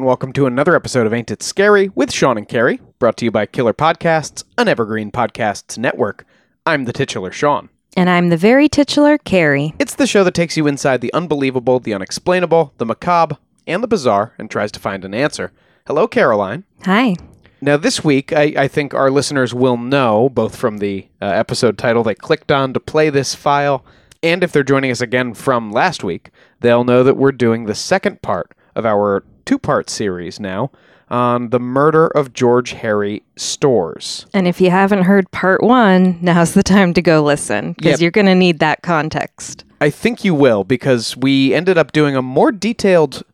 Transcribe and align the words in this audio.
And 0.00 0.06
welcome 0.06 0.32
to 0.32 0.46
another 0.46 0.74
episode 0.74 1.06
of 1.06 1.12
Ain't 1.12 1.30
It 1.30 1.42
Scary 1.42 1.90
with 1.90 2.10
Sean 2.10 2.38
and 2.38 2.48
Carrie, 2.48 2.80
brought 2.98 3.18
to 3.18 3.26
you 3.26 3.30
by 3.30 3.44
Killer 3.44 3.74
Podcasts, 3.74 4.44
an 4.56 4.66
evergreen 4.66 5.12
podcasts 5.12 5.76
network. 5.76 6.24
I'm 6.64 6.86
the 6.86 6.92
titular 6.94 7.30
Sean. 7.30 7.68
And 7.98 8.08
I'm 8.08 8.30
the 8.30 8.38
very 8.38 8.66
titular 8.66 9.18
Carrie. 9.18 9.74
It's 9.78 9.94
the 9.94 10.06
show 10.06 10.24
that 10.24 10.32
takes 10.32 10.56
you 10.56 10.66
inside 10.66 11.02
the 11.02 11.12
unbelievable, 11.12 11.80
the 11.80 11.92
unexplainable, 11.92 12.72
the 12.78 12.86
macabre, 12.86 13.36
and 13.66 13.82
the 13.82 13.88
bizarre 13.88 14.32
and 14.38 14.50
tries 14.50 14.72
to 14.72 14.80
find 14.80 15.04
an 15.04 15.12
answer. 15.12 15.52
Hello, 15.86 16.08
Caroline. 16.08 16.64
Hi. 16.86 17.16
Now, 17.60 17.76
this 17.76 18.02
week, 18.02 18.32
I, 18.32 18.54
I 18.56 18.68
think 18.68 18.94
our 18.94 19.10
listeners 19.10 19.52
will 19.52 19.76
know, 19.76 20.30
both 20.30 20.56
from 20.56 20.78
the 20.78 21.08
uh, 21.20 21.26
episode 21.26 21.76
title 21.76 22.02
they 22.02 22.14
clicked 22.14 22.50
on 22.50 22.72
to 22.72 22.80
play 22.80 23.10
this 23.10 23.34
file, 23.34 23.84
and 24.22 24.42
if 24.42 24.50
they're 24.50 24.62
joining 24.62 24.92
us 24.92 25.02
again 25.02 25.34
from 25.34 25.70
last 25.70 26.02
week, 26.02 26.30
they'll 26.60 26.84
know 26.84 27.04
that 27.04 27.18
we're 27.18 27.32
doing 27.32 27.66
the 27.66 27.74
second 27.74 28.22
part 28.22 28.54
of 28.74 28.86
our 28.86 29.24
two 29.44 29.58
part 29.58 29.90
series 29.90 30.38
now 30.40 30.70
on 31.08 31.50
the 31.50 31.58
murder 31.58 32.06
of 32.06 32.32
George 32.32 32.70
Harry 32.72 33.22
Storrs. 33.36 34.26
And 34.32 34.46
if 34.46 34.60
you 34.60 34.70
haven't 34.70 35.02
heard 35.02 35.30
part 35.32 35.62
one, 35.62 36.18
now's 36.22 36.54
the 36.54 36.62
time 36.62 36.94
to 36.94 37.02
go 37.02 37.22
listen 37.22 37.72
because 37.72 37.92
Yep. 37.92 38.00
you're 38.00 38.10
going 38.12 38.26
to 38.26 38.34
need 38.34 38.60
that 38.60 38.82
context. 38.82 39.64
I 39.80 39.90
think 39.90 40.24
you 40.24 40.34
will 40.34 40.62
because 40.62 41.16
we 41.16 41.52
ended 41.54 41.76
up 41.78 41.90
doing 41.92 42.14
a 42.14 42.22
more 42.22 42.52
detailed 42.52 43.24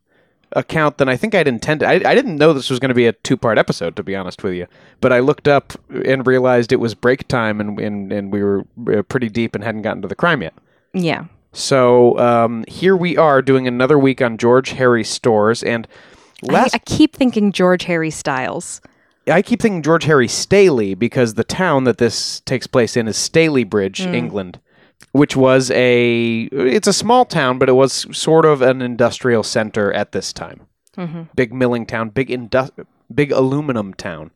account 0.52 0.96
than 0.96 1.08
I 1.08 1.16
think 1.16 1.34
I'd 1.34 1.48
intended. 1.48 1.86
I, 1.86 1.94
I 2.10 2.14
didn't 2.14 2.36
know 2.36 2.52
this 2.54 2.70
was 2.70 2.78
going 2.78 2.88
to 2.88 2.94
be 2.94 3.06
a 3.06 3.12
two 3.12 3.36
part 3.36 3.58
episode, 3.58 3.94
to 3.96 4.02
be 4.02 4.16
honest 4.16 4.42
with 4.42 4.54
you. 4.54 4.66
But 5.02 5.12
I 5.12 5.18
looked 5.18 5.48
up 5.48 5.74
and 6.04 6.26
realized 6.26 6.72
it 6.72 6.76
was 6.80 6.94
break 6.94 7.28
time 7.28 7.60
and, 7.60 7.78
and, 7.78 8.10
and 8.12 8.32
we 8.32 8.42
were 8.42 8.64
uh, 8.90 9.02
pretty 9.02 9.28
deep 9.28 9.54
and 9.54 9.62
hadn't 9.62 9.82
gotten 9.82 10.00
to 10.02 10.08
the 10.08 10.14
crime 10.14 10.40
yet. 10.40 10.54
Yeah. 10.94 11.26
So 11.56 12.18
um, 12.18 12.64
here 12.68 12.94
we 12.94 13.16
are 13.16 13.40
doing 13.40 13.66
another 13.66 13.98
week 13.98 14.20
on 14.20 14.36
George 14.36 14.70
Harry 14.72 15.02
Storrs. 15.02 15.62
And 15.62 15.88
I, 16.48 16.52
last, 16.52 16.74
I 16.74 16.78
keep 16.78 17.16
thinking 17.16 17.50
George 17.50 17.84
Harry 17.84 18.10
Styles. 18.10 18.82
I 19.26 19.40
keep 19.42 19.62
thinking 19.62 19.82
George 19.82 20.04
Harry 20.04 20.28
Staley 20.28 20.94
because 20.94 21.34
the 21.34 21.44
town 21.44 21.84
that 21.84 21.98
this 21.98 22.40
takes 22.40 22.66
place 22.66 22.96
in 22.96 23.08
is 23.08 23.16
Stalybridge, 23.16 24.00
England, 24.14 24.60
which 25.12 25.34
was 25.34 25.70
a 25.72 26.42
it's 26.52 26.86
a 26.86 26.92
small 26.92 27.24
town, 27.24 27.58
but 27.58 27.68
it 27.70 27.72
was 27.72 28.06
sort 28.16 28.44
of 28.44 28.60
an 28.62 28.82
industrial 28.82 29.42
center 29.42 29.92
at 29.92 30.12
this 30.12 30.32
time. 30.32 30.66
Big 31.34 31.52
milling 31.54 31.86
town, 31.86 32.10
big 32.10 32.28
indu- 32.28 32.86
big 33.12 33.32
aluminum 33.32 33.94
town, 33.94 34.30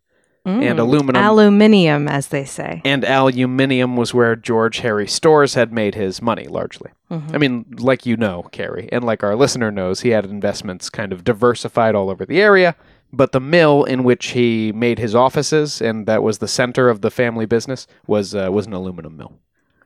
and 0.62 0.79
aluminum 0.79 1.23
Aluminium, 1.23 2.09
as 2.09 2.29
they 2.29 2.45
say. 2.45 2.83
and 2.84 3.05
aluminium 3.05 3.97
was 3.97 4.12
where 4.12 4.37
George 4.37 4.79
Harry 4.79 5.06
Storrs 5.06 5.55
had 5.55 5.73
made 5.73 5.95
his 5.95 6.20
money 6.20 6.47
largely. 6.47 6.91
I 7.11 7.39
mean, 7.39 7.65
like 7.79 8.06
you 8.06 8.17
know, 8.17 8.45
Carrie, 8.53 8.89
and 8.93 9.03
like 9.05 9.25
our 9.25 9.34
listener 9.34 9.71
knows, 9.73 10.01
he 10.03 10.11
had 10.11 10.25
investments 10.25 10.89
kind 10.91 11.12
of 11.12 11.25
diversified 11.25 11.95
all 11.97 12.09
over 12.11 12.25
the 12.25 12.41
area. 12.41 12.77
But 13.12 13.33
the 13.33 13.41
mill 13.41 13.83
in 13.83 14.05
which 14.05 14.27
he 14.28 14.71
made 14.71 15.01
his 15.01 15.17
offices, 15.17 15.83
and 15.83 16.06
that 16.06 16.23
was 16.23 16.39
the 16.39 16.47
center 16.47 16.89
of 16.89 17.01
the 17.01 17.11
family 17.11 17.47
business, 17.47 17.89
was 18.06 18.34
uh, 18.34 18.48
was 18.53 18.67
an 18.67 18.73
aluminum 18.73 19.17
mill. 19.17 19.33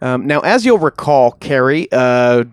Um, 0.02 0.26
now, 0.26 0.40
as 0.40 0.66
you'll 0.66 0.78
recall, 0.78 1.32
Carrie, 1.32 1.88
uh, 1.90 2.44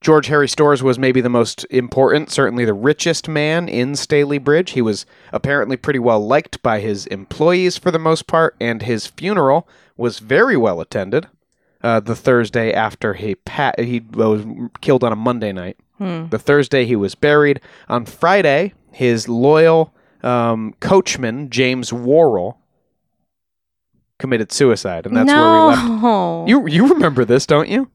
George 0.00 0.28
Harry 0.28 0.48
Storrs 0.48 0.82
was 0.82 0.98
maybe 0.98 1.20
the 1.20 1.28
most 1.28 1.66
important, 1.70 2.30
certainly 2.30 2.64
the 2.64 2.72
richest 2.74 3.28
man 3.28 3.68
in 3.68 3.92
Stalybridge. 3.94 4.70
He 4.70 4.82
was 4.82 5.04
apparently 5.32 5.76
pretty 5.76 5.98
well 5.98 6.24
liked 6.24 6.62
by 6.62 6.78
his 6.80 7.06
employees 7.08 7.76
for 7.76 7.90
the 7.90 7.98
most 7.98 8.26
part, 8.28 8.54
and 8.60 8.82
his 8.82 9.08
funeral 9.08 9.68
was 9.96 10.20
very 10.20 10.56
well 10.56 10.80
attended. 10.80 11.26
Uh, 11.82 12.00
the 12.00 12.14
Thursday 12.16 12.72
after 12.72 13.14
he 13.14 13.34
pa- 13.36 13.72
he 13.78 14.00
was 14.12 14.44
killed 14.80 15.02
on 15.04 15.12
a 15.12 15.16
Monday 15.16 15.52
night. 15.52 15.76
The 16.30 16.38
Thursday 16.38 16.84
he 16.84 16.94
was 16.94 17.16
buried. 17.16 17.60
On 17.88 18.04
Friday, 18.04 18.74
his 18.92 19.28
loyal 19.28 19.92
um, 20.22 20.74
coachman 20.80 21.50
James 21.50 21.92
Worrell 21.92 22.58
committed 24.18 24.52
suicide, 24.52 25.06
and 25.06 25.16
that's 25.16 25.26
where 25.26 25.36
we 25.52 25.70
left. 25.70 25.88
You 26.48 26.66
you 26.68 26.88
remember 26.88 27.24
this, 27.24 27.46
don't 27.46 27.68
you? 27.68 27.90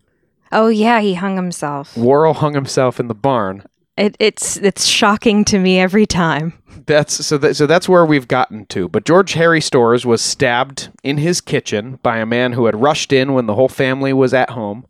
Oh, 0.53 0.67
yeah, 0.67 1.01
he 1.01 1.15
hung 1.15 1.35
himself. 1.35 1.97
Worrell 1.97 2.35
hung 2.35 2.53
himself 2.53 2.99
in 2.99 3.07
the 3.07 3.15
barn. 3.15 3.63
It, 3.95 4.15
it's 4.19 4.57
it's 4.57 4.85
shocking 4.85 5.45
to 5.45 5.59
me 5.59 5.79
every 5.79 6.07
time. 6.07 6.53
That's 6.87 7.25
so 7.25 7.37
that 7.37 7.55
so 7.55 7.67
that's 7.67 7.87
where 7.87 8.05
we've 8.05 8.27
gotten 8.27 8.65
to. 8.67 8.89
But 8.89 9.05
George 9.05 9.33
Harry 9.33 9.61
Storrs 9.61 10.03
was 10.03 10.21
stabbed 10.21 10.89
in 11.03 11.19
his 11.19 11.41
kitchen 11.41 11.99
by 12.01 12.17
a 12.17 12.25
man 12.25 12.53
who 12.53 12.65
had 12.65 12.81
rushed 12.81 13.13
in 13.13 13.33
when 13.33 13.45
the 13.45 13.53
whole 13.53 13.69
family 13.69 14.11
was 14.11 14.33
at 14.33 14.51
home. 14.51 14.87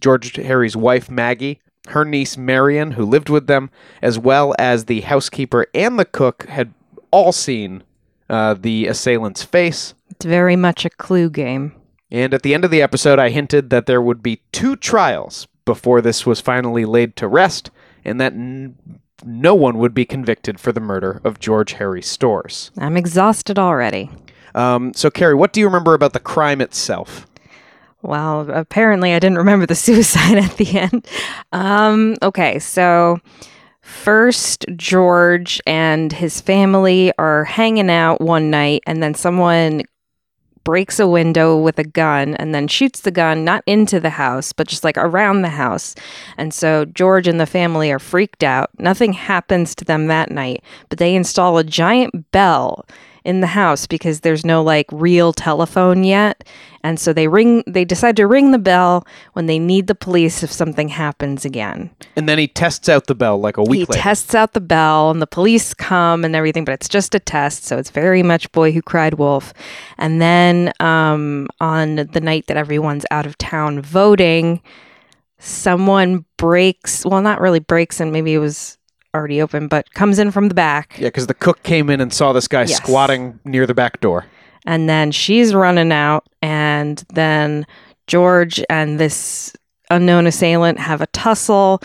George 0.00 0.34
Harry's 0.34 0.76
wife 0.76 1.08
Maggie, 1.08 1.60
her 1.88 2.04
niece 2.04 2.36
Marion, 2.36 2.92
who 2.92 3.04
lived 3.04 3.28
with 3.28 3.46
them, 3.46 3.70
as 4.02 4.18
well 4.18 4.52
as 4.58 4.86
the 4.86 5.02
housekeeper 5.02 5.66
and 5.72 5.96
the 5.96 6.04
cook, 6.04 6.44
had 6.48 6.74
all 7.12 7.30
seen 7.30 7.84
uh, 8.28 8.54
the 8.54 8.88
assailant's 8.88 9.44
face. 9.44 9.94
It's 10.10 10.24
very 10.24 10.56
much 10.56 10.84
a 10.84 10.90
clue 10.90 11.30
game. 11.30 11.72
And 12.14 12.32
at 12.32 12.42
the 12.42 12.54
end 12.54 12.64
of 12.64 12.70
the 12.70 12.80
episode, 12.80 13.18
I 13.18 13.30
hinted 13.30 13.70
that 13.70 13.86
there 13.86 14.00
would 14.00 14.22
be 14.22 14.40
two 14.52 14.76
trials 14.76 15.48
before 15.64 16.00
this 16.00 16.24
was 16.24 16.40
finally 16.40 16.84
laid 16.84 17.16
to 17.16 17.26
rest, 17.26 17.72
and 18.04 18.20
that 18.20 18.34
n- 18.34 18.76
no 19.24 19.56
one 19.56 19.78
would 19.78 19.94
be 19.94 20.04
convicted 20.04 20.60
for 20.60 20.70
the 20.70 20.78
murder 20.78 21.20
of 21.24 21.40
George 21.40 21.72
Harry 21.72 22.00
Storrs. 22.00 22.70
I'm 22.78 22.96
exhausted 22.96 23.58
already. 23.58 24.10
Um, 24.54 24.94
so, 24.94 25.10
Carrie, 25.10 25.34
what 25.34 25.52
do 25.52 25.58
you 25.58 25.66
remember 25.66 25.92
about 25.92 26.12
the 26.12 26.20
crime 26.20 26.60
itself? 26.60 27.26
Well, 28.02 28.48
apparently 28.48 29.12
I 29.12 29.18
didn't 29.18 29.38
remember 29.38 29.66
the 29.66 29.74
suicide 29.74 30.38
at 30.38 30.56
the 30.56 30.78
end. 30.78 31.08
Um, 31.50 32.14
okay, 32.22 32.60
so 32.60 33.18
first, 33.80 34.66
George 34.76 35.60
and 35.66 36.12
his 36.12 36.40
family 36.40 37.12
are 37.18 37.42
hanging 37.42 37.90
out 37.90 38.20
one 38.20 38.50
night, 38.50 38.84
and 38.86 39.02
then 39.02 39.14
someone 39.14 39.82
breaks 40.64 40.98
a 40.98 41.06
window 41.06 41.56
with 41.56 41.78
a 41.78 41.84
gun 41.84 42.34
and 42.36 42.54
then 42.54 42.66
shoots 42.66 43.00
the 43.00 43.10
gun 43.10 43.44
not 43.44 43.62
into 43.66 44.00
the 44.00 44.10
house, 44.10 44.52
but 44.52 44.66
just 44.66 44.84
like 44.84 44.98
around 44.98 45.42
the 45.42 45.50
house. 45.50 45.94
And 46.36 46.52
so 46.52 46.84
George 46.86 47.28
and 47.28 47.38
the 47.38 47.46
family 47.46 47.92
are 47.92 47.98
freaked 47.98 48.42
out. 48.42 48.70
Nothing 48.78 49.12
happens 49.12 49.74
to 49.76 49.84
them 49.84 50.06
that 50.06 50.30
night, 50.30 50.62
but 50.88 50.98
they 50.98 51.14
install 51.14 51.58
a 51.58 51.64
giant 51.64 52.30
bell 52.32 52.86
in 53.24 53.40
the 53.40 53.46
house 53.46 53.86
because 53.86 54.20
there's 54.20 54.44
no 54.44 54.62
like 54.62 54.86
real 54.92 55.32
telephone 55.32 56.04
yet. 56.04 56.46
And 56.84 57.00
so 57.00 57.14
they 57.14 57.26
ring 57.28 57.64
they 57.66 57.84
decide 57.86 58.14
to 58.16 58.26
ring 58.26 58.50
the 58.52 58.58
bell 58.58 59.06
when 59.32 59.46
they 59.46 59.58
need 59.58 59.86
the 59.86 59.94
police 59.94 60.42
if 60.42 60.52
something 60.52 60.88
happens 60.88 61.44
again. 61.46 61.90
And 62.14 62.28
then 62.28 62.36
he 62.38 62.46
tests 62.46 62.88
out 62.90 63.06
the 63.06 63.14
bell 63.14 63.40
like 63.40 63.56
a 63.56 63.62
week 63.62 63.78
He 63.80 63.84
later. 63.86 64.02
tests 64.02 64.34
out 64.34 64.52
the 64.52 64.60
bell 64.60 65.10
and 65.10 65.22
the 65.22 65.26
police 65.26 65.72
come 65.72 66.24
and 66.24 66.36
everything, 66.36 66.64
but 66.66 66.72
it's 66.74 66.88
just 66.88 67.14
a 67.14 67.18
test, 67.18 67.64
so 67.64 67.78
it's 67.78 67.88
very 67.90 68.22
much 68.22 68.52
boy 68.52 68.70
who 68.70 68.82
cried 68.82 69.14
wolf. 69.14 69.54
And 69.96 70.20
then 70.20 70.72
um, 70.78 71.48
on 71.58 71.96
the 71.96 72.20
night 72.20 72.46
that 72.48 72.58
everyone's 72.58 73.06
out 73.10 73.24
of 73.24 73.38
town 73.38 73.80
voting, 73.80 74.60
someone 75.38 76.24
breaks 76.36 77.04
well 77.06 77.20
not 77.22 77.40
really 77.40 77.60
breaks 77.60 77.98
and 78.00 78.12
maybe 78.12 78.34
it 78.34 78.38
was 78.38 78.76
already 79.14 79.40
open, 79.40 79.68
but 79.68 79.92
comes 79.94 80.18
in 80.18 80.30
from 80.32 80.48
the 80.48 80.54
back 80.54 80.96
yeah, 80.98 81.06
because 81.08 81.28
the 81.28 81.34
cook 81.34 81.62
came 81.62 81.88
in 81.88 82.00
and 82.00 82.12
saw 82.12 82.32
this 82.32 82.48
guy 82.48 82.62
Yes. 82.62 82.76
squatting 82.76 83.38
near 83.44 83.66
the 83.66 83.74
back 83.74 84.00
door. 84.00 84.26
And 84.64 84.88
then 84.88 85.12
she's 85.12 85.54
running 85.54 85.92
out 85.92 86.26
and 86.40 87.04
then 87.12 87.66
george 88.06 88.62
and 88.68 88.98
this 88.98 89.54
unknown 89.90 90.26
assailant 90.26 90.78
have 90.78 91.00
a 91.00 91.06
tussle. 91.08 91.82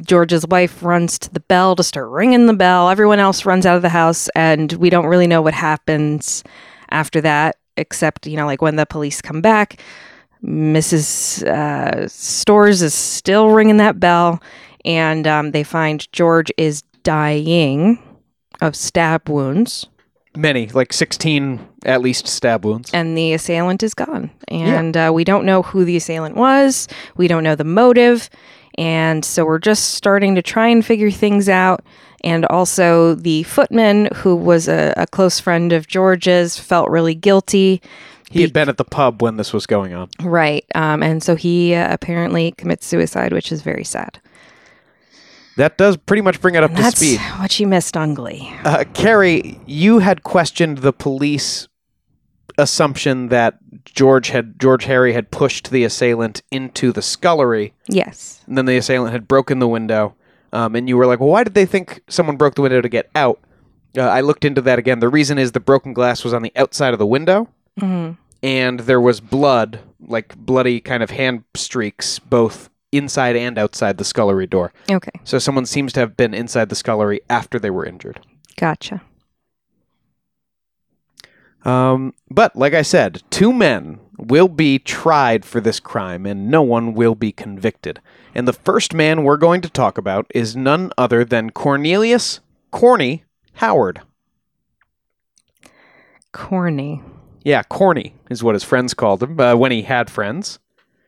George's 0.00 0.46
wife 0.46 0.82
runs 0.82 1.18
to 1.18 1.32
the 1.32 1.40
bell 1.40 1.74
to 1.74 1.82
start 1.82 2.08
ringing 2.08 2.46
the 2.46 2.54
bell. 2.54 2.88
Everyone 2.88 3.18
else 3.18 3.44
runs 3.44 3.66
out 3.66 3.76
of 3.76 3.82
the 3.82 3.88
house 3.88 4.28
and 4.36 4.72
we 4.74 4.90
don't 4.90 5.06
really 5.06 5.26
know 5.26 5.42
what 5.42 5.54
happens 5.54 6.44
after 6.92 7.20
that 7.22 7.56
except 7.76 8.26
you 8.26 8.36
know 8.36 8.46
like 8.46 8.62
when 8.62 8.76
the 8.76 8.86
police 8.86 9.20
come 9.20 9.40
back 9.40 9.82
mrs 10.44 11.42
uh, 11.46 12.06
Storrs 12.08 12.82
is 12.82 12.94
still 12.94 13.50
ringing 13.50 13.78
that 13.78 13.98
bell 13.98 14.42
and 14.84 15.26
um, 15.26 15.52
they 15.52 15.62
find 15.62 16.10
george 16.12 16.52
is 16.56 16.82
dying 17.02 17.98
of 18.60 18.76
stab 18.76 19.28
wounds 19.28 19.86
Many, 20.36 20.66
like 20.68 20.92
16 20.92 21.60
at 21.84 22.00
least 22.00 22.26
stab 22.26 22.64
wounds. 22.64 22.90
and 22.94 23.16
the 23.18 23.32
assailant 23.32 23.82
is 23.82 23.92
gone. 23.94 24.30
And 24.48 24.96
uh, 24.96 25.10
we 25.14 25.24
don't 25.24 25.44
know 25.44 25.62
who 25.62 25.84
the 25.84 25.96
assailant 25.96 26.36
was. 26.36 26.88
We 27.16 27.28
don't 27.28 27.42
know 27.44 27.54
the 27.54 27.64
motive. 27.64 28.30
And 28.78 29.24
so 29.24 29.44
we're 29.44 29.58
just 29.58 29.94
starting 29.94 30.34
to 30.36 30.42
try 30.42 30.68
and 30.68 30.84
figure 30.84 31.10
things 31.10 31.48
out. 31.48 31.84
And 32.24 32.46
also, 32.46 33.14
the 33.16 33.42
footman, 33.42 34.08
who 34.14 34.36
was 34.36 34.68
a, 34.68 34.94
a 34.96 35.06
close 35.08 35.40
friend 35.40 35.72
of 35.72 35.88
George's, 35.88 36.56
felt 36.58 36.88
really 36.88 37.14
guilty. 37.16 37.82
he 38.30 38.42
had 38.42 38.52
been 38.52 38.68
at 38.68 38.76
the 38.78 38.84
pub 38.84 39.20
when 39.20 39.36
this 39.36 39.52
was 39.52 39.66
going 39.66 39.92
on. 39.92 40.08
Right. 40.22 40.64
Um, 40.76 41.02
and 41.02 41.22
so 41.22 41.34
he 41.34 41.74
uh, 41.74 41.92
apparently 41.92 42.52
commits 42.52 42.86
suicide, 42.86 43.32
which 43.32 43.50
is 43.50 43.60
very 43.60 43.84
sad. 43.84 44.20
That 45.56 45.76
does 45.78 45.96
pretty 45.96 46.22
much 46.22 46.40
bring 46.40 46.54
it 46.54 46.62
up 46.62 46.70
to 46.74 46.76
That's 46.82 46.96
speed. 46.98 47.20
what 47.38 47.58
you 47.60 47.66
missed 47.66 47.96
on 47.96 48.14
Glee. 48.14 48.52
Uh, 48.64 48.84
Carrie, 48.94 49.60
you 49.66 49.98
had 49.98 50.22
questioned 50.22 50.78
the 50.78 50.92
police 50.92 51.68
assumption 52.58 53.28
that 53.28 53.58
George 53.84 54.28
had 54.30 54.58
George 54.60 54.84
Harry 54.84 55.12
had 55.12 55.30
pushed 55.30 55.70
the 55.70 55.84
assailant 55.84 56.42
into 56.50 56.92
the 56.92 57.02
scullery, 57.02 57.72
Yes. 57.88 58.42
and 58.46 58.56
then 58.58 58.66
the 58.66 58.76
assailant 58.76 59.12
had 59.12 59.26
broken 59.28 59.58
the 59.58 59.68
window. 59.68 60.14
um, 60.54 60.76
and 60.76 60.86
you 60.86 60.98
were 60.98 61.06
like, 61.06 61.18
well, 61.18 61.30
why 61.30 61.42
did 61.44 61.54
they 61.54 61.64
think 61.64 62.02
someone 62.10 62.36
broke 62.36 62.54
the 62.56 62.60
window 62.60 62.82
to 62.82 62.88
get 62.90 63.08
out? 63.14 63.40
Uh, 63.96 64.02
I 64.02 64.20
looked 64.20 64.44
into 64.44 64.60
that 64.60 64.78
again. 64.78 65.00
The 65.00 65.08
reason 65.08 65.38
is 65.38 65.52
the 65.52 65.60
broken 65.60 65.94
glass 65.94 66.24
was 66.24 66.34
on 66.34 66.42
the 66.42 66.52
outside 66.56 66.92
of 66.92 66.98
the 66.98 67.06
window, 67.06 67.48
Mhm. 67.80 68.18
and 68.42 68.80
there 68.80 69.00
was 69.00 69.20
blood, 69.20 69.80
like 70.06 70.36
bloody 70.36 70.78
kind 70.80 71.02
of 71.02 71.08
hand 71.10 71.44
streaks, 71.54 72.18
both 72.18 72.68
inside 72.92 73.34
and 73.36 73.58
outside 73.58 73.98
the 73.98 74.04
scullery 74.04 74.46
door. 74.46 74.72
Okay. 74.90 75.10
So 75.24 75.38
someone 75.38 75.66
seems 75.66 75.92
to 75.94 76.00
have 76.00 76.16
been 76.16 76.34
inside 76.34 76.68
the 76.68 76.74
scullery 76.76 77.20
after 77.28 77.58
they 77.58 77.70
were 77.70 77.86
injured. 77.86 78.20
Gotcha. 78.56 79.02
Um, 81.64 82.14
but 82.30 82.54
like 82.56 82.74
I 82.74 82.82
said, 82.82 83.22
two 83.30 83.52
men 83.52 84.00
will 84.18 84.48
be 84.48 84.78
tried 84.78 85.44
for 85.44 85.60
this 85.60 85.80
crime 85.80 86.26
and 86.26 86.50
no 86.50 86.62
one 86.62 86.94
will 86.94 87.14
be 87.14 87.32
convicted. 87.32 88.00
And 88.34 88.46
the 88.46 88.52
first 88.52 88.94
man 88.94 89.22
we're 89.24 89.36
going 89.36 89.60
to 89.62 89.70
talk 89.70 89.98
about 89.98 90.26
is 90.34 90.56
none 90.56 90.92
other 90.98 91.24
than 91.24 91.50
Cornelius 91.50 92.40
Corny 92.70 93.24
Howard. 93.54 94.00
Corny. 96.32 97.02
Yeah, 97.44 97.62
Corny 97.64 98.14
is 98.30 98.42
what 98.42 98.54
his 98.54 98.64
friends 98.64 98.94
called 98.94 99.22
him 99.22 99.38
uh, 99.38 99.54
when 99.54 99.72
he 99.72 99.82
had 99.82 100.10
friends. 100.10 100.58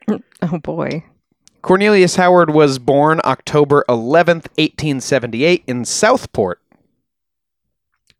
Oh 0.42 0.58
boy. 0.58 1.04
Cornelius 1.64 2.16
Howard 2.16 2.50
was 2.50 2.78
born 2.78 3.22
October 3.24 3.86
11th, 3.88 4.48
1878 4.58 5.64
in 5.66 5.86
Southport, 5.86 6.60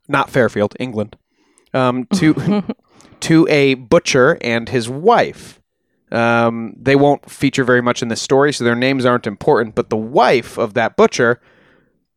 not 0.07 0.31
Fairfield, 0.31 0.75
England, 0.79 1.15
um, 1.71 2.07
to, 2.15 2.63
to 3.19 3.47
a 3.47 3.75
butcher 3.75 4.39
and 4.41 4.67
his 4.69 4.89
wife. 4.89 5.61
Um, 6.11 6.73
they 6.75 6.95
won't 6.95 7.29
feature 7.29 7.63
very 7.63 7.83
much 7.83 8.01
in 8.01 8.07
this 8.07 8.19
story, 8.19 8.51
so 8.51 8.63
their 8.63 8.73
names 8.73 9.05
aren't 9.05 9.27
important, 9.27 9.75
but 9.75 9.91
the 9.91 9.95
wife 9.95 10.57
of 10.57 10.73
that 10.73 10.97
butcher 10.97 11.39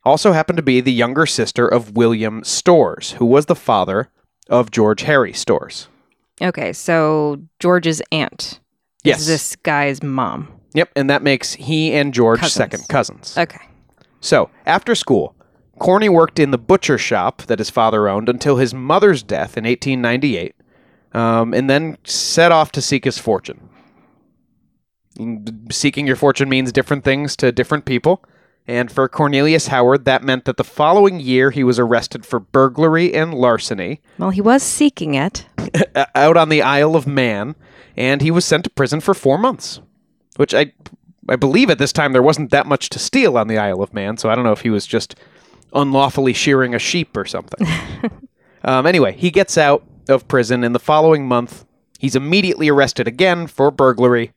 also 0.05 0.33
happened 0.33 0.57
to 0.57 0.63
be 0.63 0.81
the 0.81 0.93
younger 0.93 1.27
sister 1.27 1.69
of 1.69 1.95
William 1.95 2.43
Storrs, 2.43 3.13
who 3.13 3.27
was 3.27 3.45
the 3.45 3.55
father 3.55 4.09
of 4.49 4.71
George 4.71 5.03
Harry 5.03 5.35
Storrs. 5.35 5.89
Okay, 6.41 6.73
so 6.73 7.43
George's 7.61 8.01
aunt 8.11 8.61
Yes. 9.05 9.21
is 9.21 9.27
this 9.27 9.57
guy's 9.57 10.03
mom. 10.03 10.58
Yep, 10.75 10.91
and 10.97 11.09
that 11.11 11.23
makes 11.23 11.55
he 11.55 11.95
and 11.95 12.13
George 12.13 12.41
Cousins. 12.41 12.55
second 12.55 12.89
cousins. 12.89 13.39
Okay. 13.39 13.61
So, 14.21 14.51
after 14.67 14.95
school, 14.95 15.35
Corny 15.79 16.09
worked 16.09 16.39
in 16.39 16.51
the 16.51 16.59
butcher 16.59 16.99
shop 16.99 17.43
that 17.43 17.59
his 17.59 17.71
father 17.71 18.09
owned 18.09 18.29
until 18.29 18.57
his 18.57 18.75
mother's 18.75 19.23
death 19.23 19.57
in 19.57 19.65
1898, 19.65 20.55
um, 21.13 21.55
and 21.55 21.71
then 21.71 21.97
set 22.05 22.53
off 22.53 22.73
to 22.73 22.83
seek 22.83 23.05
his 23.05 23.19
fortune. 23.19 23.69
Seeking 25.71 26.07
your 26.07 26.17
fortune 26.17 26.49
means 26.49 26.71
different 26.71 27.05
things 27.05 27.35
to 27.37 27.51
different 27.51 27.85
people, 27.85 28.23
and 28.67 28.93
for 28.93 29.09
Cornelius 29.09 29.69
Howard, 29.69 30.05
that 30.05 30.23
meant 30.23 30.45
that 30.45 30.59
the 30.59 30.65
following 30.65 31.19
year 31.19 31.51
he 31.51 31.65
was 31.65 31.79
arrested 31.79 32.27
for 32.27 32.39
burglary 32.39 33.15
and 33.15 33.33
larceny 33.33 34.01
Well, 34.19 34.31
he 34.31 34.43
was 34.43 34.63
seeking 34.63 35.15
it. 35.15 35.47
out 36.15 36.37
on 36.37 36.51
the 36.51 36.63
Isle 36.63 36.95
of 36.95 37.07
Man, 37.07 37.57
and 37.97 38.21
he 38.21 38.31
was 38.31 38.45
sent 38.45 38.65
to 38.65 38.71
prison 38.71 39.01
for 39.01 39.15
four 39.15 39.39
months. 39.39 39.81
Which 40.39 40.55
I, 40.55 40.73
I 41.29 41.35
believe 41.35 41.69
at 41.69 41.79
this 41.79 41.93
time 41.93 42.13
there 42.13 42.23
wasn't 42.23 42.53
that 42.53 42.65
much 42.65 42.91
to 42.91 43.01
steal 43.01 43.37
on 43.37 43.49
the 43.49 43.59
Isle 43.59 43.83
of 43.83 43.93
Man, 43.93 44.17
so 44.17 44.31
I 44.31 44.37
don't 44.37 44.45
know 44.45 44.53
if 44.53 44.61
he 44.61 44.71
was 44.71 44.87
just 44.87 45.17
unlawfully 45.73 46.33
shearing 46.33 46.77
a 46.77 46.79
sheep 46.79 47.17
or 47.17 47.25
something. 47.25 47.67
um, 48.65 48.87
anyway, 48.87 49.17
he 49.17 49.33
gets 49.33 49.59
out 49.59 49.85
of 50.09 50.29
prison, 50.29 50.63
and 50.63 50.77
the 50.77 50.79
following 50.79 51.27
month 51.27 51.65
he's 51.99 52.15
immediately 52.15 52.69
arrested 52.69 53.09
again 53.09 53.49
for 53.49 53.73
burglary, 53.73 54.33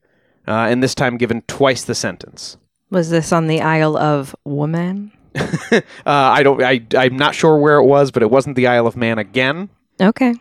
uh, 0.47 0.65
and 0.69 0.81
this 0.81 0.95
time 0.95 1.17
given 1.17 1.43
twice 1.43 1.83
the 1.83 1.93
sentence. 1.93 2.57
Was 2.89 3.11
this 3.11 3.31
on 3.31 3.45
the 3.45 3.61
Isle 3.61 3.95
of 3.95 4.35
Woman? 4.43 5.11
Uh, 5.71 5.79
I 6.05 6.43
don't, 6.43 6.61
I, 6.61 6.81
I'm 6.97 7.15
not 7.15 7.35
sure 7.35 7.57
where 7.57 7.77
it 7.77 7.85
was, 7.85 8.11
but 8.11 8.23
it 8.23 8.31
wasn't 8.31 8.55
the 8.55 8.67
Isle 8.67 8.87
of 8.87 8.97
Man 8.97 9.19
again. 9.19 9.69
Okay. 10.01 10.33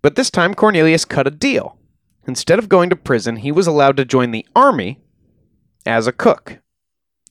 But 0.00 0.14
this 0.14 0.30
time, 0.30 0.54
Cornelius 0.54 1.04
cut 1.04 1.26
a 1.26 1.30
deal. 1.30 1.76
Instead 2.26 2.58
of 2.58 2.68
going 2.68 2.90
to 2.90 2.96
prison, 2.96 3.36
he 3.36 3.52
was 3.52 3.66
allowed 3.66 3.96
to 3.96 4.04
join 4.04 4.30
the 4.30 4.46
army 4.56 4.98
as 5.84 6.06
a 6.06 6.12
cook. 6.12 6.60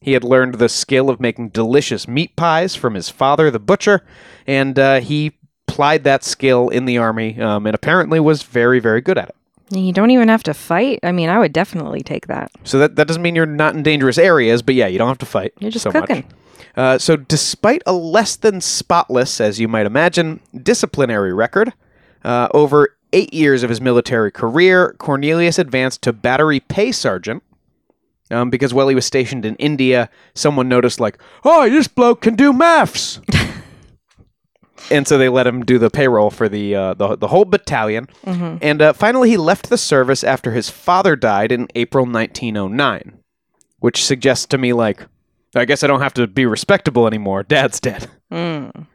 He 0.01 0.13
had 0.13 0.23
learned 0.23 0.55
the 0.55 0.69
skill 0.69 1.09
of 1.09 1.19
making 1.19 1.49
delicious 1.49 2.07
meat 2.07 2.35
pies 2.35 2.75
from 2.75 2.93
his 2.93 3.09
father, 3.09 3.49
the 3.49 3.59
butcher, 3.59 4.05
and 4.45 4.77
uh, 4.77 4.99
he 4.99 5.31
plied 5.65 6.03
that 6.03 6.23
skill 6.23 6.69
in 6.69 6.85
the 6.85 6.97
army 6.97 7.39
um, 7.39 7.65
and 7.65 7.73
apparently 7.73 8.19
was 8.19 8.43
very, 8.43 8.79
very 8.79 9.01
good 9.01 9.17
at 9.17 9.29
it. 9.29 9.35
You 9.71 9.93
don't 9.93 10.11
even 10.11 10.27
have 10.27 10.43
to 10.43 10.53
fight. 10.53 10.99
I 11.03 11.11
mean, 11.11 11.29
I 11.29 11.39
would 11.39 11.53
definitely 11.53 12.01
take 12.01 12.27
that. 12.27 12.51
So 12.63 12.77
that, 12.79 12.95
that 12.97 13.07
doesn't 13.07 13.21
mean 13.23 13.33
you're 13.33 13.45
not 13.45 13.75
in 13.75 13.81
dangerous 13.81 14.17
areas, 14.17 14.61
but 14.61 14.75
yeah, 14.75 14.87
you 14.87 14.97
don't 14.97 15.07
have 15.07 15.17
to 15.19 15.25
fight. 15.25 15.53
You're 15.59 15.71
just 15.71 15.83
so 15.83 15.91
cooking. 15.91 16.25
Uh, 16.75 16.97
so, 16.97 17.15
despite 17.15 17.83
a 17.85 17.93
less 17.93 18.35
than 18.35 18.59
spotless, 18.59 19.39
as 19.39 19.59
you 19.59 19.67
might 19.67 19.85
imagine, 19.85 20.39
disciplinary 20.61 21.31
record, 21.31 21.73
uh, 22.23 22.47
over 22.51 22.97
eight 23.13 23.33
years 23.33 23.63
of 23.63 23.69
his 23.69 23.79
military 23.79 24.31
career, 24.31 24.95
Cornelius 24.97 25.57
advanced 25.57 26.01
to 26.01 26.11
battery 26.11 26.59
pay 26.59 26.91
sergeant. 26.91 27.43
Um, 28.31 28.49
because 28.49 28.73
while 28.73 28.87
he 28.87 28.95
was 28.95 29.05
stationed 29.05 29.45
in 29.45 29.55
India, 29.57 30.09
someone 30.33 30.67
noticed, 30.67 30.99
like, 30.99 31.19
oh, 31.43 31.69
this 31.69 31.87
bloke 31.87 32.21
can 32.21 32.35
do 32.35 32.51
maths. 32.51 33.21
and 34.91 35.07
so 35.07 35.17
they 35.17 35.29
let 35.29 35.45
him 35.45 35.63
do 35.63 35.77
the 35.77 35.89
payroll 35.89 36.29
for 36.31 36.49
the 36.49 36.73
uh, 36.73 36.93
the, 36.95 37.15
the 37.15 37.27
whole 37.27 37.45
battalion. 37.45 38.07
And 38.61 38.81
uh, 38.81 38.93
finally, 38.93 39.29
he 39.29 39.37
left 39.37 39.69
the 39.69 39.77
service 39.77 40.23
after 40.23 40.51
his 40.51 40.69
father 40.69 41.15
died 41.15 41.51
in 41.51 41.67
April 41.75 42.05
1909, 42.05 43.19
which 43.79 44.03
suggests 44.03 44.45
to 44.47 44.57
me, 44.57 44.73
like, 44.73 45.05
I 45.55 45.65
guess 45.65 45.83
I 45.83 45.87
don't 45.87 46.01
have 46.01 46.13
to 46.15 46.25
be 46.25 46.45
respectable 46.45 47.05
anymore. 47.05 47.43
Dad's 47.43 47.79
dead. 47.79 48.09
Mm. 48.31 48.87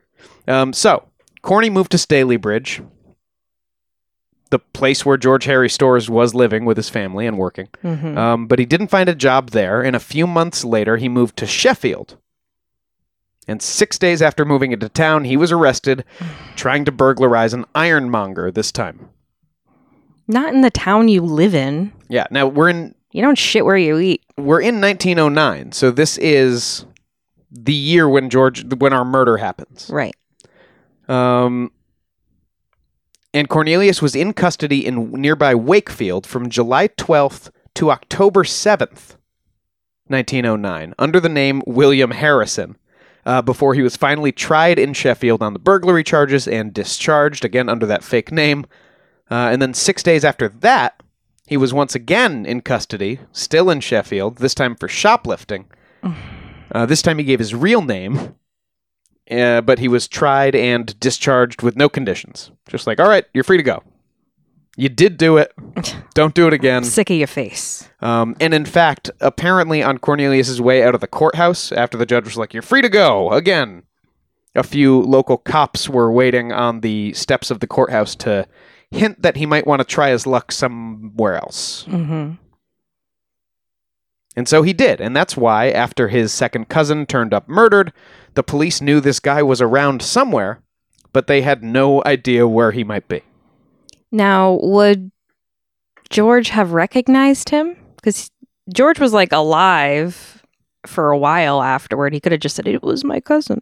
Um, 0.49 0.73
so, 0.73 1.09
Corny 1.43 1.71
moved 1.71 1.93
to 1.93 1.99
Stalybridge, 1.99 2.85
the 4.51 4.59
place 4.59 5.05
where 5.05 5.17
George 5.17 5.45
Harry 5.45 5.69
Storrs 5.69 6.09
was 6.09 6.35
living 6.35 6.65
with 6.65 6.77
his 6.77 6.89
family 6.89 7.27
and 7.27 7.37
working. 7.39 7.69
Mhm. 7.85 8.17
Um, 8.17 8.47
but 8.47 8.59
he 8.59 8.65
didn't 8.65 8.89
find 8.89 9.09
a 9.09 9.15
job 9.15 9.51
there, 9.51 9.83
and 9.83 9.95
a 9.95 10.01
few 10.01 10.27
months 10.27 10.65
later, 10.65 10.97
he 10.97 11.09
moved 11.09 11.37
to 11.39 11.47
Sheffield. 11.47 12.17
And 13.47 13.63
six 13.63 13.99
days 13.99 14.21
after 14.23 14.45
moving 14.45 14.73
into 14.73 14.89
town, 14.89 15.25
he 15.25 15.37
was 15.37 15.51
arrested 15.53 16.05
trying 16.57 16.85
to 16.85 16.93
burglarize 16.93 17.55
an 17.55 17.65
ironmonger 17.75 18.51
this 18.51 18.71
time. 18.73 19.09
Not 20.27 20.53
in 20.53 20.61
the 20.61 20.71
town 20.71 21.09
you 21.09 21.23
live 21.23 21.55
in. 21.55 21.93
Yeah, 22.09 22.27
now 22.31 22.47
we're 22.47 22.69
in 22.69 22.95
You 23.13 23.23
don't 23.23 23.39
shit 23.39 23.65
where 23.65 23.77
you 23.79 23.99
eat. 23.99 24.23
we're 24.37 24.61
in 24.61 24.81
1909, 24.81 25.73
so 25.73 25.91
this 25.91 26.19
is 26.19 26.85
the 27.51 27.73
year 27.73 28.07
when 28.09 28.29
George 28.29 28.65
when 28.75 28.93
our 28.93 29.05
murder 29.07 29.39
happens. 29.39 29.89
Right. 29.91 30.15
Um, 31.09 31.71
and 33.35 33.49
Cornelius 33.49 34.01
was 34.01 34.17
in 34.17 34.33
custody 34.33 34.87
in 34.87 35.11
nearby 35.13 35.55
Wakefield 35.55 36.27
from 36.27 36.49
July 36.49 36.89
12th 36.89 37.51
to 37.75 37.91
October 37.91 38.45
7th, 38.45 39.17
1909, 40.07 40.95
under 40.99 41.21
the 41.21 41.29
name 41.29 41.63
William 41.67 42.13
Harrison, 42.13 42.77
uh, 43.27 43.43
before 43.43 43.75
he 43.75 43.83
was 43.83 43.97
finally 43.97 44.33
tried 44.33 44.79
in 44.79 44.95
Sheffield 44.95 45.43
on 45.43 45.53
the 45.53 45.59
burglary 45.59 46.03
charges 46.03 46.49
and 46.49 46.73
discharged, 46.73 47.45
again 47.45 47.69
under 47.69 47.87
that 47.87 48.03
fake 48.03 48.33
name. 48.33 48.65
Uh, 49.31 49.51
and 49.53 49.61
then 49.61 49.75
six 49.75 50.03
days 50.03 50.25
after 50.25 50.49
that, 50.49 51.03
he 51.47 51.57
was 51.57 51.75
once 51.75 51.95
again 51.95 52.47
in 52.47 52.63
custody, 52.63 53.21
still 53.33 53.69
in 53.69 53.81
Sheffield, 53.81 54.39
this 54.39 54.55
time 54.55 54.75
for 54.75 54.89
shoplifting. 54.89 55.67
Uh, 56.73 56.87
this 56.87 57.03
time 57.03 57.19
he 57.19 57.25
gave 57.25 57.39
his 57.39 57.55
real 57.55 57.83
name, 57.83 58.35
uh, 59.31 59.61
but 59.61 59.79
he 59.79 59.89
was 59.89 60.09
tried 60.09 60.55
and 60.55 60.99
discharged 61.01 61.63
with 61.63 61.77
no 61.77 61.89
conditions. 61.89 62.51
Just 62.69 62.87
like, 62.87 63.01
all 63.01 63.09
right, 63.09 63.25
you're 63.35 63.45
free 63.45 63.57
to 63.57 63.63
go. 63.63 63.83
You 64.77 64.89
did 64.89 65.17
do 65.17 65.39
it. 65.39 65.53
Don't 66.15 66.35
do 66.35 66.47
it 66.47 66.53
again. 66.53 66.85
Sick 66.85 67.11
of 67.11 67.17
your 67.17 67.27
face. 67.27 67.89
Um, 68.01 68.37
and 68.41 68.55
in 68.55 68.65
fact, 68.65 69.11
apparently 69.21 69.83
on 69.83 69.99
Cornelius's 69.99 70.61
way 70.61 70.85
out 70.85 70.95
of 70.95 71.01
the 71.01 71.09
courthouse, 71.09 71.73
after 71.73 71.99
the 71.99 72.07
judge 72.07 72.25
was 72.25 72.37
like, 72.37 72.55
"You're 72.55 72.63
free 72.63 72.83
to 72.83 72.89
go 72.89 73.33
again," 73.33 73.83
a 74.55 74.63
few 74.63 75.01
local 75.03 75.37
cops 75.37 75.89
were 75.89 76.13
waiting 76.13 76.53
on 76.53 76.81
the 76.81 77.13
steps 77.15 77.51
of 77.51 77.59
the 77.59 77.67
courthouse 77.67 78.15
to 78.17 78.47
hint 78.93 79.21
that 79.23 79.37
he 79.37 79.47
might 79.47 79.67
want 79.67 79.81
to 79.81 79.85
try 79.85 80.11
his 80.11 80.27
luck 80.27 80.53
somewhere 80.53 81.37
else. 81.37 81.85
hmm 81.85 82.33
And 84.39 84.47
so 84.47 84.63
he 84.63 84.73
did, 84.73 85.01
and 85.01 85.17
that's 85.17 85.37
why, 85.37 85.69
after 85.71 86.07
his 86.07 86.33
second 86.33 86.69
cousin 86.69 87.07
turned 87.07 87.35
up 87.35 87.49
murdered, 87.49 87.93
the 88.35 88.45
police 88.45 88.81
knew 88.81 89.01
this 89.01 89.19
guy 89.19 89.43
was 89.43 89.61
around 89.61 90.01
somewhere, 90.01 90.61
but 91.13 91.27
they 91.27 91.43
had 91.43 91.65
no 91.65 92.05
idea 92.07 92.47
where 92.47 92.71
he 92.71 92.85
might 92.85 93.09
be. 93.09 93.25
Now, 94.13 94.61
would 94.63 95.11
George 96.09 96.51
have 96.51 96.71
recognized 96.71 97.49
him? 97.49 97.77
Because 97.97 98.31
George 98.73 99.01
was 99.01 99.13
like 99.13 99.33
alive 99.33 100.45
for 100.87 101.11
a 101.11 101.19
while 101.19 101.61
afterward. 101.61 102.13
He 102.15 102.21
could 102.21 102.31
have 102.31 102.41
just 102.41 102.55
said, 102.55 102.69
It 102.69 102.85
was 102.85 103.03
my 103.03 103.19
cousin. 103.19 103.61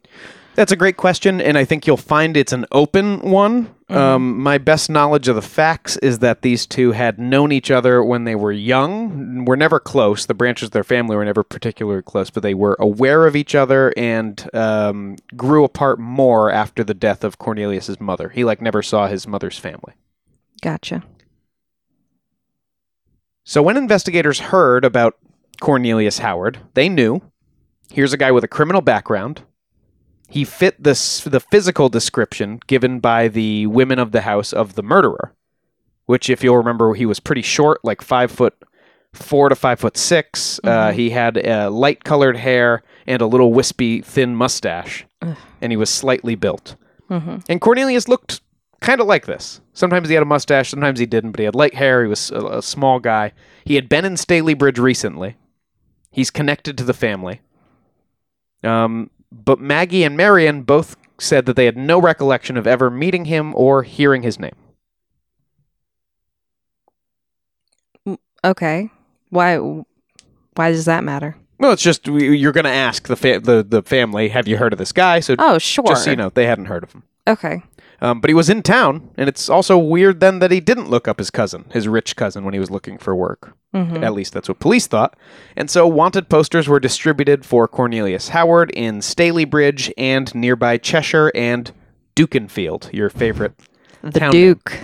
That's 0.57 0.73
a 0.73 0.77
great 0.77 0.97
question, 0.97 1.43
and 1.43 1.59
I 1.59 1.67
think 1.67 1.87
you'll 1.87 1.99
find 1.99 2.35
it's 2.35 2.55
an 2.55 2.65
open 2.73 3.21
one. 3.21 3.75
Um, 3.91 4.41
my 4.41 4.57
best 4.57 4.89
knowledge 4.89 5.29
of 5.29 5.37
the 5.37 5.43
facts 5.43 5.99
is 5.99 6.21
that 6.21 6.41
these 6.41 6.67
two 6.67 6.93
had 6.93 7.19
known 7.19 7.53
each 7.53 7.71
other 7.71 8.03
when 8.03 8.25
they 8.25 8.35
were 8.35 8.53
young, 8.53 9.45
were 9.45 9.57
never 9.57 9.79
close. 9.79 10.25
The 10.25 10.33
branches 10.33 10.69
of 10.69 10.73
their 10.73 10.83
family 10.83 11.15
were 11.15 11.27
never 11.27 11.43
particularly 11.43 12.03
close, 12.03 12.31
but 12.31 12.43
they 12.43 12.55
were 12.55 12.75
aware 12.81 13.27
of 13.27 13.37
each 13.37 13.55
other 13.55 13.93
and 13.99 14.49
um, 14.55 15.17
grew 15.37 15.63
apart 15.63 15.99
more 15.99 16.51
after 16.51 16.83
the 16.83 16.95
death 16.95 17.23
of 17.23 17.39
Cornelius's 17.39 18.01
mother. 18.01 18.31
He 18.31 18.43
like 18.43 18.63
never 18.63 18.83
saw 18.83 19.09
his 19.09 19.27
mother's 19.27 19.59
family. 19.59 19.93
Gotcha. 20.63 21.05
So 23.45 23.63
when 23.63 23.77
investigators 23.77 24.41
heard 24.41 24.87
about 24.87 25.19
Cornelius 25.61 26.19
Howard, 26.21 26.61
they 26.73 26.89
knew 26.89 27.21
here's 27.93 28.15
a 28.15 28.19
guy 28.19 28.33
with 28.33 28.43
a 28.43 28.49
criminal 28.49 28.81
background. 28.81 29.43
He 30.29 30.45
fit 30.45 30.83
the 30.83 30.93
the 31.27 31.41
physical 31.41 31.89
description 31.89 32.61
given 32.67 33.01
by 33.01 33.29
the 33.29 33.67
women 33.67 33.99
of 33.99 34.13
the 34.13 34.23
house 34.23 34.53
of 34.53 34.75
the 34.75 34.83
murderer, 34.83 35.33
which, 36.07 36.29
if 36.29 36.43
you'll 36.43 36.57
remember, 36.57 36.95
he 36.95 37.07
was 37.07 37.21
pretty 37.21 37.43
short, 37.43 37.85
like 37.85 38.03
five 38.03 38.31
foot 38.31 38.55
four 39.13 39.49
to 39.49 39.55
five 39.55 39.81
foot 39.81 39.97
6 39.97 40.61
Uh, 40.63 40.93
he 40.93 41.11
had 41.11 41.39
uh, 41.47 41.71
light 41.71 42.05
colored 42.05 42.37
hair 42.37 42.83
and 43.07 43.23
a 43.23 43.27
little 43.27 43.53
wispy, 43.53 44.03
thin 44.03 44.35
mustache, 44.37 45.07
and 45.61 45.73
he 45.73 45.77
was 45.77 45.89
slightly 45.89 46.35
built. 46.35 46.77
hmm 47.09 47.37
And 47.49 47.61
Cornelius 47.61 48.09
looked 48.09 48.41
kind 48.81 49.01
of 49.01 49.07
like 49.07 49.25
this. 49.27 49.61
Sometimes 49.73 50.09
he 50.09 50.15
had 50.15 50.23
a 50.23 50.27
mustache, 50.27 50.69
sometimes 50.71 50.99
he 50.99 51.07
didn't, 51.07 51.31
but 51.31 51.39
he 51.41 51.45
had 51.47 51.55
light 51.55 51.75
hair. 51.75 52.03
He 52.03 52.09
was 52.09 52.31
a, 52.31 52.59
a 52.59 52.63
small 52.63 52.99
guy. 52.99 53.33
He 53.65 53.77
had 53.77 53.89
been 53.89 54.05
in 54.05 54.15
Stalybridge 54.17 54.79
recently. 54.79 55.37
He's 56.11 56.31
connected 56.31 56.77
to 56.79 56.85
the 56.85 56.95
family. 56.95 57.41
Um, 58.63 59.11
but 59.33 59.59
Maggie 59.61 60.05
and 60.05 60.17
Marion 60.17 60.63
both 60.63 60.97
said 61.19 61.47
that 61.47 61.57
they 61.57 61.65
had 61.65 61.77
no 61.77 62.01
recollection 62.01 62.57
of 62.57 62.67
ever 62.67 62.91
meeting 62.91 63.25
him 63.27 63.55
or 63.55 63.83
hearing 63.83 64.23
his 64.23 64.39
name. 64.39 64.55
Mm, 68.07 68.19
okay. 68.45 68.91
Why? 69.31 69.57
Why 69.57 70.71
does 70.71 70.85
that 70.87 71.05
matter? 71.05 71.37
Well, 71.59 71.73
it's 71.73 71.83
just 71.83 72.07
you're 72.07 72.53
going 72.53 72.65
to 72.65 72.71
ask 72.71 73.09
the, 73.09 73.17
fa- 73.17 73.41
the 73.41 73.63
the 73.67 73.83
family, 73.83 74.29
have 74.29 74.47
you 74.47 74.59
heard 74.59 74.73
of 74.73 74.79
this 74.79 74.93
guy? 74.93 75.21
So 75.21 75.37
Oh, 75.39 75.59
sure. 75.59 75.87
just 75.87 76.05
so 76.05 76.11
you 76.11 76.17
know, 76.17 76.29
they 76.31 76.47
hadn't 76.47 76.67
heard 76.67 76.83
of 76.83 76.93
him. 76.93 77.03
Okay. 77.27 77.63
Um, 78.01 78.21
but 78.21 78.29
he 78.29 78.35
was 78.35 78.51
in 78.51 78.63
town, 78.63 79.09
and 79.17 79.29
it's 79.29 79.49
also 79.49 79.79
weird 79.79 80.21
then 80.21 80.39
that 80.41 80.51
he 80.51 80.61
didn't 80.61 80.91
look 80.91 81.09
up 81.09 81.19
his 81.19 81.31
cousin, 81.31 81.65
his 81.73 81.89
rich 81.89 82.15
cousin, 82.15 82.45
when 82.45 82.53
he 82.53 82.61
was 82.61 82.71
looking 82.71 82.99
for 82.99 83.17
work. 83.17 83.57
hmm 83.73 84.05
At 84.05 84.13
least 84.13 84.33
that's 84.35 84.49
what 84.49 84.59
police 84.59 84.87
thought. 84.87 85.17
And 85.57 85.71
so 85.71 85.87
wanted 85.87 86.29
posters 86.29 86.69
were 86.69 86.79
distributed 86.81 87.47
for 87.47 87.67
Cornelius 87.67 88.29
Howard 88.31 88.71
in 88.73 88.99
Stalybridge 89.01 89.91
and 89.97 90.35
nearby 90.35 90.77
Cheshire 90.77 91.33
and 91.35 91.73
Dukinfield, 92.15 92.93
your 92.93 93.09
favorite. 93.11 93.55
The 94.03 94.21
town 94.21 94.31
Duke, 94.31 94.81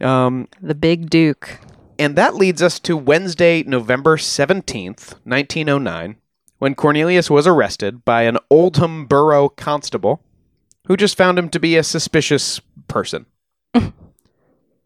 Um, 0.00 0.48
the 0.60 0.74
Big 0.74 1.10
Duke. 1.10 1.58
and 1.98 2.16
that 2.16 2.34
leads 2.34 2.62
us 2.62 2.78
to 2.80 2.96
Wednesday, 2.96 3.62
November 3.64 4.16
17th, 4.16 5.14
1909, 5.24 6.16
when 6.58 6.74
Cornelius 6.74 7.30
was 7.30 7.46
arrested 7.46 8.04
by 8.04 8.22
an 8.22 8.38
Oldham 8.50 9.06
Borough 9.06 9.48
constable 9.48 10.20
who 10.88 10.96
just 10.96 11.16
found 11.16 11.38
him 11.38 11.48
to 11.50 11.60
be 11.60 11.76
a 11.76 11.82
suspicious 11.82 12.60
person. 12.88 13.26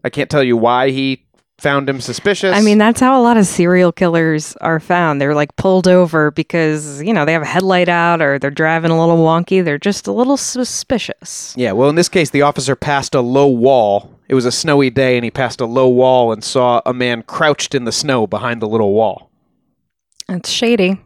I 0.05 0.11
can't 0.11 0.29
tell 0.29 0.43
you 0.43 0.57
why 0.57 0.91
he 0.91 1.25
found 1.59 1.89
him 1.89 2.01
suspicious. 2.01 2.57
I 2.57 2.61
mean, 2.61 2.79
that's 2.79 2.99
how 2.99 3.21
a 3.21 3.23
lot 3.23 3.37
of 3.37 3.47
serial 3.47 3.93
killers 3.93 4.57
are 4.57 4.81
found. 4.81 5.21
They're 5.21 5.35
like 5.35 5.55
pulled 5.55 5.87
over 5.87 6.33
because, 6.33 7.01
you 7.03 7.15
know, 7.15 7.25
they 7.25 7.33
have 7.33 7.43
a 7.43 7.47
headlight 7.47 7.89
out 7.89 8.21
or 8.21 8.41
they're 8.41 8.51
driving 8.51 8.91
a 8.91 8.99
little 8.99 9.19
wonky. 9.19 9.65
They're 9.65 9.79
just 9.79 10.09
a 10.09 10.13
little 10.13 10.37
suspicious. 10.37 11.55
Yeah, 11.57 11.71
well, 11.71 11.89
in 11.89 11.95
this 11.95 12.09
case, 12.09 12.31
the 12.31 12.43
officer 12.43 12.75
passed 12.75 13.15
a 13.15 13.21
low 13.21 13.47
wall. 13.47 14.19
It 14.29 14.35
was 14.35 14.45
a 14.45 14.51
snowy 14.51 14.91
day, 14.91 15.17
and 15.17 15.25
he 15.25 15.31
passed 15.31 15.61
a 15.61 15.67
low 15.67 15.89
wall 15.89 16.33
and 16.33 16.43
saw 16.43 16.83
a 16.85 16.93
man 16.93 17.23
crouched 17.23 17.75
in 17.75 17.85
the 17.85 17.93
snow 17.93 18.27
behind 18.27 18.61
the 18.61 18.69
little 18.69 18.93
wall. 18.93 19.31
It's 20.29 20.51
shady. 20.51 21.01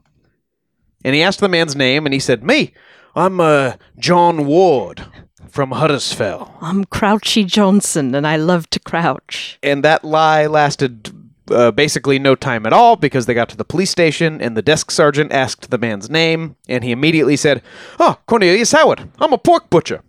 And 1.05 1.15
he 1.15 1.23
asked 1.23 1.41
the 1.41 1.49
man's 1.49 1.77
name, 1.77 2.07
and 2.07 2.15
he 2.15 2.21
said, 2.21 2.43
Me, 2.43 2.73
I'm 3.17 3.41
uh, 3.41 3.77
John 3.99 4.45
Ward 4.45 5.07
from 5.49 5.71
Huddersfield. 5.71 6.51
I'm 6.61 6.85
Crouchy 6.85 7.45
Johnson 7.45 8.15
and 8.15 8.27
I 8.27 8.37
love 8.37 8.69
to 8.71 8.79
crouch. 8.79 9.59
And 9.63 9.83
that 9.83 10.05
lie 10.05 10.47
lasted 10.47 11.11
uh, 11.51 11.71
basically 11.71 12.19
no 12.19 12.35
time 12.35 12.67
at 12.67 12.75
all 12.75 12.95
because 12.95 13.25
they 13.25 13.33
got 13.33 13.49
to 13.49 13.57
the 13.57 13.65
police 13.65 13.91
station, 13.91 14.43
and 14.43 14.55
the 14.55 14.63
desk 14.63 14.91
sergeant 14.91 15.33
asked 15.33 15.71
the 15.71 15.79
man's 15.79 16.11
name, 16.11 16.57
and 16.69 16.85
he 16.85 16.91
immediately 16.91 17.37
said, 17.37 17.63
Oh, 17.99 18.19
Cornelius 18.27 18.73
Howard, 18.73 19.09
I'm 19.19 19.33
a 19.33 19.39
pork 19.39 19.71
butcher. 19.71 20.03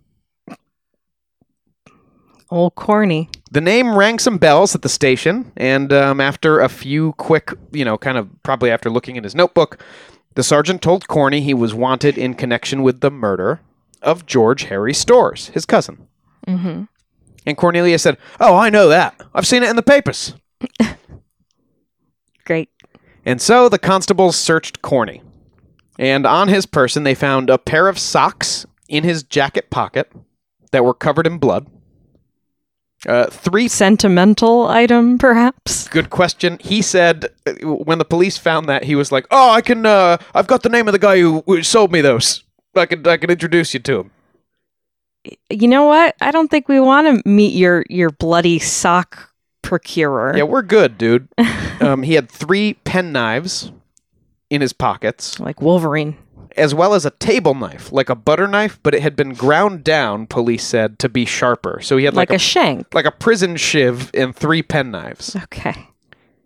Old 2.50 2.76
corny. 2.76 3.30
The 3.52 3.62
name 3.62 3.98
rang 3.98 4.20
some 4.20 4.38
bells 4.38 4.74
at 4.74 4.82
the 4.82 4.90
station, 4.90 5.52
and 5.56 5.94
um, 5.94 6.20
after 6.20 6.60
a 6.60 6.70
few 6.70 7.14
quick, 7.14 7.54
you 7.72 7.86
know, 7.86 7.98
kind 7.98 8.18
of 8.18 8.28
probably 8.44 8.72
after 8.72 8.90
looking 8.90 9.16
in 9.16 9.24
his 9.24 9.36
notebook, 9.36 9.82
the 10.38 10.44
sergeant 10.44 10.84
told 10.84 11.08
Corny 11.08 11.42
he 11.42 11.56
was 11.56 11.74
wanted 11.74 12.16
in 12.16 12.36
connection 12.36 12.84
with 12.84 13.02
the 13.02 13.10
murder 13.10 13.60
of 14.04 14.28
George 14.28 14.66
Harry 14.66 14.94
Storrs, 14.94 15.48
his 15.48 15.66
cousin. 15.66 16.08
Mm-hmm. 16.48 16.84
And 17.48 17.58
Cornelia 17.58 17.98
said, 17.98 18.20
Oh, 18.40 18.56
I 18.56 18.70
know 18.70 18.88
that. 18.88 19.20
I've 19.34 19.48
seen 19.48 19.64
it 19.64 19.70
in 19.72 19.76
the 19.76 19.82
papers. 19.82 20.36
Great. 22.46 22.70
And 23.26 23.42
so 23.42 23.68
the 23.68 23.80
constables 23.80 24.36
searched 24.36 24.84
Corny. 24.84 25.24
And 25.98 26.28
on 26.28 26.50
his 26.50 26.68
person, 26.68 27.02
they 27.02 27.16
found 27.16 27.50
a 27.50 27.58
pair 27.58 27.88
of 27.88 27.98
socks 27.98 28.68
in 28.88 29.04
his 29.04 29.24
jacket 29.24 29.72
pocket 29.72 30.12
that 30.72 30.86
were 30.86 30.94
covered 30.94 31.26
in 31.26 31.40
blood. 31.40 31.66
Uh, 33.06 33.28
three 33.28 33.68
Sentimental 33.68 34.68
item, 34.68 35.18
perhaps? 35.18 35.88
Good 35.88 36.10
question. 36.10 36.58
He 36.60 36.82
said 36.82 37.30
uh, 37.46 37.54
when 37.68 38.00
the 38.00 38.06
police 38.06 38.38
found 38.38 38.68
that 38.70 38.86
he 38.86 38.96
was 38.96 39.12
like, 39.12 39.28
"Oh, 39.30 39.52
I 39.52 39.62
can. 39.62 39.86
Uh, 39.86 40.18
I've 40.34 40.48
got 40.48 40.64
the 40.64 40.70
name 40.70 40.88
of 40.88 40.94
the 40.94 41.00
guy 41.00 41.20
who, 41.20 41.44
who 41.46 41.62
sold 41.62 41.92
me 41.92 42.02
those. 42.02 42.44
I 42.76 42.86
could. 42.86 43.08
I 43.08 43.18
could 43.18 43.30
introduce 43.30 43.74
you 43.74 43.80
to 43.82 44.00
him." 44.00 44.12
You 45.50 45.68
know 45.68 45.86
what? 45.86 46.16
I 46.22 46.32
don't 46.32 46.50
think 46.50 46.68
we 46.68 46.80
want 46.80 47.24
to 47.24 47.30
meet 47.30 47.54
your 47.54 47.86
your 47.90 48.10
bloody 48.10 48.60
sock 48.60 49.32
procurer. 49.62 50.36
Yeah, 50.36 50.44
we're 50.44 50.62
good, 50.62 50.98
dude. 50.98 51.28
um, 51.82 52.02
he 52.04 52.14
had 52.14 52.32
three 52.32 52.76
pen 52.84 53.12
knives 53.12 53.72
in 54.50 54.62
his 54.62 54.74
pockets, 54.74 55.40
Like 55.40 55.62
Wolverine. 55.62 56.18
As 56.56 56.74
well 56.74 56.94
as 56.94 57.06
a 57.06 57.12
table 57.12 57.54
knife, 57.54 57.92
like 57.92 58.10
a 58.10 58.16
butter 58.16 58.48
knife, 58.48 58.80
but 58.84 58.94
it 58.96 59.02
had 59.02 59.16
been 59.16 59.34
ground 59.34 59.84
down. 59.84 60.28
Police 60.28 60.64
said 60.64 61.00
to 61.00 61.10
be 61.10 61.26
sharper. 61.26 61.80
So 61.82 61.98
he 61.98 62.06
had 62.06 62.14
Like, 62.16 62.30
like, 62.30 62.36
a, 62.36 62.40
shank. 62.40 62.94
like 62.94 63.06
a 63.06 63.12
prison 63.12 63.58
shiv 63.58 64.12
and 64.14 64.36
three 64.36 64.62
pen 64.64 64.92
knives. 64.92 65.36
Okay. 65.36 65.90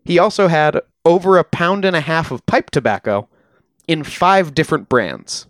He 0.04 0.18
also 0.18 0.48
had 0.48 0.80
over 1.06 1.38
a 1.38 1.44
pound 1.44 1.86
and 1.86 1.96
a 1.96 2.02
half 2.02 2.32
of 2.32 2.46
pipe 2.46 2.72
tobacco 2.72 3.28
in 3.88 4.04
five 4.04 4.54
different 4.54 4.90
brands. 4.90 5.48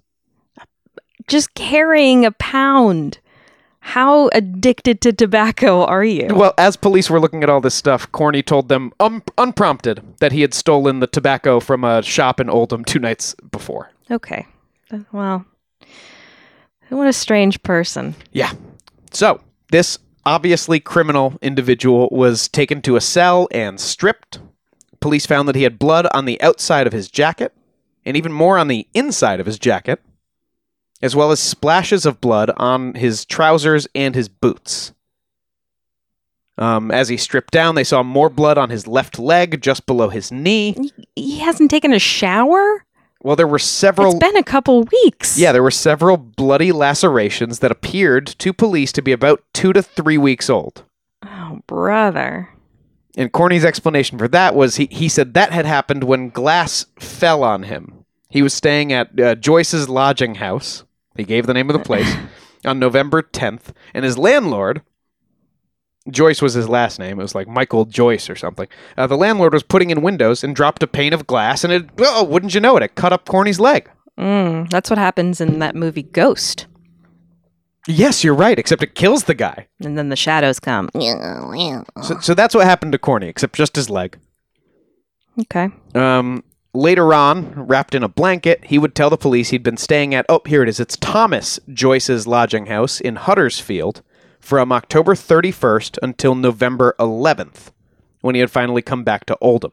Just 1.28 1.54
carrying 1.54 2.26
a 2.26 2.32
pound. 2.32 3.20
How 3.84 4.30
addicted 4.34 5.02
to 5.02 5.12
tobacco 5.14 5.84
are 5.86 6.04
you? 6.04 6.28
Well, 6.32 6.54
as 6.58 6.76
police 6.76 7.10
were 7.10 7.20
looking 7.20 7.42
at 7.42 7.50
all 7.50 7.62
this 7.62 7.74
stuff, 7.74 8.12
Corny 8.12 8.44
told 8.44 8.70
them 8.70 8.92
um, 9.00 9.24
unprompted 9.40 10.04
that 10.20 10.32
he 10.32 10.42
had 10.42 10.54
stolen 10.54 11.00
the 11.00 11.08
tobacco 11.08 11.60
from 11.60 11.84
a 11.84 12.04
shop 12.04 12.40
in 12.40 12.48
Oldham 12.48 12.86
two 12.86 13.00
nights 13.00 13.36
before. 13.52 13.90
Okay. 14.12 14.46
Well, 15.12 15.46
what 16.90 17.08
a 17.08 17.14
strange 17.14 17.64
person. 17.64 18.16
Yeah. 18.32 18.52
So, 19.12 19.42
this 19.72 19.98
obviously 20.26 20.80
criminal 20.80 21.38
individual 21.42 22.10
was 22.12 22.50
taken 22.50 22.82
to 22.84 22.98
a 22.98 23.02
cell 23.02 23.48
and 23.52 23.80
stripped. 23.80 24.40
Police 25.00 25.26
found 25.26 25.48
that 25.48 25.56
he 25.56 25.64
had 25.64 25.80
blood 25.80 26.08
on 26.14 26.26
the 26.26 26.42
outside 26.42 26.86
of 26.86 26.94
his 26.94 27.10
jacket 27.10 27.54
and 28.06 28.18
even 28.18 28.32
more 28.32 28.58
on 28.58 28.68
the 28.68 28.88
inside 28.94 29.40
of 29.40 29.46
his 29.46 29.58
jacket, 29.58 30.02
as 31.02 31.16
well 31.16 31.32
as 31.32 31.40
splashes 31.40 32.06
of 32.06 32.22
blood 32.22 32.52
on 32.58 32.96
his 32.96 33.26
trousers 33.26 33.88
and 33.96 34.14
his 34.14 34.28
boots. 34.28 34.94
Um, 36.58 36.92
as 36.92 37.10
he 37.10 37.18
stripped 37.18 37.52
down, 37.52 37.76
they 37.76 37.84
saw 37.84 38.04
more 38.04 38.30
blood 38.30 38.58
on 38.58 38.70
his 38.70 38.86
left 38.86 39.18
leg 39.18 39.62
just 39.62 39.86
below 39.86 40.10
his 40.10 40.32
knee. 40.32 40.92
He 41.16 41.40
hasn't 41.40 41.72
taken 41.72 41.94
a 41.94 42.00
shower? 42.00 42.86
Well, 43.24 43.36
there 43.36 43.48
were 43.48 43.60
several. 43.60 44.12
It's 44.12 44.20
been 44.20 44.38
a 44.38 44.44
couple 44.44 44.84
weeks. 45.04 45.38
Yeah, 45.38 45.52
there 45.52 45.64
were 45.64 45.72
several 45.72 46.18
bloody 46.18 46.72
lacerations 46.72 47.60
that 47.60 47.72
appeared 47.72 48.26
to 48.28 48.52
police 48.52 48.92
to 48.94 49.02
be 49.02 49.12
about 49.12 49.44
two 49.54 49.74
to 49.74 49.82
three 49.84 50.18
weeks 50.18 50.50
old. 50.50 50.84
Oh, 51.24 51.62
brother. 51.68 52.50
And 53.16 53.32
Corny's 53.32 53.66
explanation 53.66 54.18
for 54.18 54.28
that 54.30 54.56
was 54.56 54.78
he, 54.78 54.88
he 54.90 55.10
said 55.10 55.34
that 55.34 55.52
had 55.52 55.66
happened 55.66 56.04
when 56.06 56.30
glass 56.30 56.86
fell 57.00 57.44
on 57.44 57.64
him. 57.64 58.06
He 58.30 58.42
was 58.42 58.54
staying 58.54 58.94
at 58.94 59.20
uh, 59.20 59.36
Joyce's 59.36 59.90
lodging 59.90 60.36
house. 60.36 60.86
He 61.16 61.24
gave 61.24 61.46
the 61.46 61.54
name 61.54 61.70
of 61.70 61.74
the 61.78 61.84
place 61.84 62.16
on 62.66 62.80
November 62.80 63.22
10th, 63.22 63.74
and 63.94 64.06
his 64.06 64.18
landlord, 64.18 64.82
Joyce 66.10 66.42
was 66.42 66.54
his 66.54 66.68
last 66.68 66.98
name. 66.98 67.20
It 67.20 67.24
was 67.24 67.36
like 67.36 67.48
Michael 67.48 67.86
Joyce 67.86 68.30
or 68.30 68.36
something. 68.36 68.68
Uh, 68.98 69.08
the 69.08 69.18
landlord 69.18 69.54
was 69.54 69.64
putting 69.64 69.92
in 69.92 70.02
windows 70.02 70.44
and 70.44 70.56
dropped 70.56 70.82
a 70.82 70.88
pane 70.88 71.14
of 71.14 71.28
glass, 71.28 71.64
and 71.64 71.72
it, 71.72 71.90
oh, 72.00 72.24
wouldn't 72.24 72.56
you 72.56 72.62
know 72.62 72.76
it, 72.78 72.84
it 72.84 72.96
cut 72.96 73.14
up 73.14 73.28
Corny's 73.28 73.60
leg. 73.60 73.90
Mm, 74.20 74.70
that's 74.70 74.90
what 74.90 74.98
happens 74.98 75.40
in 75.40 75.60
that 75.60 75.76
movie 75.76 76.04
Ghost. 76.04 76.66
Yes, 77.88 78.24
you're 78.24 78.36
right, 78.36 78.60
except 78.60 78.84
it 78.84 78.96
kills 78.96 79.24
the 79.24 79.34
guy. 79.34 79.68
And 79.84 79.98
then 79.98 80.10
the 80.10 80.16
shadows 80.16 80.60
come. 80.60 80.90
So, 82.04 82.20
so 82.20 82.34
that's 82.34 82.54
what 82.54 82.66
happened 82.66 82.92
to 82.92 83.00
Corny, 83.00 83.28
except 83.28 83.56
just 83.56 83.76
his 83.76 83.90
leg. 83.90 84.18
Okay. 85.40 85.70
Um, 85.96 86.44
later 86.74 87.14
on, 87.14 87.54
wrapped 87.54 87.96
in 87.96 88.04
a 88.04 88.10
blanket, 88.10 88.66
he 88.66 88.78
would 88.78 88.94
tell 88.94 89.10
the 89.10 89.18
police 89.18 89.50
he'd 89.50 89.64
been 89.64 89.78
staying 89.78 90.14
at, 90.14 90.26
oh, 90.30 90.42
here 90.46 90.62
it 90.62 90.70
is, 90.70 90.80
it's 90.80 90.98
Thomas 90.98 91.60
Joyce's 91.74 92.28
lodging 92.28 92.68
house 92.68 93.02
in 93.02 93.16
Huddersfield 93.16 94.04
from 94.42 94.72
October 94.72 95.14
31st 95.16 95.98
until 96.02 96.36
November 96.36 96.96
11th, 97.00 97.72
when 98.22 98.36
he 98.36 98.42
had 98.42 98.52
finally 98.52 98.82
come 98.82 99.04
back 99.04 99.26
to 99.26 99.38
Oldham. 99.40 99.72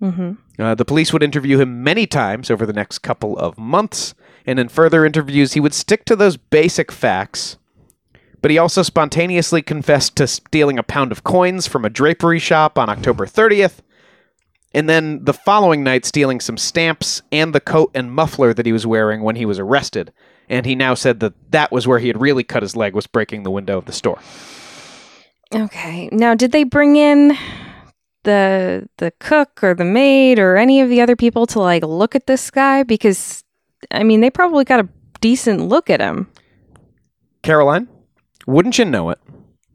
Mm-hmm. 0.00 0.32
Uh, 0.62 0.74
the 0.74 0.84
police 0.84 1.12
would 1.12 1.22
interview 1.22 1.58
him 1.58 1.82
many 1.82 2.06
times 2.06 2.50
over 2.50 2.66
the 2.66 2.72
next 2.72 2.98
couple 2.98 3.36
of 3.38 3.58
months, 3.58 4.14
and 4.44 4.58
in 4.58 4.68
further 4.68 5.04
interviews, 5.04 5.54
he 5.54 5.60
would 5.60 5.74
stick 5.74 6.04
to 6.04 6.14
those 6.14 6.36
basic 6.36 6.92
facts. 6.92 7.56
But 8.42 8.50
he 8.50 8.58
also 8.58 8.82
spontaneously 8.82 9.62
confessed 9.62 10.14
to 10.16 10.26
stealing 10.26 10.78
a 10.78 10.82
pound 10.82 11.10
of 11.10 11.24
coins 11.24 11.66
from 11.66 11.84
a 11.84 11.90
drapery 11.90 12.38
shop 12.38 12.78
on 12.78 12.90
October 12.90 13.26
30th, 13.26 13.78
and 14.74 14.88
then 14.88 15.24
the 15.24 15.32
following 15.32 15.82
night, 15.82 16.04
stealing 16.04 16.38
some 16.38 16.58
stamps 16.58 17.22
and 17.32 17.54
the 17.54 17.60
coat 17.60 17.90
and 17.94 18.12
muffler 18.12 18.52
that 18.52 18.66
he 18.66 18.72
was 18.72 18.86
wearing 18.86 19.22
when 19.22 19.36
he 19.36 19.46
was 19.46 19.58
arrested. 19.58 20.12
And 20.48 20.66
he 20.66 20.74
now 20.74 20.94
said 20.94 21.20
that 21.20 21.34
that 21.50 21.72
was 21.72 21.86
where 21.86 21.98
he 21.98 22.06
had 22.06 22.20
really 22.20 22.44
cut 22.44 22.62
his 22.62 22.76
leg, 22.76 22.94
was 22.94 23.06
breaking 23.06 23.42
the 23.42 23.50
window 23.50 23.78
of 23.78 23.86
the 23.86 23.92
store. 23.92 24.20
Okay. 25.54 26.08
Now, 26.12 26.34
did 26.34 26.52
they 26.52 26.64
bring 26.64 26.96
in 26.96 27.36
the 28.24 28.88
the 28.98 29.12
cook 29.20 29.62
or 29.62 29.74
the 29.74 29.84
maid 29.84 30.38
or 30.38 30.56
any 30.56 30.80
of 30.80 30.88
the 30.88 31.00
other 31.00 31.16
people 31.16 31.46
to 31.46 31.60
like 31.60 31.84
look 31.84 32.14
at 32.14 32.26
this 32.26 32.50
guy? 32.50 32.82
Because 32.82 33.44
I 33.90 34.02
mean, 34.02 34.20
they 34.20 34.30
probably 34.30 34.64
got 34.64 34.84
a 34.84 34.88
decent 35.20 35.62
look 35.62 35.90
at 35.90 36.00
him. 36.00 36.28
Caroline, 37.42 37.88
wouldn't 38.46 38.78
you 38.78 38.84
know 38.84 39.10
it? 39.10 39.20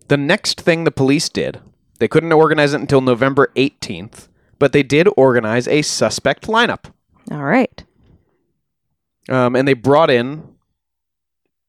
The 0.07 0.17
next 0.17 0.59
thing 0.61 0.83
the 0.83 0.91
police 0.91 1.29
did, 1.29 1.61
they 1.99 2.07
couldn't 2.07 2.33
organize 2.33 2.73
it 2.73 2.81
until 2.81 2.99
November 2.99 3.51
18th, 3.55 4.27
but 4.59 4.73
they 4.73 4.83
did 4.83 5.07
organize 5.15 5.67
a 5.67 5.81
suspect 5.81 6.47
lineup. 6.47 6.91
All 7.31 7.43
right. 7.43 7.83
Um, 9.29 9.55
and 9.55 9.67
they 9.67 9.73
brought 9.73 10.09
in 10.09 10.55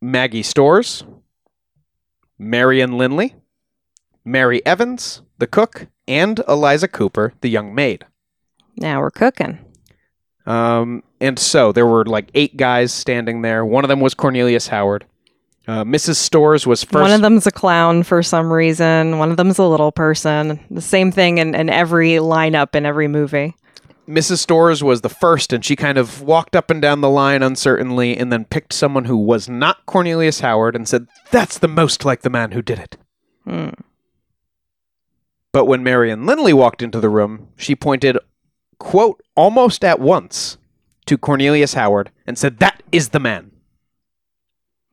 Maggie 0.03 0.43
Storrs, 0.43 1.05
Marion 2.37 2.99
Linley, 2.99 3.37
Mary 4.25 4.61
Evans, 4.67 5.23
the 5.39 5.47
cook, 5.47 5.87
and 6.09 6.41
Eliza 6.49 6.89
Cooper, 6.89 7.35
the 7.41 7.49
young 7.49 7.73
maid. 7.73 8.05
Now 8.77 9.01
we're 9.01 9.13
cooking. 9.13 9.61
Um, 10.45 11.05
and 11.21 11.39
so 11.39 11.71
there 11.71 11.87
were 11.87 12.05
like 12.05 12.31
eight 12.35 12.57
guys 12.57 12.93
standing 12.93 13.43
there. 13.43 13.65
One 13.65 13.85
of 13.85 13.89
them 13.89 14.01
was 14.01 14.13
Cornelius 14.13 14.67
Howard. 14.67 15.07
Uh, 15.69 15.85
Mrs. 15.85 16.17
Storrs 16.17 16.67
was 16.67 16.83
first. 16.83 17.01
One 17.01 17.13
of 17.13 17.21
them's 17.21 17.47
a 17.47 17.53
clown 17.53 18.03
for 18.03 18.25
some 18.25 18.53
reason. 18.53 19.19
One 19.19 19.31
of 19.31 19.37
them's 19.37 19.59
a 19.59 19.65
little 19.65 19.93
person. 19.93 20.59
The 20.69 20.81
same 20.81 21.13
thing 21.13 21.39
in, 21.39 21.55
in 21.55 21.71
every 21.71 22.15
lineup 22.15 22.75
in 22.75 22.85
every 22.85 23.07
movie. 23.07 23.55
Mrs. 24.09 24.39
Storrs 24.39 24.83
was 24.83 25.03
the 25.03 25.09
first, 25.09 25.53
and 25.53 25.65
she 25.65 25.77
kind 25.77 25.97
of 25.97 26.23
walked 26.23 26.57
up 26.57 26.71
and 26.71 26.83
down 26.83 27.01
the 27.01 27.09
line 27.09 27.43
uncertainly, 27.43 28.17
and 28.17 28.33
then 28.33 28.45
picked 28.45 28.73
someone 28.73 29.05
who 29.05 29.17
was 29.17 29.49
not 29.49 29.87
Cornelius 29.87 30.41
Howard 30.41 30.75
and 30.75 30.89
said, 30.89 31.07
"That's 31.31 31.59
the 31.59 31.69
most 31.69 32.05
like 32.05 32.23
the 32.23 32.31
man 32.31 32.51
who 32.51 32.63
did 32.63 32.79
it." 32.79 32.97
Hmm. 33.45 33.71
But 35.53 35.67
when 35.67 35.85
Marion 35.85 36.25
Linley 36.25 36.55
walked 36.55 36.83
into 36.83 36.99
the 36.99 37.11
room, 37.11 37.49
she 37.57 37.77
pointed, 37.77 38.19
quote, 38.79 39.23
almost 39.37 39.85
at 39.85 40.01
once 40.01 40.57
to 41.07 41.19
Cornelius 41.19 41.75
Howard 41.75 42.11
and 42.27 42.39
said, 42.39 42.59
That 42.59 42.83
is 42.91 43.11
the 43.11 43.21
man. 43.21 43.51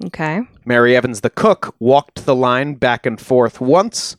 Okay. 0.06 0.42
Mary 0.66 0.96
Evans, 0.96 1.22
the 1.22 1.30
cook, 1.30 1.76
walked 1.80 2.26
the 2.26 2.36
line 2.36 2.76
back 2.76 3.06
and 3.06 3.20
forth 3.20 3.62
once 3.62 4.16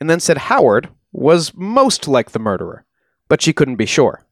and 0.00 0.10
then 0.10 0.20
said 0.20 0.38
Howard 0.38 0.88
was 1.12 1.54
most 1.54 2.06
like 2.06 2.32
the 2.32 2.38
murderer, 2.38 2.84
but 3.28 3.42
she 3.42 3.52
couldn't 3.52 3.76
be 3.76 3.86
sure. 3.86 4.24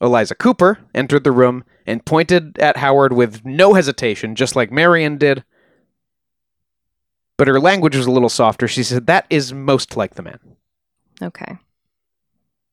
Eliza 0.00 0.34
Cooper 0.34 0.78
entered 0.94 1.24
the 1.24 1.32
room 1.32 1.64
and 1.86 2.04
pointed 2.04 2.58
at 2.58 2.78
Howard 2.78 3.12
with 3.12 3.44
no 3.44 3.74
hesitation, 3.74 4.34
just 4.34 4.54
like 4.56 4.70
Marion 4.70 5.16
did. 5.16 5.44
But 7.38 7.48
her 7.48 7.60
language 7.60 7.96
was 7.96 8.06
a 8.06 8.10
little 8.10 8.28
softer. 8.28 8.68
She 8.68 8.82
said, 8.82 9.06
That 9.06 9.26
is 9.30 9.52
most 9.52 9.96
like 9.96 10.14
the 10.14 10.22
man. 10.22 10.38
Okay. 11.22 11.56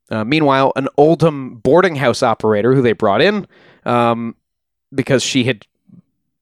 Uh, 0.10 0.24
meanwhile, 0.24 0.74
an 0.76 0.90
Oldham 0.98 1.56
boarding 1.56 1.96
house 1.96 2.22
operator 2.22 2.76
who 2.76 2.82
they 2.82 2.94
brought 2.94 3.22
in 3.22 3.48
um, 3.86 4.36
because 4.94 5.24
she 5.24 5.46
had 5.46 5.66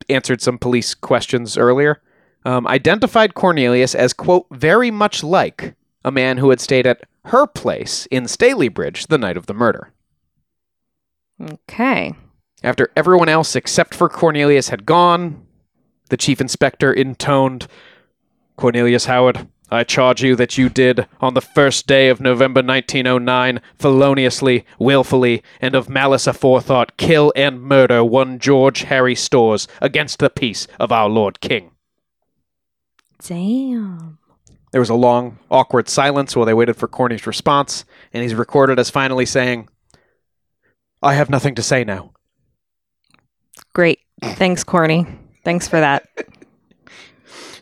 answered 0.10 0.42
some 0.42 0.58
police 0.58 0.94
questions 0.94 1.58
earlier 1.58 2.02
um, 2.46 2.68
identified 2.68 3.34
Cornelius 3.34 3.94
as, 3.96 4.14
quote, 4.14 4.48
very 4.52 4.92
much 4.92 5.24
like 5.24 5.76
a 6.04 6.12
man 6.12 6.38
who 6.38 6.50
had 6.50 6.60
stayed 6.60 6.88
at 6.88 7.04
her 7.26 7.46
place 7.46 8.08
in 8.12 8.26
Stalybridge 8.26 9.08
the 9.08 9.18
night 9.18 9.38
of 9.38 9.46
the 9.46 9.54
murder. 9.54 9.92
Okay. 11.42 12.14
After 12.64 12.92
everyone 12.96 13.30
else 13.30 13.56
except 13.56 13.96
for 13.96 14.10
Cornelius 14.10 14.70
had 14.70 14.86
gone, 14.86 15.46
the 16.10 16.18
chief 16.18 16.40
inspector 16.42 16.92
intoned, 16.94 17.68
Cornelius 18.58 19.06
Howard, 19.06 19.48
I 19.74 19.86
charge 19.86 20.22
you 20.22 20.36
that 20.36 20.58
you 20.58 20.68
did, 20.68 21.08
on 21.22 21.34
the 21.34 21.42
first 21.42 21.88
day 21.88 22.10
of 22.10 22.20
November 22.20 22.62
1909, 22.62 23.62
feloniously, 23.80 24.66
wilfully, 24.78 25.42
and 25.62 25.76
of 25.76 25.88
malice 25.88 26.26
aforethought, 26.28 26.98
kill 26.98 27.32
and 27.38 27.62
murder 27.62 28.04
one 28.04 28.38
George 28.38 28.82
Harry 28.82 29.16
Storrs 29.16 29.70
against 29.80 30.20
the 30.20 30.30
peace 30.30 30.68
of 30.78 30.92
our 30.92 31.08
Lord 31.08 31.40
King. 31.40 31.72
Damn. 33.26 34.18
There 34.72 34.82
was 34.82 34.90
a 34.90 34.96
long, 34.96 35.38
awkward 35.50 35.90
silence 35.90 36.36
while 36.36 36.46
they 36.46 36.54
waited 36.54 36.76
for 36.76 36.88
Corny's 36.88 37.28
response, 37.28 37.84
and 38.14 38.24
he's 38.24 38.36
recorded 38.36 38.80
as 38.80 38.90
finally 38.90 39.26
saying, 39.26 39.68
I 41.02 41.14
have 41.14 41.30
nothing 41.30 41.56
to 41.56 41.64
say 41.64 41.84
now. 41.84 42.14
Great. 43.74 44.00
Thanks, 44.22 44.64
Corny. 44.64 45.06
Thanks 45.44 45.68
for 45.68 45.80
that. 45.80 46.08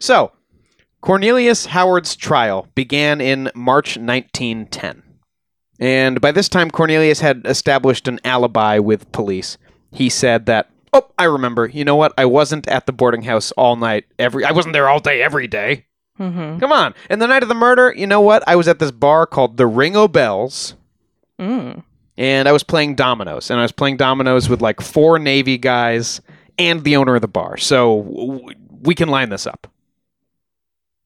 So, 0.01 0.31
Cornelius 1.01 1.67
Howard's 1.67 2.15
trial 2.15 2.67
began 2.73 3.19
in 3.19 3.51
March 3.53 3.97
1910. 3.97 5.03
And 5.79 6.21
by 6.21 6.31
this 6.31 6.49
time, 6.49 6.71
Cornelius 6.71 7.19
had 7.19 7.41
established 7.45 8.07
an 8.07 8.19
alibi 8.23 8.79
with 8.79 9.11
police. 9.11 9.57
He 9.91 10.09
said 10.09 10.45
that, 10.45 10.69
oh, 10.93 11.09
I 11.17 11.25
remember, 11.25 11.67
you 11.67 11.85
know 11.85 11.97
what? 11.97 12.13
I 12.17 12.25
wasn't 12.25 12.67
at 12.67 12.85
the 12.85 12.93
boarding 12.93 13.23
house 13.23 13.51
all 13.53 13.75
night, 13.75 14.05
every, 14.17 14.43
I 14.45 14.51
wasn't 14.51 14.73
there 14.73 14.87
all 14.89 14.99
day, 14.99 15.21
every 15.21 15.47
day. 15.47 15.85
Mm-hmm. 16.19 16.59
Come 16.59 16.71
on. 16.71 16.93
And 17.09 17.21
the 17.21 17.27
night 17.27 17.43
of 17.43 17.49
the 17.49 17.55
murder, 17.55 17.93
you 17.95 18.05
know 18.05 18.21
what? 18.21 18.43
I 18.47 18.55
was 18.55 18.67
at 18.67 18.79
this 18.79 18.91
bar 18.91 19.25
called 19.25 19.57
the 19.57 19.67
Ring 19.67 19.95
o' 19.95 20.07
Bells. 20.07 20.75
Mm. 21.39 21.83
and 22.17 22.49
I 22.49 22.51
was 22.51 22.63
playing 22.63 22.95
dominoes, 22.95 23.49
and 23.49 23.57
I 23.59 23.63
was 23.63 23.71
playing 23.71 23.95
dominoes 23.95 24.49
with 24.49 24.61
like 24.61 24.81
four 24.81 25.17
Navy 25.17 25.57
guys 25.57 26.19
and 26.57 26.83
the 26.83 26.97
owner 26.97 27.15
of 27.15 27.21
the 27.21 27.29
bar. 27.29 27.55
So 27.55 28.03
w- 28.03 28.49
we 28.81 28.93
can 28.93 29.07
line 29.07 29.29
this 29.29 29.47
up. 29.47 29.67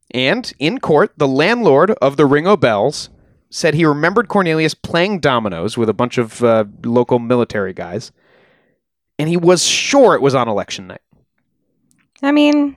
And 0.09 0.51
in 0.57 0.79
court, 0.79 1.13
the 1.17 1.27
landlord 1.27 1.91
of 2.01 2.17
the 2.17 2.25
Ring 2.25 2.47
o' 2.47 2.57
Bells 2.57 3.11
said 3.51 3.75
he 3.75 3.85
remembered 3.85 4.27
Cornelius 4.27 4.73
playing 4.73 5.19
dominoes 5.19 5.77
with 5.77 5.87
a 5.87 5.93
bunch 5.93 6.17
of 6.17 6.43
uh, 6.43 6.65
local 6.83 7.19
military 7.19 7.73
guys, 7.73 8.11
and 9.19 9.29
he 9.29 9.37
was 9.37 9.63
sure 9.67 10.15
it 10.15 10.21
was 10.23 10.33
on 10.33 10.47
election 10.47 10.87
night. 10.87 11.01
I 12.23 12.31
mean, 12.31 12.75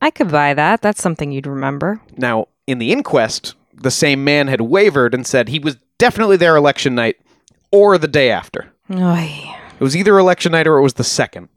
I 0.00 0.10
could 0.10 0.30
buy 0.30 0.54
that. 0.54 0.82
That's 0.82 1.02
something 1.02 1.32
you'd 1.32 1.46
remember. 1.46 2.00
Now, 2.16 2.48
in 2.66 2.78
the 2.78 2.92
inquest, 2.92 3.54
the 3.74 3.90
same 3.90 4.24
man 4.24 4.48
had 4.48 4.60
wavered 4.60 5.14
and 5.14 5.26
said 5.26 5.48
he 5.48 5.58
was 5.58 5.76
definitely 5.98 6.36
there 6.36 6.56
election 6.56 6.94
night 6.94 7.16
or 7.70 7.98
the 7.98 8.08
day 8.08 8.30
after. 8.30 8.72
Oy. 8.90 9.54
It 9.78 9.84
was 9.84 9.96
either 9.96 10.18
election 10.18 10.52
night 10.52 10.66
or 10.66 10.78
it 10.78 10.82
was 10.82 10.94
the 10.94 11.04
second. 11.04 11.48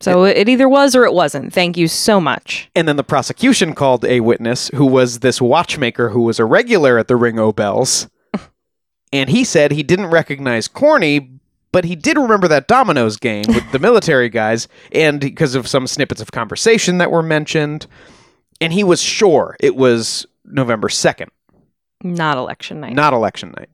So 0.00 0.24
it 0.24 0.48
either 0.48 0.68
was 0.68 0.94
or 0.94 1.04
it 1.04 1.12
wasn't. 1.12 1.52
Thank 1.52 1.76
you 1.76 1.88
so 1.88 2.20
much. 2.20 2.70
And 2.76 2.86
then 2.86 2.96
the 2.96 3.02
prosecution 3.02 3.74
called 3.74 4.04
a 4.04 4.20
witness 4.20 4.68
who 4.68 4.86
was 4.86 5.20
this 5.20 5.40
watchmaker 5.40 6.10
who 6.10 6.22
was 6.22 6.38
a 6.38 6.44
regular 6.44 6.98
at 6.98 7.08
the 7.08 7.16
Ring 7.16 7.38
o' 7.40 7.52
Bells. 7.52 8.08
and 9.12 9.28
he 9.28 9.42
said 9.42 9.72
he 9.72 9.82
didn't 9.82 10.06
recognize 10.06 10.68
Corny, 10.68 11.37
but 11.72 11.84
he 11.84 11.94
did 11.96 12.16
remember 12.16 12.48
that 12.48 12.66
dominoes 12.68 13.16
game 13.16 13.44
with 13.48 13.70
the 13.72 13.78
military 13.78 14.28
guys, 14.28 14.68
and 14.92 15.20
because 15.20 15.54
of 15.54 15.66
some 15.68 15.86
snippets 15.86 16.20
of 16.20 16.32
conversation 16.32 16.98
that 16.98 17.10
were 17.10 17.22
mentioned. 17.22 17.86
And 18.60 18.72
he 18.72 18.82
was 18.82 19.00
sure 19.00 19.56
it 19.60 19.76
was 19.76 20.26
November 20.44 20.88
2nd, 20.88 21.28
Not 22.02 22.36
election 22.36 22.80
night. 22.80 22.94
not 22.94 23.12
election 23.12 23.54
night. 23.56 23.68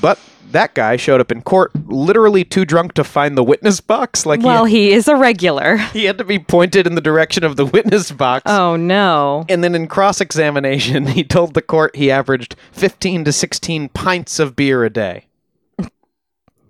But 0.00 0.18
that 0.50 0.74
guy 0.74 0.96
showed 0.96 1.20
up 1.20 1.30
in 1.30 1.40
court 1.42 1.70
literally 1.86 2.44
too 2.44 2.64
drunk 2.64 2.94
to 2.94 3.04
find 3.04 3.36
the 3.38 3.44
witness 3.44 3.80
box. 3.80 4.26
Like 4.26 4.42
well, 4.42 4.64
he 4.64 4.92
is 4.92 5.06
a 5.06 5.14
regular. 5.16 5.76
he, 5.76 6.00
he 6.00 6.04
had 6.06 6.18
to 6.18 6.24
be 6.24 6.38
pointed 6.40 6.86
in 6.86 6.94
the 6.96 7.00
direction 7.00 7.44
of 7.44 7.56
the 7.56 7.64
witness 7.64 8.10
box. 8.10 8.42
Oh 8.46 8.74
no. 8.76 9.44
And 9.48 9.62
then 9.62 9.74
in 9.76 9.86
cross 9.86 10.20
examination, 10.20 11.06
he 11.08 11.22
told 11.24 11.54
the 11.54 11.62
court 11.62 11.94
he 11.94 12.10
averaged 12.10 12.56
15 12.72 13.24
to 13.24 13.32
16 13.32 13.88
pints 13.90 14.38
of 14.40 14.56
beer 14.56 14.84
a 14.84 14.90
day. 14.90 15.26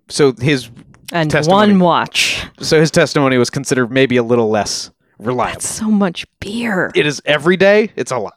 So 0.09 0.33
his 0.33 0.71
And 1.13 1.31
Testimony. 1.31 1.73
one 1.73 1.81
watch. 1.81 2.47
so 2.61 2.81
his 2.81 2.91
testimony 2.91 3.39
was 3.39 3.51
considered 3.51 3.91
maybe 3.91 4.17
a 4.17 4.23
little 4.23 4.51
less 4.51 4.91
reliable. 5.19 5.53
That's 5.55 5.69
so 5.69 5.91
much 5.91 6.27
beer. 6.41 6.91
It 6.95 7.07
is 7.07 7.23
every 7.25 7.57
day. 7.57 7.91
It's 7.97 8.11
a 8.13 8.19
lot. 8.19 8.37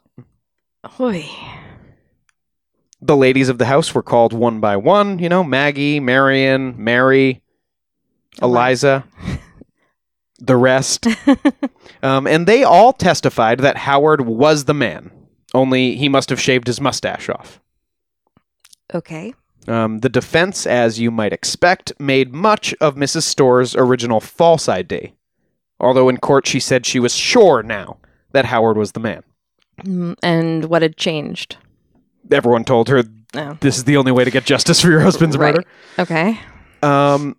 Oy. 1.00 1.26
The 3.02 3.18
ladies 3.18 3.50
of 3.50 3.58
the 3.58 3.66
house 3.66 3.94
were 3.94 4.02
called 4.04 4.34
one 4.34 4.60
by 4.60 4.76
one. 4.78 5.20
You 5.20 5.30
know, 5.30 5.44
Maggie, 5.44 6.00
Marion, 6.00 6.76
Mary, 6.78 7.42
Eliza, 8.42 9.04
the 10.40 10.56
rest. 10.56 11.06
um, 12.04 12.26
and 12.28 12.48
they 12.48 12.64
all 12.64 12.94
testified 12.94 13.60
that 13.60 13.78
Howard 13.78 14.22
was 14.22 14.66
the 14.66 14.74
man, 14.74 15.12
only 15.54 15.96
he 15.96 16.10
must 16.10 16.30
have 16.30 16.40
shaved 16.42 16.68
his 16.68 16.82
mustache 16.82 17.30
off. 17.30 17.60
Okay. 18.94 19.34
Um, 19.68 20.00
the 20.00 20.10
defense, 20.10 20.66
as 20.66 21.00
you 21.00 21.12
might 21.12 21.34
expect, 21.34 21.92
made 22.00 22.34
much 22.34 22.74
of 22.80 22.96
Mrs. 22.96 23.24
Storrs' 23.24 23.76
original 23.76 24.20
false 24.22 24.70
ID, 24.70 25.14
although 25.80 26.08
in 26.10 26.18
court 26.18 26.48
she 26.48 26.60
said 26.60 26.86
she 26.86 27.00
was 27.00 27.14
sure 27.14 27.62
now 27.64 27.98
that 28.32 28.46
Howard 28.46 28.78
was 28.78 28.94
the 28.94 29.00
man. 29.02 29.24
Mm, 29.84 30.16
And 30.24 30.66
what 30.66 30.82
had 30.82 30.96
changed? 30.98 31.58
Everyone 32.32 32.64
told 32.64 32.88
her 32.90 33.04
Oh. 33.36 33.58
this 33.60 33.78
is 33.78 33.84
the 33.84 33.98
only 33.98 34.12
way 34.14 34.24
to 34.24 34.32
get 34.32 34.46
justice 34.46 34.82
for 34.82 34.90
your 34.90 35.02
husband's 35.02 35.38
Right. 35.38 35.54
murder. 35.56 35.68
Okay. 36.00 36.40
Um, 36.82 37.36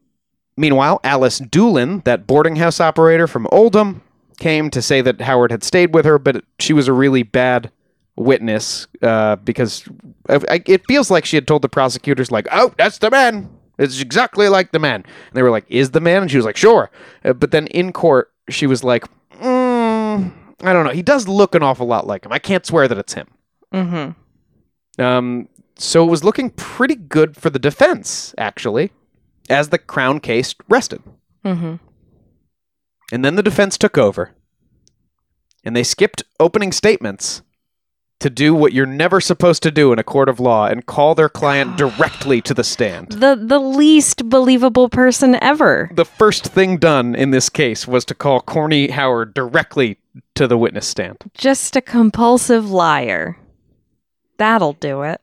meanwhile, 0.56 1.00
Alice 1.02 1.38
Doolin, 1.38 2.02
that 2.04 2.26
boarding 2.26 2.56
house 2.56 2.78
operator 2.78 3.26
from 3.26 3.46
Oldham, 3.50 4.02
came 4.38 4.68
to 4.70 4.82
say 4.82 5.00
that 5.00 5.22
Howard 5.22 5.50
had 5.50 5.64
stayed 5.64 5.94
with 5.94 6.04
her, 6.04 6.18
but 6.18 6.44
she 6.58 6.72
was 6.74 6.86
a 6.88 6.92
really 6.92 7.22
bad 7.22 7.70
witness 8.18 8.86
uh, 9.02 9.36
because 9.36 9.88
I, 10.28 10.36
I- 10.50 10.62
it 10.66 10.86
feels 10.86 11.10
like 11.10 11.24
she 11.24 11.36
had 11.36 11.46
told 11.46 11.62
the 11.62 11.68
prosecutors, 11.68 12.30
like, 12.30 12.46
"Oh, 12.50 12.72
that's 12.76 12.98
the 12.98 13.10
man. 13.10 13.48
It's 13.78 14.00
exactly 14.00 14.48
like 14.48 14.72
the 14.72 14.78
man." 14.78 15.04
And 15.04 15.34
they 15.34 15.42
were 15.42 15.50
like, 15.50 15.66
"Is 15.68 15.92
the 15.92 16.00
man?" 16.00 16.22
And 16.22 16.30
she 16.30 16.36
was 16.36 16.46
like, 16.46 16.56
"Sure." 16.56 16.90
Uh, 17.24 17.32
but 17.32 17.50
then 17.50 17.66
in 17.68 17.92
court, 17.92 18.32
she 18.50 18.66
was 18.66 18.82
like, 18.84 19.04
mm, 19.40 20.32
"I 20.62 20.72
don't 20.72 20.84
know. 20.84 20.92
He 20.92 21.02
does 21.02 21.28
look 21.28 21.54
an 21.54 21.62
awful 21.62 21.86
lot 21.86 22.06
like 22.06 22.24
him. 22.26 22.32
I 22.32 22.38
can't 22.38 22.66
swear 22.66 22.88
that 22.88 22.98
it's 22.98 23.14
him." 23.14 23.28
Mm-hmm. 23.72 25.02
Um, 25.02 25.48
so 25.76 26.04
it 26.04 26.10
was 26.10 26.24
looking 26.24 26.50
pretty 26.50 26.96
good 26.96 27.36
for 27.36 27.50
the 27.50 27.58
defense, 27.60 28.34
actually, 28.36 28.90
as 29.48 29.68
the 29.68 29.78
Crown 29.78 30.18
case 30.18 30.54
rested. 30.68 31.02
Mm-hmm. 31.44 31.76
And 33.12 33.24
then 33.24 33.36
the 33.36 33.42
defense 33.42 33.78
took 33.78 33.96
over. 33.96 34.32
And 35.64 35.76
they 35.76 35.84
skipped 35.84 36.22
opening 36.40 36.72
statements 36.72 37.42
to 38.20 38.30
do 38.30 38.54
what 38.54 38.72
you're 38.72 38.86
never 38.86 39.20
supposed 39.20 39.62
to 39.62 39.70
do 39.70 39.92
in 39.92 39.98
a 39.98 40.04
court 40.04 40.28
of 40.28 40.40
law 40.40 40.66
and 40.66 40.86
call 40.86 41.14
their 41.14 41.28
client 41.28 41.76
directly 41.76 42.40
to 42.42 42.54
the 42.54 42.64
stand. 42.64 43.12
The 43.12 43.40
the 43.40 43.58
least 43.58 44.28
believable 44.28 44.88
person 44.88 45.38
ever. 45.42 45.90
The 45.94 46.04
first 46.04 46.46
thing 46.46 46.78
done 46.78 47.14
in 47.14 47.30
this 47.30 47.48
case 47.48 47.86
was 47.86 48.04
to 48.06 48.14
call 48.14 48.40
Corny 48.40 48.88
Howard 48.90 49.34
directly 49.34 49.98
to 50.34 50.46
the 50.46 50.58
witness 50.58 50.86
stand. 50.86 51.18
Just 51.34 51.76
a 51.76 51.80
compulsive 51.80 52.70
liar. 52.70 53.38
That'll 54.36 54.74
do 54.74 55.02
it. 55.02 55.20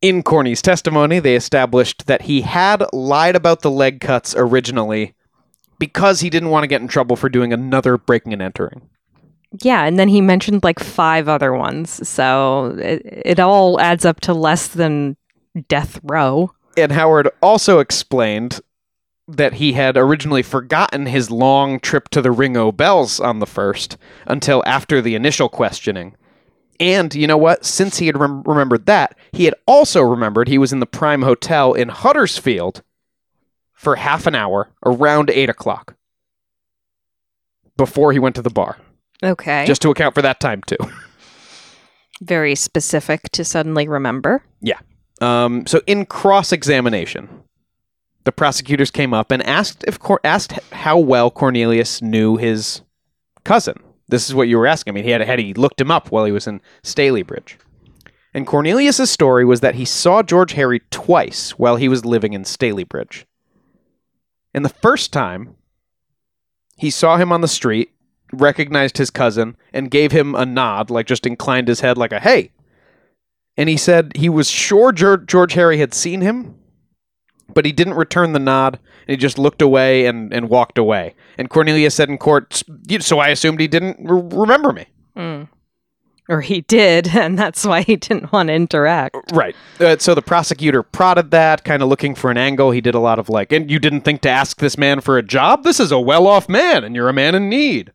In 0.00 0.22
Corny's 0.22 0.60
testimony, 0.60 1.18
they 1.18 1.34
established 1.34 2.06
that 2.06 2.22
he 2.22 2.42
had 2.42 2.84
lied 2.92 3.36
about 3.36 3.62
the 3.62 3.70
leg 3.70 4.00
cuts 4.00 4.34
originally 4.36 5.14
because 5.78 6.20
he 6.20 6.30
didn't 6.30 6.50
want 6.50 6.62
to 6.62 6.68
get 6.68 6.82
in 6.82 6.88
trouble 6.88 7.16
for 7.16 7.28
doing 7.28 7.52
another 7.52 7.96
breaking 7.96 8.32
and 8.32 8.42
entering. 8.42 8.90
Yeah, 9.60 9.84
and 9.84 9.98
then 9.98 10.08
he 10.08 10.20
mentioned 10.20 10.64
like 10.64 10.80
five 10.80 11.28
other 11.28 11.52
ones. 11.52 12.06
So 12.08 12.76
it, 12.78 13.02
it 13.04 13.40
all 13.40 13.80
adds 13.80 14.04
up 14.04 14.20
to 14.22 14.34
less 14.34 14.68
than 14.68 15.16
death 15.68 16.00
row. 16.02 16.52
And 16.76 16.92
Howard 16.92 17.28
also 17.40 17.78
explained 17.78 18.60
that 19.28 19.54
he 19.54 19.72
had 19.72 19.96
originally 19.96 20.42
forgotten 20.42 21.06
his 21.06 21.30
long 21.30 21.80
trip 21.80 22.08
to 22.10 22.20
the 22.20 22.32
Ring 22.32 22.56
o' 22.56 22.72
Bells 22.72 23.20
on 23.20 23.38
the 23.38 23.46
first 23.46 23.96
until 24.26 24.62
after 24.66 25.00
the 25.00 25.14
initial 25.14 25.48
questioning. 25.48 26.16
And 26.80 27.14
you 27.14 27.26
know 27.26 27.36
what? 27.36 27.64
Since 27.64 27.98
he 27.98 28.06
had 28.06 28.18
rem- 28.18 28.42
remembered 28.42 28.86
that, 28.86 29.16
he 29.32 29.44
had 29.44 29.54
also 29.66 30.02
remembered 30.02 30.48
he 30.48 30.58
was 30.58 30.72
in 30.72 30.80
the 30.80 30.86
Prime 30.86 31.22
Hotel 31.22 31.72
in 31.72 31.88
Huddersfield 31.88 32.82
for 33.72 33.96
half 33.96 34.26
an 34.26 34.34
hour 34.34 34.70
around 34.84 35.30
8 35.30 35.48
o'clock 35.48 35.94
before 37.76 38.12
he 38.12 38.18
went 38.18 38.34
to 38.36 38.42
the 38.42 38.50
bar, 38.50 38.78
Okay. 39.22 39.64
just 39.66 39.82
to 39.82 39.90
account 39.90 40.14
for 40.14 40.22
that 40.22 40.40
time, 40.40 40.62
too. 40.66 40.76
very 42.20 42.54
specific 42.54 43.22
to 43.32 43.44
suddenly 43.44 43.88
remember. 43.88 44.42
Yeah. 44.60 44.78
Um, 45.20 45.66
so 45.66 45.80
in 45.86 46.06
cross 46.06 46.52
examination, 46.52 47.28
the 48.24 48.32
prosecutors 48.32 48.90
came 48.90 49.14
up 49.14 49.30
and 49.30 49.42
asked 49.42 49.84
if 49.86 49.98
Cor- 49.98 50.20
asked 50.24 50.52
how 50.72 50.98
well 50.98 51.30
Cornelius 51.30 52.02
knew 52.02 52.36
his 52.36 52.82
cousin. 53.44 53.76
This 54.08 54.28
is 54.28 54.34
what 54.34 54.48
you 54.48 54.58
were 54.58 54.66
asking. 54.66 54.92
I 54.92 54.94
mean, 54.96 55.04
he 55.04 55.10
had 55.10 55.20
had 55.22 55.38
he 55.38 55.54
looked 55.54 55.80
him 55.80 55.90
up 55.90 56.10
while 56.10 56.24
he 56.24 56.32
was 56.32 56.46
in 56.46 56.60
Stalybridge. 56.82 57.56
And 58.34 58.46
Cornelius's 58.46 59.10
story 59.10 59.44
was 59.44 59.60
that 59.60 59.76
he 59.76 59.84
saw 59.84 60.22
George 60.22 60.52
Harry 60.52 60.80
twice 60.90 61.52
while 61.52 61.76
he 61.76 61.88
was 61.88 62.04
living 62.04 62.32
in 62.32 62.42
Stalybridge. 62.42 63.24
And 64.52 64.64
the 64.64 64.68
first 64.70 65.12
time, 65.12 65.54
he 66.76 66.90
saw 66.90 67.16
him 67.16 67.30
on 67.32 67.40
the 67.40 67.48
street, 67.48 67.93
recognized 68.34 68.98
his 68.98 69.10
cousin, 69.10 69.56
and 69.72 69.90
gave 69.90 70.12
him 70.12 70.34
a 70.34 70.44
nod, 70.44 70.90
like 70.90 71.06
just 71.06 71.26
inclined 71.26 71.68
his 71.68 71.80
head 71.80 71.96
like 71.96 72.12
a 72.12 72.20
hey 72.20 72.50
and 73.56 73.68
he 73.68 73.76
said 73.76 74.12
he 74.16 74.28
was 74.28 74.48
sure 74.48 74.92
George, 74.92 75.52
Harry 75.54 75.78
had 75.78 75.94
seen 75.94 76.20
him, 76.20 76.56
but 77.52 77.64
he 77.64 77.72
didn't 77.72 77.94
return 77.94 78.32
the 78.32 78.38
nod, 78.38 78.78
and 79.06 79.10
he 79.10 79.16
just 79.16 79.38
looked 79.38 79.62
away 79.62 80.06
and, 80.06 80.32
and 80.32 80.48
walked 80.48 80.78
away. 80.78 81.14
And 81.38 81.48
Cornelius 81.48 81.94
said 81.94 82.08
in 82.08 82.18
court, 82.18 82.62
so 83.00 83.18
I 83.18 83.28
assumed 83.28 83.60
he 83.60 83.68
didn't 83.68 83.98
re- 84.00 84.22
remember 84.22 84.72
me. 84.72 84.86
Mm. 85.16 85.48
Or 86.28 86.40
he 86.40 86.62
did, 86.62 87.08
and 87.14 87.38
that's 87.38 87.64
why 87.64 87.82
he 87.82 87.96
didn't 87.96 88.32
want 88.32 88.48
to 88.48 88.54
interact. 88.54 89.16
Right. 89.32 89.54
Uh, 89.78 89.98
so 89.98 90.14
the 90.14 90.22
prosecutor 90.22 90.82
prodded 90.82 91.30
that, 91.30 91.64
kind 91.64 91.82
of 91.82 91.88
looking 91.88 92.14
for 92.14 92.30
an 92.30 92.38
angle. 92.38 92.72
He 92.72 92.80
did 92.80 92.94
a 92.94 93.00
lot 93.00 93.18
of 93.18 93.28
like, 93.28 93.52
and 93.52 93.70
you 93.70 93.78
didn't 93.78 94.00
think 94.00 94.22
to 94.22 94.30
ask 94.30 94.58
this 94.58 94.76
man 94.76 95.00
for 95.00 95.16
a 95.16 95.22
job? 95.22 95.62
This 95.62 95.78
is 95.78 95.92
a 95.92 96.00
well 96.00 96.26
off 96.26 96.48
man, 96.48 96.82
and 96.82 96.96
you're 96.96 97.08
a 97.08 97.12
man 97.12 97.34
in 97.34 97.48
need. 97.48 97.92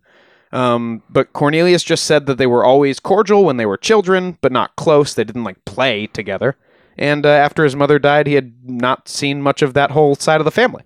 Um, 0.52 1.04
but 1.10 1.34
Cornelius 1.34 1.84
just 1.84 2.06
said 2.06 2.26
that 2.26 2.38
they 2.38 2.48
were 2.48 2.64
always 2.64 3.00
cordial 3.00 3.46
when 3.46 3.58
they 3.58 3.66
were 3.66 3.78
children, 3.78 4.38
but 4.42 4.52
not 4.52 4.76
close. 4.76 5.14
They 5.14 5.24
didn't 5.24 5.44
like 5.44 5.64
play 5.66 6.08
together. 6.08 6.58
And 6.98 7.26
uh, 7.26 7.30
after 7.30 7.64
his 7.64 7.76
mother 7.76 8.00
died, 8.00 8.28
he 8.28 8.34
had 8.34 8.54
not 8.70 9.08
seen 9.08 9.42
much 9.42 9.62
of 9.62 9.74
that 9.74 9.92
whole 9.92 10.16
side 10.16 10.42
of 10.42 10.46
the 10.46 10.52
family. 10.52 10.84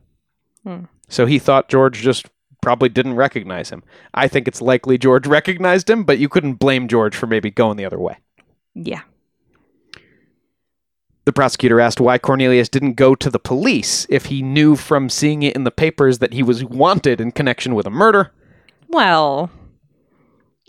Hmm. 0.63 0.85
So 1.07 1.25
he 1.25 1.39
thought 1.39 1.69
George 1.69 2.01
just 2.01 2.27
probably 2.61 2.89
didn't 2.89 3.15
recognize 3.15 3.69
him. 3.69 3.83
I 4.13 4.27
think 4.27 4.47
it's 4.47 4.61
likely 4.61 4.97
George 4.97 5.27
recognized 5.39 5.89
him, 5.89 6.03
but 6.03 6.19
you 6.19 6.29
couldn't 6.29 6.55
blame 6.55 6.87
George 6.87 7.15
for 7.15 7.27
maybe 7.27 7.51
going 7.51 7.77
the 7.77 7.85
other 7.85 7.99
way. 7.99 8.17
Yeah. 8.75 9.01
The 11.25 11.33
prosecutor 11.33 11.79
asked 11.79 12.01
why 12.01 12.17
Cornelius 12.17 12.67
didn't 12.67 12.93
go 12.93 13.15
to 13.15 13.29
the 13.29 13.39
police 13.39 14.05
if 14.09 14.25
he 14.25 14.41
knew 14.41 14.75
from 14.75 15.09
seeing 15.09 15.41
it 15.41 15.55
in 15.55 15.63
the 15.63 15.71
papers 15.71 16.19
that 16.19 16.33
he 16.33 16.43
was 16.43 16.65
wanted 16.65 17.21
in 17.21 17.31
connection 17.31 17.75
with 17.75 17.85
a 17.85 17.91
murder. 17.91 18.31
Well, 18.93 19.49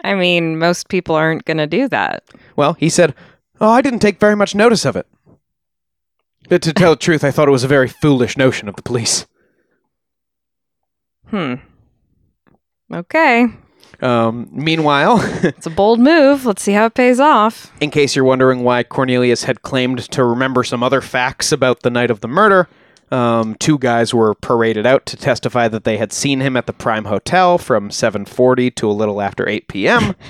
I 0.02 0.14
mean, 0.14 0.58
most 0.58 0.88
people 0.88 1.14
aren't 1.14 1.44
going 1.44 1.58
to 1.58 1.66
do 1.66 1.88
that. 1.88 2.24
Well, 2.56 2.72
he 2.74 2.88
said, 2.88 3.14
Oh, 3.60 3.70
I 3.70 3.82
didn't 3.82 4.00
take 4.00 4.18
very 4.18 4.34
much 4.34 4.54
notice 4.54 4.84
of 4.84 4.96
it. 4.96 5.06
But 6.48 6.60
to 6.62 6.72
tell 6.72 6.90
the 6.90 6.96
truth, 6.96 7.22
I 7.24 7.30
thought 7.30 7.48
it 7.48 7.52
was 7.52 7.64
a 7.64 7.68
very 7.68 7.88
foolish 7.88 8.36
notion 8.36 8.68
of 8.68 8.76
the 8.76 8.82
police. 8.82 9.26
Hmm. 11.28 11.54
Okay. 12.92 13.46
Um, 14.00 14.48
meanwhile, 14.52 15.18
It's 15.42 15.66
a 15.66 15.70
bold 15.70 16.00
move. 16.00 16.44
Let's 16.44 16.62
see 16.62 16.72
how 16.72 16.86
it 16.86 16.94
pays 16.94 17.20
off. 17.20 17.72
in 17.80 17.90
case 17.90 18.14
you're 18.16 18.24
wondering 18.24 18.62
why 18.64 18.82
Cornelius 18.82 19.44
had 19.44 19.62
claimed 19.62 20.00
to 20.10 20.24
remember 20.24 20.64
some 20.64 20.82
other 20.82 21.00
facts 21.00 21.52
about 21.52 21.80
the 21.82 21.90
night 21.90 22.10
of 22.10 22.20
the 22.20 22.28
murder, 22.28 22.68
um, 23.14 23.54
two 23.60 23.78
guys 23.78 24.12
were 24.12 24.34
paraded 24.34 24.86
out 24.86 25.06
to 25.06 25.16
testify 25.16 25.68
that 25.68 25.84
they 25.84 25.98
had 25.98 26.12
seen 26.12 26.40
him 26.40 26.56
at 26.56 26.66
the 26.66 26.72
Prime 26.72 27.04
Hotel 27.04 27.58
from 27.58 27.90
7:40 27.90 28.74
to 28.74 28.90
a 28.90 28.92
little 28.92 29.22
after 29.22 29.48
8 29.48 29.68
p.m. 29.68 30.14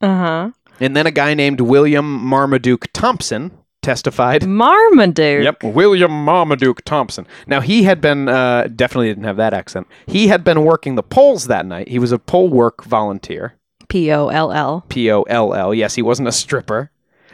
Uh 0.00 0.18
huh. 0.18 0.50
And 0.80 0.94
then 0.94 1.06
a 1.06 1.10
guy 1.10 1.32
named 1.32 1.62
William 1.62 2.04
Marmaduke 2.04 2.92
Thompson 2.92 3.52
testified. 3.80 4.46
Marmaduke. 4.46 5.44
Yep, 5.44 5.62
William 5.62 6.10
Marmaduke 6.10 6.84
Thompson. 6.84 7.26
Now 7.46 7.62
he 7.62 7.84
had 7.84 8.02
been 8.02 8.28
uh, 8.28 8.68
definitely 8.74 9.08
didn't 9.08 9.24
have 9.24 9.38
that 9.38 9.54
accent. 9.54 9.86
He 10.06 10.28
had 10.28 10.44
been 10.44 10.62
working 10.62 10.96
the 10.96 11.02
polls 11.02 11.46
that 11.46 11.64
night. 11.64 11.88
He 11.88 11.98
was 11.98 12.12
a 12.12 12.18
poll 12.18 12.50
work 12.50 12.84
volunteer. 12.84 13.54
P 13.88 14.12
O 14.12 14.28
L 14.28 14.52
L. 14.52 14.84
P 14.90 15.10
O 15.10 15.22
L 15.22 15.54
L. 15.54 15.72
Yes, 15.72 15.94
he 15.94 16.02
wasn't 16.02 16.28
a 16.28 16.32
stripper, 16.32 16.90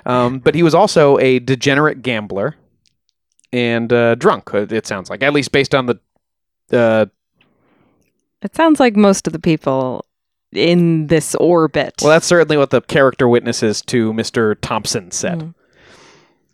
um, 0.06 0.38
but 0.38 0.54
he 0.54 0.62
was 0.62 0.74
also 0.74 1.18
a 1.18 1.40
degenerate 1.40 2.02
gambler 2.02 2.54
and 3.52 3.92
uh, 3.92 4.14
drunk. 4.16 4.52
uh, 4.54 4.66
It 4.70 4.86
sounds 4.86 5.10
like, 5.10 5.22
at 5.22 5.32
least 5.32 5.52
based 5.52 5.74
on 5.74 5.86
the. 5.86 5.98
Uh, 6.72 7.06
It 8.42 8.54
sounds 8.54 8.80
like 8.80 8.96
most 8.96 9.26
of 9.26 9.32
the 9.32 9.38
people 9.38 10.04
in 10.52 11.06
this 11.08 11.34
orbit. 11.36 11.94
well, 12.02 12.10
that's 12.10 12.26
certainly 12.26 12.56
what 12.56 12.70
the 12.70 12.80
character 12.80 13.28
witnesses 13.28 13.82
to 13.82 14.12
Mr. 14.12 14.56
Thompson 14.60 15.10
said. 15.10 15.38
Mhm. 15.40 15.54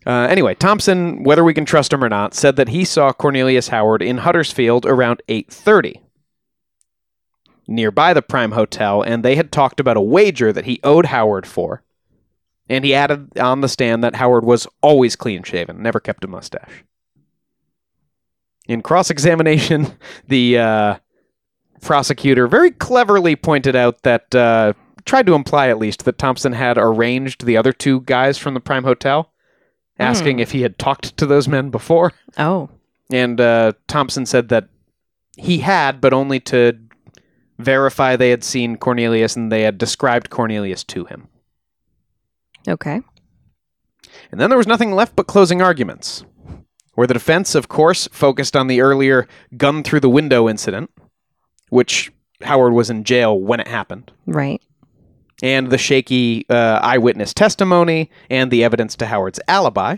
Uh, 0.06 0.26
anyway, 0.30 0.54
Thompson, 0.54 1.24
whether 1.24 1.42
we 1.42 1.52
can 1.54 1.64
trust 1.64 1.92
him 1.92 2.04
or 2.04 2.09
not, 2.09 2.32
said 2.35 2.56
that 2.56 2.68
he 2.68 2.85
saw 2.85 3.12
Cornelius 3.12 3.68
Howard 3.68 4.02
in 4.02 4.18
Huddersfield 4.18 4.87
around 4.87 5.20
8:30. 5.28 6.00
nearby 7.68 8.14
the 8.14 8.22
Prime 8.22 8.52
Hotel, 8.52 9.02
and 9.02 9.24
they 9.24 9.35
had 9.35 9.50
talked 9.50 9.80
about 9.80 9.96
a 9.96 10.00
wager 10.00 10.52
that 10.52 10.66
he 10.66 10.78
owed 10.85 11.06
Howard 11.06 11.44
for. 11.46 11.82
And 12.68 12.85
he 12.85 12.94
added 12.94 13.38
on 13.38 13.61
the 13.61 13.68
stand 13.68 14.02
that 14.02 14.16
Howard 14.16 14.44
was 14.44 14.66
always 14.83 15.14
clean 15.16 15.42
shaven, 15.42 15.83
never 15.83 16.00
kept 16.00 16.24
a 16.24 16.29
mustache. 16.29 16.85
In 18.66 18.83
cross 18.83 19.11
examination, 19.11 19.96
the 20.26 20.59
uh, 20.59 20.96
prosecutor 21.81 22.48
very 22.48 22.72
cleverly 22.72 23.37
pointed 23.37 23.76
out 23.76 24.02
that, 24.02 24.35
uh, 24.35 24.72
tried 25.05 25.26
to 25.26 25.35
imply 25.35 25.68
at 25.68 25.79
least, 25.79 26.05
that 26.05 26.18
Thompson 26.18 26.52
had 26.52 26.76
arranged 26.76 27.46
the 27.46 27.57
other 27.57 27.72
two 27.72 28.00
guys 28.00 28.37
from 28.37 28.55
the 28.55 28.61
Prime 28.61 28.83
Hotel, 28.83 29.31
asking 30.00 30.40
if 30.40 30.50
he 30.50 30.62
had 30.62 30.79
talked 30.79 31.16
to 31.16 31.26
those 31.26 31.46
men 31.46 31.70
before. 31.70 32.12
Oh. 32.37 32.68
And 33.11 33.40
uh, 33.40 33.74
Thompson 33.87 34.26
said 34.26 34.48
that 34.48 34.68
he 35.37 35.59
had, 35.59 36.00
but 36.00 36.12
only 36.12 36.40
to 36.40 36.76
verify 37.59 38.16
they 38.16 38.31
had 38.31 38.44
seen 38.44 38.76
Cornelius 38.76 39.37
and 39.37 39.50
they 39.50 39.62
had 39.62 39.79
described 39.79 40.31
Cornelius 40.31 40.83
to 40.85 41.05
him. 41.05 41.29
Okay. 42.68 43.00
And 44.31 44.40
then 44.40 44.50
there 44.50 44.57
was 44.59 44.66
nothing 44.66 44.92
left 44.92 45.14
but 45.16 45.26
closing 45.26 45.61
arguments, 45.62 46.24
where 46.94 47.07
the 47.07 47.14
defense, 47.14 47.55
of 47.55 47.68
course, 47.68 48.09
focused 48.12 48.57
on 48.57 48.66
the 48.66 48.81
earlier 48.81 49.29
gun 49.57 49.83
through 49.83 50.00
the 50.00 50.09
window 50.09 50.48
incident, 50.48 50.90
which 51.68 52.12
Howard 52.42 52.72
was 52.72 52.90
in 52.90 53.05
jail 53.05 53.38
when 53.38 53.61
it 53.61 53.68
happened, 53.68 54.12
Right. 54.26 54.61
and 55.42 55.70
the 55.70 55.79
shaky 55.79 56.46
uh, 56.48 56.81
eyewitness 56.83 57.35
testimony 57.35 58.11
and 58.31 58.50
the 58.50 58.64
evidence 58.64 58.96
to 58.96 59.07
Howard's 59.07 59.40
alibi. 59.48 59.96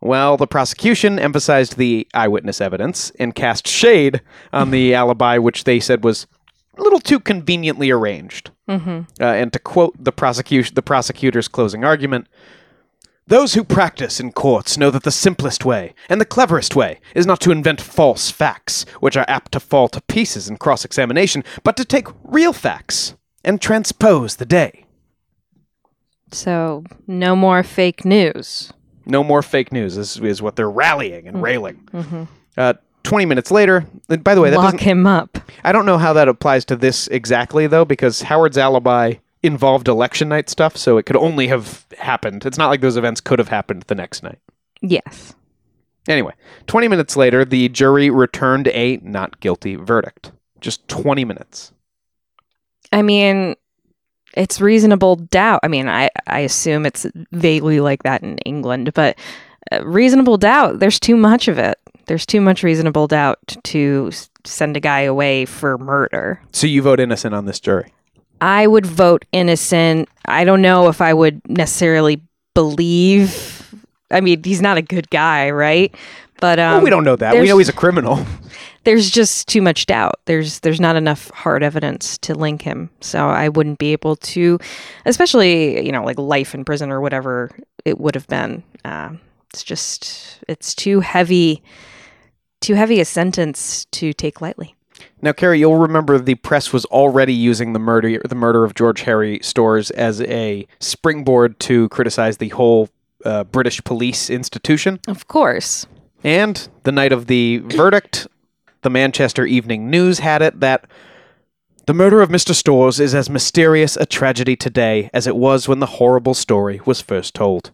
Well, 0.00 0.36
the 0.36 0.46
prosecution 0.46 1.18
emphasized 1.18 1.76
the 1.76 2.06
eyewitness 2.14 2.60
evidence 2.60 3.10
and 3.18 3.34
cast 3.34 3.66
shade 3.66 4.20
on 4.52 4.70
the 4.70 4.94
alibi, 5.00 5.38
which 5.38 5.64
they 5.64 5.80
said 5.80 6.04
was 6.04 6.26
a 6.78 6.82
little 6.82 7.00
too 7.00 7.20
conveniently 7.20 7.90
arranged. 7.90 8.50
Mm-hmm. 8.68 9.00
Uh, 9.20 9.24
and 9.24 9.52
to 9.52 9.58
quote 9.58 9.94
the 10.02 10.12
prosecution, 10.12 10.74
the 10.74 10.82
prosecutor's 10.82 11.48
closing 11.48 11.84
argument, 11.84 12.28
those 13.26 13.54
who 13.54 13.62
practice 13.62 14.20
in 14.20 14.32
courts 14.32 14.78
know 14.78 14.90
that 14.90 15.02
the 15.02 15.10
simplest 15.10 15.64
way 15.64 15.94
and 16.08 16.18
the 16.18 16.24
cleverest 16.24 16.74
way 16.74 17.00
is 17.14 17.26
not 17.26 17.40
to 17.42 17.50
invent 17.50 17.80
false 17.80 18.30
facts, 18.30 18.86
which 19.00 19.16
are 19.16 19.26
apt 19.28 19.52
to 19.52 19.60
fall 19.60 19.88
to 19.88 20.00
pieces 20.02 20.48
in 20.48 20.56
cross 20.56 20.84
examination, 20.84 21.44
but 21.62 21.76
to 21.76 21.84
take 21.84 22.08
real 22.24 22.54
facts 22.54 23.14
and 23.44 23.60
transpose 23.60 24.36
the 24.36 24.46
day. 24.46 24.86
So 26.32 26.84
no 27.06 27.36
more 27.36 27.62
fake 27.62 28.04
news. 28.04 28.72
No 29.04 29.22
more 29.22 29.42
fake 29.42 29.72
news 29.72 29.96
is, 29.96 30.18
is 30.18 30.40
what 30.40 30.56
they're 30.56 30.70
rallying 30.70 31.28
and 31.28 31.42
railing. 31.42 31.88
Mm-hmm. 31.92 32.24
Uh, 32.56 32.74
20 33.08 33.24
minutes 33.24 33.50
later, 33.50 33.86
and 34.10 34.22
by 34.22 34.34
the 34.34 34.40
way, 34.42 34.50
that 34.50 34.56
Lock 34.56 34.66
doesn't, 34.66 34.80
him 34.80 35.06
up. 35.06 35.38
I 35.64 35.72
don't 35.72 35.86
know 35.86 35.96
how 35.96 36.12
that 36.12 36.28
applies 36.28 36.66
to 36.66 36.76
this 36.76 37.08
exactly, 37.08 37.66
though, 37.66 37.86
because 37.86 38.20
Howard's 38.20 38.58
alibi 38.58 39.14
involved 39.42 39.88
election 39.88 40.28
night 40.28 40.50
stuff, 40.50 40.76
so 40.76 40.98
it 40.98 41.06
could 41.06 41.16
only 41.16 41.46
have 41.46 41.86
happened. 41.96 42.44
It's 42.44 42.58
not 42.58 42.68
like 42.68 42.82
those 42.82 42.98
events 42.98 43.22
could 43.22 43.38
have 43.38 43.48
happened 43.48 43.84
the 43.86 43.94
next 43.94 44.22
night. 44.22 44.38
Yes. 44.82 45.34
Anyway, 46.06 46.34
20 46.66 46.88
minutes 46.88 47.16
later, 47.16 47.46
the 47.46 47.70
jury 47.70 48.10
returned 48.10 48.68
a 48.68 48.98
not 48.98 49.40
guilty 49.40 49.76
verdict. 49.76 50.32
Just 50.60 50.86
20 50.88 51.24
minutes. 51.24 51.72
I 52.92 53.00
mean, 53.00 53.56
it's 54.34 54.60
reasonable 54.60 55.16
doubt. 55.16 55.60
I 55.62 55.68
mean, 55.68 55.88
I, 55.88 56.10
I 56.26 56.40
assume 56.40 56.84
it's 56.84 57.06
vaguely 57.32 57.80
like 57.80 58.02
that 58.02 58.22
in 58.22 58.36
England, 58.38 58.92
but 58.92 59.18
uh, 59.72 59.82
reasonable 59.86 60.36
doubt, 60.36 60.78
there's 60.78 61.00
too 61.00 61.16
much 61.16 61.48
of 61.48 61.58
it. 61.58 61.78
There's 62.08 62.26
too 62.26 62.40
much 62.40 62.62
reasonable 62.62 63.06
doubt 63.06 63.38
to 63.64 64.10
send 64.44 64.76
a 64.76 64.80
guy 64.80 65.02
away 65.02 65.44
for 65.44 65.78
murder. 65.78 66.42
So 66.52 66.66
you 66.66 66.82
vote 66.82 67.00
innocent 67.00 67.34
on 67.34 67.44
this 67.44 67.60
jury. 67.60 67.92
I 68.40 68.66
would 68.66 68.86
vote 68.86 69.24
innocent. 69.32 70.08
I 70.26 70.44
don't 70.44 70.62
know 70.62 70.88
if 70.88 71.00
I 71.00 71.14
would 71.14 71.40
necessarily 71.48 72.20
believe. 72.54 73.74
I 74.10 74.20
mean, 74.20 74.42
he's 74.42 74.60
not 74.60 74.78
a 74.78 74.82
good 74.82 75.10
guy, 75.10 75.50
right? 75.50 75.94
But 76.40 76.58
um, 76.58 76.74
well, 76.74 76.84
we 76.84 76.90
don't 76.90 77.04
know 77.04 77.16
that. 77.16 77.34
We 77.34 77.46
know 77.46 77.58
he's 77.58 77.68
a 77.68 77.72
criminal. 77.72 78.24
there's 78.84 79.10
just 79.10 79.48
too 79.48 79.60
much 79.60 79.86
doubt. 79.86 80.20
There's 80.26 80.60
there's 80.60 80.80
not 80.80 80.96
enough 80.96 81.30
hard 81.30 81.62
evidence 81.62 82.16
to 82.18 82.34
link 82.34 82.62
him. 82.62 82.90
So 83.00 83.28
I 83.28 83.48
wouldn't 83.48 83.78
be 83.78 83.92
able 83.92 84.16
to, 84.16 84.58
especially 85.04 85.84
you 85.84 85.92
know 85.92 86.04
like 86.04 86.18
life 86.18 86.54
in 86.54 86.64
prison 86.64 86.90
or 86.90 87.00
whatever 87.00 87.50
it 87.84 87.98
would 87.98 88.14
have 88.14 88.26
been. 88.28 88.62
Uh, 88.84 89.10
it's 89.50 89.64
just 89.64 90.42
it's 90.48 90.74
too 90.74 91.00
heavy, 91.00 91.62
too 92.60 92.74
heavy 92.74 93.00
a 93.00 93.04
sentence 93.04 93.84
to 93.86 94.12
take 94.12 94.40
lightly. 94.40 94.74
Now, 95.22 95.32
Carrie, 95.32 95.60
you'll 95.60 95.76
remember 95.76 96.18
the 96.18 96.36
press 96.36 96.72
was 96.72 96.84
already 96.86 97.34
using 97.34 97.72
the 97.72 97.78
murder 97.78 98.20
the 98.24 98.34
murder 98.34 98.64
of 98.64 98.74
George 98.74 99.02
Harry 99.02 99.38
Storrs 99.42 99.90
as 99.92 100.20
a 100.22 100.66
springboard 100.80 101.58
to 101.60 101.88
criticize 101.88 102.38
the 102.38 102.48
whole 102.50 102.88
uh, 103.24 103.44
British 103.44 103.82
police 103.84 104.30
institution. 104.30 105.00
Of 105.08 105.28
course. 105.28 105.86
And 106.24 106.68
the 106.82 106.92
night 106.92 107.12
of 107.12 107.26
the 107.26 107.58
verdict, 107.58 108.26
the 108.82 108.90
Manchester 108.90 109.46
Evening 109.46 109.90
News 109.90 110.18
had 110.20 110.42
it 110.42 110.60
that 110.60 110.88
the 111.86 111.94
murder 111.94 112.20
of 112.20 112.28
Mr. 112.28 112.54
Storrs 112.54 113.00
is 113.00 113.14
as 113.14 113.30
mysterious 113.30 113.96
a 113.96 114.04
tragedy 114.04 114.56
today 114.56 115.10
as 115.14 115.26
it 115.26 115.36
was 115.36 115.68
when 115.68 115.78
the 115.78 115.86
horrible 115.86 116.34
story 116.34 116.80
was 116.84 117.00
first 117.00 117.34
told. 117.34 117.70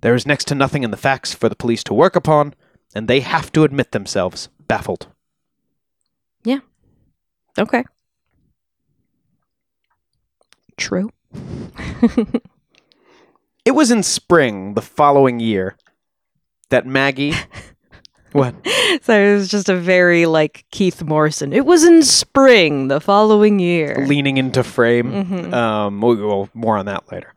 There 0.00 0.14
is 0.14 0.26
next 0.26 0.46
to 0.48 0.54
nothing 0.54 0.82
in 0.82 0.90
the 0.90 0.96
facts 0.96 1.32
for 1.32 1.48
the 1.48 1.56
police 1.56 1.82
to 1.84 1.94
work 1.94 2.14
upon, 2.14 2.54
and 2.94 3.08
they 3.08 3.20
have 3.20 3.50
to 3.52 3.64
admit 3.64 3.92
themselves 3.92 4.48
baffled. 4.68 5.08
Yeah. 6.44 6.60
Okay. 7.58 7.84
True. 10.76 11.10
It 13.64 13.74
was 13.74 13.90
in 13.90 14.02
spring 14.02 14.74
the 14.74 14.82
following 14.82 15.40
year 15.40 15.76
that 16.68 16.84
Maggie. 16.86 17.32
what? 18.32 18.54
So 19.00 19.18
it 19.18 19.34
was 19.34 19.48
just 19.48 19.70
a 19.70 19.74
very 19.76 20.26
like 20.26 20.66
Keith 20.70 21.02
Morrison. 21.02 21.50
It 21.54 21.64
was 21.64 21.82
in 21.82 22.02
spring 22.02 22.88
the 22.88 23.00
following 23.00 23.58
year. 23.58 24.04
Leaning 24.06 24.36
into 24.36 24.62
frame. 24.62 25.10
Mhm. 25.10 25.52
Um, 25.54 26.02
we'll, 26.02 26.16
we'll 26.16 26.48
more 26.52 26.76
on 26.76 26.84
that 26.86 27.10
later. 27.10 27.32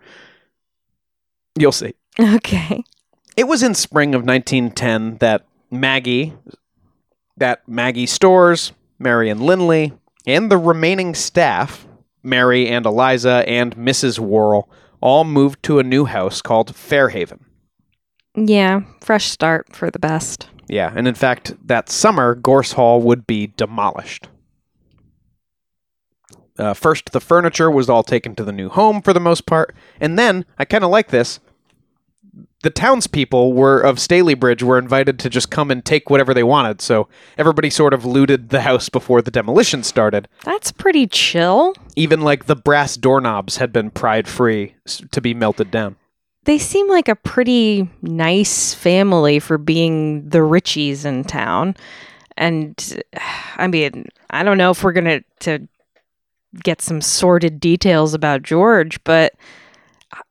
You'll 1.57 1.71
see. 1.71 1.93
Okay. 2.19 2.83
It 3.37 3.47
was 3.47 3.61
in 3.61 3.75
spring 3.75 4.15
of 4.15 4.25
1910 4.25 5.19
that 5.19 5.45
Maggie, 5.69 6.33
that 7.37 7.67
Maggie 7.67 8.07
Storrs, 8.07 8.73
Marion 8.97 9.39
Linley, 9.39 9.93
and 10.25 10.49
the 10.49 10.57
remaining 10.57 11.13
staff, 11.13 11.87
Mary 12.23 12.67
and 12.67 12.83
Eliza 12.83 13.43
and 13.47 13.75
Mrs. 13.75 14.17
Worrell, 14.17 14.67
all 15.01 15.23
moved 15.23 15.61
to 15.63 15.77
a 15.77 15.83
new 15.83 16.05
house 16.05 16.41
called 16.41 16.75
Fairhaven. 16.75 17.45
Yeah, 18.35 18.81
fresh 19.01 19.25
start 19.25 19.75
for 19.75 19.91
the 19.91 19.99
best. 19.99 20.49
Yeah, 20.67 20.91
and 20.95 21.07
in 21.07 21.15
fact, 21.15 21.53
that 21.65 21.89
summer, 21.89 22.33
Gorse 22.33 22.71
Hall 22.71 23.01
would 23.01 23.27
be 23.27 23.53
demolished. 23.55 24.29
Uh, 26.57 26.73
first, 26.73 27.11
the 27.11 27.21
furniture 27.21 27.69
was 27.69 27.87
all 27.87 28.01
taken 28.01 28.33
to 28.33 28.43
the 28.43 28.51
new 28.51 28.69
home 28.69 29.03
for 29.03 29.13
the 29.13 29.19
most 29.19 29.45
part, 29.45 29.75
and 29.99 30.17
then 30.17 30.43
I 30.57 30.65
kind 30.65 30.83
of 30.83 30.89
like 30.89 31.09
this. 31.09 31.39
The 32.63 32.69
townspeople 32.71 33.53
were 33.53 33.79
of 33.79 33.97
Stalybridge 33.97 34.63
were 34.63 34.79
invited 34.79 35.19
to 35.19 35.29
just 35.29 35.51
come 35.51 35.69
and 35.69 35.85
take 35.85 36.09
whatever 36.09 36.33
they 36.33 36.43
wanted, 36.43 36.81
so 36.81 37.07
everybody 37.37 37.69
sort 37.69 37.93
of 37.93 38.03
looted 38.03 38.49
the 38.49 38.61
house 38.61 38.89
before 38.89 39.21
the 39.21 39.29
demolition 39.29 39.83
started. 39.83 40.27
That's 40.43 40.71
pretty 40.71 41.05
chill. 41.05 41.75
Even 41.95 42.21
like 42.21 42.45
the 42.45 42.55
brass 42.55 42.97
doorknobs 42.97 43.57
had 43.57 43.71
been 43.71 43.91
pried 43.91 44.27
free 44.27 44.75
to 45.11 45.21
be 45.21 45.35
melted 45.35 45.69
down. 45.69 45.97
They 46.45 46.57
seem 46.57 46.89
like 46.89 47.07
a 47.07 47.15
pretty 47.15 47.89
nice 48.01 48.73
family 48.73 49.37
for 49.39 49.57
being 49.57 50.27
the 50.29 50.39
Richies 50.39 51.05
in 51.05 51.25
town. 51.25 51.75
And 52.37 53.03
I 53.57 53.67
mean, 53.67 54.05
I 54.29 54.43
don't 54.43 54.57
know 54.57 54.71
if 54.71 54.83
we're 54.83 54.93
going 54.93 55.05
to 55.05 55.23
to 55.41 55.67
get 56.63 56.81
some 56.81 57.01
sordid 57.01 57.59
details 57.59 58.13
about 58.13 58.41
George, 58.41 59.03
but 59.03 59.35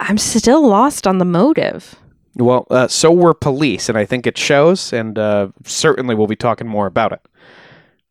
I'm 0.01 0.19
still 0.19 0.67
lost 0.67 1.07
on 1.07 1.19
the 1.19 1.25
motive. 1.25 1.95
Well, 2.39 2.67
uh, 2.71 2.89
so 2.89 3.11
were 3.11 3.33
police, 3.33 3.89
and 3.89 3.97
I 3.97 4.05
think 4.05 4.27
it 4.27 4.37
shows, 4.37 4.93
and 4.93 5.19
uh, 5.19 5.49
certainly 5.65 6.15
we'll 6.15 6.27
be 6.27 6.37
talking 6.37 6.69
more 6.69 6.87
about 6.87 7.13
it. 7.13 7.21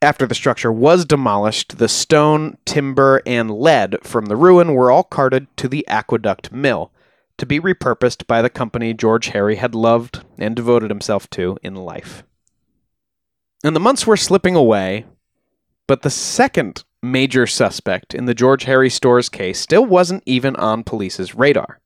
After 0.01 0.25
the 0.25 0.35
structure 0.35 0.71
was 0.71 1.05
demolished, 1.05 1.77
the 1.77 1.87
stone, 1.87 2.57
timber, 2.65 3.21
and 3.25 3.51
lead 3.51 3.97
from 4.03 4.25
the 4.25 4.35
ruin 4.35 4.73
were 4.73 4.89
all 4.89 5.03
carted 5.03 5.47
to 5.57 5.67
the 5.67 5.87
Aqueduct 5.87 6.51
Mill 6.51 6.91
to 7.37 7.45
be 7.45 7.59
repurposed 7.59 8.25
by 8.25 8.41
the 8.41 8.49
company 8.49 8.93
George 8.93 9.27
Harry 9.27 9.57
had 9.57 9.75
loved 9.75 10.23
and 10.39 10.55
devoted 10.55 10.89
himself 10.89 11.29
to 11.31 11.57
in 11.61 11.75
life. 11.75 12.23
And 13.63 13.75
the 13.75 13.79
months 13.79 14.07
were 14.07 14.17
slipping 14.17 14.55
away, 14.55 15.05
but 15.87 16.01
the 16.01 16.09
second 16.09 16.83
major 17.01 17.45
suspect 17.45 18.15
in 18.15 18.25
the 18.25 18.33
George 18.33 18.63
Harry 18.63 18.89
Storrs 18.89 19.29
case 19.29 19.59
still 19.59 19.85
wasn't 19.85 20.23
even 20.25 20.55
on 20.55 20.83
police's 20.83 21.35
radar. 21.35 21.79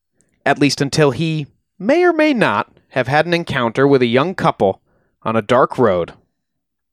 At 0.46 0.58
least 0.58 0.80
until 0.80 1.10
he 1.10 1.46
may 1.80 2.04
or 2.04 2.12
may 2.12 2.34
not 2.34 2.70
have 2.90 3.08
had 3.08 3.26
an 3.26 3.32
encounter 3.32 3.88
with 3.88 4.02
a 4.02 4.06
young 4.06 4.34
couple 4.34 4.82
on 5.22 5.34
a 5.34 5.42
dark 5.42 5.78
road 5.78 6.12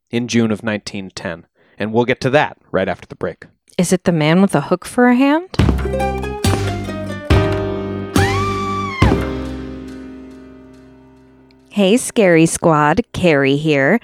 in 0.10 0.30
June 0.30 0.50
of 0.50 0.64
1910. 0.64 1.46
And 1.78 1.94
we'll 1.94 2.06
get 2.06 2.22
to 2.22 2.30
that 2.32 2.58
right 2.72 2.88
after 2.88 3.06
the 3.06 3.16
break. 3.16 3.46
Is 3.78 3.92
it 3.92 4.06
the 4.06 4.12
man 4.12 4.42
with 4.42 4.56
a 4.56 4.62
hook 4.62 4.86
for 4.86 5.10
a 5.10 5.16
hand? 5.16 5.50
Hey, 11.70 11.98
Scary 11.98 12.48
Squad, 12.48 13.02
Carrie 13.12 13.58
here. 13.58 14.00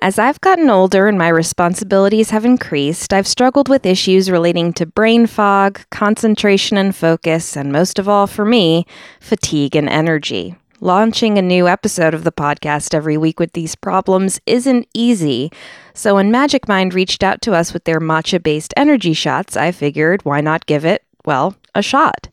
As 0.00 0.18
I've 0.18 0.40
gotten 0.40 0.68
older 0.68 1.06
and 1.06 1.16
my 1.16 1.28
responsibilities 1.28 2.30
have 2.30 2.44
increased, 2.44 3.12
I've 3.12 3.26
struggled 3.26 3.68
with 3.68 3.86
issues 3.86 4.30
relating 4.30 4.72
to 4.74 4.86
brain 4.86 5.26
fog, 5.26 5.80
concentration 5.90 6.76
and 6.76 6.94
focus, 6.94 7.56
and 7.56 7.72
most 7.72 7.98
of 7.98 8.08
all 8.08 8.26
for 8.26 8.44
me, 8.44 8.86
fatigue 9.20 9.76
and 9.76 9.88
energy. 9.88 10.56
Launching 10.80 11.38
a 11.38 11.42
new 11.42 11.68
episode 11.68 12.12
of 12.12 12.24
the 12.24 12.32
podcast 12.32 12.92
every 12.92 13.16
week 13.16 13.38
with 13.38 13.52
these 13.52 13.74
problems 13.74 14.40
isn't 14.44 14.88
easy. 14.92 15.50
So 15.94 16.16
when 16.16 16.30
Magic 16.30 16.68
Mind 16.68 16.92
reached 16.92 17.22
out 17.22 17.40
to 17.42 17.54
us 17.54 17.72
with 17.72 17.84
their 17.84 18.00
matcha 18.00 18.42
based 18.42 18.74
energy 18.76 19.14
shots, 19.14 19.56
I 19.56 19.70
figured 19.70 20.24
why 20.24 20.40
not 20.40 20.66
give 20.66 20.84
it, 20.84 21.02
well, 21.24 21.56
a 21.74 21.80
shot. 21.80 22.28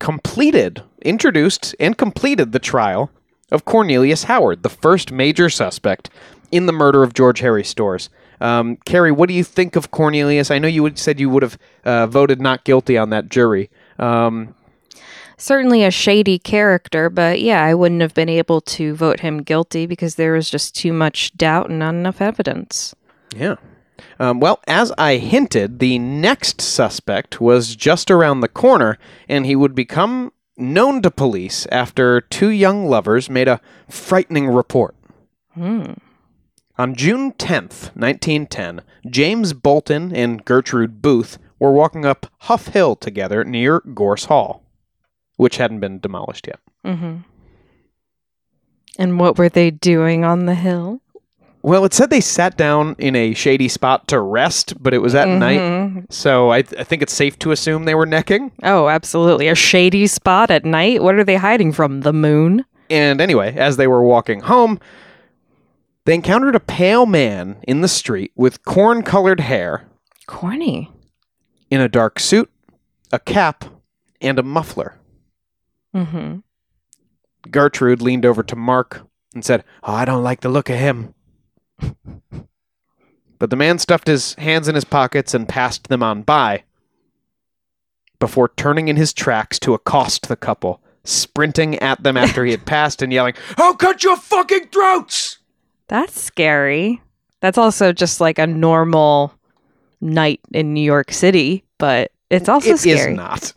completed, 0.00 0.82
introduced, 1.00 1.76
and 1.78 1.96
completed 1.96 2.50
the 2.50 2.58
trial 2.58 3.12
of 3.52 3.64
Cornelius 3.64 4.24
Howard, 4.24 4.64
the 4.64 4.68
first 4.68 5.12
major 5.12 5.48
suspect 5.48 6.10
in 6.50 6.66
the 6.66 6.72
murder 6.72 7.04
of 7.04 7.14
George 7.14 7.38
Harry 7.38 7.62
Storrs. 7.62 8.10
Um, 8.40 8.78
Carrie, 8.84 9.12
what 9.12 9.28
do 9.28 9.34
you 9.34 9.44
think 9.44 9.76
of 9.76 9.92
Cornelius? 9.92 10.50
I 10.50 10.58
know 10.58 10.66
you 10.66 10.82
would, 10.82 10.98
said 10.98 11.20
you 11.20 11.30
would 11.30 11.44
have 11.44 11.56
uh, 11.84 12.08
voted 12.08 12.40
not 12.40 12.64
guilty 12.64 12.98
on 12.98 13.10
that 13.10 13.28
jury. 13.28 13.70
Um, 14.00 14.56
Certainly 15.38 15.84
a 15.84 15.92
shady 15.92 16.40
character, 16.40 17.08
but 17.08 17.40
yeah, 17.40 17.62
I 17.62 17.74
wouldn't 17.74 18.00
have 18.00 18.12
been 18.12 18.28
able 18.28 18.60
to 18.62 18.96
vote 18.96 19.20
him 19.20 19.40
guilty 19.40 19.86
because 19.86 20.16
there 20.16 20.32
was 20.32 20.50
just 20.50 20.74
too 20.74 20.92
much 20.92 21.32
doubt 21.36 21.70
and 21.70 21.78
not 21.78 21.94
enough 21.94 22.20
evidence. 22.20 22.92
Yeah. 23.36 23.54
Um, 24.18 24.40
well, 24.40 24.60
as 24.66 24.92
I 24.98 25.16
hinted, 25.16 25.78
the 25.78 25.98
next 25.98 26.60
suspect 26.60 27.40
was 27.40 27.76
just 27.76 28.10
around 28.10 28.40
the 28.40 28.48
corner, 28.48 28.98
and 29.28 29.46
he 29.46 29.56
would 29.56 29.74
become 29.74 30.32
known 30.56 31.02
to 31.02 31.10
police 31.10 31.66
after 31.70 32.20
two 32.20 32.48
young 32.48 32.86
lovers 32.86 33.28
made 33.28 33.48
a 33.48 33.60
frightening 33.88 34.48
report. 34.48 34.94
Hmm. 35.54 35.92
On 36.78 36.94
June 36.94 37.32
10th, 37.32 37.94
1910, 37.96 38.82
James 39.08 39.52
Bolton 39.54 40.14
and 40.14 40.44
Gertrude 40.44 41.00
Booth 41.00 41.38
were 41.58 41.72
walking 41.72 42.04
up 42.04 42.26
Hough 42.40 42.68
Hill 42.68 42.96
together 42.96 43.44
near 43.44 43.80
Gorse 43.80 44.26
Hall, 44.26 44.62
which 45.36 45.56
hadn't 45.56 45.80
been 45.80 46.00
demolished 46.00 46.46
yet. 46.46 46.60
Mm-hmm. 46.84 47.16
And 48.98 49.18
what 49.18 49.38
were 49.38 49.48
they 49.48 49.70
doing 49.70 50.24
on 50.24 50.46
the 50.46 50.54
hill? 50.54 51.00
Well, 51.66 51.84
it 51.84 51.92
said 51.92 52.10
they 52.10 52.20
sat 52.20 52.56
down 52.56 52.94
in 52.96 53.16
a 53.16 53.34
shady 53.34 53.66
spot 53.66 54.06
to 54.06 54.20
rest, 54.20 54.80
but 54.80 54.94
it 54.94 54.98
was 54.98 55.16
at 55.16 55.26
night, 55.26 55.58
Mhm. 55.58 56.04
so 56.12 56.52
I, 56.52 56.58
I 56.58 56.84
think 56.84 57.02
it's 57.02 57.12
safe 57.12 57.36
to 57.40 57.50
assume 57.50 57.86
they 57.86 57.94
were 57.96 58.06
necking. 58.06 58.52
Oh, 58.62 58.86
absolutely. 58.88 59.48
A 59.48 59.56
shady 59.56 60.06
spot 60.06 60.48
at 60.52 60.64
night? 60.64 61.02
What 61.02 61.16
are 61.16 61.24
they 61.24 61.34
hiding 61.34 61.72
from? 61.72 62.02
The 62.02 62.12
moon? 62.12 62.64
And 62.88 63.20
anyway, 63.20 63.52
as 63.56 63.78
they 63.78 63.88
were 63.88 64.04
walking 64.04 64.42
home, 64.42 64.78
they 66.04 66.14
encountered 66.14 66.54
a 66.54 66.60
pale 66.60 67.04
man 67.04 67.56
in 67.66 67.80
the 67.80 67.88
street 67.88 68.30
with 68.36 68.64
corn 68.64 69.02
colored 69.02 69.40
hair, 69.40 69.88
Corny. 70.28 70.92
in 71.68 71.80
a 71.80 71.88
dark 71.88 72.20
suit, 72.20 72.48
a 73.12 73.18
cap, 73.18 73.64
and 74.20 74.38
a 74.38 74.44
muffler. 74.44 74.94
Mm-hmm. 75.96 76.36
Gertrude 77.50 78.02
leaned 78.02 78.24
over 78.24 78.44
to 78.44 78.54
Mark 78.54 79.04
and 79.34 79.44
said, 79.44 79.64
oh, 79.82 79.94
I 79.94 80.04
don't 80.04 80.22
like 80.22 80.42
the 80.42 80.48
look 80.48 80.70
of 80.70 80.78
him. 80.78 81.12
But 83.38 83.50
the 83.50 83.56
man 83.56 83.78
stuffed 83.78 84.06
his 84.06 84.34
hands 84.34 84.68
in 84.68 84.74
his 84.74 84.84
pockets 84.84 85.34
and 85.34 85.48
passed 85.48 85.88
them 85.88 86.02
on 86.02 86.22
by 86.22 86.62
before 88.18 88.50
turning 88.56 88.88
in 88.88 88.96
his 88.96 89.12
tracks 89.12 89.58
to 89.58 89.74
accost 89.74 90.28
the 90.28 90.36
couple, 90.36 90.80
sprinting 91.04 91.78
at 91.80 92.02
them 92.02 92.16
after 92.16 92.44
he 92.44 92.50
had 92.50 92.64
passed 92.66 93.02
and 93.02 93.12
yelling, 93.12 93.34
I'll 93.58 93.74
cut 93.74 94.02
your 94.02 94.16
fucking 94.16 94.68
throats! 94.68 95.38
That's 95.88 96.18
scary. 96.20 97.02
That's 97.40 97.58
also 97.58 97.92
just 97.92 98.20
like 98.20 98.38
a 98.38 98.46
normal 98.46 99.32
night 100.00 100.40
in 100.52 100.72
New 100.72 100.80
York 100.82 101.12
City, 101.12 101.62
but 101.78 102.10
it's 102.30 102.48
also 102.48 102.70
It 102.70 102.72
is 102.74 102.80
scary. 102.80 103.14
not. 103.14 103.52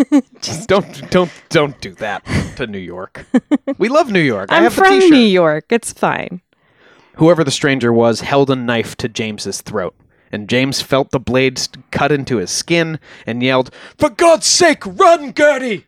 just 0.40 0.68
don't 0.68 1.10
don't 1.10 1.30
don't 1.50 1.80
do 1.80 1.94
that 1.96 2.24
to 2.56 2.66
New 2.66 2.78
York. 2.78 3.24
We 3.78 3.88
love 3.88 4.10
New 4.10 4.20
York. 4.20 4.50
I 4.52 4.56
I'm 4.58 4.64
have 4.64 4.74
the 4.74 4.80
from. 4.82 4.98
New 4.98 5.16
York. 5.16 5.66
It's 5.70 5.92
fine. 5.92 6.42
Whoever 7.20 7.44
the 7.44 7.50
stranger 7.50 7.92
was 7.92 8.22
held 8.22 8.48
a 8.48 8.56
knife 8.56 8.96
to 8.96 9.06
James's 9.06 9.60
throat, 9.60 9.94
and 10.32 10.48
James 10.48 10.80
felt 10.80 11.10
the 11.10 11.20
blades 11.20 11.68
cut 11.90 12.10
into 12.10 12.38
his 12.38 12.50
skin 12.50 12.98
and 13.26 13.42
yelled, 13.42 13.70
"For 13.98 14.08
God's 14.08 14.46
sake, 14.46 14.86
run, 14.86 15.34
Gertie!" 15.34 15.86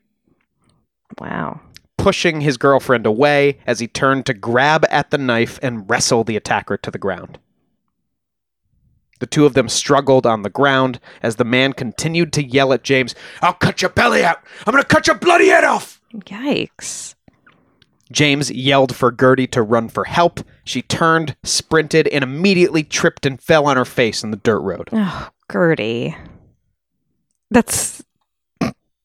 Wow. 1.18 1.62
pushing 1.96 2.42
his 2.42 2.58
girlfriend 2.58 3.06
away 3.06 3.60
as 3.66 3.80
he 3.80 3.86
turned 3.86 4.26
to 4.26 4.34
grab 4.34 4.84
at 4.90 5.10
the 5.10 5.16
knife 5.16 5.58
and 5.62 5.88
wrestle 5.88 6.22
the 6.22 6.36
attacker 6.36 6.76
to 6.76 6.90
the 6.90 6.98
ground. 6.98 7.38
The 9.20 9.26
two 9.26 9.46
of 9.46 9.54
them 9.54 9.70
struggled 9.70 10.26
on 10.26 10.42
the 10.42 10.50
ground 10.50 11.00
as 11.22 11.36
the 11.36 11.44
man 11.44 11.72
continued 11.72 12.34
to 12.34 12.44
yell 12.44 12.74
at 12.74 12.82
James, 12.82 13.14
I'll 13.40 13.54
cut 13.54 13.80
your 13.80 13.88
belly 13.88 14.22
out! 14.22 14.40
I'm 14.66 14.72
gonna 14.72 14.84
cut 14.84 15.06
your 15.06 15.16
bloody 15.16 15.48
head 15.48 15.64
off! 15.64 15.98
Yikes. 16.12 17.14
James 18.12 18.50
yelled 18.50 18.94
for 18.94 19.10
Gertie 19.10 19.46
to 19.48 19.62
run 19.62 19.88
for 19.88 20.04
help. 20.04 20.40
She 20.64 20.82
turned, 20.82 21.34
sprinted, 21.42 22.06
and 22.08 22.22
immediately 22.22 22.84
tripped 22.84 23.26
and 23.26 23.40
fell 23.40 23.66
on 23.66 23.76
her 23.76 23.84
face 23.84 24.22
in 24.22 24.30
the 24.30 24.36
dirt 24.36 24.60
road. 24.60 24.88
Oh, 24.92 25.28
Gertie. 25.50 26.16
That's 27.50 28.02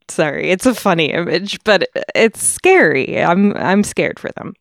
sorry. 0.09 0.51
It's 0.51 0.65
a 0.65 0.73
funny 0.75 1.11
image, 1.11 1.63
but 1.63 1.89
it's 2.15 2.41
scary. 2.43 3.21
I'm 3.21 3.55
I'm 3.57 3.83
scared 3.83 4.19
for 4.19 4.31
them. 4.33 4.53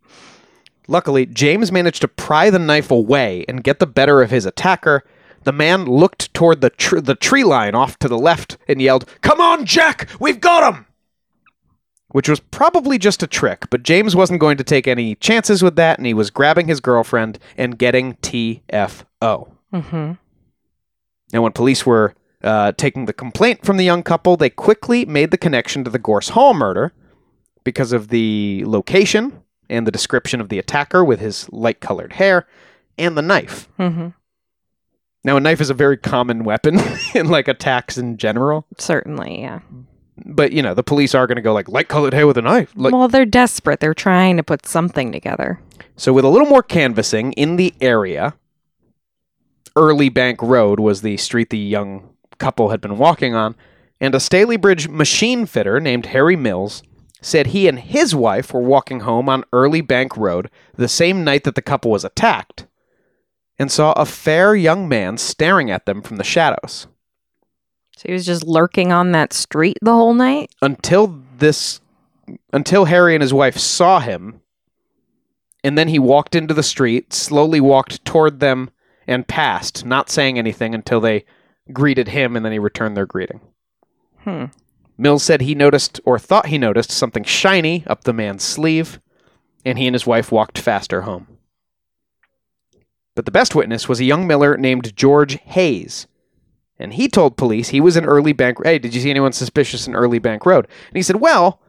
Luckily, 0.88 1.26
James 1.26 1.72
managed 1.72 2.00
to 2.02 2.08
pry 2.08 2.50
the 2.50 2.58
knife 2.58 2.90
away 2.90 3.44
and 3.48 3.64
get 3.64 3.80
the 3.80 3.86
better 3.86 4.22
of 4.22 4.30
his 4.30 4.46
attacker. 4.46 5.02
The 5.42 5.52
man 5.52 5.84
looked 5.84 6.32
toward 6.34 6.60
the 6.60 6.70
tr- 6.70 7.00
the 7.00 7.14
tree 7.14 7.44
line 7.44 7.74
off 7.74 7.98
to 8.00 8.08
the 8.08 8.18
left 8.18 8.56
and 8.68 8.80
yelled, 8.82 9.04
"Come 9.20 9.40
on, 9.40 9.64
Jack! 9.64 10.08
We've 10.20 10.40
got 10.40 10.74
him!" 10.74 10.86
Which 12.16 12.30
was 12.30 12.40
probably 12.40 12.96
just 12.96 13.22
a 13.22 13.26
trick, 13.26 13.66
but 13.68 13.82
James 13.82 14.16
wasn't 14.16 14.40
going 14.40 14.56
to 14.56 14.64
take 14.64 14.88
any 14.88 15.16
chances 15.16 15.62
with 15.62 15.76
that, 15.76 15.98
and 15.98 16.06
he 16.06 16.14
was 16.14 16.30
grabbing 16.30 16.66
his 16.66 16.80
girlfriend 16.80 17.38
and 17.58 17.76
getting 17.78 18.14
TFO. 18.14 19.04
Mm-hmm. 19.20 20.12
And 21.34 21.42
when 21.42 21.52
police 21.52 21.84
were 21.84 22.14
uh, 22.42 22.72
taking 22.72 23.04
the 23.04 23.12
complaint 23.12 23.66
from 23.66 23.76
the 23.76 23.84
young 23.84 24.02
couple, 24.02 24.38
they 24.38 24.48
quickly 24.48 25.04
made 25.04 25.30
the 25.30 25.36
connection 25.36 25.84
to 25.84 25.90
the 25.90 25.98
Gorse 25.98 26.30
Hall 26.30 26.54
murder, 26.54 26.94
because 27.66 27.92
of 27.92 28.08
the 28.08 28.64
location 28.64 29.42
and 29.68 29.86
the 29.86 29.90
description 29.90 30.40
of 30.40 30.48
the 30.48 30.58
attacker 30.58 31.04
with 31.04 31.20
his 31.20 31.52
light 31.52 31.80
colored 31.80 32.14
hair 32.14 32.46
and 32.96 33.14
the 33.14 33.20
knife. 33.20 33.68
hmm 33.76 34.08
Now, 35.22 35.36
a 35.36 35.40
knife 35.40 35.60
is 35.60 35.68
a 35.68 35.74
very 35.74 35.98
common 35.98 36.44
weapon 36.44 36.78
in 37.14 37.28
like 37.28 37.46
attacks 37.46 37.98
in 37.98 38.16
general, 38.16 38.66
Certainly, 38.78 39.42
yeah. 39.42 39.60
But 40.24 40.52
you 40.52 40.62
know, 40.62 40.74
the 40.74 40.82
police 40.82 41.14
are 41.14 41.26
going 41.26 41.36
to 41.36 41.42
go 41.42 41.52
like 41.52 41.68
light 41.68 41.88
colored 41.88 42.14
hair 42.14 42.26
with 42.26 42.38
a 42.38 42.42
knife. 42.42 42.72
Like, 42.74 42.92
well, 42.92 43.08
they're 43.08 43.26
desperate. 43.26 43.80
They're 43.80 43.94
trying 43.94 44.36
to 44.36 44.42
put 44.42 44.66
something 44.66 45.12
together. 45.12 45.60
so, 45.96 46.12
with 46.12 46.24
a 46.24 46.28
little 46.28 46.48
more 46.48 46.62
canvassing 46.62 47.32
in 47.32 47.56
the 47.56 47.74
area, 47.80 48.34
Early 49.76 50.08
Bank 50.08 50.40
Road 50.40 50.80
was 50.80 51.02
the 51.02 51.16
street 51.18 51.50
the 51.50 51.58
young 51.58 52.14
couple 52.38 52.70
had 52.70 52.80
been 52.80 52.98
walking 52.98 53.34
on, 53.34 53.54
and 54.00 54.14
a 54.14 54.18
Stalybridge 54.18 54.88
machine 54.88 55.46
fitter 55.46 55.80
named 55.80 56.06
Harry 56.06 56.36
Mills 56.36 56.82
said 57.20 57.48
he 57.48 57.66
and 57.66 57.78
his 57.78 58.14
wife 58.14 58.52
were 58.52 58.60
walking 58.60 59.00
home 59.00 59.28
on 59.28 59.44
Early 59.52 59.80
Bank 59.80 60.16
Road 60.16 60.50
the 60.76 60.88
same 60.88 61.24
night 61.24 61.44
that 61.44 61.54
the 61.54 61.62
couple 61.62 61.90
was 61.90 62.04
attacked 62.04 62.66
and 63.58 63.72
saw 63.72 63.92
a 63.92 64.06
fair 64.06 64.54
young 64.54 64.88
man 64.88 65.16
staring 65.16 65.70
at 65.70 65.86
them 65.86 66.02
from 66.02 66.16
the 66.16 66.24
shadows. 66.24 66.86
So 67.96 68.04
he 68.06 68.12
was 68.12 68.26
just 68.26 68.44
lurking 68.44 68.92
on 68.92 69.12
that 69.12 69.32
street 69.32 69.78
the 69.80 69.92
whole 69.92 70.14
night? 70.14 70.50
Until 70.62 71.22
this 71.38 71.80
until 72.52 72.86
Harry 72.86 73.14
and 73.14 73.22
his 73.22 73.32
wife 73.32 73.56
saw 73.56 74.00
him 74.00 74.40
and 75.62 75.76
then 75.76 75.88
he 75.88 75.98
walked 75.98 76.34
into 76.34 76.54
the 76.54 76.62
street, 76.62 77.12
slowly 77.12 77.60
walked 77.60 78.04
toward 78.04 78.40
them 78.40 78.70
and 79.06 79.26
passed, 79.26 79.84
not 79.84 80.10
saying 80.10 80.38
anything 80.38 80.74
until 80.74 81.00
they 81.00 81.24
greeted 81.72 82.08
him 82.08 82.36
and 82.36 82.44
then 82.44 82.52
he 82.52 82.58
returned 82.58 82.96
their 82.96 83.06
greeting. 83.06 83.40
Hmm. 84.18 84.46
Mills 84.98 85.22
said 85.22 85.40
he 85.40 85.54
noticed 85.54 86.00
or 86.04 86.18
thought 86.18 86.46
he 86.46 86.58
noticed 86.58 86.90
something 86.90 87.24
shiny 87.24 87.84
up 87.86 88.04
the 88.04 88.12
man's 88.12 88.42
sleeve, 88.42 89.00
and 89.64 89.78
he 89.78 89.86
and 89.86 89.94
his 89.94 90.06
wife 90.06 90.32
walked 90.32 90.58
faster 90.58 91.02
home. 91.02 91.26
But 93.14 93.24
the 93.24 93.30
best 93.30 93.54
witness 93.54 93.88
was 93.88 94.00
a 94.00 94.04
young 94.04 94.26
miller 94.26 94.56
named 94.56 94.96
George 94.96 95.38
Hayes. 95.46 96.06
And 96.78 96.92
he 96.94 97.08
told 97.08 97.36
police 97.36 97.70
he 97.70 97.80
was 97.80 97.96
in 97.96 98.04
Early 98.04 98.32
Bank. 98.32 98.58
Hey, 98.62 98.78
did 98.78 98.94
you 98.94 99.00
see 99.00 99.10
anyone 99.10 99.32
suspicious 99.32 99.86
in 99.86 99.94
Early 99.94 100.18
Bank 100.18 100.44
Road? 100.44 100.66
And 100.88 100.96
he 100.96 101.02
said, 101.02 101.16
Well, 101.16 101.60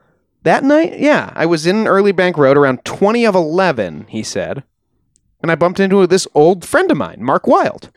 that 0.44 0.64
night, 0.64 1.00
yeah, 1.00 1.32
I 1.36 1.46
was 1.46 1.66
in 1.66 1.88
Early 1.88 2.12
Bank 2.12 2.38
Road 2.38 2.58
around 2.58 2.84
20 2.86 3.26
of 3.26 3.36
11, 3.36 4.08
he 4.10 4.24
said. 4.24 4.64
And 5.42 5.52
I 5.52 5.56
bumped 5.56 5.80
into 5.80 6.06
this 6.08 6.28
old 6.34 6.66
friend 6.66 6.90
of 6.92 6.98
mine, 6.98 7.20
Mark 7.22 7.48
Wilde. 7.48 7.90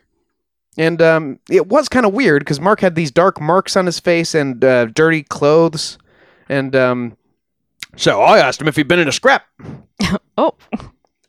And 0.76 1.02
um, 1.02 1.40
it 1.48 1.66
was 1.66 1.88
kind 1.88 2.06
of 2.06 2.12
weird 2.14 2.40
because 2.40 2.60
Mark 2.60 2.80
had 2.80 2.94
these 2.94 3.10
dark 3.10 3.40
marks 3.40 3.76
on 3.76 3.86
his 3.86 3.98
face 3.98 4.34
and 4.34 4.64
uh, 4.64 4.86
dirty 4.86 5.22
clothes. 5.22 5.98
And 6.48 6.76
um, 6.76 7.16
so 7.96 8.20
I 8.22 8.38
asked 8.38 8.60
him 8.60 8.68
if 8.68 8.76
he'd 8.76 8.88
been 8.88 8.98
in 8.98 9.08
a 9.08 9.12
scrap. 9.12 9.46
Oh. 10.38 10.54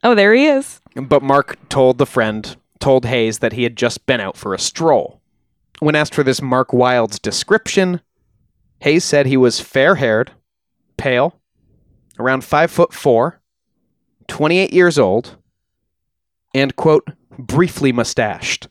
Oh, 0.04 0.16
there 0.16 0.34
he 0.34 0.46
is. 0.46 0.80
But 0.96 1.22
Mark 1.22 1.58
told 1.68 1.98
the 1.98 2.06
friend, 2.06 2.56
told 2.80 3.06
Hayes 3.06 3.40
that 3.40 3.52
he 3.52 3.64
had 3.64 3.76
just 3.76 4.06
been 4.06 4.22
out 4.22 4.38
for 4.38 4.54
a 4.54 4.60
stroll. 4.60 5.21
When 5.82 5.96
asked 5.96 6.14
for 6.14 6.24
this 6.24 6.44
Mark 6.44 6.74
Wilde's 6.74 7.18
description, 7.18 8.02
Hayes 8.82 9.04
said 9.04 9.26
he 9.26 9.36
was 9.36 9.60
fair 9.60 9.96
haired, 9.96 10.32
pale, 10.96 11.40
around 12.20 12.44
five 12.44 12.70
foot 12.70 12.94
four, 12.94 13.42
28 14.28 14.72
years 14.72 15.00
old, 15.00 15.38
and, 16.54 16.76
quote, 16.76 17.08
briefly 17.40 17.92
mustached. 17.92 18.68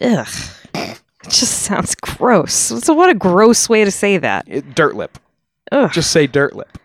Ugh. 0.00 0.28
It 0.74 1.00
just 1.24 1.62
sounds 1.62 1.96
gross. 1.96 2.54
So 2.54 2.94
what 2.94 3.10
a 3.10 3.14
gross 3.14 3.68
way 3.68 3.84
to 3.84 3.90
say 3.90 4.16
that. 4.16 4.44
It- 4.46 4.76
dirt 4.76 4.94
lip. 4.94 5.18
Ugh. 5.72 5.90
Just 5.92 6.12
say 6.12 6.28
dirt 6.28 6.54
lip. 6.54 6.78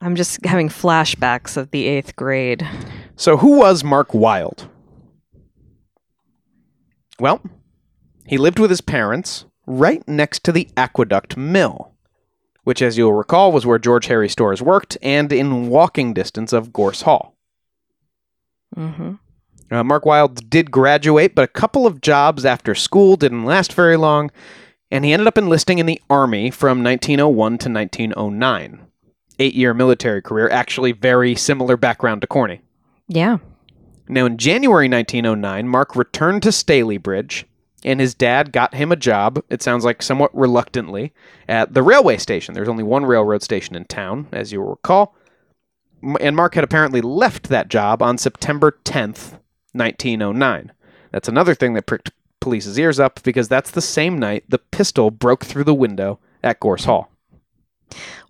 I'm 0.00 0.16
just 0.16 0.44
having 0.44 0.68
flashbacks 0.68 1.56
of 1.56 1.70
the 1.70 1.86
eighth 1.86 2.16
grade. 2.16 2.66
So, 3.14 3.36
who 3.36 3.58
was 3.58 3.84
Mark 3.84 4.12
Wilde? 4.12 4.68
Well, 7.24 7.40
he 8.26 8.36
lived 8.36 8.58
with 8.58 8.68
his 8.68 8.82
parents 8.82 9.46
right 9.66 10.06
next 10.06 10.44
to 10.44 10.52
the 10.52 10.68
Aqueduct 10.76 11.38
Mill, 11.38 11.94
which, 12.64 12.82
as 12.82 12.98
you'll 12.98 13.14
recall, 13.14 13.50
was 13.50 13.64
where 13.64 13.78
George 13.78 14.08
Harry 14.08 14.28
Storrs 14.28 14.60
worked 14.60 14.98
and 15.00 15.32
in 15.32 15.68
walking 15.70 16.12
distance 16.12 16.52
of 16.52 16.70
Gorse 16.70 17.00
Hall. 17.00 17.34
Mm-hmm. 18.76 19.14
Uh, 19.70 19.84
Mark 19.84 20.04
Wilde 20.04 20.50
did 20.50 20.70
graduate, 20.70 21.34
but 21.34 21.44
a 21.44 21.48
couple 21.48 21.86
of 21.86 22.02
jobs 22.02 22.44
after 22.44 22.74
school 22.74 23.16
didn't 23.16 23.46
last 23.46 23.72
very 23.72 23.96
long, 23.96 24.30
and 24.90 25.06
he 25.06 25.14
ended 25.14 25.26
up 25.26 25.38
enlisting 25.38 25.78
in 25.78 25.86
the 25.86 26.02
Army 26.10 26.50
from 26.50 26.84
1901 26.84 27.56
to 27.56 27.70
1909. 27.70 28.86
Eight 29.38 29.54
year 29.54 29.72
military 29.72 30.20
career, 30.20 30.50
actually, 30.50 30.92
very 30.92 31.34
similar 31.36 31.78
background 31.78 32.20
to 32.20 32.26
Corny. 32.26 32.60
Yeah. 33.08 33.38
Now, 34.08 34.26
in 34.26 34.36
January 34.36 34.88
1909, 34.88 35.68
Mark 35.68 35.96
returned 35.96 36.42
to 36.42 36.50
Stalybridge, 36.50 37.44
and 37.84 38.00
his 38.00 38.14
dad 38.14 38.52
got 38.52 38.74
him 38.74 38.92
a 38.92 38.96
job, 38.96 39.42
it 39.48 39.62
sounds 39.62 39.84
like 39.84 40.02
somewhat 40.02 40.34
reluctantly, 40.36 41.12
at 41.48 41.74
the 41.74 41.82
railway 41.82 42.18
station. 42.18 42.54
There's 42.54 42.68
only 42.68 42.82
one 42.82 43.04
railroad 43.04 43.42
station 43.42 43.76
in 43.76 43.84
town, 43.84 44.28
as 44.32 44.52
you 44.52 44.60
will 44.60 44.70
recall. 44.70 45.14
And 46.20 46.36
Mark 46.36 46.54
had 46.54 46.64
apparently 46.64 47.00
left 47.00 47.48
that 47.48 47.68
job 47.68 48.02
on 48.02 48.18
September 48.18 48.78
10th, 48.84 49.38
1909. 49.72 50.72
That's 51.10 51.28
another 51.28 51.54
thing 51.54 51.74
that 51.74 51.86
pricked 51.86 52.10
police's 52.40 52.78
ears 52.78 53.00
up 53.00 53.22
because 53.22 53.48
that's 53.48 53.70
the 53.70 53.80
same 53.80 54.18
night 54.18 54.44
the 54.48 54.58
pistol 54.58 55.10
broke 55.10 55.44
through 55.44 55.64
the 55.64 55.74
window 55.74 56.18
at 56.42 56.60
Gorse 56.60 56.84
Hall. 56.84 57.10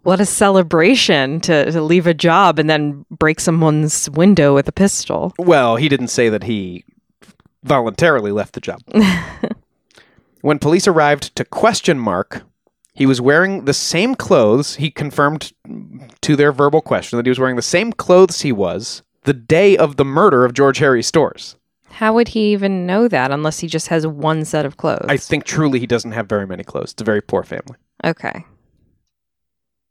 What 0.05 0.21
a 0.21 0.27
celebration 0.27 1.41
to, 1.41 1.71
to 1.71 1.83
leave 1.83 2.07
a 2.07 2.15
job 2.15 2.59
and 2.59 2.69
then 2.71 3.05
break 3.11 3.41
someone's 3.41 4.09
window 4.11 4.55
with 4.55 4.69
a 4.69 4.73
pistol. 4.73 5.35
Well, 5.39 5.77
he 5.77 5.89
didn't 5.89 6.09
say 6.09 6.29
that 6.29 6.45
he 6.45 6.85
voluntarily 7.63 8.31
left 8.31 8.53
the 8.53 8.61
job. 8.61 8.83
when 10.43 10.59
police 10.59 10.87
arrived 10.87 11.35
to 11.37 11.45
question 11.45 11.99
Mark, 11.99 12.43
he 12.95 13.07
was 13.07 13.21
wearing 13.21 13.65
the 13.65 13.75
same 13.75 14.15
clothes. 14.15 14.77
He 14.77 14.91
confirmed 14.91 15.53
to 16.21 16.37
their 16.37 16.53
verbal 16.53 16.81
question 16.83 17.17
that 17.17 17.27
he 17.27 17.31
was 17.31 17.41
wearing 17.41 17.57
the 17.57 17.63
same 17.63 17.93
clothes 17.93 18.43
he 18.43 18.53
was 18.53 19.03
the 19.25 19.33
day 19.33 19.77
of 19.77 19.97
the 19.97 20.05
murder 20.05 20.45
of 20.45 20.53
George 20.53 20.79
Harry 20.79 21.03
Storrs. 21.03 21.57
How 21.89 22.13
would 22.13 22.29
he 22.29 22.53
even 22.53 22.87
know 22.87 23.09
that 23.09 23.31
unless 23.31 23.61
he 23.61 23.69
just 23.69 23.89
has 23.89 24.07
one 24.07 24.45
set 24.45 24.67
of 24.67 24.77
clothes? 24.77 25.07
I 25.09 25.17
think 25.17 25.45
truly 25.45 25.79
he 25.81 25.87
doesn't 25.87 26.13
have 26.13 26.29
very 26.29 26.47
many 26.47 26.63
clothes. 26.63 26.93
It's 26.93 27.01
a 27.03 27.05
very 27.05 27.23
poor 27.23 27.43
family. 27.43 27.77
okay. 28.05 28.45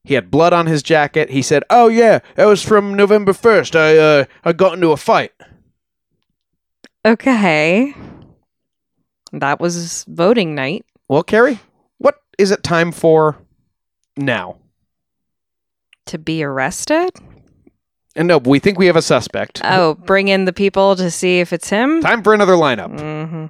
He 0.04 0.16
had 0.16 0.30
blood 0.30 0.52
on 0.54 0.66
his 0.68 0.84
jacket. 0.84 1.30
He 1.30 1.42
said, 1.42 1.64
"Oh 1.70 1.88
yeah, 1.88 2.20
that 2.36 2.46
was 2.46 2.62
from 2.62 2.94
November 2.94 3.32
1st. 3.34 3.76
I 3.76 3.98
uh 3.98 4.26
I 4.44 4.52
got 4.54 4.74
into 4.74 4.92
a 4.92 4.98
fight." 4.98 5.32
Okay. 7.06 7.94
That 9.32 9.60
was 9.60 10.06
voting 10.08 10.56
night. 10.56 10.86
Well, 11.08 11.24
Carrie, 11.24 11.60
what 11.98 12.16
is 12.38 12.52
it 12.52 12.64
time 12.64 12.92
for 12.92 13.38
now? 14.16 14.58
To 16.08 16.18
be 16.18 16.44
arrested? 16.44 17.12
And 18.16 18.28
no, 18.28 18.38
we 18.38 18.60
think 18.60 18.78
we 18.78 18.86
have 18.86 18.96
a 18.96 19.02
suspect. 19.02 19.62
Oh, 19.64 19.96
bring 19.96 20.28
in 20.28 20.46
the 20.46 20.54
people 20.54 20.96
to 20.98 21.10
see 21.10 21.40
if 21.40 21.52
it's 21.52 21.70
him? 21.70 22.02
Time 22.02 22.22
for 22.24 22.34
another 22.34 22.54
lineup. 22.54 23.00
hmm 23.00 23.46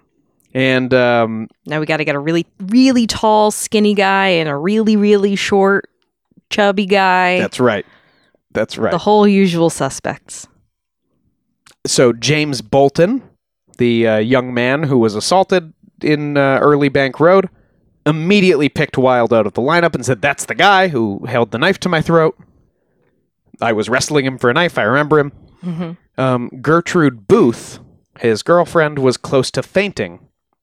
And 0.53 0.93
um, 0.93 1.49
Now 1.65 1.79
we 1.81 1.85
got 1.85 1.97
to 1.97 2.05
get 2.05 2.15
a 2.15 2.19
really, 2.19 2.45
really 2.59 3.05
tall, 3.05 3.51
skinny 3.51 3.93
guy 3.93 4.27
and 4.29 4.47
a 4.47 4.55
really, 4.55 4.95
really 4.95 5.35
short, 5.35 5.89
chubby 6.53 6.85
guy. 6.85 7.39
that's 7.39 7.59
right. 7.59 7.85
That's 8.51 8.77
right. 8.77 8.91
The 8.91 8.97
whole 8.99 9.27
usual 9.27 9.69
suspects. 9.69 10.47
so 11.85 12.13
James 12.13 12.61
Bolton, 12.61 13.23
the 13.77 14.07
uh, 14.07 14.17
young 14.17 14.53
man 14.53 14.83
who 14.83 14.97
was 14.97 15.15
assaulted 15.15 15.73
in 16.01 16.37
uh, 16.37 16.59
Early 16.61 16.89
Bank 16.89 17.19
Road, 17.19 17.49
immediately 18.05 18.69
picked 18.69 18.97
Wilde 18.97 19.33
out 19.33 19.47
of 19.47 19.53
the 19.53 19.61
lineup 19.61 19.95
and 19.95 20.05
said, 20.05 20.21
"That's 20.21 20.45
the 20.45 20.55
guy 20.55 20.89
who 20.89 21.25
held 21.25 21.51
the 21.51 21.57
knife 21.57 21.79
to 21.81 21.89
my 21.89 22.01
throat. 22.01 22.37
I 23.61 23.71
was 23.73 23.89
wrestling 23.89 24.25
him 24.25 24.37
for 24.37 24.49
a 24.49 24.53
knife. 24.53 24.77
I 24.77 24.83
remember 24.83 25.19
him." 25.19 25.31
hmm 25.63 25.91
Um, 26.17 26.49
Gertrude 26.61 27.27
Booth, 27.27 27.79
his 28.19 28.43
girlfriend, 28.43 28.99
was 28.99 29.17
close 29.17 29.49
to 29.51 29.63
fainting 29.63 30.19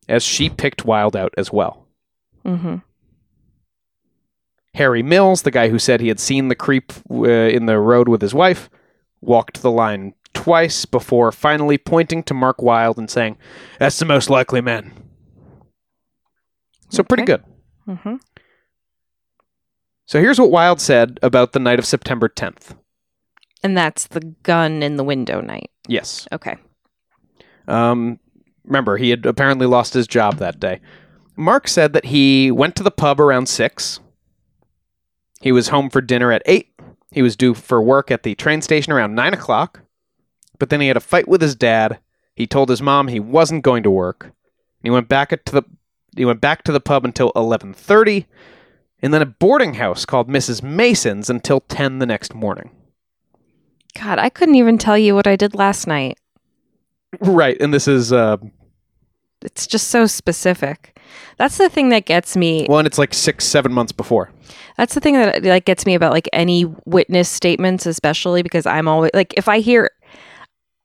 as 0.08 0.22
she 0.22 0.48
picked 0.48 0.84
Wilde 0.84 1.16
out 1.16 1.32
as 1.36 1.52
well. 1.52 1.86
hmm 2.44 2.76
Harry 4.74 5.02
Mills, 5.02 5.42
the 5.42 5.50
guy 5.50 5.68
who 5.68 5.78
said 5.78 6.00
he 6.00 6.08
had 6.08 6.20
seen 6.20 6.48
the 6.48 6.54
creep 6.54 6.92
uh, 7.10 7.24
in 7.24 7.66
the 7.66 7.78
road 7.78 8.08
with 8.08 8.22
his 8.22 8.34
wife, 8.34 8.70
walked 9.20 9.62
the 9.62 9.70
line 9.70 10.14
twice 10.32 10.84
before 10.84 11.32
finally 11.32 11.76
pointing 11.76 12.22
to 12.22 12.34
Mark 12.34 12.62
Wilde 12.62 12.98
and 12.98 13.10
saying, 13.10 13.36
That's 13.78 13.98
the 13.98 14.04
most 14.04 14.30
likely 14.30 14.60
man. 14.60 14.92
So, 16.88 17.02
pretty 17.02 17.22
Okay. 17.24 17.42
good. 17.86 17.98
hmm 17.98 18.16
So, 20.06 20.20
here's 20.20 20.40
what 20.40 20.50
Wilde 20.50 20.80
said 20.80 21.18
about 21.22 21.52
the 21.52 21.58
night 21.60 21.78
of 21.78 21.86
September 21.86 22.28
10th. 22.28 22.76
And 23.62 23.76
that's 23.76 24.06
the 24.06 24.20
gun 24.42 24.82
in 24.82 24.96
the 24.96 25.04
window 25.04 25.40
night. 25.40 25.70
Yes. 25.86 26.26
Okay. 26.32 26.56
Um, 27.68 28.18
remember, 28.64 28.96
he 28.96 29.10
had 29.10 29.26
apparently 29.26 29.66
lost 29.66 29.94
his 29.94 30.06
job 30.06 30.36
that 30.38 30.58
day. 30.58 30.80
Mark 31.36 31.68
said 31.68 31.92
that 31.92 32.06
he 32.06 32.50
went 32.50 32.74
to 32.76 32.82
the 32.82 32.90
pub 32.90 33.20
around 33.20 33.46
6 33.48 34.00
He 35.40 35.52
was 35.52 35.68
home 35.68 35.90
for 35.90 36.00
dinner 36.00 36.32
at 36.32 36.42
8. 36.46 36.68
He 37.10 37.22
was 37.22 37.36
due 37.36 37.54
for 37.54 37.82
work 37.82 38.10
at 38.10 38.22
the 38.22 38.34
train 38.34 38.62
station 38.62 38.92
around 38.92 39.14
9 39.14 39.34
o'clock. 39.34 39.80
But 40.58 40.70
then 40.70 40.80
he 40.80 40.88
had 40.88 40.96
a 40.96 41.00
fight 41.00 41.26
with 41.26 41.40
his 41.40 41.54
dad. 41.54 41.98
He 42.34 42.46
told 42.46 42.68
his 42.68 42.82
mom 42.82 43.08
he 43.08 43.20
wasn't 43.20 43.64
going 43.64 43.82
to 43.82 43.90
work. 43.90 44.32
He 44.82 44.90
went 44.90 45.08
back 45.08 45.30
to 45.30 45.52
the 45.52 45.62
he 46.16 46.24
went 46.24 46.40
back 46.40 46.64
to 46.64 46.72
the 46.72 46.80
pub 46.80 47.04
until 47.04 47.32
11:30 47.36 48.26
and 49.02 49.14
then 49.14 49.22
a 49.22 49.26
boarding 49.26 49.74
house 49.74 50.04
called 50.04 50.28
Mrs. 50.28 50.62
Mason's 50.62 51.30
until 51.30 51.60
10 51.60 51.98
the 51.98 52.06
next 52.06 52.34
morning. 52.34 52.70
God, 53.98 54.18
I 54.18 54.28
couldn't 54.28 54.56
even 54.56 54.78
tell 54.78 54.98
you 54.98 55.14
what 55.14 55.26
I 55.26 55.36
did 55.36 55.54
last 55.54 55.86
night. 55.86 56.18
Right, 57.20 57.60
and 57.60 57.74
this 57.74 57.88
is 57.88 58.12
uh 58.12 58.36
It's 59.42 59.66
just 59.66 59.88
so 59.88 60.06
specific. 60.06 60.98
That's 61.36 61.58
the 61.58 61.68
thing 61.68 61.90
that 61.90 62.04
gets 62.04 62.36
me. 62.36 62.66
well, 62.68 62.78
and 62.78 62.86
it's 62.86 62.98
like 62.98 63.14
6 63.14 63.44
7 63.44 63.72
months 63.72 63.92
before. 63.92 64.30
That's 64.76 64.94
the 64.94 65.00
thing 65.00 65.14
that 65.14 65.44
like 65.44 65.64
gets 65.64 65.86
me 65.86 65.94
about 65.94 66.12
like 66.12 66.28
any 66.32 66.64
witness 66.86 67.28
statements, 67.28 67.86
especially 67.86 68.42
because 68.42 68.66
I'm 68.66 68.88
always 68.88 69.10
like 69.14 69.34
if 69.36 69.48
I 69.48 69.60
hear 69.60 69.90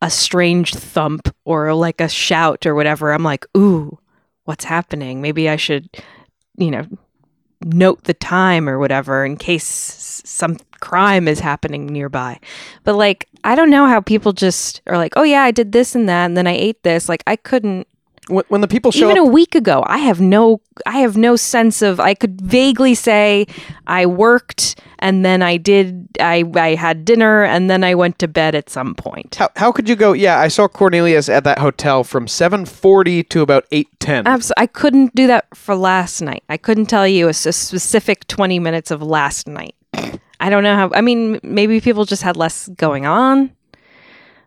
a 0.01 0.09
strange 0.09 0.73
thump 0.73 1.33
or 1.45 1.73
like 1.73 2.01
a 2.01 2.09
shout 2.09 2.65
or 2.65 2.75
whatever, 2.75 3.11
I'm 3.11 3.23
like, 3.23 3.45
ooh, 3.57 3.97
what's 4.43 4.65
happening? 4.65 5.21
Maybe 5.21 5.49
I 5.49 5.55
should, 5.55 5.89
you 6.57 6.71
know, 6.71 6.85
note 7.63 8.03
the 8.03 8.13
time 8.13 8.69
or 8.69 8.77
whatever 8.77 9.25
in 9.25 9.37
case 9.37 9.65
some 10.25 10.57
crime 10.79 11.27
is 11.27 11.39
happening 11.39 11.87
nearby. 11.87 12.39
But 12.83 12.95
like, 12.95 13.27
I 13.43 13.55
don't 13.55 13.69
know 13.69 13.87
how 13.87 14.01
people 14.01 14.33
just 14.33 14.81
are 14.87 14.97
like, 14.97 15.13
oh 15.15 15.23
yeah, 15.23 15.43
I 15.43 15.51
did 15.51 15.71
this 15.71 15.95
and 15.95 16.07
that, 16.09 16.25
and 16.25 16.37
then 16.37 16.47
I 16.47 16.53
ate 16.53 16.83
this. 16.83 17.09
Like, 17.09 17.23
I 17.27 17.35
couldn't 17.35 17.87
When, 18.27 18.43
when 18.47 18.61
the 18.61 18.67
people 18.67 18.91
show 18.91 19.05
even 19.09 19.21
up 19.21 19.27
a 19.27 19.31
week 19.31 19.53
ago 19.55 19.83
i 19.85 19.99
have 19.99 20.19
no 20.19 20.61
i 20.85 20.97
have 20.97 21.15
no 21.15 21.35
sense 21.35 21.81
of 21.81 21.99
i 21.99 22.13
could 22.13 22.41
vaguely 22.41 22.95
say 22.95 23.45
i 23.85 24.05
worked 24.05 24.79
and 24.99 25.23
then 25.23 25.43
i 25.43 25.57
did 25.57 26.07
i 26.19 26.43
i 26.55 26.75
had 26.75 27.05
dinner 27.05 27.43
and 27.43 27.69
then 27.69 27.83
i 27.83 27.93
went 27.93 28.17
to 28.19 28.27
bed 28.27 28.55
at 28.55 28.69
some 28.69 28.95
point 28.95 29.35
how, 29.35 29.49
how 29.55 29.71
could 29.71 29.87
you 29.87 29.95
go? 29.95 30.13
Yeah, 30.13 30.39
I 30.39 30.47
saw 30.47 30.67
Cornelius 30.67 31.29
at 31.29 31.43
that 31.43 31.59
hotel 31.59 32.03
from 32.03 32.25
7:40 32.27 33.27
to 33.29 33.41
about 33.41 33.65
8:10. 33.71 34.25
Abs- 34.25 34.51
i 34.57 34.65
couldn't 34.65 35.13
do 35.15 35.27
that 35.27 35.45
for 35.55 35.75
last 35.75 36.21
night 36.21 36.43
i 36.49 36.57
couldn't 36.57 36.87
tell 36.87 37.07
you 37.07 37.27
a 37.27 37.33
specific 37.33 38.25
20 38.27 38.59
minutes 38.59 38.91
of 38.91 39.01
last 39.01 39.47
night 39.47 39.75
i 40.39 40.49
don't 40.49 40.63
know 40.63 40.75
how 40.75 40.89
i 40.93 41.01
mean 41.01 41.39
maybe 41.43 41.79
people 41.81 42.05
just 42.05 42.23
had 42.23 42.35
less 42.37 42.67
going 42.69 43.05
on 43.05 43.51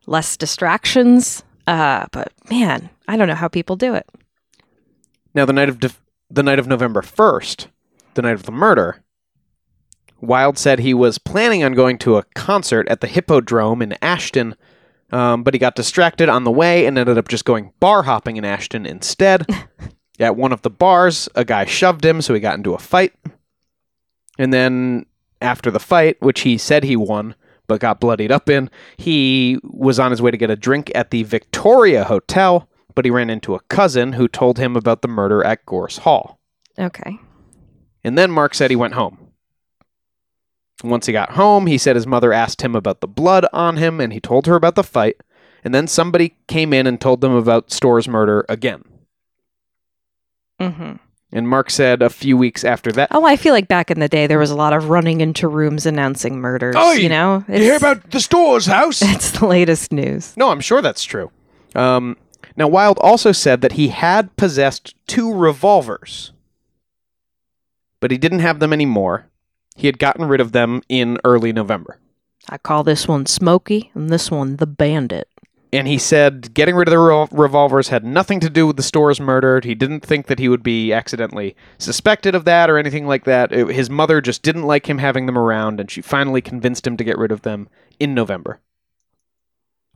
less 0.07 0.37
distractions 0.37 1.43
uh 1.67 2.07
but 2.13 2.33
man 2.51 2.91
i 3.09 3.17
don't 3.17 3.29
know 3.29 3.35
how 3.35 3.49
people 3.49 3.75
do 3.77 3.95
it 3.95 4.07
Now, 5.35 5.45
the 5.45 5.53
night 5.53 5.69
of 5.69 5.81
def- 5.81 6.03
the 6.31 6.43
night 6.43 6.59
of 6.59 6.67
November 6.67 7.03
first, 7.03 7.69
the 8.15 8.23
night 8.23 8.35
of 8.35 8.45
the 8.45 8.53
murder, 8.53 9.03
Wilde 10.21 10.59
said 10.59 10.79
he 10.79 10.95
was 10.95 11.19
planning 11.19 11.65
on 11.65 11.73
going 11.73 11.99
to 11.99 12.17
a 12.17 12.25
concert 12.35 12.89
at 12.89 13.01
the 13.01 13.07
Hippodrome 13.07 13.81
in 13.83 13.97
Ashton, 14.03 14.55
um, 15.11 15.43
but 15.43 15.55
he 15.55 15.59
got 15.59 15.75
distracted 15.77 16.29
on 16.29 16.45
the 16.45 16.51
way 16.51 16.87
and 16.87 16.99
ended 16.99 17.17
up 17.19 17.29
just 17.29 17.45
going 17.45 17.73
bar 17.81 18.03
hopping 18.03 18.37
in 18.37 18.45
Ashton 18.45 18.85
instead. 18.85 19.47
at 20.21 20.37
one 20.37 20.53
of 20.53 20.63
the 20.63 20.71
bars, 20.71 21.29
a 21.35 21.45
guy 21.45 21.65
shoved 21.65 22.05
him, 22.05 22.21
so 22.21 22.35
he 22.35 22.41
got 22.41 22.57
into 22.57 22.75
a 22.75 22.79
fight. 22.79 23.15
And 24.39 24.53
then 24.53 25.07
after 25.41 25.71
the 25.71 25.81
fight, 25.81 26.21
which 26.21 26.41
he 26.41 26.59
said 26.59 26.85
he 26.85 26.97
won 26.97 27.35
but 27.69 27.81
got 27.81 28.01
bloodied 28.01 28.33
up 28.33 28.49
in, 28.49 28.71
he 28.97 29.59
was 29.63 29.99
on 29.99 30.11
his 30.11 30.23
way 30.23 30.31
to 30.31 30.37
get 30.37 30.51
a 30.51 30.57
drink 30.57 30.91
at 30.95 31.11
the 31.11 31.23
Victoria 31.23 32.05
Hotel, 32.05 32.68
but 32.99 33.05
he 33.05 33.13
ran 33.13 33.31
into 33.31 33.55
a 33.55 33.61
cousin 33.69 34.15
who 34.15 34.27
told 34.27 34.59
him 34.59 34.75
about 34.75 35.03
the 35.03 35.07
murder 35.07 35.41
at 35.45 35.65
Gorse 35.65 35.99
Hall. 35.99 36.41
okay 36.81 37.21
And 38.03 38.19
then 38.19 38.29
Mark 38.29 38.57
said 38.57 38.71
he 38.73 38.77
went 38.77 38.95
home. 38.95 39.29
Once 40.83 41.07
he 41.07 41.13
got 41.13 41.31
home, 41.35 41.69
he 41.69 41.79
said 41.79 41.95
his 41.95 42.09
mother 42.09 42.33
asked 42.33 42.61
him 42.61 42.75
about 42.75 43.01
the 43.01 43.07
blood 43.07 43.47
on 43.53 43.77
him, 43.77 44.01
and 44.01 44.13
he 44.13 44.19
told 44.19 44.49
her 44.49 44.57
about 44.57 44.75
the 44.75 44.83
fight. 44.83 45.15
And 45.63 45.73
then 45.73 45.87
somebody 45.87 46.35
came 46.49 46.73
in 46.73 46.89
and 46.89 47.01
told 47.01 47.21
them 47.21 47.31
about 47.37 47.71
Storrs' 47.71 48.09
murder 48.09 48.45
again. 48.49 48.83
Mm-hmm. 50.61 50.95
And 51.31 51.49
Mark 51.49 51.71
said 51.71 52.03
a 52.03 52.11
few 52.11 52.37
weeks 52.37 52.65
after 52.65 52.91
that, 52.91 53.11
Oh, 53.13 53.25
I 53.25 53.37
feel 53.37 53.55
like 53.55 53.69
back 53.69 53.93
in 53.93 54.01
the 54.01 54.09
day 54.09 54.27
there 54.27 54.41
was 54.41 54.51
a 54.51 54.57
lot 54.57 54.73
of 54.73 54.89
running 54.89 55.21
into 55.21 55.47
rooms 55.47 55.87
announcing 55.87 56.41
murders. 56.41 56.75
Oh, 56.77 56.91
you 56.91 57.03
you- 57.05 57.09
know, 57.09 57.45
You 57.47 57.59
hear 57.59 57.77
about 57.77 58.11
the 58.11 58.19
Storrs' 58.19 58.67
house? 58.67 59.03
it's 59.03 59.31
the 59.39 59.47
latest 59.47 59.93
news. 59.93 60.37
No, 60.37 60.51
I'm 60.51 60.61
sure 60.61 60.83
that's 60.83 61.05
true. 61.05 61.31
Um, 61.77 62.17
now, 62.59 62.67
Wilde 62.69 62.99
also 63.01 63.31
said 63.31 63.61
that 63.61 63.73
he 63.73 63.89
had 63.89 64.37
possessed 64.37 64.95
two 65.07 65.33
revolvers, 65.33 66.33
but 68.01 68.11
he 68.11 68.19
didn't 68.19 68.41
have 68.41 68.59
them 68.59 68.73
anymore. 68.73 69.27
He 69.77 69.87
had 69.87 70.01
gotten 70.01 70.27
rid 70.27 70.41
of 70.41 70.51
them 70.51 70.83
in 70.89 71.19
early 71.25 71.53
November. 71.53 72.01
I 72.49 72.59
call 72.59 72.83
this 72.83 73.07
one 73.07 73.27
Smokey 73.27 73.93
and 73.95 74.11
this 74.11 74.29
one 74.29 74.57
the 74.57 74.67
Bandit. 74.67 75.29
And 75.73 75.87
he 75.87 75.99
said 75.99 76.53
getting 76.55 76.75
rid 76.75 76.89
of 76.89 76.93
the 76.93 76.97
revol- 76.97 77.29
revolvers 77.31 77.89
had 77.89 78.03
nothing 78.03 78.41
to 78.41 78.51
do 78.51 78.67
with 78.67 78.77
the 78.77 78.83
Storrs' 78.83 79.21
murder. 79.21 79.61
He 79.63 79.75
didn't 79.77 80.01
think 80.01 80.27
that 80.27 80.39
he 80.39 80.49
would 80.49 80.63
be 80.63 80.93
accidentally 80.93 81.55
suspected 81.77 82.35
of 82.35 82.45
that 82.47 82.69
or 82.71 82.79
anything 82.79 83.07
like 83.07 83.25
that. 83.25 83.53
It- 83.53 83.69
his 83.69 83.89
mother 83.89 84.21
just 84.21 84.43
didn't 84.43 84.63
like 84.65 84.89
him 84.89 84.99
having 84.99 85.27
them 85.27 85.39
around, 85.39 85.79
and 85.79 85.91
she 85.91 86.01
finally 86.01 86.41
convinced 86.41 86.87
him 86.87 86.97
to 86.97 87.05
get 87.05 87.19
rid 87.19 87.31
of 87.31 87.43
them 87.43 87.69
in 88.01 88.15
November. 88.15 88.61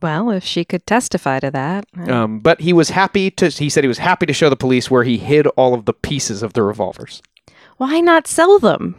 Well, 0.03 0.29
if 0.31 0.43
she 0.43 0.65
could 0.65 0.85
testify 0.85 1.39
to 1.39 1.49
that. 1.51 1.85
I- 1.97 2.11
Um, 2.11 2.39
but 2.39 2.59
he 2.61 2.73
was 2.73 2.89
happy 2.91 3.31
to. 3.31 3.47
He 3.47 3.69
said 3.69 3.83
he 3.83 3.87
was 3.87 3.97
happy 3.99 4.25
to 4.27 4.33
show 4.33 4.49
the 4.49 4.55
police 4.57 4.91
where 4.91 5.03
he 5.03 5.17
hid 5.17 5.47
all 5.55 5.73
of 5.73 5.85
the 5.85 5.93
pieces 5.93 6.43
of 6.43 6.53
the 6.53 6.61
revolvers. 6.61 7.21
Why 7.77 8.01
not 8.01 8.27
sell 8.27 8.59
them? 8.59 8.95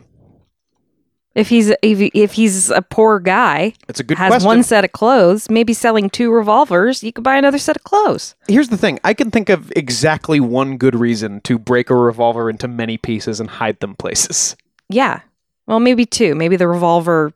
If 1.34 1.48
he's 1.48 1.68
if, 1.82 2.00
if 2.14 2.32
he's 2.34 2.70
a 2.70 2.80
poor 2.80 3.18
guy, 3.20 3.74
It's 3.88 3.98
a 4.00 4.04
good 4.04 4.16
has 4.18 4.30
question. 4.30 4.46
one 4.46 4.62
set 4.62 4.84
of 4.84 4.92
clothes, 4.92 5.50
maybe 5.50 5.72
selling 5.74 6.08
two 6.08 6.30
revolvers, 6.32 7.02
you 7.02 7.12
could 7.12 7.24
buy 7.24 7.36
another 7.36 7.58
set 7.58 7.76
of 7.76 7.82
clothes. 7.84 8.34
Here's 8.48 8.68
the 8.68 8.76
thing: 8.78 8.98
I 9.04 9.14
can 9.14 9.30
think 9.32 9.48
of 9.50 9.72
exactly 9.76 10.38
one 10.40 10.76
good 10.78 10.94
reason 10.94 11.40
to 11.42 11.58
break 11.58 11.90
a 11.90 11.94
revolver 11.96 12.48
into 12.48 12.66
many 12.68 12.96
pieces 12.96 13.40
and 13.40 13.50
hide 13.50 13.80
them 13.80 13.94
places. 13.96 14.56
Yeah. 14.88 15.20
Well, 15.66 15.80
maybe 15.80 16.06
two. 16.06 16.34
Maybe 16.34 16.56
the 16.56 16.68
revolver 16.68 17.32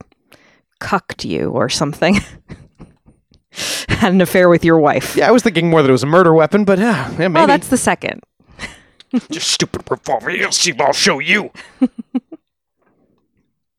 cucked 0.81 1.25
you 1.25 1.51
or 1.51 1.69
something. 1.69 2.19
Had 4.03 4.13
an 4.13 4.21
affair 4.21 4.49
with 4.49 4.65
your 4.65 4.79
wife. 4.79 5.17
Yeah, 5.17 5.29
I 5.29 5.33
was 5.33 5.43
thinking 5.43 5.71
more 5.71 5.83
that 5.83 5.89
it 5.89 5.93
was 5.93 6.05
a 6.05 6.07
murder 6.07 6.33
weapon, 6.33 6.65
but 6.65 6.79
yeah, 6.79 7.11
yeah 7.19 7.29
maybe. 7.29 7.43
Oh, 7.43 7.47
that's 7.47 7.69
the 7.69 7.77
second. 7.77 8.23
Just 9.31 9.51
stupid 9.51 9.83
revolver. 9.91 10.31
You'll 10.31 10.53
see. 10.53 10.73
I'll 10.79 10.93
show 10.93 11.19
you. 11.19 11.51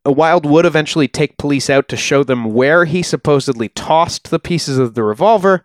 A 0.05 0.11
Wilde 0.11 0.45
would 0.45 0.65
eventually 0.65 1.07
take 1.07 1.37
police 1.37 1.69
out 1.69 1.87
to 1.89 1.97
show 1.97 2.23
them 2.23 2.53
where 2.53 2.85
he 2.85 3.03
supposedly 3.03 3.69
tossed 3.69 4.31
the 4.31 4.39
pieces 4.39 4.77
of 4.77 4.93
the 4.95 5.03
revolver, 5.03 5.63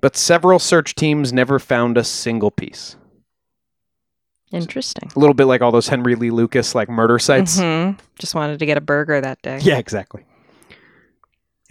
but 0.00 0.16
several 0.16 0.58
search 0.58 0.94
teams 0.94 1.32
never 1.32 1.58
found 1.58 1.96
a 1.96 2.02
single 2.04 2.50
piece. 2.50 2.96
Interesting. 4.50 5.10
A 5.14 5.18
little 5.18 5.34
bit 5.34 5.44
like 5.44 5.62
all 5.62 5.70
those 5.70 5.88
Henry 5.88 6.14
Lee 6.14 6.30
Lucas 6.30 6.74
like 6.74 6.88
murder 6.88 7.18
sites. 7.18 7.58
Mhm. 7.58 7.98
Just 8.18 8.34
wanted 8.34 8.58
to 8.58 8.66
get 8.66 8.76
a 8.76 8.82
burger 8.82 9.20
that 9.20 9.40
day. 9.42 9.58
Yeah, 9.62 9.78
exactly. 9.78 10.24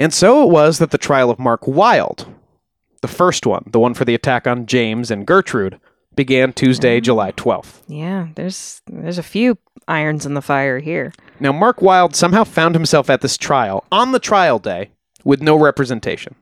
And 0.01 0.11
so 0.11 0.41
it 0.41 0.49
was 0.49 0.79
that 0.79 0.89
the 0.89 0.97
trial 0.97 1.29
of 1.29 1.37
Mark 1.37 1.67
Wilde, 1.67 2.25
the 3.01 3.07
first 3.07 3.45
one, 3.45 3.65
the 3.67 3.79
one 3.79 3.93
for 3.93 4.03
the 4.03 4.15
attack 4.15 4.47
on 4.47 4.65
James 4.65 5.11
and 5.11 5.27
Gertrude, 5.27 5.79
began 6.15 6.53
Tuesday, 6.53 6.99
mm. 6.99 7.03
July 7.03 7.33
12th. 7.33 7.83
Yeah, 7.87 8.29
there's 8.33 8.81
there's 8.87 9.19
a 9.19 9.23
few 9.23 9.59
irons 9.87 10.25
in 10.25 10.33
the 10.33 10.41
fire 10.41 10.79
here. 10.79 11.13
Now, 11.39 11.51
Mark 11.51 11.83
Wilde 11.83 12.15
somehow 12.15 12.45
found 12.45 12.73
himself 12.73 13.11
at 13.11 13.21
this 13.21 13.37
trial 13.37 13.85
on 13.91 14.11
the 14.11 14.17
trial 14.17 14.57
day 14.57 14.89
with 15.23 15.43
no 15.43 15.55
representation. 15.55 16.33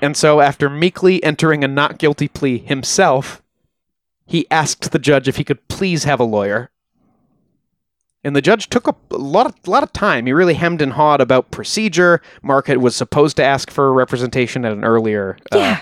And 0.00 0.16
so, 0.16 0.40
after 0.40 0.70
meekly 0.70 1.20
entering 1.24 1.64
a 1.64 1.68
not 1.68 1.98
guilty 1.98 2.28
plea 2.28 2.58
himself, 2.58 3.42
he 4.26 4.46
asked 4.48 4.92
the 4.92 4.98
judge 5.00 5.26
if 5.26 5.38
he 5.38 5.44
could 5.44 5.66
please 5.66 6.04
have 6.04 6.20
a 6.20 6.24
lawyer. 6.24 6.70
And 8.24 8.36
the 8.36 8.42
judge 8.42 8.68
took 8.70 8.86
a 8.86 8.94
lot 9.10 9.46
of, 9.46 9.54
lot 9.66 9.82
of 9.82 9.92
time. 9.92 10.26
He 10.26 10.32
really 10.32 10.54
hemmed 10.54 10.80
and 10.80 10.92
hawed 10.92 11.20
about 11.20 11.50
procedure. 11.50 12.22
Market 12.42 12.78
was 12.78 12.94
supposed 12.94 13.36
to 13.38 13.44
ask 13.44 13.70
for 13.70 13.92
representation 13.92 14.64
at 14.64 14.72
an 14.72 14.84
earlier 14.84 15.36
uh, 15.50 15.58
Yeah. 15.58 15.80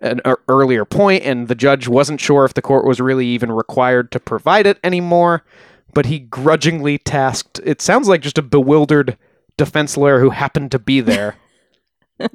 an 0.00 0.20
ear- 0.24 0.40
earlier 0.48 0.84
point, 0.86 1.22
and 1.24 1.48
the 1.48 1.54
judge 1.54 1.86
wasn't 1.86 2.20
sure 2.20 2.44
if 2.46 2.54
the 2.54 2.62
court 2.62 2.86
was 2.86 2.98
really 3.00 3.26
even 3.26 3.52
required 3.52 4.10
to 4.12 4.20
provide 4.20 4.66
it 4.66 4.78
anymore. 4.82 5.44
But 5.92 6.06
he 6.06 6.18
grudgingly 6.18 6.96
tasked. 6.98 7.60
It 7.64 7.82
sounds 7.82 8.08
like 8.08 8.20
just 8.22 8.38
a 8.38 8.42
bewildered 8.42 9.16
defense 9.58 9.96
lawyer 9.98 10.20
who 10.20 10.30
happened 10.30 10.70
to 10.70 10.78
be 10.78 11.00
there 11.02 11.36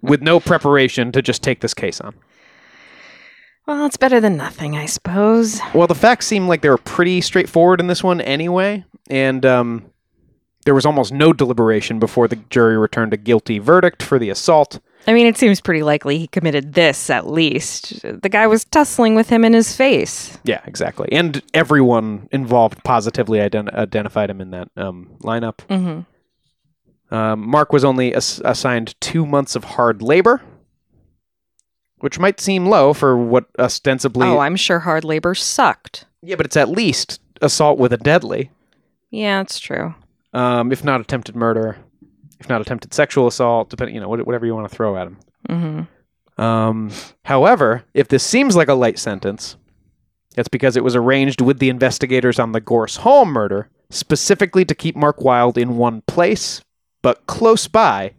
with 0.02 0.22
no 0.22 0.40
preparation 0.40 1.12
to 1.14 1.22
just 1.24 1.42
take 1.42 1.62
this 1.62 1.74
case 1.74 2.00
on. 2.00 2.14
Well, 3.68 3.86
it's 3.86 3.98
better 3.98 4.20
than 4.20 4.38
nothing, 4.38 4.76
I 4.76 4.86
suppose. 4.88 5.60
Well, 5.74 5.88
the 5.88 5.96
facts 5.96 6.26
seem 6.28 6.48
like 6.48 6.62
they 6.62 6.70
were 6.70 6.78
pretty 6.78 7.22
straightforward 7.22 7.80
in 7.80 7.88
this 7.88 8.04
one 8.04 8.20
anyway, 8.22 8.84
and 9.10 9.46
um, 9.46 9.86
there 10.66 10.76
was 10.76 10.86
almost 10.86 11.12
no 11.12 11.34
deliberation 11.34 12.00
before 12.00 12.28
the 12.28 12.36
jury 12.50 12.78
returned 12.78 13.14
a 13.14 13.18
guilty 13.18 13.60
verdict 13.60 14.04
for 14.04 14.20
the 14.20 14.30
assault. 14.30 14.80
I 15.08 15.14
mean, 15.14 15.26
it 15.26 15.36
seems 15.36 15.60
pretty 15.62 15.82
likely 15.82 16.20
he 16.20 16.28
committed 16.28 16.74
this 16.74 17.10
at 17.10 17.26
least. 17.26 18.04
The 18.04 18.30
guy 18.30 18.46
was 18.46 18.66
tussling 18.66 19.16
with 19.16 19.30
him 19.30 19.44
in 19.44 19.54
his 19.54 19.76
face. 19.76 20.38
Yeah, 20.44 20.62
exactly. 20.66 21.10
And 21.12 21.42
everyone 21.56 22.30
involved 22.32 22.84
positively 22.84 23.40
ident- 23.40 23.74
identified 23.74 24.30
him 24.30 24.40
in 24.42 24.52
that 24.52 24.68
um, 24.78 25.10
lineup. 25.24 25.58
Mm-hmm. 25.70 27.16
Um, 27.16 27.40
Mark 27.50 27.74
was 27.74 27.84
only 27.84 28.14
ass- 28.14 28.40
assigned 28.46 28.94
two 29.02 29.26
months 29.26 29.56
of 29.56 29.64
hard 29.64 30.04
labor, 30.04 30.42
which 32.00 32.20
might 32.20 32.40
seem 32.40 32.68
low 32.68 32.94
for 32.94 33.18
what 33.18 33.46
ostensibly. 33.58 34.28
Oh, 34.28 34.38
I'm 34.38 34.56
sure 34.56 34.80
hard 34.80 35.04
labor 35.04 35.34
sucked. 35.36 36.06
yeah, 36.22 36.36
but 36.36 36.46
it's 36.46 36.56
at 36.58 36.70
least 36.70 37.20
assault 37.42 37.80
with 37.80 37.92
a 37.92 37.98
deadly, 37.98 38.52
Yeah, 39.12 39.42
it's 39.42 39.60
true. 39.60 39.94
um, 40.34 40.72
if 40.72 40.84
not 40.84 41.02
attempted 41.02 41.36
murder, 41.36 41.78
if 42.40 42.50
not 42.50 42.62
attempted 42.62 42.94
sexual 42.94 43.28
assault, 43.28 43.70
depending, 43.70 43.96
you 43.96 44.02
know, 44.02 44.10
whatever 44.10 44.46
you 44.46 44.56
want 44.56 44.70
to 44.70 44.76
throw 44.76 44.98
at 44.98 45.08
him. 45.08 45.18
Mm-hmm. 45.50 46.42
Um, 46.42 46.92
however, 47.26 47.84
if 47.94 48.08
this 48.08 48.24
seems 48.24 48.56
like 48.56 48.70
a 48.70 48.74
light 48.74 48.98
sentence, 48.98 49.58
it's 50.38 50.48
because 50.48 50.78
it 50.78 50.84
was 50.84 50.96
arranged 50.96 51.42
with 51.42 51.60
the 51.60 51.70
investigators 51.70 52.40
on 52.40 52.54
the 52.54 52.62
Gorse 52.62 52.98
Hall 52.98 53.26
murder 53.26 53.70
specifically 53.90 54.64
to 54.66 54.74
keep 54.74 54.96
Mark 54.96 55.22
Wilde 55.22 55.58
in 55.58 55.76
one 55.78 56.02
place, 56.08 56.62
but 57.02 57.26
close 57.28 57.68
by 57.68 58.14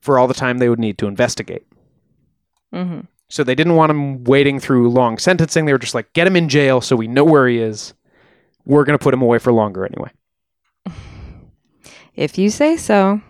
for 0.00 0.18
all 0.18 0.28
the 0.28 0.34
time 0.34 0.58
they 0.58 0.68
would 0.68 0.78
need 0.78 0.96
to 0.98 1.08
investigate. 1.08 1.66
Mm-hmm. 2.72 3.00
So 3.28 3.42
they 3.42 3.56
didn't 3.56 3.74
want 3.74 3.90
him 3.90 4.22
waiting 4.22 4.60
through 4.60 4.88
long 4.88 5.18
sentencing. 5.18 5.64
They 5.66 5.72
were 5.72 5.78
just 5.78 5.96
like, 5.96 6.12
get 6.12 6.28
him 6.28 6.36
in 6.36 6.48
jail 6.48 6.80
so 6.80 6.94
we 6.94 7.08
know 7.08 7.24
where 7.24 7.48
he 7.48 7.58
is. 7.58 7.92
We're 8.64 8.84
going 8.84 8.96
to 8.96 9.02
put 9.02 9.12
him 9.12 9.22
away 9.22 9.38
for 9.40 9.52
longer 9.52 9.84
anyway. 9.84 10.10
If 12.16 12.38
you 12.38 12.50
say 12.50 12.76
so. 12.76 13.20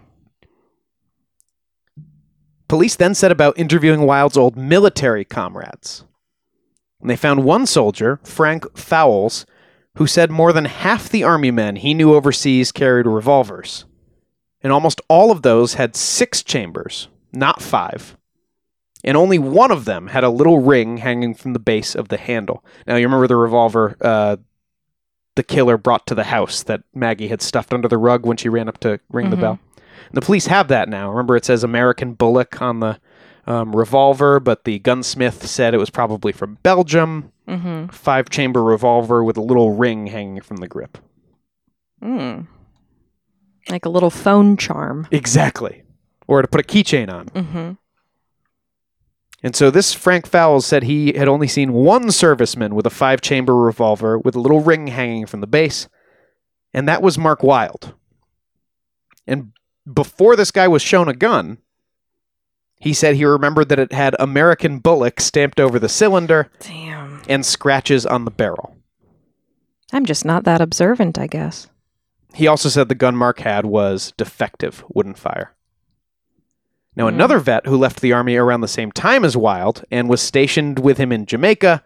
Police 2.68 2.96
then 2.96 3.14
set 3.14 3.30
about 3.30 3.58
interviewing 3.58 4.02
Wilde's 4.02 4.36
old 4.36 4.56
military 4.56 5.24
comrades. 5.24 6.04
And 7.00 7.10
they 7.10 7.16
found 7.16 7.44
one 7.44 7.66
soldier, 7.66 8.20
Frank 8.24 8.76
Fowles, 8.76 9.46
who 9.96 10.06
said 10.06 10.30
more 10.30 10.52
than 10.52 10.64
half 10.64 11.08
the 11.08 11.24
army 11.24 11.50
men 11.50 11.76
he 11.76 11.94
knew 11.94 12.14
overseas 12.14 12.72
carried 12.72 13.06
revolvers. 13.06 13.84
And 14.62 14.72
almost 14.72 15.00
all 15.08 15.30
of 15.30 15.42
those 15.42 15.74
had 15.74 15.94
six 15.94 16.42
chambers, 16.42 17.08
not 17.32 17.62
five. 17.62 18.16
And 19.04 19.16
only 19.16 19.38
one 19.38 19.70
of 19.70 19.84
them 19.84 20.08
had 20.08 20.24
a 20.24 20.30
little 20.30 20.60
ring 20.60 20.96
hanging 20.98 21.34
from 21.34 21.52
the 21.52 21.60
base 21.60 21.94
of 21.94 22.08
the 22.08 22.16
handle. 22.16 22.64
Now, 22.86 22.96
you 22.96 23.06
remember 23.06 23.28
the 23.28 23.36
revolver 23.36 23.96
uh, 24.00 24.36
the 25.36 25.42
killer 25.42 25.78
brought 25.78 26.06
to 26.08 26.14
the 26.14 26.24
house 26.24 26.62
that 26.64 26.82
Maggie 26.94 27.28
had 27.28 27.40
stuffed 27.40 27.72
under 27.72 27.88
the 27.88 27.98
rug 27.98 28.26
when 28.26 28.36
she 28.36 28.48
ran 28.48 28.68
up 28.68 28.78
to 28.80 28.98
ring 29.10 29.30
the 29.30 29.36
Mhm. 29.36 29.40
bell? 29.40 29.58
The 30.12 30.20
police 30.20 30.46
have 30.46 30.68
that 30.68 30.88
now. 30.88 31.10
Remember, 31.10 31.36
it 31.36 31.44
says 31.44 31.62
American 31.64 32.14
Bulldog 32.14 32.60
on 32.60 32.80
the 32.80 32.98
um, 33.48 33.76
revolver, 33.76 34.40
but 34.40 34.64
the 34.64 34.80
gunsmith 34.80 35.46
said 35.46 35.72
it 35.72 35.78
was 35.78 35.88
probably 35.90 36.32
from 36.32 36.58
Belgium. 36.64 37.30
Mm-hmm. 37.48 37.86
Five 37.92 38.28
chamber 38.28 38.60
revolver 38.64 39.22
with 39.22 39.36
a 39.36 39.40
little 39.40 39.70
ring 39.76 40.08
hanging 40.08 40.40
from 40.40 40.56
the 40.56 40.66
grip. 40.66 40.98
Mm. 42.02 42.48
Like 43.68 43.84
a 43.84 43.88
little 43.88 44.10
phone 44.10 44.56
charm. 44.56 45.06
Exactly. 45.12 45.82
Or 46.26 46.42
to 46.42 46.48
put 46.48 46.60
a 46.60 46.64
keychain 46.64 47.08
on. 47.12 47.26
Mm-hmm. 47.26 47.70
And 49.42 49.54
so 49.54 49.70
this 49.70 49.92
Frank 49.92 50.26
Fowles 50.26 50.66
said 50.66 50.82
he 50.82 51.12
had 51.12 51.28
only 51.28 51.46
seen 51.46 51.72
one 51.72 52.06
serviceman 52.06 52.72
with 52.72 52.86
a 52.86 52.90
five 52.90 53.20
chamber 53.20 53.54
revolver 53.54 54.18
with 54.18 54.34
a 54.34 54.40
little 54.40 54.60
ring 54.60 54.88
hanging 54.88 55.26
from 55.26 55.40
the 55.40 55.46
base, 55.46 55.88
and 56.72 56.88
that 56.88 57.02
was 57.02 57.18
Mark 57.18 57.42
Wilde. 57.42 57.94
And 59.26 59.52
before 59.92 60.36
this 60.36 60.50
guy 60.50 60.68
was 60.68 60.82
shown 60.82 61.08
a 61.08 61.14
gun, 61.14 61.58
he 62.78 62.92
said 62.92 63.16
he 63.16 63.24
remembered 63.24 63.68
that 63.68 63.78
it 63.78 63.92
had 63.92 64.16
American 64.18 64.78
Bulldog 64.78 65.20
stamped 65.20 65.60
over 65.60 65.78
the 65.78 65.88
cylinder 65.88 66.50
Damn. 66.60 67.22
and 67.28 67.44
scratches 67.44 68.04
on 68.04 68.24
the 68.24 68.30
barrel. 68.30 68.76
I'm 69.92 70.04
just 70.04 70.24
not 70.24 70.44
that 70.44 70.60
observant, 70.60 71.18
I 71.18 71.26
guess. 71.26 71.68
He 72.34 72.46
also 72.46 72.68
said 72.68 72.88
the 72.88 72.94
gun 72.94 73.16
Mark 73.16 73.40
had 73.40 73.64
was 73.64 74.12
defective, 74.16 74.84
wouldn't 74.88 75.18
fire. 75.18 75.55
Now, 76.96 77.08
Hmm. 77.08 77.14
another 77.14 77.38
vet 77.38 77.66
who 77.66 77.76
left 77.76 78.00
the 78.00 78.12
army 78.12 78.36
around 78.36 78.62
the 78.62 78.68
same 78.68 78.90
time 78.90 79.24
as 79.24 79.36
Wilde 79.36 79.84
and 79.90 80.08
was 80.08 80.20
stationed 80.22 80.78
with 80.78 80.98
him 80.98 81.12
in 81.12 81.26
Jamaica 81.26 81.82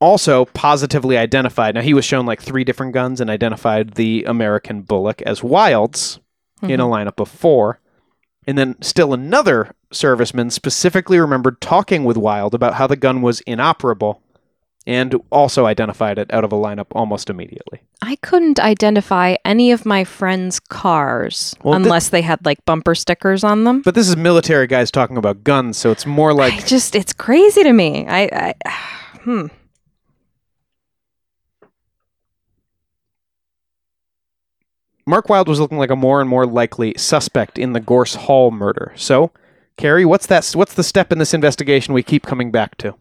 also 0.00 0.44
positively 0.46 1.16
identified. 1.16 1.74
Now, 1.74 1.80
he 1.80 1.94
was 1.94 2.04
shown 2.04 2.26
like 2.26 2.40
three 2.40 2.64
different 2.64 2.92
guns 2.92 3.20
and 3.20 3.30
identified 3.30 3.94
the 3.94 4.24
American 4.24 4.82
Bulldog 4.82 5.22
as 5.22 5.42
Wilde's 5.42 6.20
in 6.62 6.80
a 6.80 6.84
lineup 6.86 7.20
of 7.20 7.28
four. 7.28 7.80
And 8.46 8.56
then 8.56 8.76
still 8.80 9.12
another 9.12 9.74
serviceman 9.92 10.52
specifically 10.52 11.18
remembered 11.18 11.60
talking 11.60 12.04
with 12.04 12.16
Wilde 12.16 12.54
about 12.54 12.74
how 12.74 12.86
the 12.86 12.96
gun 12.96 13.20
was 13.22 13.40
inoperable 13.40 14.22
and 14.86 15.14
also 15.30 15.66
identified 15.66 16.18
it 16.18 16.32
out 16.32 16.44
of 16.44 16.52
a 16.52 16.56
lineup 16.56 16.86
almost 16.92 17.28
immediately. 17.28 17.82
I 18.02 18.16
couldn't 18.16 18.60
identify 18.60 19.36
any 19.44 19.72
of 19.72 19.84
my 19.84 20.04
friends' 20.04 20.60
cars 20.60 21.54
Well, 21.62 21.74
unless 21.74 22.10
they 22.10 22.22
had 22.22 22.44
like 22.46 22.64
bumper 22.64 22.94
stickers 22.94 23.42
on 23.42 23.64
them. 23.64 23.82
But 23.82 23.94
this 23.94 24.08
is 24.08 24.16
military 24.16 24.66
guys 24.66 24.90
talking 24.90 25.16
about 25.16 25.42
guns, 25.42 25.76
so 25.76 25.90
it's 25.90 26.06
more 26.06 26.30
I 26.30 26.34
like 26.34 26.66
just 26.66 26.94
it's 26.94 27.12
crazy 27.12 27.62
to 27.64 27.72
me. 27.72 28.06
I, 28.06 28.54
I 28.64 28.70
hmm. 29.22 29.46
Mark 35.08 35.28
Wilde 35.28 35.48
was 35.48 35.60
looking 35.60 35.78
like 35.78 35.90
a 35.90 35.96
more 35.96 36.20
and 36.20 36.28
more 36.28 36.46
likely 36.46 36.92
suspect 36.96 37.58
in 37.58 37.72
the 37.74 37.80
Gorse 37.80 38.16
Hall 38.16 38.50
murder. 38.50 38.92
So, 38.96 39.30
Carrie, 39.76 40.04
what's 40.04 40.26
that? 40.26 40.50
What's 40.54 40.74
the 40.74 40.82
step 40.82 41.12
in 41.12 41.18
this 41.18 41.32
investigation 41.32 41.94
we 41.94 42.02
keep 42.02 42.26
coming 42.26 42.50
back 42.50 42.76
to? 42.78 42.96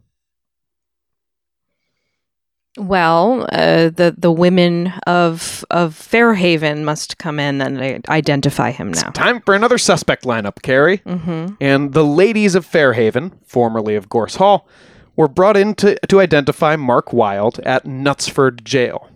Well, 2.78 3.48
uh, 3.54 3.90
the 3.90 4.14
the 4.18 4.32
women 4.32 4.92
of 5.08 5.64
of 5.72 5.96
Fairhaven 5.96 6.84
must 6.84 7.18
come 7.18 7.40
in 7.40 7.62
and 7.62 8.08
identify 8.10 8.72
him 8.72 8.92
now. 8.92 9.10
Time 9.12 9.40
for 9.42 9.56
another 9.56 9.78
suspect 9.78 10.24
lineup, 10.24 10.62
Carrie. 10.62 10.98
Mm-hmm. 11.00 11.56
And 11.62 11.94
the 11.94 12.04
ladies 12.04 12.54
of 12.54 12.66
Fairhaven, 12.66 13.32
formerly 13.46 13.96
of 13.96 14.10
Gorse 14.10 14.36
Hall, 14.36 14.68
were 15.16 15.30
brought 15.30 15.56
in 15.56 15.74
to, 15.76 15.98
to 16.08 16.20
identify 16.20 16.76
Mark 16.76 17.14
Wilde 17.14 17.60
at 17.60 17.86
Knutsford 17.86 18.64
Jail. 18.64 19.10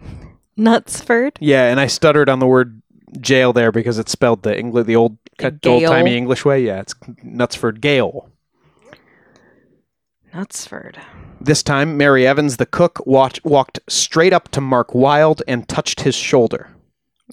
Knutsford. 0.58 1.36
Yeah, 1.40 1.70
and 1.70 1.78
I 1.78 1.86
stuttered 1.86 2.28
on 2.28 2.40
the 2.40 2.46
word 2.46 2.82
jail 3.20 3.52
there 3.52 3.70
because 3.70 3.98
it's 3.98 4.10
spelled 4.10 4.42
the 4.42 4.58
English, 4.58 4.86
the 4.86 4.96
old 4.96 5.18
old 5.40 5.84
timey 5.84 6.16
English 6.16 6.44
way. 6.44 6.64
Yeah, 6.64 6.80
it's 6.80 6.94
Knutsford 6.94 7.80
Gaol. 7.80 8.28
Knutsford. 10.32 10.96
This 11.44 11.62
time, 11.62 11.96
Mary 11.98 12.26
Evans, 12.26 12.56
the 12.56 12.64
cook, 12.66 13.06
walked, 13.06 13.44
walked 13.44 13.78
straight 13.86 14.32
up 14.32 14.48
to 14.52 14.60
Mark 14.62 14.94
Wilde 14.94 15.42
and 15.46 15.68
touched 15.68 16.00
his 16.00 16.14
shoulder. 16.14 16.70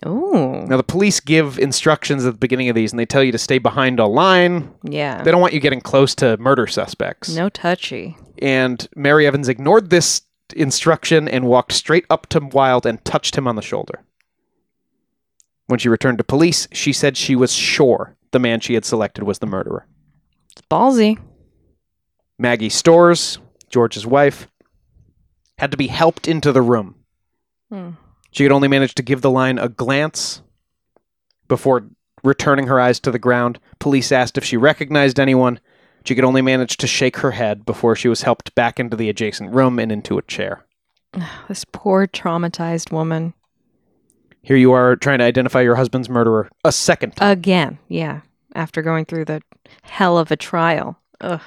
Oh, 0.04 0.66
Now, 0.68 0.76
the 0.78 0.84
police 0.84 1.20
give 1.22 1.58
instructions 1.58 2.26
at 2.26 2.34
the 2.34 2.38
beginning 2.40 2.68
of 2.68 2.76
these, 2.76 2.92
and 2.92 3.00
they 3.00 3.06
tell 3.06 3.24
you 3.24 3.32
to 3.32 3.38
stay 3.38 3.58
behind 3.58 4.00
a 4.00 4.06
line. 4.08 4.74
yeah. 4.84 5.22
They 5.24 5.32
don't 5.32 5.40
want 5.42 5.54
you 5.54 5.60
getting 5.62 5.80
close 5.82 6.14
to 6.16 6.36
murder 6.38 6.68
suspects. 6.68 7.34
No 7.34 7.48
touchy. 7.50 8.18
And 8.42 8.86
Mary 8.98 9.26
Evans 9.28 9.48
ignored 9.48 9.90
this 9.90 10.24
instruction 10.56 11.30
and 11.30 11.46
walked 11.46 11.72
straight 11.72 12.06
up 12.10 12.28
to 12.28 12.40
Wilde 12.40 12.86
and 12.86 13.04
touched 13.06 13.38
him 13.38 13.48
on 13.48 13.56
the 13.56 13.62
shoulder. 13.62 14.04
When 15.68 15.80
she 15.80 15.88
returned 15.88 16.18
to 16.18 16.24
police, 16.26 16.68
she 16.74 16.92
said 16.92 17.16
she 17.16 17.36
was 17.36 17.54
sure 17.54 18.18
the 18.32 18.40
man 18.40 18.60
she 18.60 18.74
had 18.74 18.84
selected 18.84 19.24
was 19.24 19.40
the 19.40 19.46
murderer. 19.46 19.88
It's 20.52 20.62
ballsy. 20.70 21.18
Maggie 22.38 22.70
Storrs, 22.70 23.40
George's 23.72 24.06
wife, 24.06 24.48
had 25.58 25.72
to 25.72 25.78
be 25.78 25.88
helped 25.88 26.28
into 26.28 26.52
the 26.52 26.62
room. 26.62 26.96
Hmm. 27.70 27.92
She 28.32 28.44
could 28.44 28.52
only 28.52 28.68
manage 28.68 28.96
to 28.96 29.04
give 29.04 29.22
the 29.22 29.32
line 29.32 29.60
a 29.60 29.70
glance 29.70 30.42
before 31.48 31.88
returning 32.24 32.68
her 32.68 32.80
eyes 32.80 33.00
to 33.02 33.12
the 33.12 33.20
ground. 33.20 33.60
Police 33.80 34.12
asked 34.12 34.38
if 34.38 34.44
she 34.44 34.58
recognized 34.58 35.20
anyone. 35.20 35.60
She 36.06 36.16
could 36.16 36.24
only 36.24 36.42
manage 36.42 36.78
to 36.78 36.88
shake 36.88 37.18
her 37.18 37.32
head 37.32 37.66
before 37.66 37.96
she 37.96 38.08
was 38.08 38.24
helped 38.24 38.56
back 38.56 38.80
into 38.80 38.98
the 38.98 39.10
adjacent 39.10 39.54
room 39.54 39.80
and 39.80 39.92
into 39.92 40.18
a 40.18 40.24
chair. 40.24 40.66
This 41.48 41.66
poor 41.66 42.08
traumatized 42.08 42.92
woman. 42.92 43.34
Here 44.42 44.58
you 44.58 44.72
are 44.72 44.96
trying 44.96 45.20
to 45.20 45.26
identify 45.26 45.62
your 45.62 45.76
husband's 45.76 46.10
murderer 46.10 46.50
a 46.64 46.72
second 46.72 47.16
time. 47.16 47.30
Again, 47.30 47.78
yeah. 47.88 48.22
After 48.56 48.82
going 48.82 49.06
through 49.06 49.26
the 49.26 49.42
hell 49.84 50.18
of 50.18 50.32
a 50.32 50.36
trial. 50.36 50.98
Ugh. 51.20 51.42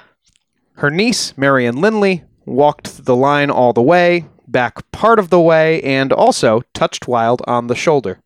Her 0.76 0.90
niece, 0.90 1.36
Marion 1.38 1.80
Linley, 1.80 2.24
walked 2.46 3.04
the 3.04 3.16
line 3.16 3.50
all 3.50 3.72
the 3.72 3.82
way, 3.82 4.26
back 4.48 4.90
part 4.92 5.18
of 5.18 5.30
the 5.30 5.40
way, 5.40 5.80
and 5.82 6.12
also 6.12 6.62
touched 6.74 7.06
Wilde 7.08 7.42
on 7.46 7.68
the 7.68 7.74
shoulder. 7.74 8.20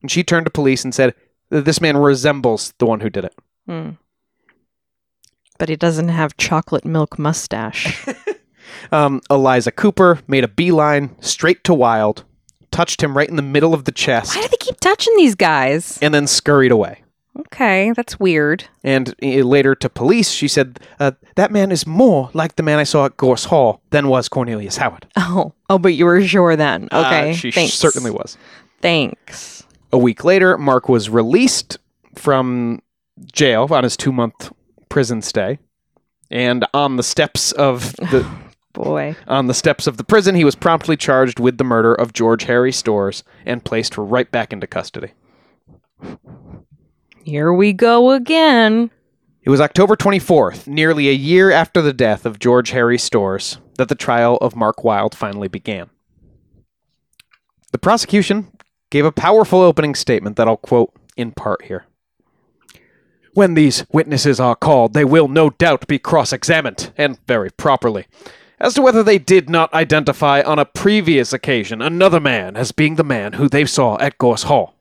And 0.00 0.10
she 0.10 0.22
turned 0.22 0.46
to 0.46 0.50
police 0.50 0.84
and 0.84 0.94
said, 0.94 1.14
This 1.50 1.80
man 1.80 1.96
resembles 1.96 2.72
the 2.78 2.86
one 2.86 3.00
who 3.00 3.10
did 3.10 3.24
it. 3.24 3.34
Hmm. 3.66 3.90
But 5.58 5.68
he 5.68 5.76
doesn't 5.76 6.08
have 6.08 6.36
chocolate 6.36 6.84
milk 6.84 7.18
mustache. 7.18 8.04
Um, 8.90 9.20
Eliza 9.30 9.70
Cooper 9.70 10.20
made 10.26 10.44
a 10.44 10.48
beeline 10.48 11.14
straight 11.20 11.62
to 11.64 11.74
Wilde, 11.74 12.24
touched 12.70 13.02
him 13.02 13.16
right 13.16 13.28
in 13.28 13.36
the 13.36 13.42
middle 13.42 13.74
of 13.74 13.84
the 13.84 13.92
chest, 13.92 14.34
Why 14.34 14.42
do 14.42 14.48
they 14.48 14.56
keep 14.58 14.80
touching 14.80 15.14
these 15.16 15.34
guys? 15.34 15.98
and 16.00 16.14
then 16.14 16.26
scurried 16.26 16.72
away. 16.72 17.01
Okay, 17.38 17.92
that's 17.92 18.20
weird. 18.20 18.64
And 18.84 19.14
uh, 19.22 19.26
later 19.44 19.74
to 19.76 19.88
police, 19.88 20.30
she 20.30 20.48
said, 20.48 20.78
uh, 21.00 21.12
That 21.36 21.50
man 21.50 21.72
is 21.72 21.86
more 21.86 22.30
like 22.34 22.56
the 22.56 22.62
man 22.62 22.78
I 22.78 22.84
saw 22.84 23.06
at 23.06 23.16
Gorse 23.16 23.46
Hall 23.46 23.80
than 23.90 24.08
was 24.08 24.28
Cornelius 24.28 24.76
Howard. 24.76 25.06
Oh, 25.16 25.54
oh, 25.70 25.78
but 25.78 25.94
you 25.94 26.04
were 26.04 26.20
sure 26.22 26.56
then. 26.56 26.88
Uh, 26.92 27.04
Okay, 27.06 27.34
she 27.34 27.50
thanks. 27.50 27.72
certainly 27.74 28.10
was. 28.10 28.36
Thanks. 28.82 29.66
A 29.92 29.98
week 29.98 30.24
later, 30.24 30.58
Mark 30.58 30.88
was 30.90 31.08
released 31.08 31.78
from 32.14 32.82
jail 33.32 33.66
on 33.70 33.84
his 33.84 33.96
two 33.96 34.12
month 34.12 34.52
prison 34.90 35.22
stay. 35.22 35.58
And 36.30 36.66
on 36.74 36.96
the 36.96 37.02
steps 37.02 37.52
of 37.52 37.94
the 37.96 38.26
Boy. 38.74 39.16
on 39.26 39.46
the 39.46 39.54
steps 39.54 39.86
of 39.86 39.96
the 39.96 40.04
prison, 40.04 40.34
he 40.34 40.44
was 40.44 40.54
promptly 40.54 40.96
charged 40.98 41.38
with 41.40 41.56
the 41.58 41.64
murder 41.64 41.94
of 41.94 42.12
George 42.12 42.44
Harry 42.44 42.72
Storrs 42.72 43.22
and 43.46 43.64
placed 43.64 43.96
right 43.96 44.30
back 44.30 44.52
into 44.52 44.66
custody. 44.66 45.12
Here 47.24 47.52
we 47.52 47.72
go 47.72 48.10
again. 48.10 48.90
It 49.42 49.50
was 49.50 49.60
October 49.60 49.94
24th, 49.94 50.66
nearly 50.66 51.08
a 51.08 51.12
year 51.12 51.52
after 51.52 51.80
the 51.80 51.92
death 51.92 52.26
of 52.26 52.40
George 52.40 52.70
Harry 52.70 52.98
Storrs, 52.98 53.58
that 53.78 53.88
the 53.88 53.94
trial 53.94 54.38
of 54.38 54.56
Mark 54.56 54.82
Wilde 54.82 55.14
finally 55.14 55.46
began. 55.46 55.90
The 57.70 57.78
prosecution 57.78 58.50
gave 58.90 59.04
a 59.04 59.12
powerful 59.12 59.60
opening 59.60 59.94
statement 59.94 60.36
that 60.36 60.48
I'll 60.48 60.56
quote 60.56 60.92
in 61.16 61.30
part 61.30 61.64
here. 61.66 61.86
When 63.34 63.54
these 63.54 63.86
witnesses 63.92 64.40
are 64.40 64.56
called, 64.56 64.92
they 64.92 65.04
will 65.04 65.28
no 65.28 65.50
doubt 65.50 65.86
be 65.86 66.00
cross 66.00 66.32
examined, 66.32 66.92
and 66.96 67.18
very 67.26 67.50
properly, 67.50 68.06
as 68.58 68.74
to 68.74 68.82
whether 68.82 69.02
they 69.02 69.18
did 69.18 69.48
not 69.48 69.72
identify 69.72 70.42
on 70.42 70.58
a 70.58 70.64
previous 70.64 71.32
occasion 71.32 71.80
another 71.80 72.20
man 72.20 72.56
as 72.56 72.72
being 72.72 72.96
the 72.96 73.04
man 73.04 73.34
who 73.34 73.48
they 73.48 73.64
saw 73.64 73.96
at 73.98 74.18
Gorse 74.18 74.42
Hall. 74.44 74.74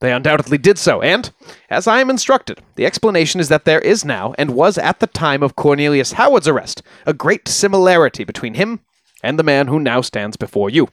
They 0.00 0.12
undoubtedly 0.12 0.58
did 0.58 0.78
so, 0.78 1.00
and, 1.00 1.30
as 1.70 1.86
I 1.86 2.00
am 2.00 2.10
instructed, 2.10 2.60
the 2.74 2.84
explanation 2.84 3.40
is 3.40 3.48
that 3.48 3.64
there 3.64 3.80
is 3.80 4.04
now, 4.04 4.34
and 4.36 4.50
was 4.50 4.76
at 4.76 5.00
the 5.00 5.06
time 5.06 5.42
of 5.42 5.56
Cornelius 5.56 6.12
Howard's 6.12 6.48
arrest, 6.48 6.82
a 7.06 7.14
great 7.14 7.48
similarity 7.48 8.22
between 8.22 8.54
him 8.54 8.80
and 9.22 9.38
the 9.38 9.42
man 9.42 9.68
who 9.68 9.80
now 9.80 10.02
stands 10.02 10.36
before 10.36 10.68
you. 10.68 10.88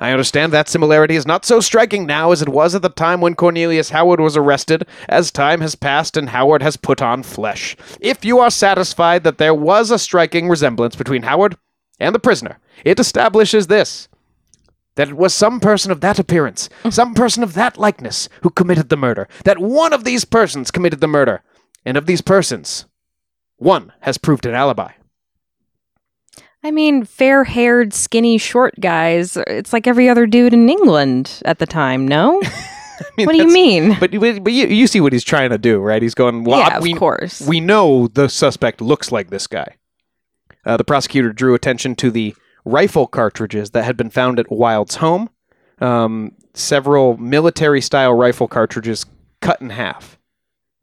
I 0.00 0.12
understand 0.12 0.52
that 0.52 0.68
similarity 0.68 1.16
is 1.16 1.26
not 1.26 1.44
so 1.44 1.60
striking 1.60 2.06
now 2.06 2.30
as 2.30 2.40
it 2.40 2.48
was 2.48 2.74
at 2.74 2.82
the 2.82 2.88
time 2.88 3.20
when 3.20 3.34
Cornelius 3.34 3.90
Howard 3.90 4.20
was 4.20 4.36
arrested, 4.36 4.86
as 5.08 5.30
time 5.30 5.60
has 5.60 5.74
passed 5.74 6.16
and 6.16 6.30
Howard 6.30 6.62
has 6.62 6.76
put 6.76 7.02
on 7.02 7.22
flesh. 7.22 7.76
If 8.00 8.24
you 8.24 8.38
are 8.38 8.50
satisfied 8.50 9.24
that 9.24 9.38
there 9.38 9.54
was 9.54 9.90
a 9.90 9.98
striking 9.98 10.48
resemblance 10.48 10.94
between 10.94 11.22
Howard 11.22 11.56
and 11.98 12.14
the 12.14 12.20
prisoner, 12.20 12.58
it 12.84 13.00
establishes 13.00 13.66
this 13.66 14.07
that 14.98 15.10
it 15.10 15.16
was 15.16 15.32
some 15.32 15.60
person 15.60 15.92
of 15.92 16.00
that 16.00 16.18
appearance, 16.18 16.68
some 16.90 17.14
person 17.14 17.44
of 17.44 17.54
that 17.54 17.78
likeness, 17.78 18.28
who 18.42 18.50
committed 18.50 18.88
the 18.88 18.96
murder. 18.96 19.28
That 19.44 19.58
one 19.58 19.92
of 19.92 20.02
these 20.02 20.24
persons 20.24 20.72
committed 20.72 21.00
the 21.00 21.06
murder. 21.06 21.44
And 21.84 21.96
of 21.96 22.06
these 22.06 22.20
persons, 22.20 22.84
one 23.58 23.92
has 24.00 24.18
proved 24.18 24.44
an 24.44 24.56
alibi. 24.56 24.90
I 26.64 26.72
mean, 26.72 27.04
fair 27.04 27.44
haired, 27.44 27.94
skinny, 27.94 28.38
short 28.38 28.74
guys. 28.80 29.36
It's 29.46 29.72
like 29.72 29.86
every 29.86 30.08
other 30.08 30.26
dude 30.26 30.52
in 30.52 30.68
England 30.68 31.42
at 31.44 31.60
the 31.60 31.66
time, 31.66 32.06
no? 32.06 32.42
I 32.44 33.04
mean, 33.16 33.26
what 33.26 33.36
do 33.36 33.38
you 33.38 33.52
mean? 33.52 33.96
But, 34.00 34.10
but 34.10 34.52
you, 34.52 34.66
you 34.66 34.88
see 34.88 35.00
what 35.00 35.12
he's 35.12 35.22
trying 35.22 35.50
to 35.50 35.58
do, 35.58 35.78
right? 35.78 36.02
He's 36.02 36.16
going, 36.16 36.42
well, 36.42 36.58
yeah, 36.58 36.80
we, 36.80 36.94
of 36.94 36.98
course. 36.98 37.40
we 37.40 37.60
know 37.60 38.08
the 38.08 38.28
suspect 38.28 38.80
looks 38.80 39.12
like 39.12 39.30
this 39.30 39.46
guy. 39.46 39.76
Uh, 40.64 40.76
the 40.76 40.82
prosecutor 40.82 41.32
drew 41.32 41.54
attention 41.54 41.94
to 41.94 42.10
the 42.10 42.34
rifle 42.64 43.06
cartridges 43.06 43.70
that 43.70 43.84
had 43.84 43.96
been 43.96 44.10
found 44.10 44.38
at 44.38 44.50
Wilde's 44.50 44.96
home. 44.96 45.30
Um, 45.80 46.32
several 46.54 47.16
military 47.16 47.80
style 47.80 48.12
rifle 48.14 48.48
cartridges 48.48 49.06
cut 49.40 49.60
in 49.60 49.70
half. 49.70 50.18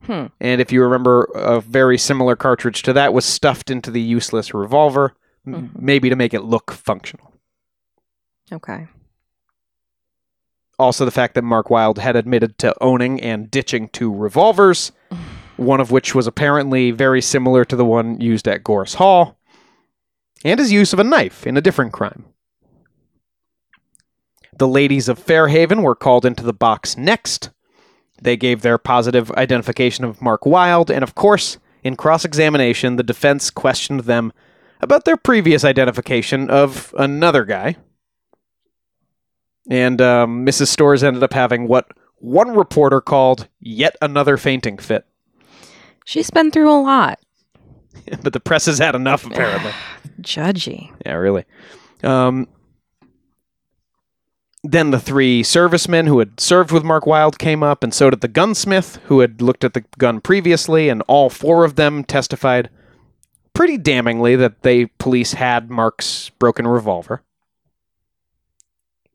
Hmm. 0.04 0.28
And 0.40 0.62
if 0.62 0.72
you 0.72 0.82
remember, 0.84 1.24
a 1.36 1.60
very 1.60 1.98
similar 1.98 2.36
cartridge 2.36 2.82
to 2.84 2.94
that 2.94 3.14
was 3.14 3.26
stuffed 3.26 3.70
into 3.72 3.92
the 3.92 4.02
useless 4.02 4.54
revolver, 4.54 5.16
m- 5.46 5.72
Mhm. 5.76 5.82
maybe 5.82 6.10
to 6.10 6.16
make 6.16 6.34
it 6.34 6.42
look 6.44 6.72
functional. 6.72 7.34
okay. 8.54 8.88
Also, 10.78 11.06
the 11.06 11.12
fact 11.12 11.36
that 11.36 11.42
Mark 11.44 11.70
Wilde 11.70 12.00
had 12.00 12.16
admitted 12.18 12.58
to 12.60 12.76
owning 12.82 13.22
and 13.22 13.50
ditching 13.50 13.88
two 13.90 14.14
revolvers, 14.14 14.92
one 15.58 15.80
of 15.80 15.90
which 15.90 16.14
was 16.14 16.28
apparently 16.28 16.92
very 16.92 17.22
similar 17.22 17.64
to 17.66 17.76
the 17.78 17.86
one 17.86 18.20
used 18.20 18.48
at 18.48 18.64
Gorse 18.64 18.96
Hall, 18.96 19.38
and 20.46 20.60
his 20.60 20.72
use 20.72 20.94
of 20.94 21.00
a 21.00 21.04
knife 21.04 21.46
in 21.46 21.58
a 21.58 21.62
different 21.62 21.92
crime. 21.92 22.24
The 24.58 24.68
ladies 24.68 25.10
of 25.10 25.20
Fairhaven 25.20 25.82
were 25.82 25.96
called 25.96 26.24
into 26.24 26.44
the 26.44 26.54
box 26.54 26.96
next. 26.96 27.50
They 28.22 28.38
gave 28.38 28.62
their 28.62 28.78
positive 28.78 29.32
identification 29.32 30.06
of 30.06 30.22
Mark 30.22 30.46
Wilde, 30.46 30.92
and 30.92 31.04
of 31.04 31.16
course, 31.16 31.58
in 31.84 31.98
cross 31.98 32.24
examination, 32.24 32.96
the 32.96 33.04
defense 33.04 33.50
questioned 33.50 34.02
them 34.02 34.32
about 34.80 35.04
their 35.04 35.18
previous 35.18 35.66
identification 35.66 36.50
of 36.50 36.94
another 36.98 37.44
guy. 37.44 37.76
And 39.70 40.00
um, 40.00 40.46
Mrs. 40.46 40.68
Storrs 40.68 41.04
ended 41.04 41.24
up 41.24 41.34
having 41.34 41.68
what 41.68 41.88
one 42.18 42.56
reporter 42.56 43.02
called 43.02 43.48
yet 43.60 43.96
another 44.00 44.38
fainting 44.38 44.78
fit. 44.78 45.06
She's 46.06 46.30
been 46.30 46.52
through 46.52 46.72
a 46.72 46.80
lot. 46.80 47.20
but 48.22 48.32
the 48.32 48.40
press 48.40 48.68
has 48.68 48.78
had 48.78 48.94
enough, 48.94 49.26
apparently. 49.26 49.72
Judgy. 50.22 50.92
Yeah, 51.06 51.14
really. 51.14 51.46
Um, 52.04 52.48
then 54.64 54.92
the 54.92 55.00
three 55.00 55.44
servicemen 55.44 56.08
who 56.08 56.20
had 56.20 56.40
served 56.40 56.72
with 56.72 56.84
Mark 56.84 57.06
Wilde 57.06 57.38
came 57.38 57.62
up, 57.64 57.84
and 57.84 57.94
so 57.94 58.10
did 58.10 58.22
the 58.22 58.28
gunsmith 58.28 59.00
who 59.06 59.20
had 59.20 59.42
looked 59.42 59.64
at 59.64 59.74
the 59.74 59.86
gun 59.98 60.22
previously, 60.22 60.90
and 60.90 61.04
all 61.08 61.30
four 61.30 61.64
of 61.66 61.76
them 61.76 62.04
testified 62.04 62.70
pretty 63.54 63.78
damningly 63.78 64.38
that 64.38 64.64
they 64.64 64.86
police 64.86 65.34
had 65.34 65.70
Mark's 65.70 66.30
broken 66.40 66.68
revolver. 66.68 67.22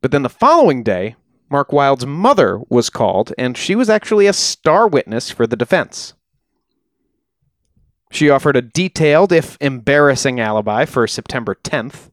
But 0.01 0.13
then 0.13 0.23
the 0.23 0.29
following 0.29 0.83
day, 0.83 1.17
Mark 1.51 1.73
Wilde's 1.73 2.07
mother 2.07 2.61
was 2.69 2.89
called, 2.89 3.33
and 3.37 3.57
she 3.57 3.75
was 3.75 3.91
actually 3.91 4.27
a 4.27 4.33
star 4.33 4.87
witness 4.87 5.31
for 5.31 5.47
the 5.47 5.57
defense. 5.57 6.15
She 8.11 8.29
offered 8.29 8.57
a 8.57 8.63
detailed, 8.63 9.33
if 9.33 9.57
embarrassing, 9.61 10.41
alibi 10.41 10.85
for 10.85 11.07
September 11.07 11.57
10th, 11.63 12.11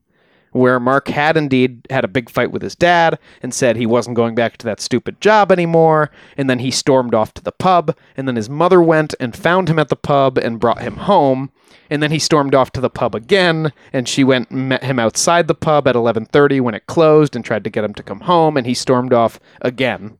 where 0.51 0.79
Mark 0.79 1.07
had 1.07 1.35
indeed 1.35 1.85
had 1.89 2.03
a 2.03 2.07
big 2.07 2.29
fight 2.29 2.51
with 2.51 2.61
his 2.61 2.75
dad 2.75 3.17
and 3.41 3.53
said 3.53 3.75
he 3.75 3.85
wasn't 3.85 4.15
going 4.15 4.35
back 4.35 4.57
to 4.57 4.65
that 4.65 4.79
stupid 4.79 5.19
job 5.19 5.51
anymore, 5.51 6.11
and 6.37 6.49
then 6.49 6.59
he 6.59 6.71
stormed 6.71 7.15
off 7.15 7.33
to 7.33 7.43
the 7.43 7.51
pub, 7.51 7.95
and 8.15 8.27
then 8.27 8.35
his 8.35 8.49
mother 8.49 8.81
went 8.81 9.15
and 9.19 9.35
found 9.35 9.69
him 9.69 9.79
at 9.79 9.89
the 9.89 9.95
pub 9.95 10.37
and 10.37 10.59
brought 10.59 10.81
him 10.81 10.97
home, 10.97 11.51
and 11.89 12.01
then 12.03 12.11
he 12.11 12.19
stormed 12.19 12.53
off 12.53 12.71
to 12.71 12.81
the 12.81 12.89
pub 12.89 13.15
again, 13.15 13.73
and 13.91 14.07
she 14.07 14.23
went 14.23 14.49
and 14.51 14.69
met 14.69 14.83
him 14.83 14.99
outside 14.99 15.47
the 15.47 15.55
pub 15.55 15.87
at 15.87 15.95
11:30 15.95 16.61
when 16.61 16.75
it 16.75 16.85
closed 16.85 17.35
and 17.35 17.43
tried 17.43 17.63
to 17.63 17.69
get 17.71 17.83
him 17.83 17.93
to 17.95 18.03
come 18.03 18.21
home, 18.21 18.55
and 18.55 18.67
he 18.67 18.73
stormed 18.73 19.13
off 19.13 19.39
again. 19.61 20.17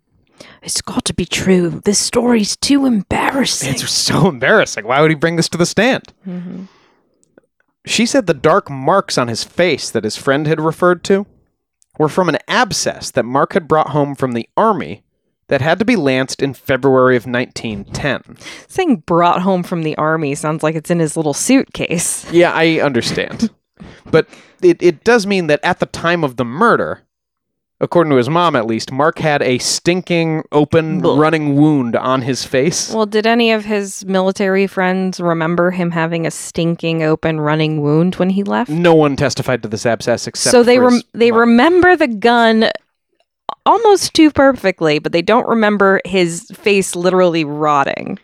It's 0.62 0.82
got 0.82 1.06
to 1.06 1.14
be 1.14 1.26
true. 1.26 1.82
This 1.86 2.00
story's 2.00 2.56
too 2.56 2.86
embarrassing. 2.86 3.72
It's 3.74 3.90
so 3.90 4.28
embarrassing. 4.30 4.86
Why 4.86 5.02
would 5.02 5.12
he 5.12 5.16
bring 5.16 5.36
this 5.36 5.50
to 5.50 5.58
the 5.58 5.66
stand? 5.66 6.14
Mm-hmm. 6.28 6.64
She 7.86 8.06
said 8.06 8.28
the 8.28 8.34
dark 8.34 8.70
marks 8.70 9.18
on 9.18 9.28
his 9.28 9.44
face 9.44 9.90
that 9.90 10.04
his 10.04 10.18
friend 10.18 10.46
had 10.46 10.60
referred 10.60 11.04
to 11.06 11.26
were 11.98 12.10
from 12.10 12.30
an 12.30 12.38
abscess 12.48 13.12
that 13.12 13.24
Mark 13.24 13.54
had 13.54 13.68
brought 13.68 13.90
home 13.90 14.14
from 14.14 14.34
the 14.34 14.48
army 14.58 15.04
that 15.48 15.62
had 15.62 15.80
to 15.80 15.86
be 15.86 15.96
lanced 15.96 16.42
in 16.44 16.54
February 16.54 17.16
of 17.16 17.26
1910. 17.26 18.38
Saying 18.68 19.04
brought 19.06 19.42
home 19.42 19.64
from 19.64 19.84
the 19.84 19.98
army 19.98 20.36
sounds 20.36 20.64
like 20.64 20.76
it's 20.76 20.92
in 20.92 21.00
his 21.00 21.16
little 21.16 21.34
suitcase. 21.34 22.30
Yeah, 22.32 22.52
I 22.54 22.82
understand. 22.82 23.50
but 24.12 24.28
it, 24.62 24.82
it 24.84 25.04
does 25.04 25.26
mean 25.26 25.48
that 25.48 25.62
at 25.64 25.80
the 25.80 25.86
time 25.86 26.24
of 26.24 26.36
the 26.36 26.46
murder, 26.46 27.04
according 27.80 28.12
to 28.12 28.18
his 28.18 28.30
mom 28.30 28.56
at 28.56 28.66
least, 28.66 28.92
Mark 28.92 29.20
had 29.20 29.42
a 29.42 29.58
stinking, 29.60 30.44
open, 30.52 31.02
Blech. 31.02 31.18
running 31.20 31.56
wound 31.56 31.96
on 31.96 32.22
his 32.22 32.44
face. 32.46 32.92
Well, 32.94 33.06
did 33.06 33.28
any 33.28 33.52
of 33.52 33.66
his 33.66 34.06
military 34.06 34.68
friends 34.68 35.20
remember 35.20 35.72
him 35.72 35.92
having 35.92 36.26
a 36.26 36.32
stinking 36.32 37.04
open 37.04 37.40
running 37.40 37.82
wound 37.82 38.16
when 38.16 38.32
he 38.32 38.44
left? 38.44 38.70
No 38.70 38.94
one 38.96 39.16
testified 39.16 39.62
to 39.64 39.70
this 39.70 39.86
abscess 39.86 40.28
except 40.28 40.52
so 40.52 40.64
they 40.64 40.78
for 40.78 40.90
rem- 40.90 41.02
they 41.14 41.32
mom. 41.32 41.40
remember 41.42 41.96
the 41.96 42.08
gun 42.08 42.70
almost 43.66 44.14
too 44.14 44.32
perfectly, 44.32 45.00
but 45.00 45.12
they 45.12 45.22
don't 45.22 45.48
remember 45.48 46.02
his 46.06 46.46
face 46.54 46.96
literally 46.96 47.44
rotting. 47.44 48.18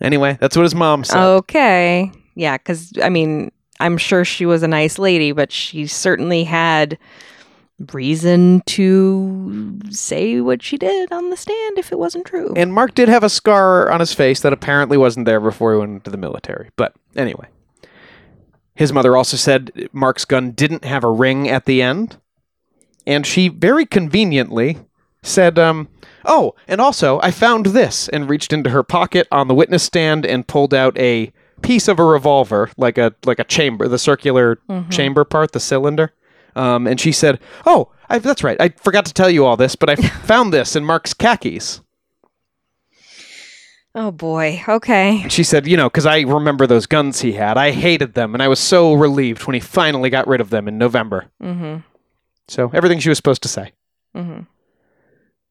Anyway, 0.00 0.36
that's 0.40 0.56
what 0.56 0.64
his 0.64 0.74
mom 0.74 1.04
said. 1.04 1.18
Okay. 1.24 2.10
Yeah, 2.34 2.58
cuz 2.58 2.92
I 3.02 3.08
mean, 3.08 3.50
I'm 3.80 3.96
sure 3.96 4.24
she 4.24 4.44
was 4.46 4.62
a 4.62 4.68
nice 4.68 4.98
lady, 4.98 5.32
but 5.32 5.50
she 5.52 5.86
certainly 5.86 6.44
had 6.44 6.98
reason 7.92 8.62
to 8.66 9.78
say 9.90 10.40
what 10.40 10.62
she 10.62 10.76
did 10.76 11.12
on 11.12 11.30
the 11.30 11.36
stand 11.36 11.78
if 11.78 11.92
it 11.92 11.98
wasn't 11.98 12.26
true. 12.26 12.52
And 12.56 12.72
Mark 12.72 12.94
did 12.94 13.08
have 13.08 13.24
a 13.24 13.28
scar 13.28 13.90
on 13.90 14.00
his 14.00 14.14
face 14.14 14.40
that 14.40 14.52
apparently 14.52 14.96
wasn't 14.96 15.26
there 15.26 15.40
before 15.40 15.72
he 15.72 15.78
went 15.78 15.92
into 15.92 16.10
the 16.10 16.16
military. 16.16 16.70
But 16.76 16.94
anyway. 17.16 17.48
His 18.74 18.92
mother 18.92 19.16
also 19.16 19.36
said 19.36 19.88
Mark's 19.92 20.24
gun 20.24 20.50
didn't 20.50 20.84
have 20.84 21.04
a 21.04 21.10
ring 21.10 21.48
at 21.48 21.64
the 21.64 21.80
end. 21.80 22.16
And 23.06 23.26
she 23.26 23.48
very 23.48 23.86
conveniently 23.86 24.78
said, 25.22 25.58
um, 25.58 25.88
"Oh, 26.24 26.54
and 26.66 26.80
also 26.80 27.20
I 27.22 27.30
found 27.30 27.66
this," 27.66 28.08
and 28.08 28.28
reached 28.28 28.52
into 28.52 28.70
her 28.70 28.82
pocket 28.82 29.28
on 29.30 29.46
the 29.46 29.54
witness 29.54 29.82
stand 29.82 30.24
and 30.26 30.46
pulled 30.46 30.74
out 30.74 30.98
a 30.98 31.32
piece 31.62 31.86
of 31.86 31.98
a 31.98 32.04
revolver, 32.04 32.70
like 32.76 32.98
a 32.98 33.14
like 33.24 33.38
a 33.38 33.44
chamber, 33.44 33.88
the 33.88 33.98
circular 33.98 34.58
chamber 34.90 35.24
part, 35.24 35.52
the 35.52 35.60
cylinder. 35.60 36.12
Um, 36.56 36.86
and 36.86 37.00
she 37.00 37.12
said, 37.12 37.40
"Oh, 37.66 37.90
I, 38.08 38.18
that's 38.18 38.44
right. 38.44 38.60
I 38.60 38.70
forgot 38.70 39.06
to 39.06 39.14
tell 39.14 39.30
you 39.30 39.44
all 39.44 39.56
this, 39.56 39.76
but 39.76 39.90
I 39.90 39.96
found 40.24 40.52
this 40.52 40.76
in 40.76 40.84
Mark's 40.84 41.14
khakis." 41.14 41.80
Oh 43.96 44.10
boy. 44.10 44.62
Okay. 44.68 45.24
She 45.28 45.44
said, 45.44 45.66
"You 45.66 45.76
know, 45.76 45.88
because 45.88 46.06
I 46.06 46.20
remember 46.20 46.66
those 46.66 46.86
guns 46.86 47.20
he 47.20 47.32
had. 47.32 47.56
I 47.56 47.70
hated 47.70 48.14
them, 48.14 48.34
and 48.34 48.42
I 48.42 48.48
was 48.48 48.58
so 48.58 48.94
relieved 48.94 49.46
when 49.46 49.54
he 49.54 49.60
finally 49.60 50.10
got 50.10 50.26
rid 50.26 50.40
of 50.40 50.50
them 50.50 50.68
in 50.68 50.78
November." 50.78 51.26
Mm-hmm. 51.42 51.78
So 52.48 52.70
everything 52.74 52.98
she 52.98 53.08
was 53.08 53.18
supposed 53.18 53.42
to 53.42 53.48
say. 53.48 53.72
Mm-hmm. 54.14 54.42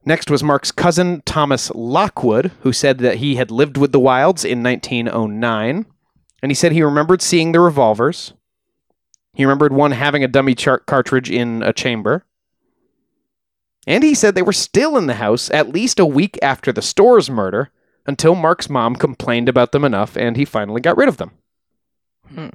Next 0.05 0.29
was 0.29 0.43
Mark's 0.43 0.71
cousin, 0.71 1.21
Thomas 1.25 1.71
Lockwood, 1.73 2.51
who 2.61 2.73
said 2.73 2.99
that 2.99 3.17
he 3.17 3.35
had 3.35 3.49
lived 3.49 3.77
with 3.77 3.93
the 3.93 3.99
Wildes 3.99 4.43
in 4.43 4.61
1909. 4.61 5.85
And 6.41 6.51
he 6.51 6.55
said 6.55 6.73
he 6.73 6.83
remembered 6.83 7.21
seeing 7.21 7.53
the 7.53 7.61
revolvers. 7.61 8.33
He 9.33 9.45
remembered 9.45 9.73
one 9.73 9.91
having 9.91 10.23
a 10.23 10.27
dummy 10.27 10.55
cartridge 10.55 11.29
in 11.31 11.63
a 11.63 11.73
chamber. 11.73 12.25
And 13.85 14.03
he 14.03 14.13
said 14.13 14.35
they 14.35 14.41
were 14.41 14.53
still 14.53 14.95
in 14.97 15.07
the 15.07 15.15
house 15.15 15.49
at 15.49 15.69
least 15.69 15.99
a 15.99 16.05
week 16.05 16.37
after 16.41 16.71
the 16.71 16.81
Storrs' 16.81 17.29
murder 17.29 17.69
until 18.05 18.35
Mark's 18.35 18.69
mom 18.69 18.95
complained 18.95 19.49
about 19.49 19.71
them 19.71 19.83
enough 19.83 20.15
and 20.15 20.37
he 20.37 20.45
finally 20.45 20.81
got 20.81 20.97
rid 20.97 21.09
of 21.09 21.17
them. 21.17 21.31
Hmm. 22.33 22.49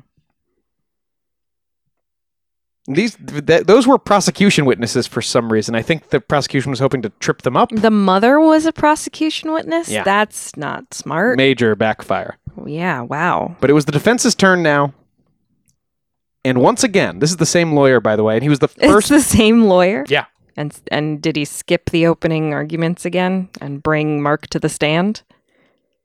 These 2.87 3.19
th- 3.47 3.67
those 3.67 3.87
were 3.87 3.99
prosecution 3.99 4.65
witnesses 4.65 5.07
for 5.07 5.21
some 5.21 5.53
reason. 5.53 5.75
I 5.75 5.83
think 5.83 6.09
the 6.09 6.21
prosecution 6.21 6.71
was 6.71 6.79
hoping 6.81 7.03
to 7.03 7.11
trip 7.21 7.43
them 7.43 7.55
up. 7.55 7.69
The 7.71 7.91
mother 7.91 8.41
was 8.41 8.65
a 8.65 8.73
prosecution 8.73 9.53
witness. 9.53 9.91
Yeah. 9.91 10.05
That's 10.05 10.57
not 10.57 10.95
smart. 10.95 11.37
Major 11.37 11.75
backfire. 11.77 12.39
yeah. 12.65 13.03
Wow. 13.03 13.57
But 13.61 13.69
it 13.69 13.75
was 13.75 13.85
the 13.85 13.93
defense's 13.93 14.35
turn 14.35 14.63
now. 14.63 14.95
And 16.45 16.59
once 16.63 16.85
again, 16.85 17.19
this 17.19 17.31
is 17.31 17.37
the 17.37 17.47
same 17.47 17.73
lawyer, 17.75 18.01
by 18.01 18.17
the 18.17 18.23
way, 18.23 18.35
and 18.35 18.43
he 18.43 18.49
was 18.49 18.59
the 18.61 18.69
It's 18.77 18.87
first. 18.93 19.09
the 19.09 19.21
same 19.21 19.65
lawyer. 19.65 20.05
Yeah. 20.09 20.27
And 20.57 20.79
and 20.91 21.21
did 21.23 21.37
he 21.37 21.45
skip 21.45 21.91
the 21.91 22.07
opening 22.07 22.53
arguments 22.53 23.05
again 23.05 23.49
and 23.61 23.83
bring 23.83 24.23
Mark 24.23 24.47
to 24.49 24.59
the 24.59 24.69
stand? 24.69 25.23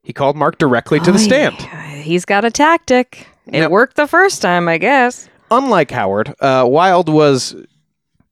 He 0.02 0.12
called 0.12 0.36
Mark 0.36 0.58
directly 0.58 1.00
to 1.00 1.10
the 1.12 1.18
stand. 1.18 1.56
He's 2.02 2.24
got 2.24 2.44
a 2.44 2.50
tactic. 2.50 3.26
It 3.46 3.54
Yep. 3.60 3.70
worked 3.70 3.96
the 3.96 4.06
first 4.06 4.42
time, 4.42 4.68
I 4.68 4.78
guess. 4.78 5.28
Unlike 5.50 5.90
Howard, 5.92 6.34
uh, 6.40 6.64
Wilde 6.68 7.08
was 7.08 7.56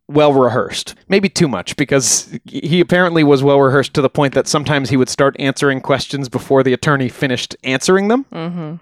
well 0.08 0.32
rehearsed. 0.34 0.94
Maybe 1.08 1.28
too 1.30 1.48
much, 1.48 1.76
because 1.76 2.38
he 2.44 2.80
apparently 2.80 3.24
was 3.24 3.42
well 3.42 3.58
rehearsed 3.60 3.94
to 3.94 4.02
the 4.02 4.10
point 4.10 4.34
that 4.34 4.46
sometimes 4.46 4.90
he 4.90 4.96
would 4.98 5.08
start 5.08 5.34
answering 5.38 5.80
questions 5.80 6.28
before 6.28 6.62
the 6.62 6.72
attorney 6.74 7.08
finished 7.08 7.56
answering 7.64 8.08
them. 8.08 8.26
Mm-hmm. 8.32 8.74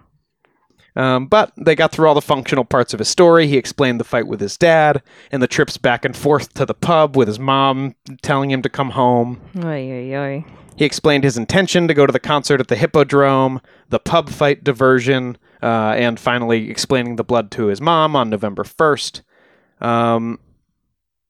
Um, 1.00 1.28
but 1.28 1.50
they 1.56 1.74
got 1.74 1.92
through 1.92 2.08
all 2.08 2.14
the 2.14 2.20
functional 2.20 2.66
parts 2.66 2.92
of 2.92 2.98
his 2.98 3.08
story. 3.08 3.46
He 3.46 3.56
explained 3.56 3.98
the 3.98 4.04
fight 4.04 4.26
with 4.26 4.38
his 4.38 4.58
dad 4.58 5.02
and 5.32 5.42
the 5.42 5.46
trips 5.46 5.78
back 5.78 6.04
and 6.04 6.14
forth 6.14 6.52
to 6.54 6.66
the 6.66 6.74
pub 6.74 7.16
with 7.16 7.26
his 7.26 7.38
mom 7.38 7.94
telling 8.20 8.50
him 8.50 8.60
to 8.60 8.68
come 8.68 8.90
home. 8.90 9.40
Oy, 9.64 9.90
oy, 9.90 10.14
oy. 10.14 10.44
He 10.76 10.84
explained 10.84 11.24
his 11.24 11.38
intention 11.38 11.88
to 11.88 11.94
go 11.94 12.04
to 12.04 12.12
the 12.12 12.20
concert 12.20 12.60
at 12.60 12.68
the 12.68 12.76
Hippodrome, 12.76 13.62
the 13.88 13.98
pub 13.98 14.28
fight 14.28 14.62
diversion, 14.62 15.38
uh, 15.62 15.94
and 15.96 16.20
finally 16.20 16.70
explaining 16.70 17.16
the 17.16 17.24
blood 17.24 17.50
to 17.52 17.68
his 17.68 17.80
mom 17.80 18.14
on 18.14 18.28
November 18.28 18.64
1st. 18.64 19.22
Um, 19.80 20.38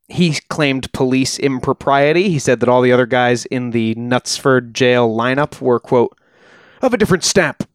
he 0.09 0.33
claimed 0.49 0.93
police 0.93 1.39
impropriety. 1.39 2.29
He 2.29 2.41
said 2.41 2.59
that 2.59 2.69
all 2.69 2.83
the 2.83 2.93
other 2.93 3.07
guys 3.07 3.47
in 3.47 3.71
the 3.71 3.95
Knutsford 3.95 4.73
jail 4.73 5.09
lineup 5.09 5.61
were, 5.61 5.79
quote, 5.79 6.19
of 6.83 6.93
a 6.93 6.97
different 6.97 7.23
stamp. 7.23 7.70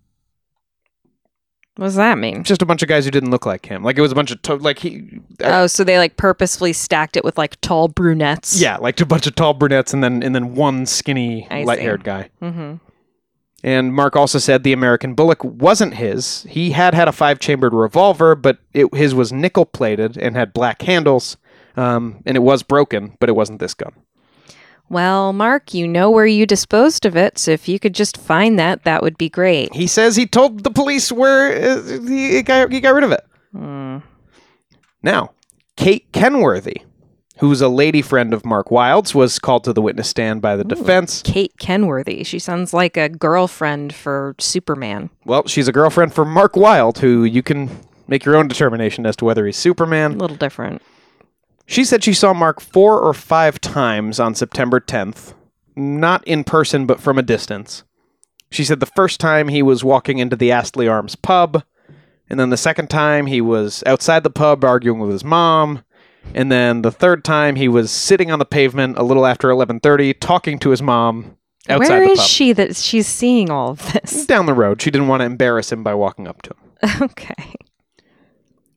What 1.78 1.88
does 1.88 1.96
that 1.96 2.18
mean? 2.18 2.44
Just 2.46 2.62
a 2.62 2.66
bunch 2.66 2.82
of 2.84 2.88
guys 2.90 3.04
who 3.04 3.12
didn't 3.12 3.32
look 3.32 3.46
like 3.46 3.66
him. 3.66 3.84
Like 3.84 3.98
it 3.98 4.02
was 4.02 4.12
a 4.12 4.16
bunch 4.16 4.32
of, 4.32 4.42
to- 4.44 4.56
like 4.56 4.80
he, 4.80 5.20
Oh, 5.44 5.68
so 5.68 5.84
they 5.84 5.98
like 5.98 6.16
purposefully 6.16 6.72
stacked 6.72 7.18
it 7.18 7.24
with 7.26 7.38
like 7.38 7.60
tall 7.60 7.90
brunettes. 7.90 8.60
yeah, 8.60 8.78
like 8.78 9.00
a 9.02 9.06
bunch 9.06 9.28
of 9.28 9.36
tall 9.36 9.54
brunettes 9.54 9.94
and 9.94 10.02
then, 10.04 10.24
and 10.24 10.34
then 10.34 10.56
one 10.56 10.86
skinny, 10.86 11.48
I 11.52 11.64
light 11.64 11.80
haired 11.80 12.04
guy. 12.06 12.30
Mm-hmm. 12.42 12.76
And 13.64 13.94
Mark 13.94 14.16
also 14.16 14.38
said 14.38 14.64
the 14.64 14.74
American 14.74 15.16
Bulldog 15.16 15.44
wasn't 15.44 15.96
his. 15.96 16.44
He 16.48 16.72
had 16.72 16.94
had 16.94 17.08
a 17.08 17.12
five 17.12 17.40
chambered 17.40 17.74
revolver, 17.74 18.36
but 18.36 18.60
it, 18.74 18.94
his 18.94 19.16
was 19.16 19.34
nickel 19.34 19.66
plated 19.66 20.18
and 20.18 20.36
had 20.36 20.54
black 20.54 20.82
handles. 20.84 21.36
Um, 21.76 22.22
and 22.26 22.38
it 22.38 22.42
was 22.42 22.64
broken, 22.64 23.18
but 23.20 23.28
it 23.28 23.34
wasn't 23.36 23.60
this 23.60 23.74
gun. 23.74 23.92
Well, 24.90 25.34
Mark, 25.34 25.74
you 25.74 25.88
know 25.88 26.12
where 26.12 26.28
you 26.28 26.46
disposed 26.46 27.06
of 27.06 27.18
it, 27.18 27.38
so 27.38 27.52
if 27.52 27.68
you 27.68 27.80
could 27.80 27.96
just 27.96 28.18
find 28.18 28.60
that, 28.60 28.84
that 28.84 29.02
would 29.02 29.18
be 29.18 29.30
great. 29.30 29.74
He 29.74 29.88
says 29.88 30.16
he 30.16 30.28
told 30.28 30.64
the 30.64 30.70
police 30.72 31.12
where 31.12 31.78
uh, 31.78 32.02
he, 32.08 32.42
got, 32.44 32.72
he 32.72 32.80
got 32.80 32.94
rid 32.94 33.04
of 33.04 33.12
it. 33.12 33.26
Hmm. 33.52 33.98
Now, 35.02 35.32
Kate 35.76 36.12
Kenworthy, 36.12 36.84
who's 37.40 37.62
a 37.62 37.68
lady 37.68 38.02
friend 38.02 38.34
of 38.34 38.46
Mark 38.46 38.70
Wilde's, 38.70 39.16
was 39.16 39.40
called 39.40 39.64
to 39.66 39.74
the 39.74 39.82
witness 39.82 40.08
stand 40.08 40.42
by 40.42 40.56
the 40.56 40.64
defense. 40.64 41.22
Kate 41.24 41.58
Kenworthy. 41.58 42.24
She 42.24 42.40
sounds 42.40 42.74
like 42.74 42.96
a 42.96 43.10
girlfriend 43.10 43.94
for 43.94 44.36
Superman. 44.40 45.10
Well, 45.26 45.48
she's 45.48 45.68
a 45.68 45.72
girlfriend 45.72 46.14
for 46.14 46.26
Mark 46.26 46.56
Wilde, 46.56 47.00
who 47.00 47.24
you 47.24 47.42
can 47.44 47.70
make 48.08 48.24
your 48.24 48.36
own 48.36 48.48
determination 48.48 49.06
as 49.06 49.16
to 49.18 49.26
whether 49.26 49.46
he's 49.46 49.58
Superman. 49.58 50.14
A 50.14 50.18
little 50.18 50.38
different. 50.38 50.82
She 51.66 51.84
said 51.84 52.04
she 52.04 52.14
saw 52.14 52.34
Mark 52.34 52.62
four 52.62 53.00
or 53.00 53.14
five 53.14 53.60
times 53.60 54.20
on 54.20 54.36
September 54.36 54.80
10th, 54.80 55.34
not 55.76 56.26
in 56.28 56.44
person, 56.44 56.86
but 56.86 57.00
from 57.00 57.18
a 57.18 57.24
distance. 57.24 57.84
She 58.52 58.64
said 58.64 58.80
the 58.80 58.86
first 58.86 59.20
time 59.20 59.48
he 59.48 59.64
was 59.64 59.84
walking 59.84 60.20
into 60.20 60.36
the 60.36 60.52
Astley 60.52 60.88
Arms 60.88 61.16
pub, 61.16 61.64
and 62.30 62.40
then 62.40 62.50
the 62.52 62.58
second 62.58 62.90
time 62.90 63.26
he 63.26 63.42
was 63.42 63.84
outside 63.86 64.24
the 64.24 64.30
pub 64.30 64.64
arguing 64.64 65.00
with 65.00 65.12
his 65.12 65.24
mom, 65.24 65.84
and 66.34 66.52
then 66.52 66.82
the 66.82 66.92
third 66.92 67.24
time 67.24 67.56
he 67.56 67.68
was 67.68 67.92
sitting 67.92 68.32
on 68.32 68.40
the 68.40 68.46
pavement 68.46 68.98
a 68.98 69.04
little 69.04 69.26
after 69.26 69.50
11:30 69.50 70.20
talking 70.20 70.58
to 70.60 70.70
his 70.70 70.82
mom 70.82 71.36
outside 71.68 71.90
Where 71.98 72.06
the 72.06 72.12
is 72.14 72.20
pub. 72.20 72.28
she 72.28 72.54
that 72.54 72.76
she's 72.76 73.08
seeing 73.08 73.50
all 73.50 73.70
of 73.72 73.94
this? 73.94 74.26
Down 74.26 74.46
the 74.46 74.54
road. 74.54 74.82
She 74.82 74.92
didn't 74.92 75.08
want 75.08 75.22
to 75.22 75.26
embarrass 75.26 75.72
him 75.72 75.84
by 75.84 75.94
walking 75.94 76.28
up 76.28 76.42
to 76.44 76.52
him. 76.52 77.02
okay. 77.04 77.56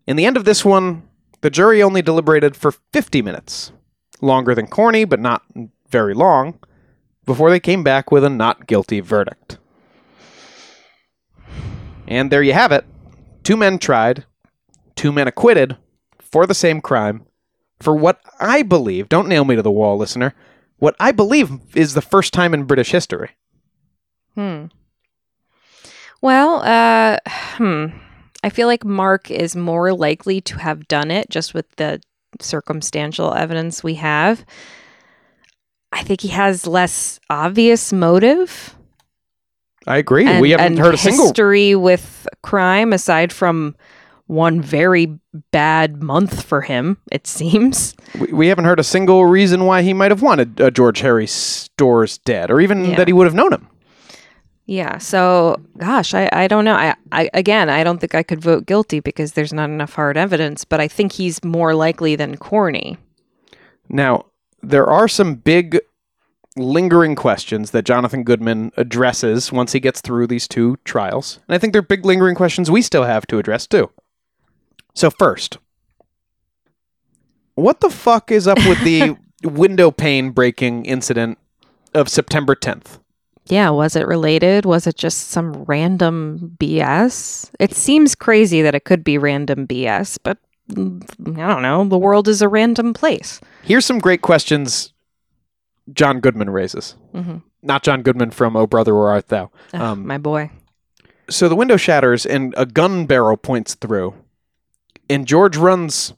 In 0.07 0.17
the 0.17 0.25
end 0.25 0.37
of 0.37 0.45
this 0.45 0.65
one, 0.65 1.08
the 1.41 1.51
jury 1.51 1.83
only 1.83 2.03
deliberated 2.03 2.57
for 2.57 2.73
50 2.93 3.23
minutes, 3.23 3.73
longer 4.21 4.55
than 4.55 4.67
Corny, 4.67 5.05
but 5.05 5.21
not 5.21 5.43
very 5.89 6.15
long, 6.15 6.59
before 7.25 7.51
they 7.51 7.61
came 7.61 7.83
back 7.83 8.11
with 8.11 8.25
a 8.25 8.31
not 8.31 8.67
guilty 8.67 9.01
verdict. 9.01 9.59
And 12.07 12.31
there 12.31 12.43
you 12.43 12.55
have 12.55 12.73
it. 12.73 12.85
Two 13.43 13.57
men 13.57 13.79
tried, 13.79 14.25
two 14.97 15.13
men 15.13 15.29
acquitted 15.29 15.77
for 16.21 16.47
the 16.47 16.55
same 16.55 16.81
crime, 16.81 17.27
for 17.81 17.95
what 17.95 18.21
I 18.41 18.63
believe, 18.63 19.09
don't 19.09 19.29
nail 19.29 19.45
me 19.45 19.57
to 19.57 19.63
the 19.63 19.71
wall, 19.71 19.97
listener, 19.97 20.35
what 20.79 20.97
I 20.99 21.13
believe 21.13 21.51
is 21.75 21.95
the 21.95 22.03
first 22.03 22.33
time 22.33 22.55
in 22.55 22.65
British 22.65 22.91
history. 22.91 23.31
Hmm. 24.35 24.67
Well, 26.21 26.63
uh, 26.65 27.19
hmm. 27.27 27.87
I 28.43 28.51
feel 28.51 28.67
like 28.69 28.85
Mark 28.85 29.31
is 29.31 29.57
more 29.57 29.93
likely 29.93 30.41
to 30.43 30.59
have 30.59 30.87
done 30.89 31.11
it 31.11 31.29
just 31.31 31.55
with 31.55 31.67
the 31.77 32.01
circumstantial 32.41 33.35
evidence 33.35 33.83
we 33.83 33.95
have. 33.95 34.45
I 35.93 36.03
think 36.03 36.21
he 36.21 36.29
has 36.29 36.67
less 36.67 37.19
obvious 37.31 37.93
motive. 37.93 38.77
I 39.87 39.97
agree. 39.97 40.27
and, 40.27 40.41
we 40.43 40.51
haven't 40.51 40.77
heard 40.77 40.95
a 40.95 40.99
single 40.99 41.27
history 41.27 41.75
with 41.75 42.29
crime 42.43 42.93
aside 42.93 43.33
from 43.33 43.75
one 44.27 44.61
very 44.61 45.19
bad 45.51 46.03
month 46.03 46.43
for 46.45 46.61
him. 46.61 46.99
It 47.11 47.27
seems. 47.27 47.95
We, 48.21 48.33
we 48.33 48.47
haven't 48.49 48.67
heard 48.67 48.79
a 48.79 48.85
single 48.85 49.25
reason 49.25 49.65
why 49.65 49.81
he 49.83 49.95
might 49.95 50.11
have 50.11 50.21
wanted 50.21 50.61
uh, 50.61 50.71
George 50.71 51.01
Harry 51.01 51.27
Storrs 51.27 52.19
dead, 52.19 52.51
or 52.51 52.61
even 52.61 52.85
Yeah. 52.85 52.97
that 52.97 53.09
he 53.09 53.15
would 53.15 53.27
have 53.27 53.35
known 53.35 53.53
him. 53.55 53.67
Yeah. 54.69 54.99
So, 54.99 55.57
gosh, 55.79 56.13
I, 56.13 56.29
I 56.31 56.47
don't 56.47 56.67
know. 56.67 56.75
I, 56.75 56.95
I 57.11 57.31
again, 57.33 57.71
I 57.71 57.83
don't 57.83 57.99
think 57.99 58.15
I 58.15 58.23
could 58.23 58.43
vote 58.43 58.67
guilty 58.67 59.01
because 59.01 59.33
there's 59.33 59.55
not 59.55 59.71
enough 59.71 59.95
hard 59.95 60.19
evidence. 60.19 60.67
But 60.67 60.79
I 60.79 60.89
think 60.89 61.13
he's 61.13 61.43
more 61.43 61.75
likely 61.75 62.17
than 62.17 62.37
Corny. 62.37 62.99
Now, 63.89 64.27
there 64.63 64.87
are 64.87 65.09
some 65.09 65.37
big 65.37 65.81
lingering 66.55 67.15
questions 67.15 67.71
that 67.71 67.87
Jonathan 67.87 68.25
Goodman 68.25 68.73
addresses 68.77 69.51
once 69.51 69.73
he 69.73 69.81
gets 69.81 70.03
through 70.03 70.27
these 70.27 70.47
two 70.47 70.77
trials. 70.85 71.41
And 71.49 71.55
I 71.55 71.59
think 71.59 71.73
they're 71.73 71.81
big 71.81 72.05
lingering 72.05 72.35
questions 72.35 72.71
we 72.71 72.83
still 72.83 73.05
have 73.05 73.27
to 73.29 73.39
address 73.39 73.67
too. 73.67 73.91
So, 74.95 75.09
first, 75.09 75.57
what 77.55 77.81
the 77.81 77.89
fuck 77.89 78.31
is 78.31 78.47
up 78.47 78.59
with 78.59 78.85
the 78.85 79.17
window 79.43 79.91
pane 79.91 80.33
breaking 80.33 80.85
incident 80.85 81.39
of 81.95 82.11
September 82.11 82.55
10th? 82.55 82.99
Yeah. 83.49 83.71
Was 83.71 83.97
it 83.97 84.07
related? 84.07 84.65
Was 84.65 84.87
it 84.87 84.97
just 84.97 85.29
some 85.31 85.65
random 85.65 86.57
BS? 86.59 87.51
It 87.59 87.75
seems 87.75 88.15
crazy 88.15 88.63
that 88.63 88.75
it 88.75 88.85
could 88.85 89.03
be 89.05 89.19
random 89.19 89.67
BS, 89.67 90.19
but 90.23 90.39
mm, 90.71 91.03
I 91.39 91.47
don't 91.47 91.63
know. 91.63 91.85
The 91.85 91.99
world 91.99 92.29
is 92.29 92.43
a 92.43 92.49
random 92.49 92.93
place. 92.95 93.41
Here's 93.63 93.87
some 93.87 93.99
great 93.99 94.23
questions 94.23 94.93
John 95.93 96.21
Goodman 96.21 96.51
raises. 96.51 96.95
Mhm. 97.15 97.43
Not 97.63 97.83
John 97.83 98.03
Goodman 98.03 98.31
from 98.31 98.55
Oh 98.57 98.67
Brother 98.67 98.95
Where 98.95 99.09
Art 99.09 99.29
Thou. 99.29 99.51
Ugh, 99.75 99.81
Um, 99.81 100.07
my 100.07 100.19
boy. 100.19 100.51
So 101.31 101.49
the 101.49 101.57
window 101.57 101.77
shatters 101.77 102.25
and 102.25 102.55
a 102.57 102.65
gun 102.67 103.07
barrel 103.07 103.37
points 103.37 103.75
through. 103.75 104.15
And 105.11 105.27
George 105.27 105.57
runs 105.57 106.13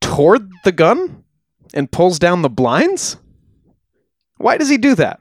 toward 0.00 0.50
the 0.64 0.72
gun 0.72 1.24
and 1.72 1.90
pulls 1.90 2.18
down 2.18 2.42
the 2.42 2.48
blinds? 2.50 3.16
Why 4.36 4.56
does 4.58 4.68
he 4.68 4.76
do 4.76 4.94
that? 4.96 5.20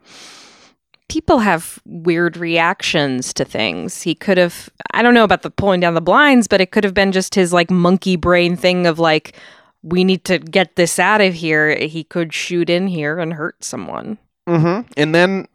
People 1.14 1.38
have 1.38 1.80
weird 1.86 2.38
reactions 2.38 3.36
to 3.36 3.46
things. 3.46 4.02
He 4.02 4.16
could 4.16 4.40
have, 4.40 4.68
I 4.96 5.04
don't 5.04 5.14
know 5.14 5.24
about 5.24 5.44
the 5.44 5.52
pulling 5.52 5.80
down 5.80 5.94
the 5.94 6.02
blinds, 6.02 6.48
but 6.48 6.60
it 6.60 6.72
could 6.72 6.84
have 6.84 6.96
been 6.96 7.12
just 7.12 7.36
his 7.36 7.54
like 7.54 7.70
monkey 7.70 8.16
brain 8.16 8.56
thing 8.56 8.88
of 8.88 8.98
like, 8.98 9.36
we 9.84 10.04
need 10.04 10.26
to 10.26 10.40
get 10.40 10.76
this 10.76 10.98
out 10.98 11.22
of 11.22 11.36
here. 11.36 11.78
He 11.78 12.04
could 12.04 12.34
shoot 12.34 12.68
in 12.68 12.88
here 12.88 13.20
and 13.20 13.32
hurt 13.32 13.64
someone. 13.64 14.18
Mm-hmm. 14.50 14.92
And 14.98 15.14
then 15.14 15.48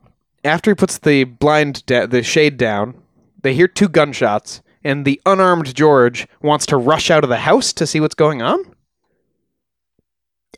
after 0.44 0.70
he 0.70 0.76
puts 0.76 0.98
the 0.98 1.24
blind, 1.24 1.82
the 1.88 2.22
shade 2.22 2.56
down, 2.56 2.94
they 3.42 3.52
hear 3.52 3.66
two 3.66 3.88
gunshots, 3.88 4.62
and 4.84 5.04
the 5.04 5.20
unarmed 5.26 5.74
George 5.74 6.28
wants 6.40 6.66
to 6.66 6.76
rush 6.76 7.10
out 7.10 7.24
of 7.24 7.30
the 7.30 7.38
house 7.38 7.72
to 7.72 7.84
see 7.84 7.98
what's 7.98 8.14
going 8.14 8.42
on. 8.42 8.62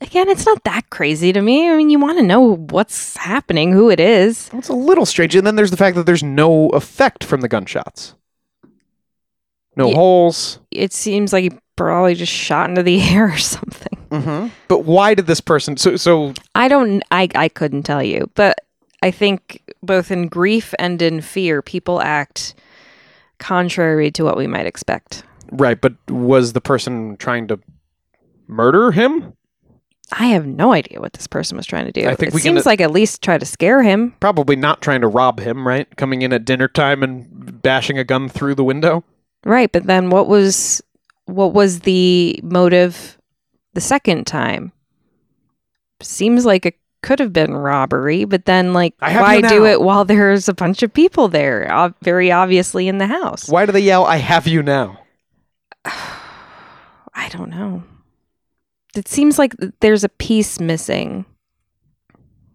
Again, 0.03 0.29
it's 0.29 0.47
not 0.47 0.65
that 0.65 0.89
crazy 0.91 1.33
to 1.33 1.43
me. 1.43 1.69
I 1.71 1.77
mean, 1.77 1.91
you 1.91 1.99
want 1.99 2.19
to 2.19 2.25
know 2.25 2.57
what's 2.57 3.17
happening, 3.19 3.73
who 3.73 3.91
it 3.91 4.01
is. 4.01 4.49
It's 4.55 4.69
a 4.69 4.75
little 4.75 5.05
strange. 5.05 5.35
And 5.35 5.47
then 5.47 5.57
there's 5.57 5.71
the 5.71 5.77
fact 5.77 5.97
that 5.97 6.07
there's 6.07 6.23
no 6.23 6.69
effect 6.71 7.23
from 7.23 7.43
the 7.43 7.49
gunshots. 7.49 8.15
No 9.77 9.89
Yeah. 9.89 9.95
holes. 9.95 10.59
It 10.71 10.93
seems 10.93 11.33
like 11.33 11.45
he 11.45 11.59
probably 11.77 12.15
just 12.15 12.33
shot 12.33 12.71
into 12.71 12.83
the 12.83 13.01
air 13.11 13.31
or 13.33 13.37
something. 13.39 13.99
Mm-hmm. 14.11 14.49
But 14.69 14.85
why 14.85 15.15
did 15.15 15.27
this 15.27 15.41
person? 15.41 15.77
So, 15.77 15.97
so 15.97 16.33
I 16.55 16.67
don't 16.69 17.03
I 17.11 17.29
I 17.35 17.49
couldn't 17.49 17.85
tell 17.85 18.03
you, 18.03 18.29
but 18.35 18.59
I 19.03 19.11
think 19.11 19.63
both 19.83 20.11
in 20.11 20.27
grief 20.29 20.75
and 20.79 21.01
in 21.01 21.21
fear 21.21 21.63
people 21.63 22.01
act 22.03 22.55
contrary 23.39 24.11
to 24.13 24.25
what 24.25 24.37
we 24.37 24.47
might 24.47 24.67
expect. 24.67 25.23
right. 25.53 25.81
But 25.81 25.95
was 26.11 26.53
the 26.55 26.61
person 26.61 27.17
trying 27.19 27.47
to 27.49 27.61
murder 28.49 28.91
him? 28.93 29.35
I 30.13 30.27
have 30.27 30.45
no 30.47 30.73
idea 30.73 31.01
what 31.01 31.13
this 31.13 31.27
person 31.27 31.57
was 31.57 31.67
trying 31.67 31.87
to 31.87 31.93
do. 31.93 32.03
I 32.09 32.15
think 32.17 32.29
it 32.29 32.35
we 32.35 32.41
can- 32.41 32.55
seems 32.55 32.67
like 32.67 32.81
at 32.81 32.91
least 32.91 33.23
try 33.23 33.39
to 33.39 33.47
scare 33.47 33.83
him. 33.83 34.15
Probably 34.21 34.57
not 34.57 34.83
trying 34.83 35.01
to 35.03 35.07
rob 35.09 35.41
him. 35.41 35.67
Right. 35.67 35.87
Coming 35.97 36.23
in 36.23 36.33
at 36.33 36.45
dinner 36.45 36.69
time 36.69 37.03
and 37.03 37.63
bashing 37.63 37.99
a 37.99 38.05
gun 38.05 38.29
through 38.29 38.57
the 38.57 38.65
window. 38.65 39.05
Right, 39.45 39.71
but 39.73 39.85
then 39.87 40.11
what 40.11 40.27
was 40.29 40.83
what 41.27 41.53
was 41.55 41.81
the 41.81 42.39
motive 42.43 43.17
the 43.75 43.81
second 43.81 44.27
time? 44.27 44.73
Seems 46.03 46.45
like 46.45 46.67
it 46.67 46.75
could 47.03 47.19
have 47.21 47.33
been 47.33 47.55
robbery, 47.55 48.25
but 48.25 48.45
then 48.45 48.73
like 48.75 48.95
why 48.99 49.41
do 49.41 49.65
it 49.65 49.81
while 49.81 50.05
there's 50.05 50.49
a 50.49 50.55
bunch 50.55 50.83
of 50.83 50.93
people 50.93 51.29
there, 51.29 51.71
ob- 51.73 51.95
very 52.03 52.31
obviously 52.33 52.89
in 52.89 52.99
the 52.99 53.07
house? 53.07 53.49
Why 53.49 53.65
do 53.65 53.73
they 53.73 53.81
yell, 53.81 54.05
"I 54.05 54.17
have 54.17 54.47
you 54.47 54.63
now"? 54.63 54.99
I 55.85 57.29
don't 57.31 57.51
know. 57.51 57.83
It 58.95 59.09
seems 59.09 59.39
like 59.39 59.55
there's 59.81 60.05
a 60.05 60.09
piece 60.09 60.59
missing. 60.61 61.25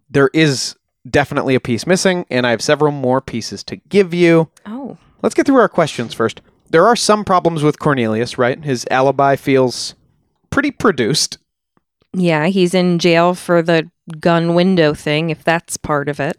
There 0.10 0.30
is 0.34 0.76
definitely 1.10 1.56
a 1.56 1.60
piece 1.60 1.88
missing, 1.88 2.26
and 2.30 2.46
I 2.46 2.52
have 2.52 2.62
several 2.62 2.92
more 2.92 3.22
pieces 3.22 3.64
to 3.66 3.76
give 3.78 4.14
you. 4.14 4.50
Oh. 4.66 4.98
Let's 5.22 5.36
get 5.36 5.46
through 5.46 5.58
our 5.58 5.70
questions 5.70 6.14
first. 6.14 6.42
There 6.70 6.88
are 6.88 6.96
some 6.96 7.24
problems 7.24 7.64
with 7.64 7.80
Cornelius, 7.80 8.38
right? 8.38 8.64
His 8.64 8.86
alibi 8.92 9.36
feels 9.36 9.96
pretty 10.50 10.72
produced. 10.72 11.38
Yeah, 12.14 12.48
he's 12.48 12.74
in 12.74 13.00
jail 13.00 13.34
for 13.36 13.62
the 13.62 13.90
gun 14.20 14.56
window 14.56 14.94
thing, 14.94 15.30
if 15.30 15.44
that's 15.44 15.78
part 15.78 16.10
of 16.10 16.20
it. 16.20 16.38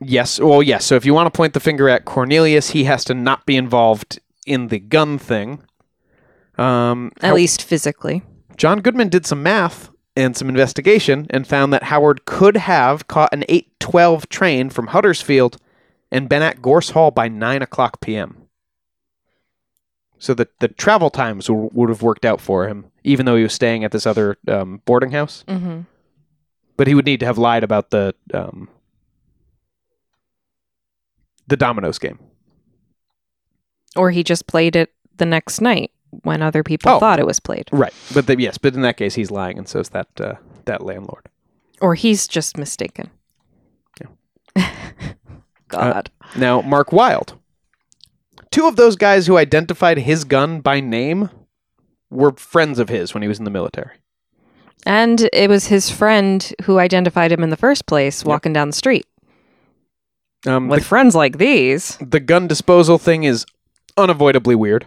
Yes. 0.00 0.40
Well, 0.40 0.62
yes. 0.62 0.84
So 0.86 0.94
if 0.96 1.04
you 1.04 1.12
want 1.12 1.32
to 1.32 1.36
point 1.36 1.52
the 1.52 1.60
finger 1.60 1.88
at 1.88 2.04
Cornelius, 2.04 2.70
he 2.70 2.84
has 2.84 3.04
to 3.04 3.14
not 3.14 3.44
be 3.44 3.56
involved 3.56 4.18
in 4.46 4.68
the 4.68 4.78
gun 4.78 5.18
thing. 5.18 5.62
Um, 6.56 7.12
At 7.20 7.28
how- 7.30 7.34
least 7.34 7.62
physically. 7.62 8.22
John 8.60 8.82
Goodman 8.82 9.08
did 9.08 9.24
some 9.24 9.42
math 9.42 9.88
and 10.14 10.36
some 10.36 10.50
investigation 10.50 11.26
and 11.30 11.46
found 11.46 11.72
that 11.72 11.84
Howard 11.84 12.26
could 12.26 12.58
have 12.58 13.08
caught 13.08 13.32
an 13.32 13.42
812 13.48 14.28
train 14.28 14.68
from 14.68 14.88
Huddersfield 14.88 15.56
and 16.12 16.28
been 16.28 16.42
at 16.42 16.60
Gorse 16.60 16.90
Hall 16.90 17.10
by 17.10 17.26
9 17.26 17.62
o'clock 17.62 18.02
p.m. 18.02 18.48
So 20.18 20.34
the, 20.34 20.46
the 20.58 20.68
travel 20.68 21.08
times 21.08 21.46
w- 21.46 21.70
would 21.72 21.88
have 21.88 22.02
worked 22.02 22.26
out 22.26 22.38
for 22.38 22.68
him, 22.68 22.92
even 23.02 23.24
though 23.24 23.36
he 23.36 23.44
was 23.44 23.54
staying 23.54 23.82
at 23.82 23.92
this 23.92 24.04
other 24.04 24.36
um, 24.46 24.82
boarding 24.84 25.12
house. 25.12 25.42
Mm-hmm. 25.48 25.80
But 26.76 26.86
he 26.86 26.94
would 26.94 27.06
need 27.06 27.20
to 27.20 27.26
have 27.26 27.38
lied 27.38 27.64
about 27.64 27.88
the 27.88 28.14
um, 28.34 28.68
the 31.46 31.56
Dominoes 31.56 31.98
game. 31.98 32.18
Or 33.96 34.10
he 34.10 34.22
just 34.22 34.46
played 34.46 34.76
it 34.76 34.92
the 35.16 35.24
next 35.24 35.62
night 35.62 35.92
when 36.22 36.42
other 36.42 36.62
people 36.62 36.92
Oh. 36.92 36.98
thought 36.98 37.18
it 37.18 37.26
was 37.26 37.40
played. 37.40 37.68
Right. 37.72 37.92
But 38.14 38.26
the, 38.26 38.40
yes, 38.40 38.58
but 38.58 38.74
in 38.74 38.82
that 38.82 38.96
case, 38.96 39.14
he's 39.14 39.30
lying, 39.30 39.58
and 39.58 39.68
so 39.68 39.80
is 39.80 39.90
that 39.90 40.08
uh, 40.20 40.34
that 40.66 40.82
landlord. 40.82 41.26
Or 41.80 41.94
he's 41.94 42.26
just 42.28 42.56
mistaken. 42.58 43.10
God. 45.68 46.10
Now, 46.36 46.60
Mark 46.62 46.92
Wilde. 46.92 47.34
Two 48.50 48.66
of 48.66 48.76
those 48.76 48.96
guys 48.96 49.26
who 49.26 49.36
identified 49.36 49.98
his 49.98 50.24
gun 50.24 50.60
by 50.60 50.80
name 50.80 51.30
were 52.10 52.32
friends 52.32 52.78
of 52.80 52.88
his 52.88 53.14
when 53.14 53.22
he 53.22 53.28
was 53.28 53.38
in 53.38 53.44
the 53.44 53.50
military. 53.50 53.96
and 54.86 55.28
it 55.32 55.48
was 55.48 55.66
his 55.66 55.90
friend 55.90 56.52
who 56.64 56.78
identified 56.78 57.30
him 57.30 57.42
in 57.44 57.50
the 57.50 57.56
first 57.56 57.86
place 57.86 58.24
walking 58.24 58.52
down 58.52 58.68
the 58.70 58.76
street. 58.76 59.06
Um, 60.46 60.68
With 60.68 60.84
friends 60.84 61.14
like 61.14 61.36
these. 61.38 61.96
the, 61.98 62.06
the 62.06 62.20
gun 62.20 62.48
disposal 62.48 62.96
thing 62.98 63.24
is 63.24 63.44
unavoidably 63.96 64.54
weird. 64.56 64.86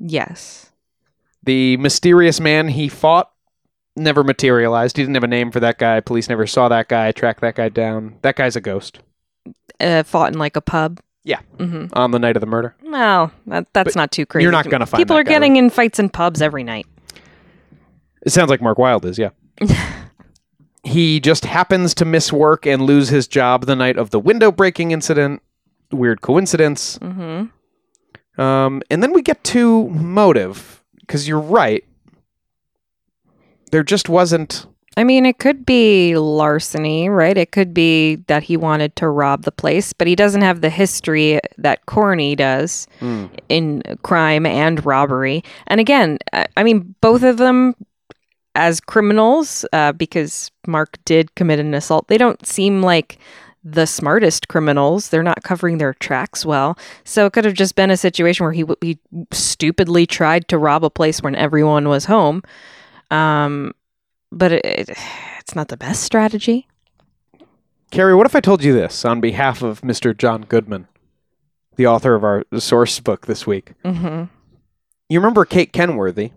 Yes. 0.00 0.70
The 1.42 1.76
mysterious 1.78 2.40
man 2.40 2.68
he 2.68 2.88
fought 2.88 3.30
never 3.96 4.22
materialized. 4.24 4.96
He 4.96 5.02
didn't 5.02 5.14
have 5.14 5.24
a 5.24 5.28
name 5.28 5.50
for 5.50 5.60
that 5.60 5.78
guy. 5.78 6.00
Police 6.00 6.28
never 6.28 6.46
saw 6.46 6.68
that 6.68 6.88
guy, 6.88 7.12
tracked 7.12 7.40
that 7.42 7.54
guy 7.54 7.68
down. 7.68 8.16
That 8.22 8.36
guy's 8.36 8.56
a 8.56 8.60
ghost 8.60 9.00
Uh, 9.78 10.02
fought 10.02 10.32
in 10.32 10.38
like 10.38 10.56
a 10.56 10.60
pub. 10.60 11.00
Yeah. 11.22 11.40
Mm-hmm. 11.58 11.86
on 11.92 12.12
the 12.12 12.18
night 12.18 12.36
of 12.36 12.40
the 12.40 12.46
murder. 12.46 12.74
Well, 12.82 13.30
that, 13.46 13.66
that's 13.74 13.90
But 13.94 13.96
not 13.96 14.10
too 14.10 14.24
crazy. 14.26 14.42
you're 14.44 14.52
not 14.52 14.68
gonna 14.70 14.86
find 14.86 15.00
People 15.00 15.16
are 15.16 15.22
guy, 15.24 15.32
getting 15.32 15.56
in 15.56 15.68
fights 15.70 15.98
in 15.98 16.08
pubs 16.08 16.40
every 16.40 16.64
night. 16.64 16.86
It 18.24 18.30
sounds 18.30 18.48
like 18.50 18.62
Mark 18.62 18.78
Wilde 18.78 19.04
is, 19.06 19.18
yeah. 19.18 19.30
he 20.84 21.20
just 21.20 21.44
happens 21.44 21.94
to 21.94 22.04
miss 22.04 22.32
work 22.32 22.66
and 22.66 22.82
lose 22.82 23.08
his 23.10 23.26
job 23.28 23.66
the 23.66 23.76
night 23.76 23.96
of 23.98 24.10
the 24.10 24.18
window 24.20 24.50
breaking 24.50 24.90
incident. 24.92 25.42
Weird 25.92 26.20
coincidence. 26.22 26.96
hmm 26.98 27.44
Um, 28.38 28.82
and 28.90 29.02
then 29.02 29.12
we 29.12 29.22
get 29.22 29.42
to 29.44 29.88
motive, 29.88 30.82
because 31.00 31.28
you're 31.28 31.38
right. 31.40 31.84
There 33.70 33.82
just 33.82 34.08
wasn't. 34.08 34.66
I 34.96 35.04
mean, 35.04 35.24
it 35.24 35.38
could 35.38 35.64
be 35.64 36.16
larceny, 36.16 37.08
right? 37.08 37.38
It 37.38 37.52
could 37.52 37.72
be 37.72 38.16
that 38.26 38.42
he 38.42 38.56
wanted 38.56 38.96
to 38.96 39.08
rob 39.08 39.44
the 39.44 39.52
place, 39.52 39.92
but 39.92 40.08
he 40.08 40.16
doesn't 40.16 40.42
have 40.42 40.60
the 40.60 40.70
history 40.70 41.38
that 41.58 41.86
Corny 41.86 42.34
does 42.34 42.88
in 43.48 43.82
crime 44.02 44.46
and 44.46 44.84
robbery. 44.84 45.44
And 45.68 45.80
again, 45.80 46.18
I 46.32 46.46
I 46.56 46.64
mean, 46.64 46.94
both 47.00 47.22
of 47.22 47.36
them 47.36 47.74
as 48.56 48.80
criminals, 48.80 49.64
uh, 49.72 49.92
because 49.92 50.50
Mark 50.66 50.98
did 51.04 51.34
commit 51.36 51.60
an 51.60 51.72
assault, 51.72 52.08
they 52.08 52.18
don't 52.18 52.44
seem 52.44 52.82
like 52.82 53.18
the 53.62 53.86
smartest 53.86 54.48
criminals. 54.48 55.08
They're 55.08 55.22
not 55.22 55.42
covering 55.42 55.78
their 55.78 55.94
tracks 55.94 56.46
well. 56.46 56.78
So 57.04 57.26
it 57.26 57.32
could 57.32 57.44
have 57.44 57.54
just 57.54 57.74
been 57.74 57.90
a 57.90 57.96
situation 57.96 58.44
where 58.44 58.52
he, 58.52 58.62
w- 58.62 58.76
he 58.80 58.98
stupidly 59.32 60.06
tried 60.06 60.48
to 60.48 60.58
rob 60.58 60.84
a 60.84 60.90
place 60.90 61.22
when 61.22 61.34
everyone 61.34 61.88
was 61.88 62.06
home. 62.06 62.42
Um, 63.10 63.72
but 64.32 64.52
it, 64.52 64.64
it, 64.64 64.90
it's 65.38 65.54
not 65.54 65.68
the 65.68 65.76
best 65.76 66.02
strategy. 66.02 66.68
Carrie, 67.90 68.14
what 68.14 68.26
if 68.26 68.36
I 68.36 68.40
told 68.40 68.62
you 68.62 68.72
this 68.72 69.04
on 69.04 69.20
behalf 69.20 69.62
of 69.62 69.80
Mr. 69.80 70.16
John 70.16 70.42
Goodman, 70.42 70.86
the 71.76 71.88
author 71.88 72.14
of 72.14 72.22
our 72.22 72.44
source 72.58 73.00
book 73.00 73.26
this 73.26 73.46
week? 73.46 73.72
Mm-hmm. 73.84 74.24
You 75.08 75.18
remember 75.18 75.44
Kate 75.44 75.72
Kenworthy, 75.72 76.30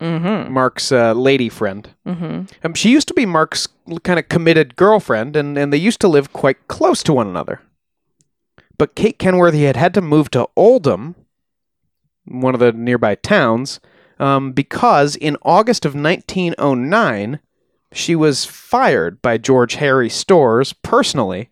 Mm-hmm. 0.00 0.52
Mark's 0.52 0.92
uh, 0.92 1.12
lady 1.14 1.48
friend? 1.48 1.88
Mm-hmm. 2.06 2.44
Um, 2.64 2.74
she 2.74 2.90
used 2.90 3.08
to 3.08 3.14
be 3.14 3.26
Mark's 3.26 3.68
kind 4.02 4.18
of 4.18 4.28
committed 4.28 4.76
girlfriend, 4.76 5.36
and, 5.36 5.56
and 5.56 5.72
they 5.72 5.78
used 5.78 6.00
to 6.00 6.08
live 6.08 6.32
quite 6.32 6.68
close 6.68 7.02
to 7.04 7.12
one 7.12 7.26
another. 7.26 7.62
But 8.78 8.94
Kate 8.94 9.18
Kenworthy 9.18 9.64
had 9.64 9.76
had 9.76 9.94
to 9.94 10.02
move 10.02 10.30
to 10.32 10.48
Oldham, 10.54 11.14
one 12.26 12.54
of 12.54 12.60
the 12.60 12.72
nearby 12.72 13.14
towns, 13.14 13.80
um, 14.18 14.52
because 14.52 15.16
in 15.16 15.36
August 15.42 15.84
of 15.86 15.94
1909, 15.94 17.40
she 17.92 18.14
was 18.14 18.44
fired 18.44 19.22
by 19.22 19.38
George 19.38 19.76
Harry 19.76 20.10
Storrs 20.10 20.72
personally 20.72 21.50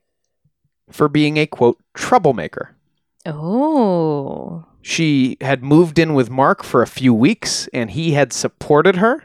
for 0.91 1.09
being 1.09 1.37
a 1.37 1.47
quote 1.47 1.79
troublemaker. 1.95 2.77
Oh. 3.25 4.67
She 4.87 5.39
had 5.41 5.65
moved 5.65 5.99
in 5.99 6.13
with 6.13 6.29
Mark 6.29 6.63
for 6.63 6.83
a 6.83 6.87
few 6.87 7.15
weeks 7.15 7.69
and 7.73 7.91
he 7.91 8.13
had 8.13 8.35
supported 8.35 8.97
her. 8.97 9.25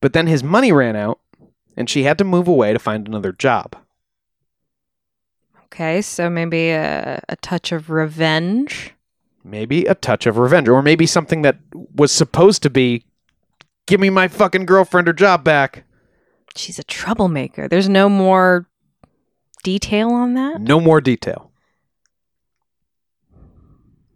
But 0.00 0.14
then 0.14 0.28
his 0.28 0.42
money 0.42 0.72
ran 0.72 0.96
out 0.96 1.20
and 1.76 1.90
she 1.90 2.04
had 2.04 2.16
to 2.16 2.24
move 2.24 2.48
away 2.48 2.72
to 2.72 2.78
find 2.78 3.06
another 3.06 3.32
job. 3.32 3.76
Okay, 5.64 6.00
so 6.00 6.30
maybe 6.30 6.70
a, 6.70 7.22
a 7.28 7.36
touch 7.36 7.70
of 7.70 7.90
revenge. 7.90 8.94
Maybe 9.44 9.84
a 9.84 9.94
touch 9.94 10.24
of 10.24 10.38
revenge, 10.38 10.70
or 10.70 10.80
maybe 10.80 11.04
something 11.04 11.42
that 11.42 11.58
was 11.94 12.10
supposed 12.10 12.62
to 12.62 12.70
be 12.70 13.04
give 13.86 14.00
me 14.00 14.08
my 14.08 14.26
fucking 14.28 14.64
girlfriend 14.64 15.06
or 15.06 15.12
job 15.12 15.44
back. 15.44 15.84
She's 16.56 16.78
a 16.78 16.84
troublemaker. 16.84 17.68
There's 17.68 17.90
no 17.90 18.08
more 18.08 18.70
detail 19.62 20.12
on 20.12 20.32
that. 20.32 20.62
No 20.62 20.80
more 20.80 21.02
detail. 21.02 21.50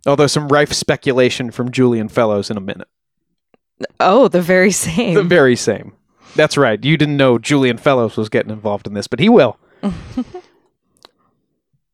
Although 0.07 0.27
some 0.27 0.49
rife 0.49 0.73
speculation 0.73 1.51
from 1.51 1.71
Julian 1.71 2.09
Fellowes 2.09 2.51
in 2.51 2.57
a 2.57 2.61
minute. 2.61 2.89
Oh, 4.01 4.29
the 4.29 4.43
very 4.43 4.71
same. 4.71 5.15
The 5.15 5.23
very 5.23 5.57
same. 5.57 5.93
That's 6.35 6.57
right. 6.57 6.83
You 6.83 6.97
didn't 6.97 7.17
know 7.17 7.39
Julian 7.39 7.79
Fellowes 7.79 8.17
was 8.17 8.29
getting 8.29 8.53
involved 8.53 8.87
in 8.87 8.95
this, 8.95 9.07
but 9.07 9.21
he 9.21 9.29
will. 9.29 9.59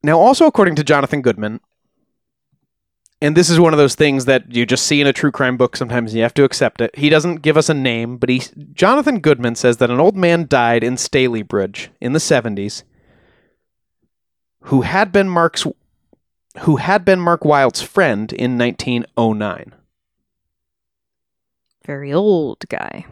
now, 0.03 0.19
also 0.19 0.47
according 0.47 0.77
to 0.77 0.85
Jonathan 0.85 1.23
Goodman, 1.23 1.61
and 3.25 3.37
this 3.37 3.49
is 3.49 3.59
one 3.59 3.73
of 3.73 3.79
those 3.79 3.95
things 3.95 4.27
that 4.27 4.55
you 4.55 4.67
just 4.67 4.87
see 4.87 5.01
in 5.01 5.07
a 5.07 5.13
true 5.13 5.31
crime 5.31 5.57
book 5.57 5.77
sometimes 5.77 6.11
and 6.11 6.19
you 6.19 6.23
have 6.23 6.35
to 6.35 6.45
accept 6.45 6.81
it. 6.81 6.95
He 6.95 7.09
doesn't 7.09 7.37
give 7.37 7.57
us 7.57 7.71
a 7.71 7.75
name, 7.75 8.19
but 8.19 8.29
he 8.29 8.43
Jonathan 8.75 9.21
Goodman 9.21 9.55
says 9.55 9.79
that 9.79 9.91
an 9.91 9.99
old 9.99 10.17
man 10.17 10.47
died 10.47 10.85
in 10.85 10.97
Stalybridge 10.97 11.89
in 12.01 12.13
the 12.13 12.19
70s 12.19 12.83
who 14.65 14.83
had 14.83 15.13
been 15.13 15.29
Mark's 15.29 15.67
who 16.61 16.77
had 16.77 17.05
been 17.05 17.21
Mark 17.21 17.45
Wilde's 17.45 17.83
friend 17.83 18.33
in 18.33 18.57
1909. 18.59 19.73
very 21.85 22.13
old 22.13 22.65
guy. 22.69 23.07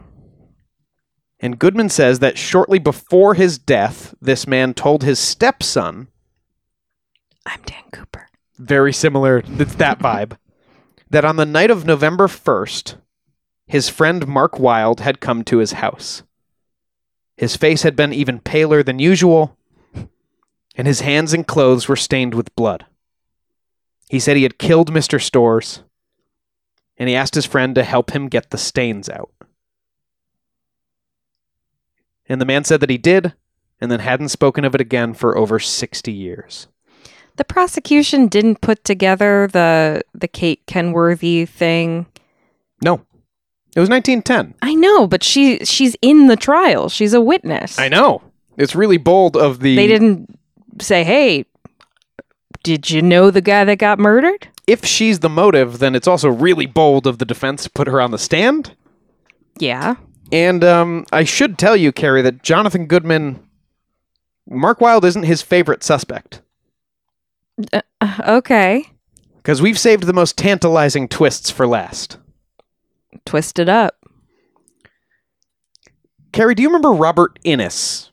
And 1.39 1.59
Goodman 1.59 1.89
says 1.89 2.19
that 2.19 2.37
shortly 2.37 2.79
before 2.79 3.33
his 3.33 3.57
death, 3.57 4.15
this 4.21 4.47
man 4.47 4.73
told 4.73 5.03
his 5.03 5.19
stepson, 5.19 6.07
I'm 7.45 7.59
Dan 7.65 7.83
Cooper. 7.91 8.29
very 8.57 8.93
similar, 8.93 9.43
it's 9.45 9.75
that 9.75 9.99
vibe, 10.07 10.37
that 11.09 11.25
on 11.25 11.35
the 11.35 11.45
night 11.45 11.69
of 11.69 11.85
November 11.85 12.27
1st, 12.27 12.95
his 13.67 13.89
friend 13.89 14.25
Mark 14.27 14.57
Wilde 14.57 15.01
had 15.01 15.19
come 15.19 15.43
to 15.43 15.57
his 15.57 15.73
house. 15.73 16.23
His 17.35 17.57
face 17.57 17.83
had 17.83 17.95
been 17.95 18.13
even 18.13 18.39
paler 18.39 18.81
than 18.81 18.99
usual, 18.99 19.57
and 20.75 20.87
his 20.87 21.01
hands 21.01 21.33
and 21.33 21.45
clothes 21.45 21.87
were 21.89 21.95
stained 21.97 22.33
with 22.33 22.55
blood. 22.55 22.85
He 24.09 24.19
said 24.19 24.37
he 24.37 24.43
had 24.43 24.59
killed 24.59 24.91
Mr. 24.91 25.21
Storrs, 25.21 25.83
and 26.97 27.09
he 27.09 27.15
asked 27.15 27.35
his 27.35 27.45
friend 27.45 27.73
to 27.75 27.83
help 27.83 28.11
him 28.11 28.27
get 28.27 28.49
the 28.49 28.57
stains 28.57 29.09
out. 29.09 29.31
And 32.27 32.39
the 32.39 32.45
man 32.45 32.63
said 32.63 32.79
that 32.79 32.89
he 32.89 32.97
did, 32.97 33.33
and 33.81 33.91
then 33.91 33.99
hadn't 33.99 34.29
spoken 34.29 34.63
of 34.65 34.75
it 34.75 34.81
again 34.81 35.13
for 35.13 35.37
over 35.37 35.59
60 35.59 36.11
years. 36.11 36.67
The 37.35 37.43
prosecution 37.43 38.27
didn't 38.27 38.61
put 38.61 38.83
together 38.83 39.47
the 39.51 40.03
the 40.13 40.27
Kate 40.27 40.63
Kenworthy 40.67 41.45
thing. 41.45 42.05
No. 42.83 43.05
It 43.75 43.79
was 43.79 43.89
1910. 43.89 44.53
I 44.61 44.75
know, 44.75 45.07
but 45.07 45.23
she 45.23 45.65
she's 45.65 45.95
in 46.01 46.27
the 46.27 46.35
trial. 46.35 46.89
She's 46.89 47.13
a 47.13 47.21
witness. 47.21 47.79
I 47.79 47.89
know. 47.89 48.21
It's 48.55 48.75
really 48.75 48.97
bold 48.97 49.35
of 49.35 49.61
the. 49.61 49.75
They 49.75 49.87
didn't 49.87 50.39
say, 50.79 51.03
"Hey, 51.03 51.45
did 52.63 52.89
you 52.89 53.01
know 53.01 53.29
the 53.29 53.41
guy 53.41 53.63
that 53.65 53.77
got 53.77 53.99
murdered?" 53.99 54.47
If 54.65 54.85
she's 54.85 55.19
the 55.19 55.29
motive, 55.29 55.79
then 55.79 55.93
it's 55.93 56.07
also 56.07 56.29
really 56.29 56.65
bold 56.65 57.05
of 57.05 57.17
the 57.17 57.25
defense 57.25 57.63
to 57.63 57.69
put 57.69 57.87
her 57.87 57.99
on 57.99 58.11
the 58.11 58.17
stand. 58.17 58.75
Yeah. 59.59 59.95
And 60.31 60.63
um, 60.63 61.05
I 61.11 61.25
should 61.25 61.57
tell 61.57 61.75
you, 61.75 61.91
Carrie, 61.91 62.21
that 62.21 62.43
Jonathan 62.43 62.85
Goodman, 62.85 63.45
Mark 64.49 64.81
Wilde 64.81 65.05
isn't 65.05 65.23
his 65.23 65.41
favorite 65.41 65.83
suspect. 65.83 66.41
Uh, 67.71 67.81
okay. 68.25 68.85
Because 69.37 69.61
we've 69.61 69.77
saved 69.77 70.03
the 70.03 70.13
most 70.13 70.37
tantalizing 70.37 71.07
twists 71.07 71.51
for 71.51 71.67
last. 71.67 72.17
Twist 73.25 73.59
it 73.59 73.69
up. 73.69 73.95
Carrie, 76.31 76.55
do 76.55 76.63
you 76.63 76.69
remember 76.69 76.91
Robert 76.91 77.37
Innes? 77.43 78.09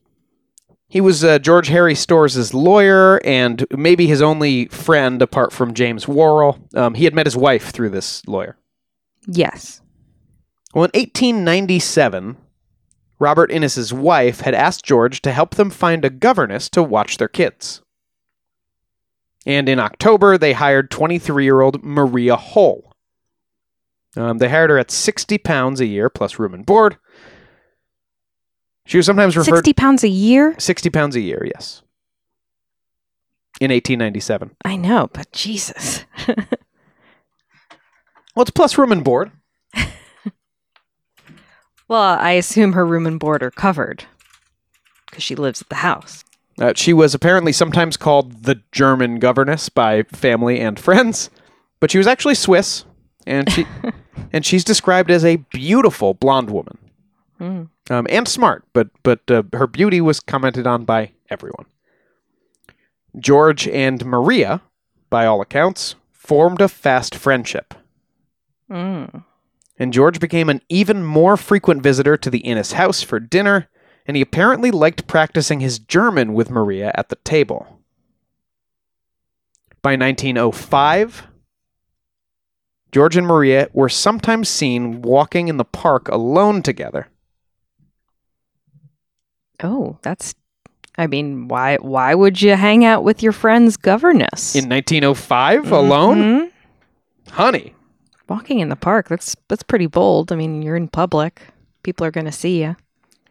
He 0.91 1.01
was 1.01 1.23
uh, 1.23 1.39
George 1.39 1.69
Harry 1.69 1.95
Storrs' 1.95 2.53
lawyer 2.53 3.25
and 3.25 3.65
maybe 3.71 4.09
his 4.09 4.21
only 4.21 4.67
friend 4.67 5.23
apart 5.23 5.53
from 5.53 5.73
James 5.73 6.09
Worrell. 6.09 6.59
Um, 6.75 6.95
he 6.95 7.05
had 7.05 7.15
met 7.15 7.27
his 7.27 7.37
wife 7.37 7.71
through 7.71 7.91
this 7.91 8.27
lawyer. 8.27 8.57
Yes. 9.29 9.81
Well, 10.75 10.85
in 10.85 11.01
1897, 11.01 12.37
Robert 13.21 13.53
Innes's 13.53 13.93
wife 13.93 14.41
had 14.41 14.53
asked 14.53 14.85
George 14.85 15.23
to 15.23 15.31
help 15.31 15.55
them 15.55 15.71
find 15.71 16.05
a 16.05 16.11
governess 16.11 16.69
to 16.71 16.83
watch 16.83 17.19
their 17.19 17.29
kids. 17.29 17.83
And 19.47 19.69
in 19.69 19.79
October, 19.79 20.37
they 20.37 20.55
hired 20.55 20.91
23 20.91 21.45
year 21.45 21.61
old 21.61 21.85
Maria 21.85 22.35
Hull. 22.35 22.97
Um, 24.17 24.39
they 24.39 24.49
hired 24.49 24.71
her 24.71 24.79
at 24.79 24.91
60 24.91 25.39
pounds 25.39 25.81
a 25.81 25.87
year 25.87 26.11
plus 26.11 26.41
room 26.41 26.53
and 26.53 26.67
board. 26.67 26.97
She 28.91 28.97
was 28.97 29.07
sometimes 29.07 29.37
referred 29.37 29.65
60 29.65 29.73
pounds 29.75 30.03
a 30.03 30.09
year? 30.09 30.55
60 30.59 30.91
pounds 30.91 31.15
a 31.15 31.21
year, 31.21 31.47
yes. 31.47 31.83
In 33.61 33.71
1897. 33.71 34.51
I 34.65 34.77
know, 34.77 35.09
but 35.13 35.31
Jesus. 35.33 36.05
Well, 38.35 38.43
it's 38.43 38.51
plus 38.53 38.79
room 38.79 38.93
and 38.93 39.03
board. 39.03 39.33
well, 41.89 42.17
I 42.19 42.31
assume 42.33 42.73
her 42.73 42.87
room 42.87 43.07
and 43.07 43.19
board 43.19 43.43
are 43.43 43.51
covered 43.51 44.05
because 45.07 45.25
she 45.25 45.35
lives 45.35 45.61
at 45.61 45.69
the 45.69 45.75
house. 45.77 46.25
Uh, 46.59 46.73
she 46.77 46.93
was 46.93 47.15
apparently 47.15 47.53
sometimes 47.53 47.97
called 47.97 48.45
the 48.45 48.63
German 48.71 49.19
governess 49.19 49.69
by 49.69 50.05
family 50.05 50.61
and 50.61 50.79
friends, 50.79 51.29
but 51.81 51.91
she 51.91 51.99
was 51.99 52.07
actually 52.07 52.35
Swiss, 52.35 52.85
and 53.27 53.51
she 53.51 53.67
and 54.33 54.47
she's 54.47 54.65
described 54.65 55.11
as 55.11 55.25
a 55.25 55.37
beautiful 55.37 56.15
blonde 56.15 56.51
woman, 56.51 56.79
Mm. 57.41 57.69
um, 57.89 58.07
and 58.11 58.29
smart. 58.29 58.65
But 58.73 58.91
but 59.03 59.29
uh, 59.31 59.43
her 59.55 59.67
beauty 59.67 60.01
was 60.01 60.21
commented 60.21 60.67
on 60.67 60.85
by 60.85 61.13
everyone. 61.31 61.67
George 63.19 63.67
and 63.67 64.05
Maria, 64.05 64.61
by 65.09 65.27
all 65.27 65.41
accounts, 65.41 65.95
formed 66.13 66.61
a 66.61 66.69
fast 66.69 67.15
friendship, 67.15 67.75
Mm. 68.71 69.25
and 69.79 69.93
George 69.93 70.21
became 70.21 70.49
an 70.49 70.61
even 70.69 71.03
more 71.03 71.37
frequent 71.37 71.83
visitor 71.83 72.17
to 72.17 72.31
the 72.31 72.39
Innes 72.41 72.73
house 72.73 73.03
for 73.03 73.19
dinner, 73.19 73.69
and 74.07 74.17
he 74.17 74.23
apparently 74.23 74.71
liked 74.71 75.07
practicing 75.09 75.59
his 75.61 75.79
German 75.81 76.35
with 76.35 76.51
Maria 76.51 76.93
at 76.95 77.09
the 77.09 77.17
table. 77.17 77.81
By 79.83 79.97
1905, 79.97 81.27
George 82.93 83.17
and 83.17 83.27
Maria 83.27 83.69
were 83.73 83.89
sometimes 83.89 84.49
seen 84.49 85.01
walking 85.03 85.49
in 85.49 85.57
the 85.57 85.65
park 85.65 86.07
alone 86.09 86.63
together. 86.63 87.09
Oh, 89.63 89.99
that's. 90.03 90.35
I 90.99 91.07
mean, 91.07 91.49
why? 91.49 91.77
Why 91.77 92.15
would 92.15 92.43
you 92.43 92.57
hang 92.57 92.85
out 92.85 93.05
with 93.05 93.23
your 93.23 93.33
friend's 93.33 93.77
governess 93.77 94.55
In 94.55 94.69
1905, 94.69 95.71
alone? 95.73 96.19
Mhm. 96.19 96.51
Honey. 97.33 97.75
Walking 98.29 98.61
in 98.61 98.69
the 98.69 98.77
park. 98.77 99.09
That's 99.09 99.37
that's 99.49 99.63
pretty 99.63 99.87
bold. 99.87 100.31
I 100.33 100.37
mean, 100.37 100.63
you're 100.63 100.77
in 100.77 100.89
public. 100.89 101.43
People 101.83 102.07
are 102.07 102.11
going 102.11 102.27
to 102.27 102.33
see 102.33 102.61
you. 102.63 102.77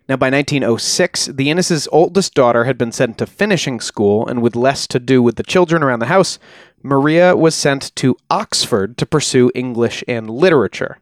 Now, 0.07 0.15
by 0.17 0.31
1906, 0.31 1.27
the 1.27 1.51
Innes' 1.51 1.87
oldest 1.91 2.33
daughter 2.33 2.63
had 2.63 2.79
been 2.79 2.91
sent 2.91 3.19
to 3.19 3.27
finishing 3.27 3.79
school, 3.79 4.27
and 4.27 4.41
with 4.41 4.55
less 4.55 4.87
to 4.87 4.99
do 4.99 5.21
with 5.21 5.35
the 5.35 5.43
children 5.43 5.83
around 5.83 5.99
the 5.99 6.07
house, 6.07 6.39
Maria 6.81 7.35
was 7.35 7.53
sent 7.53 7.95
to 7.97 8.17
Oxford 8.31 8.97
to 8.97 9.05
pursue 9.05 9.51
English 9.53 10.03
and 10.07 10.27
literature. 10.27 10.97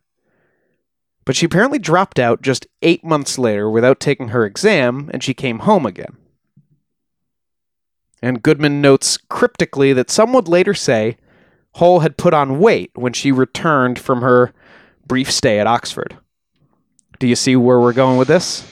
But 1.28 1.36
she 1.36 1.46
apparently 1.46 1.78
dropped 1.78 2.20
out 2.20 2.42
just 2.42 2.68
eight 2.82 3.04
months 3.04 3.38
later 3.38 3.70
without 3.70 4.00
taking 4.00 4.30
her 4.30 4.46
exam, 4.46 5.10
and 5.14 5.22
she 5.22 5.34
came 5.34 5.60
home 5.60 5.86
again. 5.86 6.16
And 8.22 8.42
Goodman 8.42 8.80
notes 8.80 9.18
cryptically 9.18 9.92
that 9.92 10.10
some 10.10 10.32
would 10.32 10.48
later 10.48 10.74
say 10.74 11.18
Hull 11.76 12.00
had 12.00 12.16
put 12.16 12.34
on 12.34 12.60
weight 12.60 12.92
when 12.96 13.12
she 13.12 13.34
returned 13.34 14.00
from 14.00 14.22
her 14.22 14.54
brief 15.06 15.30
stay 15.30 15.60
at 15.60 15.68
Oxford. 15.68 16.16
Do 17.20 17.28
you 17.28 17.36
see 17.36 17.58
where 17.58 17.82
we're 17.82 17.92
going 17.92 18.18
with 18.18 18.30
this? 18.30 18.66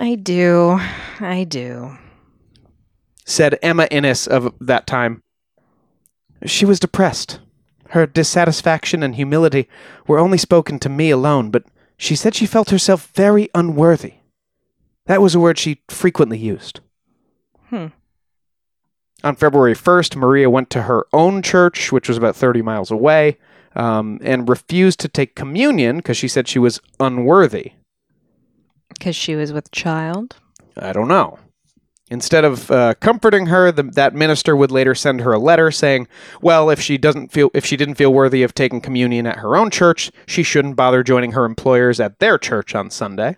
I 0.00 0.14
do. 0.14 0.80
I 1.20 1.44
do. 1.44 1.98
said 3.26 3.58
Emma 3.60 3.86
Innes 3.90 4.26
of 4.26 4.54
that 4.62 4.86
time. 4.86 5.22
She 6.46 6.64
was 6.64 6.80
depressed. 6.80 7.40
Her 7.90 8.06
dissatisfaction 8.06 9.02
and 9.02 9.14
humility 9.14 9.68
were 10.06 10.18
only 10.18 10.38
spoken 10.38 10.78
to 10.78 10.88
me 10.88 11.10
alone, 11.10 11.50
but 11.50 11.64
she 11.98 12.16
said 12.16 12.34
she 12.34 12.46
felt 12.46 12.70
herself 12.70 13.08
very 13.08 13.50
unworthy. 13.54 14.14
That 15.06 15.20
was 15.20 15.34
a 15.34 15.40
word 15.40 15.58
she 15.58 15.82
frequently 15.88 16.38
used. 16.38 16.80
Hmm. 17.66 17.88
On 19.24 19.34
February 19.34 19.74
1st, 19.74 20.16
Maria 20.16 20.48
went 20.48 20.70
to 20.70 20.82
her 20.82 21.06
own 21.12 21.42
church, 21.42 21.90
which 21.90 22.08
was 22.08 22.16
about 22.16 22.36
30 22.36 22.62
miles 22.62 22.90
away, 22.90 23.36
um, 23.74 24.20
and 24.22 24.48
refused 24.48 25.00
to 25.00 25.08
take 25.08 25.34
communion 25.34 25.96
because 25.96 26.16
she 26.16 26.28
said 26.28 26.46
she 26.46 26.60
was 26.60 26.80
unworthy. 27.00 27.72
Because 28.90 29.16
she 29.16 29.34
was 29.34 29.52
with 29.52 29.72
child. 29.72 30.36
I 30.76 30.92
don't 30.92 31.08
know. 31.08 31.38
Instead 32.10 32.44
of 32.44 32.70
uh, 32.70 32.94
comforting 33.00 33.46
her, 33.46 33.70
the, 33.70 33.82
that 33.82 34.14
minister 34.14 34.56
would 34.56 34.70
later 34.70 34.94
send 34.94 35.20
her 35.20 35.32
a 35.32 35.38
letter 35.38 35.70
saying, 35.70 36.08
"Well, 36.40 36.70
if 36.70 36.80
she 36.80 36.96
doesn't 36.96 37.32
feel 37.32 37.50
if 37.54 37.66
she 37.66 37.76
didn't 37.76 37.96
feel 37.96 38.12
worthy 38.12 38.42
of 38.42 38.54
taking 38.54 38.80
communion 38.80 39.26
at 39.26 39.38
her 39.38 39.56
own 39.56 39.70
church, 39.70 40.10
she 40.26 40.42
shouldn't 40.42 40.76
bother 40.76 41.02
joining 41.02 41.32
her 41.32 41.44
employers 41.44 42.00
at 42.00 42.18
their 42.18 42.38
church 42.38 42.74
on 42.74 42.90
Sunday." 42.90 43.36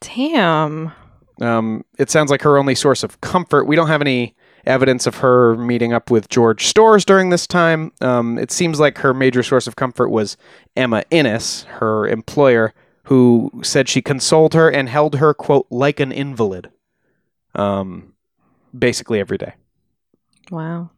Damn. 0.00 0.92
Um, 1.40 1.84
it 1.98 2.10
sounds 2.10 2.30
like 2.30 2.42
her 2.42 2.58
only 2.58 2.74
source 2.74 3.02
of 3.02 3.20
comfort. 3.20 3.66
We 3.66 3.76
don't 3.76 3.88
have 3.88 4.00
any 4.00 4.34
evidence 4.66 5.06
of 5.06 5.16
her 5.16 5.56
meeting 5.56 5.92
up 5.92 6.10
with 6.10 6.28
George 6.28 6.66
Storrs 6.66 7.04
during 7.04 7.30
this 7.30 7.46
time. 7.46 7.92
Um, 8.00 8.38
it 8.38 8.50
seems 8.50 8.80
like 8.80 8.98
her 8.98 9.14
major 9.14 9.42
source 9.42 9.66
of 9.66 9.76
comfort 9.76 10.10
was 10.10 10.36
Emma 10.76 11.04
Innes, 11.10 11.62
her 11.78 12.06
employer, 12.06 12.74
who 13.04 13.50
said 13.62 13.88
she 13.88 14.02
consoled 14.02 14.54
her 14.54 14.70
and 14.70 14.88
held 14.88 15.16
her, 15.16 15.32
quote, 15.32 15.66
like 15.70 16.00
an 16.00 16.12
invalid, 16.12 16.70
um, 17.54 18.14
basically 18.76 19.20
every 19.20 19.38
day. 19.38 19.54
Wow. 20.50 20.90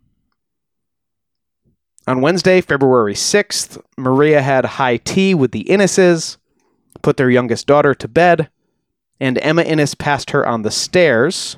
On 2.06 2.20
Wednesday, 2.20 2.60
February 2.60 3.14
6th, 3.14 3.80
Maria 3.96 4.42
had 4.42 4.64
high 4.64 4.96
tea 4.96 5.34
with 5.34 5.52
the 5.52 5.68
Inneses, 5.70 6.38
put 7.02 7.16
their 7.16 7.30
youngest 7.30 7.66
daughter 7.66 7.94
to 7.94 8.08
bed, 8.08 8.48
and 9.20 9.38
Emma 9.38 9.62
Innes 9.62 9.94
passed 9.94 10.30
her 10.30 10.46
on 10.46 10.62
the 10.62 10.70
stairs 10.70 11.56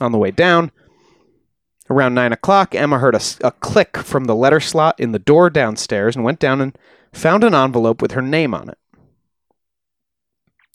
on 0.00 0.12
the 0.12 0.18
way 0.18 0.30
down. 0.30 0.70
Around 1.90 2.14
9 2.14 2.32
o'clock, 2.32 2.74
Emma 2.74 2.98
heard 3.00 3.14
a 3.14 3.50
click 3.50 3.98
from 3.98 4.24
the 4.24 4.36
letter 4.36 4.60
slot 4.60 4.98
in 4.98 5.12
the 5.12 5.18
door 5.18 5.50
downstairs 5.50 6.16
and 6.16 6.24
went 6.24 6.38
down 6.38 6.60
and 6.60 6.78
found 7.12 7.44
an 7.44 7.54
envelope 7.54 8.00
with 8.00 8.12
her 8.12 8.22
name 8.22 8.54
on 8.54 8.70
it. 8.70 8.78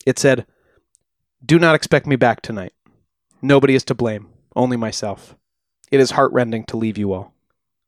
It 0.06 0.18
said, 0.18 0.46
Do 1.44 1.58
not 1.58 1.74
expect 1.74 2.06
me 2.06 2.16
back 2.16 2.40
tonight. 2.40 2.72
Nobody 3.40 3.74
is 3.74 3.84
to 3.84 3.94
blame, 3.94 4.28
only 4.56 4.76
myself. 4.76 5.36
It 5.90 6.00
is 6.00 6.12
heartrending 6.12 6.64
to 6.64 6.76
leave 6.76 6.98
you 6.98 7.12
all. 7.12 7.32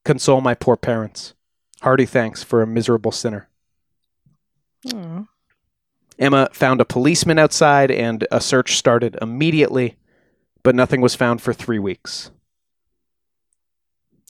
Console 0.05 0.40
my 0.40 0.55
poor 0.55 0.77
parents. 0.77 1.35
Hearty 1.82 2.06
thanks 2.06 2.43
for 2.43 2.62
a 2.62 2.66
miserable 2.66 3.12
sinner. 3.12 3.48
Aw. 4.94 5.24
Emma 6.18 6.48
found 6.52 6.81
a 6.81 6.85
policeman 6.85 7.39
outside 7.39 7.90
and 7.90 8.27
a 8.31 8.40
search 8.40 8.77
started 8.77 9.16
immediately, 9.22 9.97
but 10.62 10.74
nothing 10.74 11.01
was 11.01 11.14
found 11.14 11.40
for 11.40 11.52
three 11.55 11.78
weeks. 11.78 12.31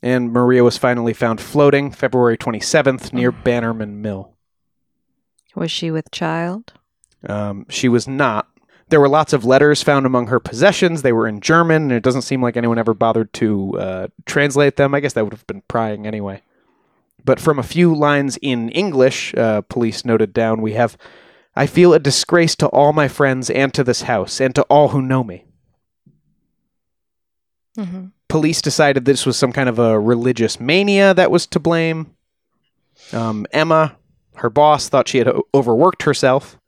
And 0.02 0.32
Maria 0.32 0.64
was 0.64 0.78
finally 0.78 1.12
found 1.12 1.40
floating 1.40 1.90
February 1.90 2.38
27th 2.38 3.12
near 3.12 3.32
Bannerman 3.32 4.00
Mill. 4.00 4.32
Was 5.54 5.70
she 5.70 5.90
with 5.90 6.10
child? 6.10 6.72
Um, 7.28 7.66
she 7.68 7.88
was 7.88 8.08
not. 8.08 8.48
There 8.90 9.00
were 9.00 9.08
lots 9.08 9.32
of 9.32 9.44
letters 9.44 9.82
found 9.82 10.04
among 10.04 10.26
her 10.26 10.40
possessions. 10.40 11.02
They 11.02 11.12
were 11.12 11.28
in 11.28 11.40
German, 11.40 11.84
and 11.84 11.92
it 11.92 12.02
doesn't 12.02 12.22
seem 12.22 12.42
like 12.42 12.56
anyone 12.56 12.78
ever 12.78 12.92
bothered 12.92 13.32
to 13.34 13.78
uh, 13.78 14.08
translate 14.26 14.76
them. 14.76 14.94
I 14.94 15.00
guess 15.00 15.12
that 15.14 15.24
would 15.24 15.32
have 15.32 15.46
been 15.46 15.62
prying 15.68 16.06
anyway. 16.06 16.42
But 17.24 17.40
from 17.40 17.58
a 17.58 17.64
few 17.64 17.94
lines 17.94 18.36
in 18.42 18.68
English, 18.70 19.34
uh, 19.34 19.62
police 19.62 20.04
noted 20.04 20.32
down, 20.32 20.60
we 20.60 20.72
have 20.72 20.96
I 21.54 21.66
feel 21.66 21.92
a 21.92 21.98
disgrace 21.98 22.54
to 22.56 22.68
all 22.68 22.92
my 22.92 23.08
friends 23.08 23.50
and 23.50 23.74
to 23.74 23.84
this 23.84 24.02
house, 24.02 24.40
and 24.40 24.54
to 24.54 24.62
all 24.64 24.88
who 24.88 25.02
know 25.02 25.24
me. 25.24 25.44
Mm-hmm. 27.76 28.06
Police 28.28 28.62
decided 28.62 29.04
this 29.04 29.26
was 29.26 29.36
some 29.36 29.52
kind 29.52 29.68
of 29.68 29.78
a 29.78 29.98
religious 29.98 30.60
mania 30.60 31.12
that 31.14 31.30
was 31.30 31.46
to 31.48 31.58
blame. 31.58 32.14
Um, 33.12 33.46
Emma, 33.52 33.96
her 34.36 34.50
boss, 34.50 34.88
thought 34.88 35.08
she 35.08 35.18
had 35.18 35.28
o- 35.28 35.42
overworked 35.52 36.04
herself 36.04 36.59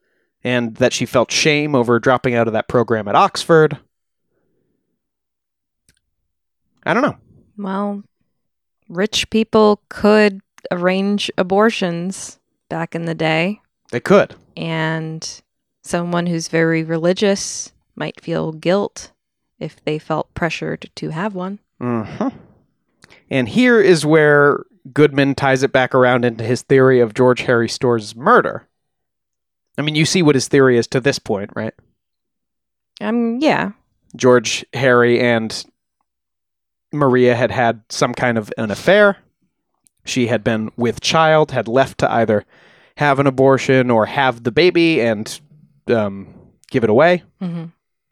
and 0.44 0.74
that 0.76 0.92
she 0.92 1.06
felt 1.06 1.30
shame 1.30 1.74
over 1.74 1.98
dropping 2.00 2.34
out 2.34 2.46
of 2.46 2.52
that 2.52 2.68
program 2.68 3.06
at 3.08 3.14
Oxford. 3.14 3.78
I 6.84 6.94
don't 6.94 7.02
know. 7.02 7.16
Well, 7.56 8.02
rich 8.88 9.28
people 9.30 9.80
could 9.88 10.40
arrange 10.70 11.30
abortions 11.38 12.38
back 12.68 12.94
in 12.94 13.04
the 13.04 13.14
day, 13.14 13.60
They 13.90 14.00
could. 14.00 14.34
and 14.56 15.42
someone 15.82 16.26
who's 16.26 16.48
very 16.48 16.82
religious 16.82 17.72
might 17.94 18.20
feel 18.20 18.52
guilt 18.52 19.12
if 19.58 19.82
they 19.84 19.98
felt 19.98 20.32
pressured 20.34 20.90
to 20.96 21.10
have 21.10 21.34
one. 21.34 21.58
hmm 21.80 22.28
And 23.30 23.48
here 23.48 23.80
is 23.80 24.04
where 24.06 24.64
Goodman 24.92 25.34
ties 25.36 25.62
it 25.62 25.70
back 25.72 25.94
around 25.94 26.24
into 26.24 26.42
his 26.42 26.62
theory 26.62 26.98
of 27.00 27.14
George 27.14 27.42
Harry 27.42 27.68
Storrs' 27.68 28.16
murder. 28.16 28.66
I 29.78 29.82
mean, 29.82 29.94
you 29.94 30.04
see 30.04 30.22
what 30.22 30.34
his 30.34 30.48
theory 30.48 30.76
is 30.76 30.86
to 30.88 31.00
this 31.00 31.18
point, 31.18 31.50
right? 31.54 31.74
Um, 33.00 33.38
yeah. 33.40 33.72
George, 34.14 34.64
Harry, 34.74 35.20
and 35.20 35.64
Maria 36.92 37.34
had 37.34 37.50
had 37.50 37.82
some 37.88 38.12
kind 38.12 38.36
of 38.36 38.52
an 38.58 38.70
affair. 38.70 39.16
She 40.04 40.26
had 40.26 40.44
been 40.44 40.70
with 40.76 41.00
child, 41.00 41.52
had 41.52 41.68
left 41.68 41.98
to 41.98 42.12
either 42.12 42.44
have 42.96 43.18
an 43.18 43.26
abortion 43.26 43.90
or 43.90 44.06
have 44.06 44.42
the 44.42 44.52
baby 44.52 45.00
and 45.00 45.40
um, 45.88 46.34
give 46.70 46.84
it 46.84 46.90
away. 46.90 47.22
Mm-hmm. 47.40 47.66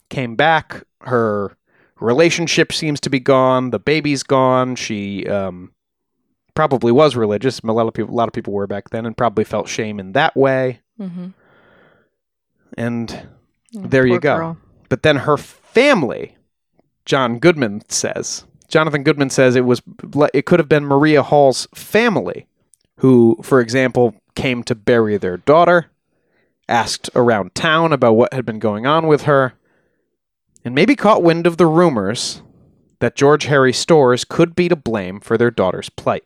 Came 0.09 0.37
back. 0.37 0.85
Her 1.03 1.57
relationship 2.01 2.73
seems 2.73 3.01
to 3.01 3.11
be 3.11 3.21
gone. 3.21 3.71
The 3.71 3.79
baby's 3.79 4.23
gone. 4.23 4.77
She 4.77 5.27
um, 5.27 5.73
probably 6.55 6.93
was 6.93 7.17
religious. 7.17 7.61
A 7.61 7.67
lot 7.67 7.87
of 7.87 7.95
people, 7.95 8.15
a 8.15 8.17
lot 8.17 8.29
of 8.29 8.33
people 8.33 8.53
were 8.53 8.67
back 8.67 8.91
then, 8.91 9.05
and 9.05 9.17
probably 9.17 9.45
felt 9.45 9.69
shame 9.69 10.01
in 10.01 10.13
that 10.13 10.37
way. 10.37 10.81
Mm-hmm. 10.99 11.29
And 12.77 13.29
There 13.73 14.07
you 14.07 14.21
go. 14.21 14.37
girl. 14.37 14.59
But 14.89 15.03
then 15.03 15.17
her 15.17 15.37
family, 15.37 16.37
John 17.05 17.39
Goodman 17.39 17.83
says, 17.89 18.45
Jonathan 18.69 19.03
Goodman 19.03 19.31
says 19.31 19.57
it 19.57 19.65
was 19.65 19.83
it 20.33 20.47
could 20.47 20.59
have 20.61 20.69
been 20.69 20.85
Maria 20.85 21.23
Hall's 21.23 21.67
family 21.75 22.47
who, 22.99 23.39
for 23.43 23.61
example, 23.61 24.15
came 24.35 24.63
to 24.65 24.75
bury 24.75 25.17
their 25.17 25.39
daughter, 25.39 25.87
asked 26.69 27.09
around 27.15 27.55
town 27.55 27.93
about 27.93 28.13
what 28.13 28.33
had 28.35 28.45
been 28.45 28.59
going 28.59 28.87
on 28.87 29.07
with 29.07 29.23
her, 29.23 29.55
and 30.65 30.75
maybe 30.75 30.95
caught 30.95 31.23
wind 31.23 31.47
of 31.47 31.57
the 31.57 31.67
rumors 31.67 32.43
that 32.99 33.17
George 33.17 33.45
Harry 33.47 33.73
Storrs 33.73 34.25
could 34.25 34.55
be 34.55 34.69
to 34.69 34.77
blame 34.77 35.19
for 35.19 35.39
their 35.39 35.51
daughter's 35.51 35.89
plight. 35.89 36.25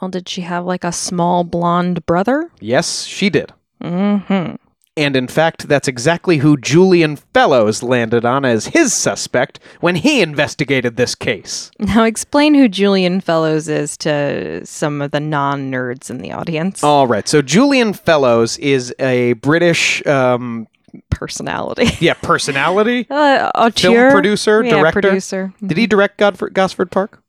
Well, 0.00 0.10
did 0.10 0.28
she 0.28 0.40
have 0.42 0.64
like 0.64 0.82
a 0.84 0.90
small 0.92 1.44
blonde 1.44 2.04
brother? 2.06 2.50
Yes, 2.60 3.04
she 3.04 3.30
did. 3.30 3.52
Mm-hmm. 3.82 4.56
And 4.96 5.16
in 5.16 5.26
fact, 5.26 5.66
that's 5.66 5.88
exactly 5.88 6.38
who 6.38 6.56
Julian 6.56 7.16
Fellowes 7.16 7.82
landed 7.82 8.24
on 8.24 8.44
as 8.44 8.66
his 8.66 8.92
suspect 8.92 9.58
when 9.80 9.96
he 9.96 10.22
investigated 10.22 10.96
this 10.96 11.16
case. 11.16 11.72
Now 11.80 12.04
explain 12.04 12.54
who 12.54 12.68
Julian 12.68 13.20
Fellowes 13.20 13.68
is 13.68 13.96
to 13.98 14.64
some 14.64 15.02
of 15.02 15.10
the 15.10 15.18
non-nerds 15.18 16.10
in 16.10 16.18
the 16.18 16.30
audience. 16.30 16.84
All 16.84 17.08
right, 17.08 17.26
so 17.26 17.42
Julian 17.42 17.92
Fellowes 17.92 18.56
is 18.58 18.94
a 19.00 19.32
British, 19.34 20.04
um, 20.06 20.68
Personality. 21.10 21.88
yeah, 22.00 22.14
personality, 22.14 23.04
Uh, 23.10 23.70
film 23.70 24.12
producer, 24.12 24.62
yeah, 24.62 24.70
director. 24.70 25.00
producer. 25.00 25.52
Did 25.64 25.76
he 25.76 25.88
direct 25.88 26.18
Godfrey, 26.18 26.50
Gosford 26.50 26.92
Park? 26.92 27.20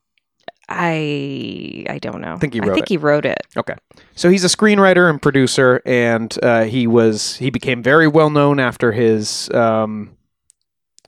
I 0.67 1.85
I 1.89 1.99
don't 1.99 2.21
know. 2.21 2.33
I 2.33 2.37
think 2.37 2.53
he 2.53 2.59
wrote. 2.59 2.71
I 2.71 2.73
think 2.73 2.87
it. 2.87 2.89
he 2.89 2.97
wrote 2.97 3.25
it. 3.25 3.39
Okay, 3.55 3.75
so 4.15 4.29
he's 4.29 4.43
a 4.43 4.47
screenwriter 4.47 5.09
and 5.09 5.21
producer, 5.21 5.81
and 5.85 6.37
uh, 6.41 6.63
he 6.63 6.87
was 6.87 7.35
he 7.37 7.49
became 7.49 7.83
very 7.83 8.07
well 8.07 8.29
known 8.29 8.59
after 8.59 8.91
his 8.91 9.49
um, 9.51 10.17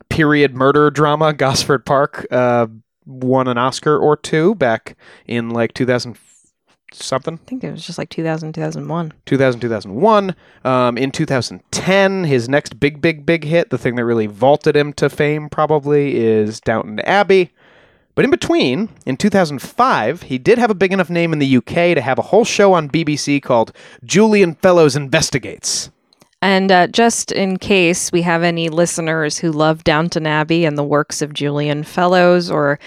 period 0.10 0.56
murder 0.56 0.90
drama 0.92 1.34
Gosford 1.34 1.86
Park. 1.86 2.28
Uh, 2.32 2.68
won 3.06 3.48
an 3.48 3.58
Oscar 3.58 3.98
or 3.98 4.18
two 4.18 4.54
back 4.56 4.98
in 5.26 5.50
like 5.50 5.74
2000 5.74 6.18
something. 6.94 7.36
I 7.36 7.50
think 7.50 7.64
it 7.64 7.72
was 7.72 7.86
just 7.86 7.98
like 7.98 8.10
2000, 8.10 8.54
2001. 8.54 9.14
2000 9.26 9.62
2001 9.62 10.36
um, 10.64 10.98
in 10.98 11.12
2010 11.12 12.24
his 12.24 12.48
next 12.48 12.80
big 12.80 13.02
big 13.02 13.26
big 13.26 13.44
hit 13.44 13.70
the 13.70 13.78
thing 13.78 13.96
that 13.96 14.06
really 14.06 14.28
vaulted 14.28 14.76
him 14.76 14.94
to 14.94 15.10
fame 15.10 15.50
probably 15.50 16.16
is 16.18 16.60
downton 16.62 17.00
abbey 17.02 17.52
but 18.18 18.26
in 18.26 18.31
between 18.31 18.89
in 19.06 19.15
2005 19.15 20.23
he 20.23 20.38
did 20.39 20.57
have 20.57 20.72
a 20.72 20.76
big 20.76 20.91
enough 20.91 21.10
name 21.10 21.31
in 21.31 21.39
the 21.39 21.56
uk 21.57 21.65
to 21.65 22.02
have 22.02 22.18
a 22.18 22.23
whole 22.23 22.44
show 22.44 22.73
on 22.73 22.89
bbc 22.89 23.41
called 23.41 23.72
julian 24.03 24.56
fellowes 24.56 24.95
investigates 24.95 25.91
And 26.41 26.72
uh, 26.72 26.88
just 26.88 27.31
in 27.31 27.57
case 27.57 28.11
we 28.11 28.22
have 28.23 28.44
any 28.44 28.69
listeners 28.69 29.39
who 29.39 29.52
love 29.52 29.84
Downton 29.84 30.27
Abbey 30.27 30.65
and 30.65 30.77
the 30.77 30.84
works 30.84 31.23
of 31.23 31.34
Julian 31.34 31.84
Fellowes 31.84 32.52
or 32.52 32.77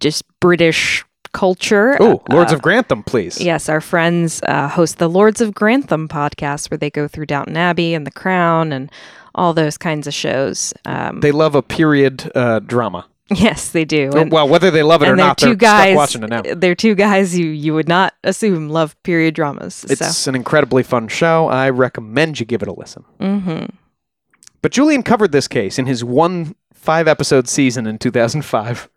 just 0.00 0.24
British 0.40 1.04
culture. 1.32 1.96
oh 2.00 2.20
lords 2.28 2.52
uh, 2.52 2.56
of 2.56 2.62
grantham 2.62 3.02
please 3.04 3.40
Yes, 3.40 3.68
our 3.68 3.80
friends 3.80 4.42
uh, 4.48 4.68
host 4.68 4.98
the 4.98 5.08
Lords 5.08 5.40
of 5.40 5.54
Grantham 5.54 6.08
podcast 6.08 6.70
where 6.70 6.78
they 6.78 6.90
go 6.90 7.06
through 7.06 7.26
Downton 7.26 7.56
Abbey 7.56 7.94
and 7.94 8.04
The 8.06 8.10
Crown 8.22 8.72
and 8.72 8.90
all 9.34 9.54
those 9.54 9.78
kinds 9.78 10.06
of 10.08 10.14
shows. 10.14 10.74
Um, 10.84 11.20
they 11.20 11.32
love 11.32 11.54
a 11.54 11.62
period 11.62 12.32
uh, 12.34 12.58
drama 12.60 13.06
yes, 13.34 13.70
they 13.70 13.84
do. 13.84 14.10
And, 14.14 14.32
well 14.32 14.48
whether 14.48 14.70
they 14.70 14.82
love 14.82 15.02
it 15.02 15.08
or 15.08 15.16
not 15.16 15.38
two 15.38 15.46
they're 15.46 15.54
guys. 15.56 15.96
watching 15.96 16.22
it 16.22 16.30
now 16.30 16.42
They're 16.42 16.74
two 16.74 16.94
guys 16.94 17.38
you 17.38 17.46
you 17.46 17.74
would 17.74 17.88
not 17.88 18.14
assume 18.24 18.68
love 18.68 19.00
period 19.02 19.34
dramas. 19.34 19.84
it's 19.88 20.26
an 20.26 20.34
incredibly 20.34 20.82
fun 20.82 21.08
show 21.08 21.48
i 21.48 21.68
recommend 21.70 22.40
you 22.40 22.46
give 22.46 22.62
it 22.62 22.68
a 22.68 22.72
listen 22.72 23.04
so, 23.20 23.38
hmm 23.38 23.64
But 24.62 24.72
Julian 24.72 25.02
covered 25.02 25.32
this 25.32 25.46
case 25.48 25.78
in 25.78 25.86
his 25.86 26.02
one 26.04 26.54
five 26.72 27.06
episode 27.08 27.48
season 27.48 27.86
in 27.86 27.98
2005. 27.98 28.88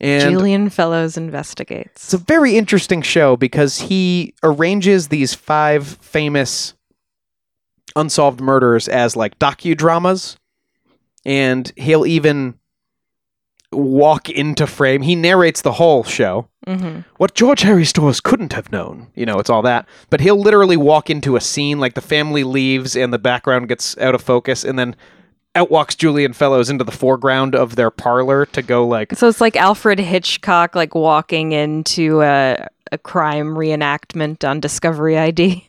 And 0.00 0.30
Julian 0.32 0.68
Fellowes 0.68 1.16
investigates. 1.16 2.04
it's 2.04 2.14
a 2.14 2.18
very 2.18 2.56
interesting 2.56 3.02
show 3.02 3.36
because 3.36 3.78
he 3.80 4.34
arranges 4.42 5.08
these 5.08 5.32
five 5.34 5.86
famous 6.00 6.74
unsolved 7.94 8.40
murders 8.40 8.88
as 8.88 9.16
like 9.16 9.38
docudramas 9.38 10.36
and 11.24 11.72
he'll 11.76 12.06
even 12.06 12.54
walk 13.72 14.28
into 14.28 14.66
frame. 14.66 15.02
He 15.02 15.14
narrates 15.16 15.62
the 15.62 15.72
whole 15.72 16.04
show. 16.04 16.48
hmm 16.66 17.00
What 17.16 17.34
George 17.34 17.62
Harry 17.62 17.84
Storrs 17.84 18.20
couldn't 18.20 18.52
have 18.52 18.70
known. 18.72 19.08
You 19.14 19.26
know, 19.26 19.38
it's 19.38 19.50
all 19.50 19.62
that. 19.62 19.88
But 20.10 20.20
he'll 20.20 20.40
literally 20.40 20.76
walk 20.76 21.10
into 21.10 21.36
a 21.36 21.40
scene 21.40 21.80
like 21.80 21.94
the 21.94 22.00
family 22.00 22.44
leaves 22.44 22.96
and 22.96 23.12
the 23.12 23.18
background 23.18 23.68
gets 23.68 23.96
out 23.98 24.14
of 24.14 24.22
focus 24.22 24.64
and 24.64 24.78
then 24.78 24.96
out 25.54 25.70
walks 25.70 25.94
Julian 25.94 26.32
Fellowes 26.32 26.70
into 26.70 26.84
the 26.84 26.92
foreground 26.92 27.54
of 27.54 27.76
their 27.76 27.90
parlor 27.90 28.46
to 28.46 28.62
go 28.62 28.86
like 28.86 29.14
So 29.16 29.28
it's 29.28 29.40
like 29.40 29.56
Alfred 29.56 29.98
Hitchcock, 29.98 30.74
like 30.74 30.94
walking 30.94 31.52
into 31.52 32.22
a, 32.22 32.68
a 32.90 32.98
crime 32.98 33.54
reenactment 33.54 34.48
on 34.48 34.60
Discovery 34.60 35.18
ID. 35.18 35.68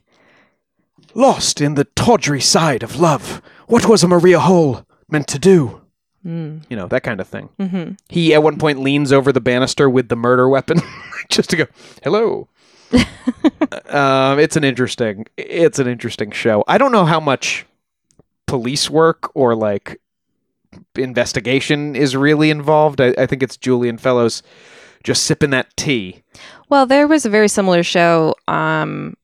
Lost 1.14 1.62
in 1.62 1.76
the 1.76 1.84
tawdry 1.84 2.42
side 2.42 2.82
of 2.82 3.00
love. 3.00 3.42
What 3.68 3.88
was 3.88 4.04
a 4.04 4.08
Maria 4.08 4.40
Hole 4.40 4.86
meant 5.10 5.28
to 5.28 5.40
do? 5.40 5.82
Mm. 6.26 6.64
You 6.70 6.78
know, 6.78 6.88
that 6.88 7.04
kind 7.04 7.20
of 7.20 7.28
thing. 7.28 7.50
hmm 7.60 7.92
He 8.10 8.34
at 8.34 8.44
one 8.44 8.58
point 8.58 8.80
leans 8.80 9.12
over 9.12 9.32
the 9.32 9.42
banister 9.42 9.90
with 9.90 10.08
the 10.10 10.16
murder 10.16 10.48
weapon 10.48 10.80
just 11.30 11.50
to 11.52 11.58
go, 11.58 11.66
"Hello." 12.04 12.48
um, 13.90 14.40
it's 14.40 14.56
an 14.56 14.64
interesting 14.64 15.26
it's 15.38 15.80
an 15.80 15.88
interesting 15.88 16.32
show. 16.32 16.64
I 16.68 16.78
don't 16.78 16.92
know 16.92 17.06
how 17.06 17.20
much 17.20 17.66
police 18.46 18.90
work 18.90 19.32
or 19.36 19.56
like 19.56 20.00
investigation 20.96 21.96
is 21.96 22.16
really 22.16 22.50
involved. 22.50 23.02
I, 23.02 23.14
I 23.18 23.26
think 23.26 23.44
it's 23.44 23.58
Julian 23.58 23.98
Fellowes 23.98 24.44
just 25.04 25.24
sipping 25.24 25.50
that 25.52 25.76
tea. 25.76 26.24
Well, 26.70 26.86
there 26.86 27.08
was 27.08 27.26
a 27.26 27.30
very 27.30 27.48
similar 27.48 27.84
show. 27.84 28.36
Um, 28.48 29.16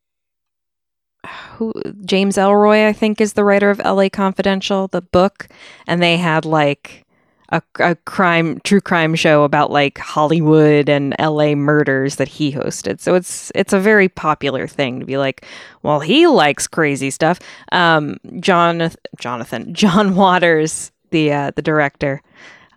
who 1.60 1.74
James 2.06 2.38
Ellroy, 2.38 2.88
I 2.88 2.94
think, 2.94 3.20
is 3.20 3.34
the 3.34 3.44
writer 3.44 3.70
of 3.70 3.82
L.A. 3.84 4.10
Confidential, 4.10 4.88
the 4.88 5.02
book, 5.02 5.50
and 5.88 6.02
they 6.02 6.16
had 6.16 6.46
like 6.46 7.06
a, 7.50 7.62
a 7.80 7.96
crime, 7.96 8.62
true 8.64 8.80
crime 8.80 9.14
show 9.14 9.44
about 9.44 9.70
like 9.70 9.98
Hollywood 9.98 10.88
and 10.88 11.14
L.A. 11.20 11.56
murders 11.56 12.16
that 12.16 12.30
he 12.30 12.54
hosted. 12.54 13.02
So 13.02 13.14
it's 13.14 13.52
it's 13.56 13.74
a 13.74 13.80
very 13.80 14.08
popular 14.08 14.68
thing 14.68 15.02
to 15.02 15.06
be 15.06 15.18
like, 15.18 15.46
well, 15.84 16.00
he 16.00 16.28
likes 16.28 16.66
crazy 16.66 17.10
stuff. 17.10 17.40
Um, 17.74 18.18
Jonathan, 18.40 18.98
Jonathan, 19.20 19.74
John 19.74 20.16
Waters, 20.16 20.94
the 21.10 21.34
uh, 21.34 21.52
the 21.52 21.62
director, 21.62 22.22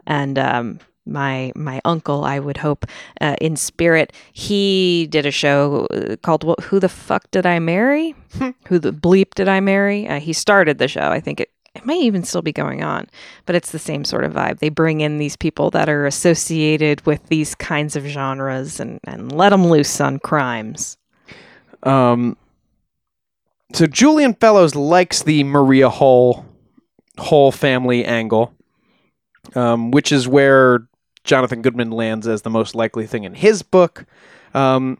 and 0.08 0.38
um, 0.38 0.80
my 1.06 1.52
my 1.54 1.80
uncle, 1.84 2.24
I 2.24 2.38
would 2.38 2.56
hope, 2.56 2.86
uh, 3.20 3.36
in 3.40 3.56
spirit, 3.56 4.12
he 4.32 5.06
did 5.10 5.26
a 5.26 5.30
show 5.30 5.86
uh, 5.86 6.16
called 6.16 6.44
"Wh- 6.44 6.62
"Who 6.64 6.78
the 6.78 6.88
Fuck 6.88 7.30
Did 7.30 7.46
I 7.46 7.58
Marry?" 7.58 8.14
Who 8.66 8.78
the 8.78 8.92
bleep 8.92 9.34
did 9.34 9.48
I 9.48 9.60
marry? 9.60 10.08
Uh, 10.08 10.20
he 10.20 10.32
started 10.32 10.78
the 10.78 10.88
show. 10.88 11.08
I 11.10 11.20
think 11.20 11.40
it. 11.40 11.50
It 11.74 11.86
may 11.86 11.98
even 12.00 12.22
still 12.22 12.42
be 12.42 12.52
going 12.52 12.84
on, 12.84 13.08
but 13.46 13.56
it's 13.56 13.72
the 13.72 13.78
same 13.78 14.04
sort 14.04 14.24
of 14.24 14.34
vibe. 14.34 14.58
They 14.58 14.68
bring 14.68 15.00
in 15.00 15.16
these 15.16 15.36
people 15.38 15.70
that 15.70 15.88
are 15.88 16.04
associated 16.04 17.04
with 17.06 17.26
these 17.28 17.54
kinds 17.54 17.96
of 17.96 18.04
genres 18.04 18.78
and, 18.78 19.00
and 19.04 19.32
let 19.32 19.50
them 19.50 19.66
loose 19.66 19.98
on 19.98 20.18
crimes. 20.18 20.98
Um, 21.82 22.36
so 23.72 23.86
Julian 23.86 24.34
Fellowes 24.34 24.74
likes 24.74 25.22
the 25.22 25.44
Maria 25.44 25.88
Hole 25.88 26.44
whole 27.18 27.52
family 27.52 28.04
angle, 28.04 28.52
um, 29.54 29.90
which 29.90 30.12
is 30.12 30.28
where 30.28 30.86
Jonathan 31.24 31.62
Goodman 31.62 31.90
lands 31.90 32.26
as 32.26 32.42
the 32.42 32.50
most 32.50 32.74
likely 32.74 33.06
thing 33.06 33.24
in 33.24 33.34
his 33.34 33.62
book. 33.62 34.04
Um, 34.54 34.98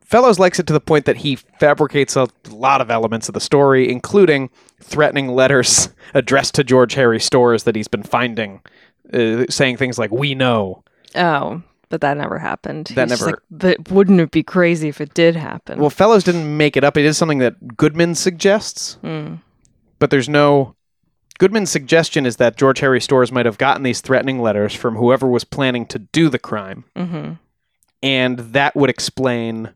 Fellowes 0.00 0.38
likes 0.38 0.60
it 0.60 0.66
to 0.68 0.72
the 0.72 0.80
point 0.80 1.04
that 1.06 1.16
he 1.16 1.34
fabricates 1.58 2.14
a 2.14 2.28
lot 2.48 2.80
of 2.80 2.92
elements 2.92 3.28
of 3.28 3.32
the 3.34 3.40
story, 3.40 3.90
including 3.90 4.50
threatening 4.80 5.28
letters 5.28 5.88
addressed 6.14 6.54
to 6.54 6.62
George 6.64 6.94
Harry 6.94 7.18
Storrs 7.18 7.64
that 7.64 7.74
he's 7.74 7.88
been 7.88 8.04
finding, 8.04 8.60
uh, 9.12 9.44
saying 9.50 9.78
things 9.78 9.98
like 9.98 10.12
"We 10.12 10.36
know." 10.36 10.84
Oh, 11.16 11.60
but 11.88 12.02
that 12.02 12.16
never 12.16 12.38
happened. 12.38 12.86
That 12.94 13.08
He's 13.10 13.18
never- 13.20 13.32
like, 13.32 13.40
but 13.50 13.90
wouldn't 13.90 14.20
it 14.20 14.30
be 14.30 14.44
crazy 14.44 14.88
if 14.88 15.00
it 15.00 15.12
did 15.12 15.34
happen? 15.34 15.80
Well, 15.80 15.90
Fellowes 15.90 16.22
didn't 16.22 16.56
make 16.56 16.76
it 16.76 16.84
up. 16.84 16.96
It 16.96 17.04
is 17.04 17.18
something 17.18 17.38
that 17.38 17.76
Goodman 17.76 18.14
suggests. 18.14 18.98
Hmm. 19.02 19.36
but 19.98 20.10
there's 20.10 20.28
no 20.28 20.76
Goodman's 21.38 21.70
suggestion 21.70 22.24
is 22.26 22.36
that 22.36 22.56
George 22.56 22.80
Harry 22.80 23.00
Storrs 23.00 23.30
might 23.32 23.46
have 23.46 23.58
gotten 23.58 23.82
these 23.82 24.00
threatening 24.00 24.40
letters 24.40 24.74
from 24.74 24.96
whoever 24.96 25.26
was 25.26 25.44
planning 25.44 25.86
to 25.86 25.98
do 25.98 26.28
the 26.28 26.38
crime, 26.38 26.84
hmm 26.96 27.32
and 28.02 28.38
that 28.38 28.76
would 28.76 28.90
explain 28.90 29.70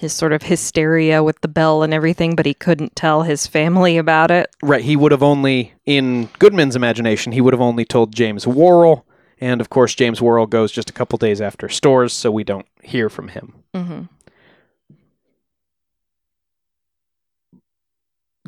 His 0.00 0.12
sort 0.12 0.32
of 0.32 0.42
hysteria 0.42 1.22
with 1.22 1.40
the 1.42 1.48
bell 1.48 1.82
and 1.82 1.92
everything, 1.94 2.34
but 2.34 2.46
he 2.46 2.54
couldn't 2.54 2.96
tell 2.96 3.22
his 3.22 3.46
family 3.46 3.98
about 3.98 4.30
it. 4.30 4.48
right. 4.62 4.82
He 4.82 4.96
would 4.96 5.12
have 5.12 5.22
only, 5.22 5.72
in 5.84 6.28
Goodman's 6.38 6.76
imagination, 6.76 7.32
he 7.32 7.40
would 7.40 7.52
have 7.54 7.60
only 7.60 7.84
told 7.84 8.14
James 8.14 8.46
Worrell, 8.46 9.06
and 9.40 9.60
of 9.60 9.68
course, 9.70 9.94
James 9.94 10.20
Worrell 10.20 10.46
goes 10.46 10.72
just 10.72 10.90
a 10.90 10.92
couple 10.94 11.18
days 11.18 11.40
after 11.40 11.68
Storrs, 11.68 12.12
so 12.12 12.30
we 12.30 12.42
don't 12.44 12.66
hear 12.82 13.08
from 13.08 13.28
him. 13.28 13.54
hmm 13.74 14.00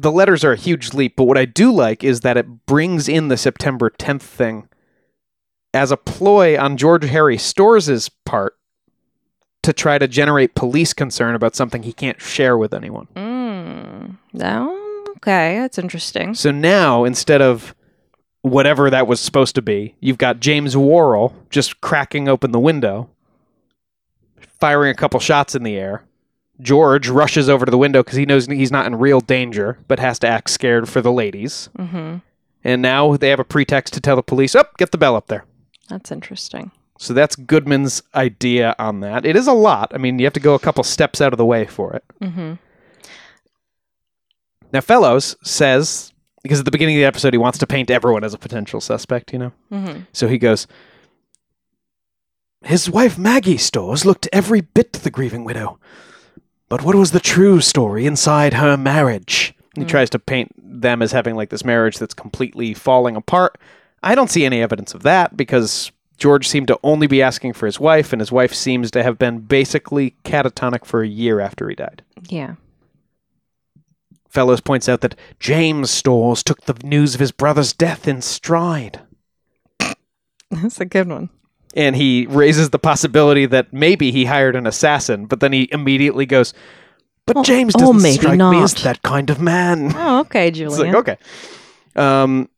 The 0.00 0.12
letters 0.12 0.44
are 0.44 0.52
a 0.52 0.56
huge 0.56 0.94
leap, 0.94 1.16
but 1.16 1.24
what 1.24 1.36
I 1.38 1.44
do 1.44 1.72
like 1.72 2.04
is 2.04 2.20
that 2.20 2.36
it 2.36 2.66
brings 2.66 3.08
in 3.08 3.28
the 3.28 3.36
September 3.36 3.90
10th 3.90 4.22
thing 4.22 4.68
as 5.74 5.90
a 5.90 5.96
ploy 5.96 6.58
on 6.58 6.76
George 6.76 7.04
Harry 7.04 7.36
Storrs' 7.36 8.08
part 8.24 8.56
to 9.62 9.72
try 9.72 9.98
to 9.98 10.08
generate 10.08 10.54
police 10.54 10.92
concern 10.92 11.34
about 11.34 11.56
something 11.56 11.82
he 11.82 11.92
can't 11.92 12.20
share 12.20 12.56
with 12.56 12.72
anyone. 12.72 13.08
Mm. 13.16 14.16
Oh, 14.40 15.04
okay, 15.16 15.58
that's 15.58 15.78
interesting. 15.78 16.34
So 16.34 16.50
now, 16.50 17.04
instead 17.04 17.42
of 17.42 17.74
whatever 18.42 18.88
that 18.90 19.06
was 19.06 19.20
supposed 19.20 19.54
to 19.56 19.62
be, 19.62 19.94
you've 20.00 20.18
got 20.18 20.40
James 20.40 20.76
Worrell 20.76 21.34
just 21.50 21.80
cracking 21.80 22.28
open 22.28 22.52
the 22.52 22.60
window, 22.60 23.10
firing 24.60 24.90
a 24.90 24.94
couple 24.94 25.20
shots 25.20 25.54
in 25.54 25.64
the 25.64 25.76
air. 25.76 26.04
George 26.60 27.08
rushes 27.08 27.48
over 27.48 27.64
to 27.64 27.70
the 27.70 27.78
window 27.78 28.02
because 28.02 28.16
he 28.18 28.26
knows 28.26 28.46
he's 28.46 28.72
not 28.72 28.86
in 28.86 28.96
real 28.96 29.20
danger, 29.20 29.78
but 29.86 29.98
has 30.00 30.18
to 30.20 30.26
act 30.26 30.50
scared 30.50 30.88
for 30.88 31.00
the 31.00 31.12
ladies. 31.12 31.68
hmm 31.76 32.16
And 32.64 32.82
now 32.82 33.16
they 33.16 33.28
have 33.30 33.38
a 33.40 33.44
pretext 33.44 33.94
to 33.94 34.00
tell 34.00 34.16
the 34.16 34.22
police, 34.22 34.54
"Up, 34.56 34.76
get 34.76 34.90
the 34.90 34.98
bell 34.98 35.14
up 35.16 35.28
there." 35.28 35.44
That's 35.88 36.10
interesting. 36.10 36.70
So 36.98 37.14
that's 37.14 37.36
Goodman's 37.36 38.02
idea 38.14 38.74
on 38.78 39.00
that. 39.00 39.24
It 39.24 39.36
is 39.36 39.46
a 39.46 39.52
lot. 39.52 39.92
I 39.94 39.98
mean, 39.98 40.18
you 40.18 40.26
have 40.26 40.32
to 40.32 40.40
go 40.40 40.54
a 40.54 40.58
couple 40.58 40.82
steps 40.82 41.20
out 41.20 41.32
of 41.32 41.36
the 41.38 41.46
way 41.46 41.64
for 41.64 41.92
it. 41.94 42.04
hmm 42.20 42.54
Now, 44.72 44.80
Fellowes 44.80 45.36
says 45.42 46.12
because 46.42 46.58
at 46.60 46.64
the 46.64 46.70
beginning 46.70 46.96
of 46.96 47.00
the 47.00 47.04
episode 47.06 47.32
he 47.34 47.38
wants 47.38 47.58
to 47.58 47.66
paint 47.66 47.90
everyone 47.90 48.24
as 48.24 48.34
a 48.34 48.38
potential 48.38 48.80
suspect, 48.80 49.32
you 49.32 49.38
know. 49.38 49.52
hmm 49.70 50.00
So 50.12 50.26
he 50.28 50.38
goes, 50.38 50.66
His 52.62 52.90
wife 52.90 53.16
Maggie 53.16 53.56
Storrs 53.58 54.04
looked 54.04 54.28
every 54.32 54.60
bit 54.60 54.92
the 54.94 55.10
grieving 55.10 55.44
widow. 55.44 55.78
But 56.68 56.82
what 56.82 56.94
was 56.94 57.12
the 57.12 57.20
true 57.20 57.60
story 57.60 58.06
inside 58.06 58.54
her 58.54 58.76
marriage? 58.76 59.54
He 59.74 59.84
tries 59.84 60.10
to 60.10 60.18
paint 60.18 60.52
them 60.56 61.02
as 61.02 61.12
having 61.12 61.36
like 61.36 61.50
this 61.50 61.64
marriage 61.64 61.98
that's 61.98 62.14
completely 62.14 62.74
falling 62.74 63.16
apart. 63.16 63.58
I 64.02 64.14
don't 64.14 64.30
see 64.30 64.44
any 64.44 64.60
evidence 64.60 64.92
of 64.92 65.02
that 65.04 65.36
because 65.36 65.92
George 66.18 66.48
seemed 66.48 66.66
to 66.68 66.80
only 66.82 67.06
be 67.06 67.22
asking 67.22 67.52
for 67.52 67.66
his 67.66 67.78
wife, 67.78 68.12
and 68.12 68.20
his 68.20 68.32
wife 68.32 68.52
seems 68.52 68.90
to 68.90 69.02
have 69.02 69.18
been 69.18 69.38
basically 69.38 70.16
catatonic 70.24 70.84
for 70.84 71.02
a 71.02 71.08
year 71.08 71.40
after 71.40 71.68
he 71.68 71.76
died. 71.76 72.02
Yeah. 72.28 72.56
Fellowes 74.28 74.60
points 74.60 74.88
out 74.88 75.00
that 75.00 75.14
James 75.38 75.90
Storrs 75.90 76.42
took 76.42 76.62
the 76.62 76.76
news 76.84 77.14
of 77.14 77.20
his 77.20 77.32
brother's 77.32 77.72
death 77.72 78.06
in 78.08 78.20
stride. 78.20 79.00
That's 80.50 80.80
a 80.80 80.84
good 80.84 81.08
one. 81.08 81.30
And 81.74 81.94
he 81.96 82.26
raises 82.28 82.70
the 82.70 82.78
possibility 82.78 83.46
that 83.46 83.72
maybe 83.72 84.10
he 84.10 84.24
hired 84.24 84.56
an 84.56 84.66
assassin, 84.66 85.26
but 85.26 85.40
then 85.40 85.52
he 85.52 85.68
immediately 85.70 86.26
goes, 86.26 86.54
"But 87.26 87.36
Oh, 87.36 87.42
James 87.44 87.74
oh, 87.76 87.80
doesn't 87.80 88.02
maybe 88.02 88.18
strike 88.18 88.38
me 88.38 88.62
as 88.62 88.74
that 88.82 89.02
kind 89.02 89.28
of 89.30 89.40
man." 89.40 89.92
Oh, 89.94 90.20
okay, 90.20 90.48
It's 90.48 90.58
Julian. 90.58 90.94
like 90.94 90.94
okay, 90.94 91.16
um, 91.94 92.48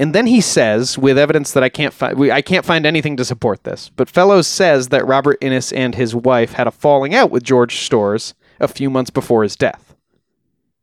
and 0.00 0.12
then 0.14 0.26
he 0.26 0.40
says, 0.40 0.98
with 0.98 1.16
evidence 1.18 1.52
that 1.52 1.62
I 1.62 1.68
can't 1.68 1.94
find, 1.94 2.20
I 2.32 2.42
can't 2.42 2.64
find 2.64 2.84
anything 2.84 3.16
to 3.18 3.24
support 3.24 3.62
this. 3.64 3.90
But 3.94 4.10
Fellowes 4.10 4.46
says 4.48 4.88
that 4.88 5.06
Robert 5.06 5.38
Innes 5.40 5.72
and 5.72 5.94
his 5.94 6.14
wife 6.14 6.54
had 6.54 6.66
a 6.66 6.72
falling 6.72 7.14
out 7.14 7.30
with 7.30 7.44
George 7.44 7.76
Storrs 7.76 8.34
a 8.58 8.66
few 8.66 8.90
months 8.90 9.10
before 9.10 9.42
his 9.44 9.54
death, 9.56 9.94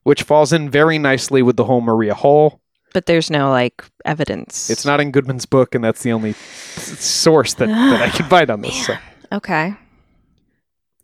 which 0.03 0.23
falls 0.23 0.53
in 0.53 0.69
very 0.69 0.97
nicely 0.97 1.41
with 1.41 1.57
the 1.57 1.65
whole 1.65 1.81
Maria 1.81 2.13
Hole. 2.13 2.60
But 2.93 3.05
there's 3.05 3.29
no 3.31 3.49
like 3.49 3.83
evidence. 4.05 4.69
It's 4.69 4.85
not 4.85 4.99
in 4.99 5.11
Goodman's 5.11 5.45
book, 5.45 5.75
and 5.75 5.83
that's 5.83 6.03
the 6.03 6.11
only 6.11 6.33
source 6.33 7.53
that, 7.55 7.67
that 7.67 8.01
I 8.01 8.09
can 8.09 8.27
find 8.27 8.49
on 8.49 8.61
this. 8.61 8.85
So. 8.85 8.95
Okay. 9.33 9.73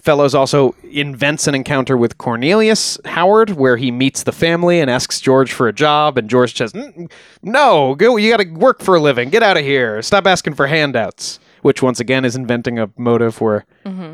Fellowes 0.02 0.36
also 0.36 0.76
invents 0.84 1.48
an 1.48 1.56
encounter 1.56 1.96
with 1.96 2.18
Cornelius 2.18 2.98
Howard 3.06 3.52
where 3.52 3.78
he 3.78 3.90
meets 3.90 4.24
the 4.24 4.34
family 4.34 4.82
and 4.82 4.90
asks 4.92 5.22
George 5.22 5.54
for 5.54 5.70
a 5.70 5.74
job. 5.74 6.18
And 6.18 6.30
George 6.30 6.56
says, 6.58 6.74
"Mm, 6.74 7.10
No, 7.42 7.96
go, 7.96 8.18
you 8.18 8.30
got 8.30 8.42
to 8.44 8.50
work 8.50 8.82
for 8.82 8.96
a 8.96 9.00
living. 9.00 9.30
Get 9.30 9.44
out 9.44 9.56
of 9.58 9.64
here. 9.64 10.02
Stop 10.02 10.28
asking 10.28 10.56
for 10.56 10.68
handouts. 10.68 11.40
Which, 11.62 11.82
once 11.82 12.00
again, 12.02 12.26
is 12.26 12.36
inventing 12.36 12.78
a 12.80 12.90
motive 12.98 13.40
where 13.42 13.66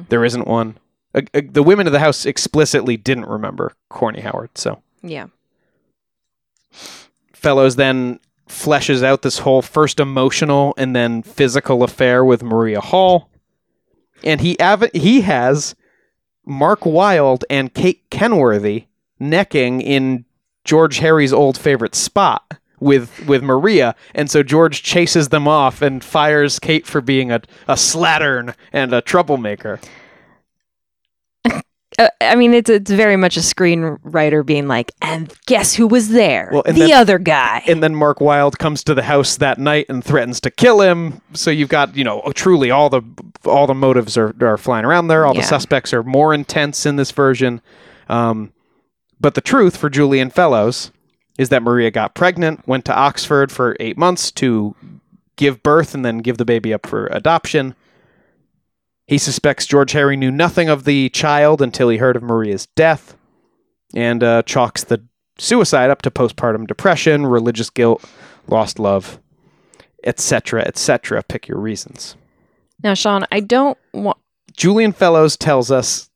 there 0.09 0.23
isn't 0.23 0.47
one. 0.47 0.77
Uh, 1.15 1.21
uh, 1.33 1.41
the 1.51 1.63
women 1.63 1.87
of 1.87 1.93
the 1.93 1.99
house 1.99 2.25
explicitly 2.25 2.97
didn't 2.97 3.25
remember 3.25 3.73
Corny 3.89 4.21
Howard. 4.21 4.57
So 4.57 4.81
Yeah. 5.01 5.27
Fellowes 7.43 7.75
then 7.75 8.19
fleshes 8.47 9.03
out 9.03 9.21
this 9.21 9.39
whole 9.39 9.61
first 9.61 9.99
emotional 9.99 10.73
and 10.77 10.95
then 10.95 11.21
physical 11.21 11.83
affair 11.83 12.23
with 12.23 12.41
Maria 12.41 12.79
Hall. 12.79 13.29
And 14.23 14.39
he 14.39 14.57
av- 14.59 14.89
he 14.93 15.21
has 15.21 15.75
Mark 16.45 16.85
Wilde 16.85 17.43
and 17.49 17.73
Kate 17.73 18.01
Kenworthy 18.09 18.85
necking 19.19 19.81
in 19.81 20.23
George 20.63 20.99
Harry's 20.99 21.33
old 21.33 21.57
favorite 21.57 21.95
spot 21.95 22.59
with 22.79 23.25
with 23.27 23.43
Maria, 23.43 23.95
and 24.15 24.31
so 24.31 24.43
George 24.43 24.81
chases 24.81 25.29
them 25.29 25.47
off 25.47 25.81
and 25.81 26.03
fires 26.03 26.59
Kate 26.59 26.85
for 26.85 27.01
being 27.01 27.31
a, 27.31 27.41
a 27.67 27.75
slattern 27.75 28.55
and 28.71 28.93
a 28.93 29.01
troublemaker. 29.01 29.79
Uh, 31.99 32.09
I 32.21 32.35
mean, 32.35 32.53
it's 32.53 32.69
it's 32.69 32.91
very 32.91 33.15
much 33.15 33.37
a 33.37 33.41
screenwriter 33.41 34.45
being 34.45 34.67
like, 34.67 34.91
and 35.01 35.33
guess 35.45 35.73
who 35.73 35.87
was 35.87 36.09
there? 36.09 36.49
Well, 36.51 36.63
the 36.65 36.73
then- 36.73 36.93
other 36.93 37.19
guy. 37.19 37.63
And 37.67 37.83
then 37.83 37.95
Mark 37.95 38.21
Wilde 38.21 38.57
comes 38.59 38.83
to 38.85 38.93
the 38.93 39.03
house 39.03 39.37
that 39.37 39.59
night 39.59 39.87
and 39.89 40.03
threatens 40.03 40.39
to 40.41 40.51
kill 40.51 40.81
him. 40.81 41.21
So 41.33 41.51
you've 41.51 41.69
got, 41.69 41.95
you 41.95 42.03
know, 42.03 42.21
truly 42.35 42.71
all 42.71 42.89
the 42.89 43.01
all 43.45 43.67
the 43.67 43.73
motives 43.75 44.17
are, 44.17 44.35
are 44.41 44.57
flying 44.57 44.85
around 44.85 45.07
there. 45.07 45.25
All 45.25 45.33
the 45.33 45.43
suspects 45.43 45.93
are 45.93 46.03
more 46.03 46.33
intense 46.33 46.85
in 46.85 46.95
this 46.95 47.11
version. 47.11 47.61
Um, 48.09 48.53
but 49.19 49.35
the 49.35 49.41
truth 49.41 49.77
for 49.77 49.89
Julian 49.89 50.29
Fellowes 50.29 50.91
is 51.37 51.49
that 51.49 51.63
Maria 51.63 51.89
got 51.91 52.13
pregnant, 52.13 52.67
went 52.67 52.85
to 52.85 52.95
Oxford 52.95 53.51
for 53.51 53.75
eight 53.79 53.97
months 53.97 54.31
to 54.33 54.75
give 55.35 55.63
birth 55.63 55.95
and 55.95 56.05
then 56.05 56.19
give 56.19 56.37
the 56.37 56.45
baby 56.45 56.73
up 56.73 56.85
for 56.85 57.07
adoption. 57.07 57.75
He 59.13 59.19
suspects 59.19 59.67
George 59.67 59.91
Harry 59.91 60.17
knew 60.17 60.31
nothing 60.31 60.69
of 60.69 60.85
the 60.85 61.07
child 61.09 61.61
until 61.61 61.87
he 61.87 61.97
heard 61.97 62.15
of 62.15 62.23
Maria's 62.23 62.65
death 62.75 63.15
and 63.93 64.23
uh, 64.23 64.41
chalks 64.41 64.83
the 64.83 65.03
suicide 65.37 65.91
up 65.91 66.01
to 66.01 66.09
postpartum 66.09 66.65
depression, 66.65 67.27
religious 67.27 67.69
guilt, 67.69 68.03
lost 68.47 68.79
love, 68.79 69.19
etc., 70.03 70.63
etc. 70.63 71.21
Pick 71.21 71.47
your 71.47 71.59
reasons. 71.59 72.15
now, 72.83 72.95
Sean, 72.95 73.23
I 73.31 73.41
don't 73.41 73.77
want. 73.93 74.17
Julian 74.57 74.91
Fellowes 74.91 75.37
tells 75.37 75.69
us 75.69 76.09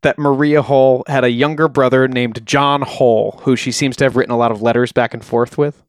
that 0.00 0.18
Maria 0.18 0.62
Hall 0.62 1.04
had 1.08 1.22
a 1.22 1.30
younger 1.30 1.68
brother 1.68 2.08
named 2.08 2.46
John 2.46 2.80
Hall, 2.80 3.40
who 3.42 3.56
she 3.56 3.70
seems 3.70 3.94
to 3.96 4.04
have 4.04 4.16
written 4.16 4.32
a 4.32 4.38
lot 4.38 4.52
of 4.52 4.62
letters 4.62 4.90
back 4.90 5.12
and 5.12 5.22
forth 5.22 5.58
with. 5.58 5.82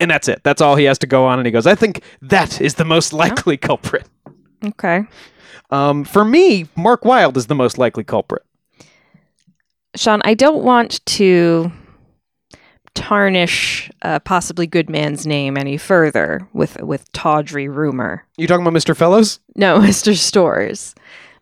And 0.00 0.10
that's 0.10 0.26
it. 0.26 0.42
That's 0.42 0.60
all 0.60 0.74
he 0.74 0.84
has 0.84 0.98
to 0.98 1.06
go 1.06 1.26
on. 1.26 1.38
And 1.38 1.46
he 1.46 1.52
goes, 1.52 1.66
I 1.68 1.76
think 1.76 2.02
that 2.22 2.60
is 2.60 2.74
the 2.74 2.84
most 2.84 3.12
likely 3.12 3.56
culprit. 3.56 4.08
Okay, 4.64 5.04
Um, 5.70 6.04
for 6.04 6.24
me, 6.24 6.66
Mark 6.76 7.04
Wilde 7.04 7.36
is 7.36 7.46
the 7.46 7.54
most 7.54 7.78
likely 7.78 8.02
culprit. 8.04 8.42
Sean, 9.96 10.20
I 10.24 10.34
don't 10.34 10.62
want 10.64 11.04
to 11.06 11.70
tarnish 12.94 13.90
a 14.02 14.18
possibly 14.18 14.66
good 14.66 14.90
man's 14.90 15.26
name 15.26 15.56
any 15.56 15.76
further 15.76 16.48
with 16.52 16.80
with 16.82 17.10
tawdry 17.12 17.68
rumor. 17.68 18.24
You 18.36 18.46
talking 18.48 18.66
about 18.66 18.76
Mr. 18.76 18.96
Fellowes? 18.96 19.38
No, 19.54 19.78
Mr. 19.80 20.16
Storrs. 20.16 20.94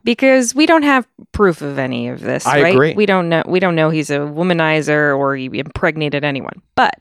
Because 0.04 0.54
we 0.54 0.66
don't 0.66 0.84
have 0.84 1.08
proof 1.32 1.62
of 1.62 1.78
any 1.78 2.08
of 2.08 2.20
this, 2.20 2.46
I 2.46 2.62
right? 2.62 2.74
agree. 2.74 2.94
We 2.94 3.06
don't 3.06 3.28
know 3.28 3.42
we 3.46 3.58
don't 3.60 3.74
know 3.74 3.90
he's 3.90 4.10
a 4.10 4.18
womanizer 4.18 5.16
or 5.16 5.34
he 5.36 5.46
impregnated 5.58 6.22
anyone. 6.24 6.60
But 6.74 7.00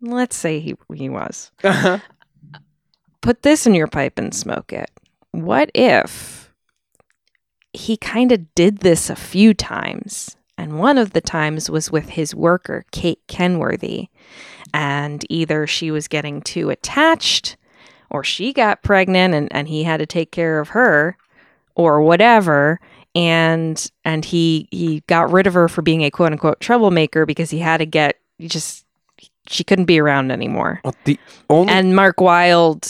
let's 0.00 0.36
say 0.36 0.60
he 0.60 0.76
he 0.94 1.08
was. 1.08 1.50
Put 3.20 3.42
this 3.42 3.66
in 3.66 3.74
your 3.74 3.86
pipe 3.86 4.18
and 4.18 4.34
smoke 4.34 4.72
it. 4.72 4.90
What 5.32 5.70
if 5.74 6.50
he 7.72 7.96
kind 7.96 8.32
of 8.32 8.54
did 8.54 8.78
this 8.78 9.10
a 9.10 9.16
few 9.16 9.54
times? 9.54 10.36
And 10.56 10.78
one 10.78 10.98
of 10.98 11.12
the 11.12 11.20
times 11.20 11.70
was 11.70 11.90
with 11.90 12.10
his 12.10 12.34
worker, 12.34 12.84
Kate 12.90 13.20
Kenworthy. 13.28 14.08
And 14.74 15.24
either 15.30 15.66
she 15.66 15.90
was 15.90 16.08
getting 16.08 16.42
too 16.42 16.70
attached 16.70 17.56
or 18.10 18.24
she 18.24 18.52
got 18.52 18.82
pregnant 18.82 19.34
and, 19.34 19.48
and 19.52 19.68
he 19.68 19.84
had 19.84 19.98
to 19.98 20.06
take 20.06 20.32
care 20.32 20.58
of 20.60 20.70
her 20.70 21.16
or 21.74 22.02
whatever 22.02 22.80
and 23.14 23.90
and 24.04 24.24
he 24.24 24.68
he 24.70 25.02
got 25.06 25.32
rid 25.32 25.46
of 25.46 25.54
her 25.54 25.68
for 25.68 25.82
being 25.82 26.04
a 26.04 26.10
quote 26.10 26.32
unquote 26.32 26.60
troublemaker 26.60 27.26
because 27.26 27.50
he 27.50 27.58
had 27.58 27.78
to 27.78 27.86
get 27.86 28.16
just 28.40 28.84
she 29.48 29.64
couldn't 29.64 29.86
be 29.86 29.98
around 29.98 30.30
anymore 30.30 30.80
Well, 30.84 30.94
the 31.04 31.18
only 31.48 31.72
and 31.72 31.96
mark 31.96 32.20
wilde 32.20 32.88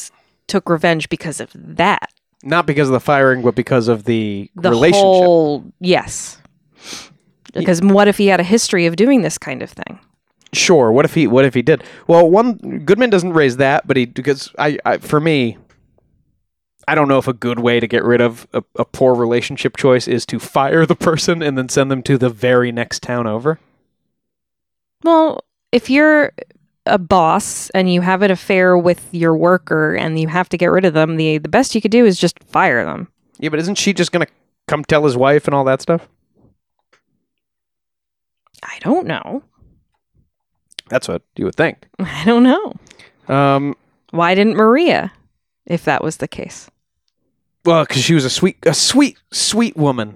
took 0.51 0.68
revenge 0.68 1.09
because 1.09 1.40
of 1.40 1.51
that 1.55 2.12
not 2.43 2.64
because 2.64 2.89
of 2.89 2.94
the 2.94 3.01
firing, 3.01 3.43
but 3.43 3.55
because 3.55 3.86
of 3.86 4.05
the, 4.05 4.51
the 4.55 4.70
relationship. 4.70 5.02
whole 5.02 5.64
yes 5.81 6.39
because 7.55 7.81
what 7.82 8.09
if 8.09 8.18
he 8.18 8.27
had 8.27 8.40
a 8.40 8.44
history 8.44 8.86
of 8.86 8.97
doing 8.97 9.22
this 9.22 9.39
kind 9.39 9.62
of 9.62 9.70
thing 9.70 9.98
Sure. 10.52 10.90
What 10.90 11.05
if 11.05 11.14
he? 11.14 11.27
What 11.27 11.44
if 11.44 11.55
he 11.55 11.62
did? 11.62 11.85
Well, 12.06 12.28
one 12.28 12.55
Goodman 12.85 13.10
doesn't 13.10 13.32
raise 13.32 13.59
that, 13.59 13.86
but 13.86 13.97
he 13.97 14.06
because 14.06 14.52
I, 14.59 14.78
I 14.85 14.98
for 14.98 15.20
me, 15.20 15.59
I 16.89 16.97
don't 16.97 17.06
know 17.06 17.18
if 17.18 17.28
a 17.28 17.32
good 17.32 17.60
way 17.60 17.78
to 17.78 17.86
get 17.86 18.02
rid 18.02 18.20
of 18.20 18.48
a, 18.52 18.64
a 18.77 18.85
poor 18.85 19.14
relationship 19.14 19.77
choice 19.77 20.09
is 20.09 20.27
to 20.27 20.40
fire 20.40 20.86
the 20.86 20.97
person 20.97 21.40
and 21.43 21.56
then 21.56 21.68
send 21.68 21.90
them 21.90 22.02
to 22.02 22.18
the 22.18 22.28
very 22.28 22.72
next 22.72 23.02
town 23.02 23.28
over. 23.28 23.60
Well, 25.05 25.44
if 25.70 25.89
you're 25.89 26.32
a 26.91 26.99
boss 26.99 27.71
and 27.71 27.93
you 27.93 28.01
have 28.01 28.23
an 28.23 28.31
affair 28.31 28.77
with 28.77 29.07
your 29.12 29.37
worker 29.37 29.95
and 29.95 30.19
you 30.19 30.29
have 30.29 30.49
to 30.51 30.59
get 30.59 30.67
rid 30.67 30.85
of 30.85 30.95
them, 30.95 31.17
the 31.17 31.39
the 31.39 31.49
best 31.49 31.75
you 31.75 31.81
could 31.81 31.91
do 31.91 32.05
is 32.05 32.19
just 32.19 32.39
fire 32.45 32.85
them. 32.85 33.09
Yeah, 33.39 33.49
but 33.49 33.59
isn't 33.61 33.77
she 33.77 33.93
just 33.93 34.12
gonna 34.12 34.27
come 34.69 34.85
tell 34.85 35.05
his 35.05 35.17
wife 35.17 35.47
and 35.47 35.55
all 35.55 35.65
that 35.65 35.81
stuff? 35.81 36.09
I 38.62 38.79
don't 38.81 39.07
know. 39.07 39.43
That's 40.89 41.09
what 41.09 41.23
you 41.37 41.45
would 41.47 41.55
think. 41.57 41.87
I 41.99 42.25
don't 42.25 42.43
know. 42.43 42.75
Um, 43.35 43.77
Why 44.11 44.35
didn't 44.35 44.57
Maria? 44.57 45.12
If 45.67 45.85
that 45.85 46.03
was 46.03 46.17
the 46.19 46.27
case. 46.29 46.69
well, 47.65 47.85
because 47.85 48.03
she 48.03 48.15
was 48.15 48.25
a 48.25 48.31
sweet, 48.31 48.57
a 48.67 48.75
sweet, 48.75 49.19
sweet 49.31 49.77
woman. 49.77 50.15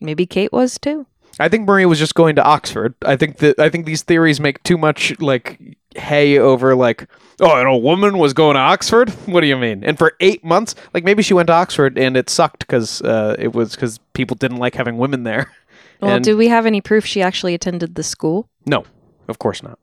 Maybe 0.00 0.24
Kate 0.26 0.52
was 0.52 0.78
too. 0.78 1.06
I 1.40 1.48
think 1.48 1.66
Marie 1.66 1.86
was 1.86 1.98
just 1.98 2.14
going 2.14 2.36
to 2.36 2.44
Oxford. 2.44 2.94
I 3.04 3.16
think 3.16 3.38
that 3.38 3.58
I 3.58 3.68
think 3.68 3.86
these 3.86 4.02
theories 4.02 4.40
make 4.40 4.62
too 4.62 4.76
much 4.78 5.18
like 5.20 5.76
hay 5.96 6.38
over 6.38 6.74
like 6.74 7.06
oh 7.40 7.58
and 7.58 7.68
a 7.68 7.76
woman 7.76 8.18
was 8.18 8.32
going 8.32 8.54
to 8.54 8.60
Oxford. 8.60 9.10
What 9.26 9.40
do 9.40 9.46
you 9.46 9.56
mean? 9.56 9.82
And 9.84 9.98
for 9.98 10.12
eight 10.20 10.44
months, 10.44 10.74
like 10.94 11.04
maybe 11.04 11.22
she 11.22 11.34
went 11.34 11.46
to 11.48 11.52
Oxford 11.54 11.98
and 11.98 12.16
it 12.16 12.28
sucked 12.28 12.60
because 12.60 13.02
uh, 13.02 13.36
it 13.38 13.54
was 13.54 13.74
because 13.74 13.98
people 14.12 14.34
didn't 14.36 14.58
like 14.58 14.74
having 14.74 14.98
women 14.98 15.24
there. 15.24 15.50
Well, 16.00 16.16
And- 16.16 16.24
do 16.24 16.36
we 16.36 16.48
have 16.48 16.66
any 16.66 16.80
proof 16.80 17.06
she 17.06 17.22
actually 17.22 17.54
attended 17.54 17.94
the 17.94 18.02
school? 18.02 18.48
No, 18.66 18.84
of 19.28 19.38
course 19.38 19.62
not. 19.62 19.78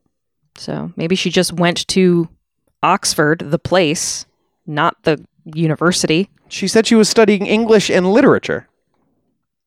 So 0.57 0.91
maybe 0.97 1.15
she 1.15 1.30
just 1.30 1.53
went 1.53 1.88
to 1.88 2.27
Oxford, 2.84 3.39
the 3.39 3.57
place, 3.57 4.26
not 4.67 5.01
the 5.03 5.26
university. 5.45 6.30
She 6.49 6.67
said 6.67 6.85
she 6.85 6.95
was 6.95 7.07
studying 7.07 7.45
English 7.45 7.89
and 7.89 8.11
literature. 8.11 8.67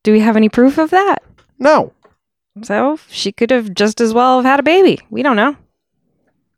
Do 0.03 0.13
we 0.13 0.21
have 0.21 0.37
any 0.37 0.51
proof 0.51 0.77
of 0.77 0.91
that? 0.91 1.23
No. 1.63 1.93
So 2.63 2.99
she 3.09 3.31
could 3.31 3.51
have 3.51 3.73
just 3.73 4.01
as 4.01 4.13
well 4.13 4.37
have 4.37 4.45
had 4.45 4.61
a 4.61 4.65
baby. 4.65 4.99
We 5.11 5.23
don't 5.23 5.37
know. 5.37 5.57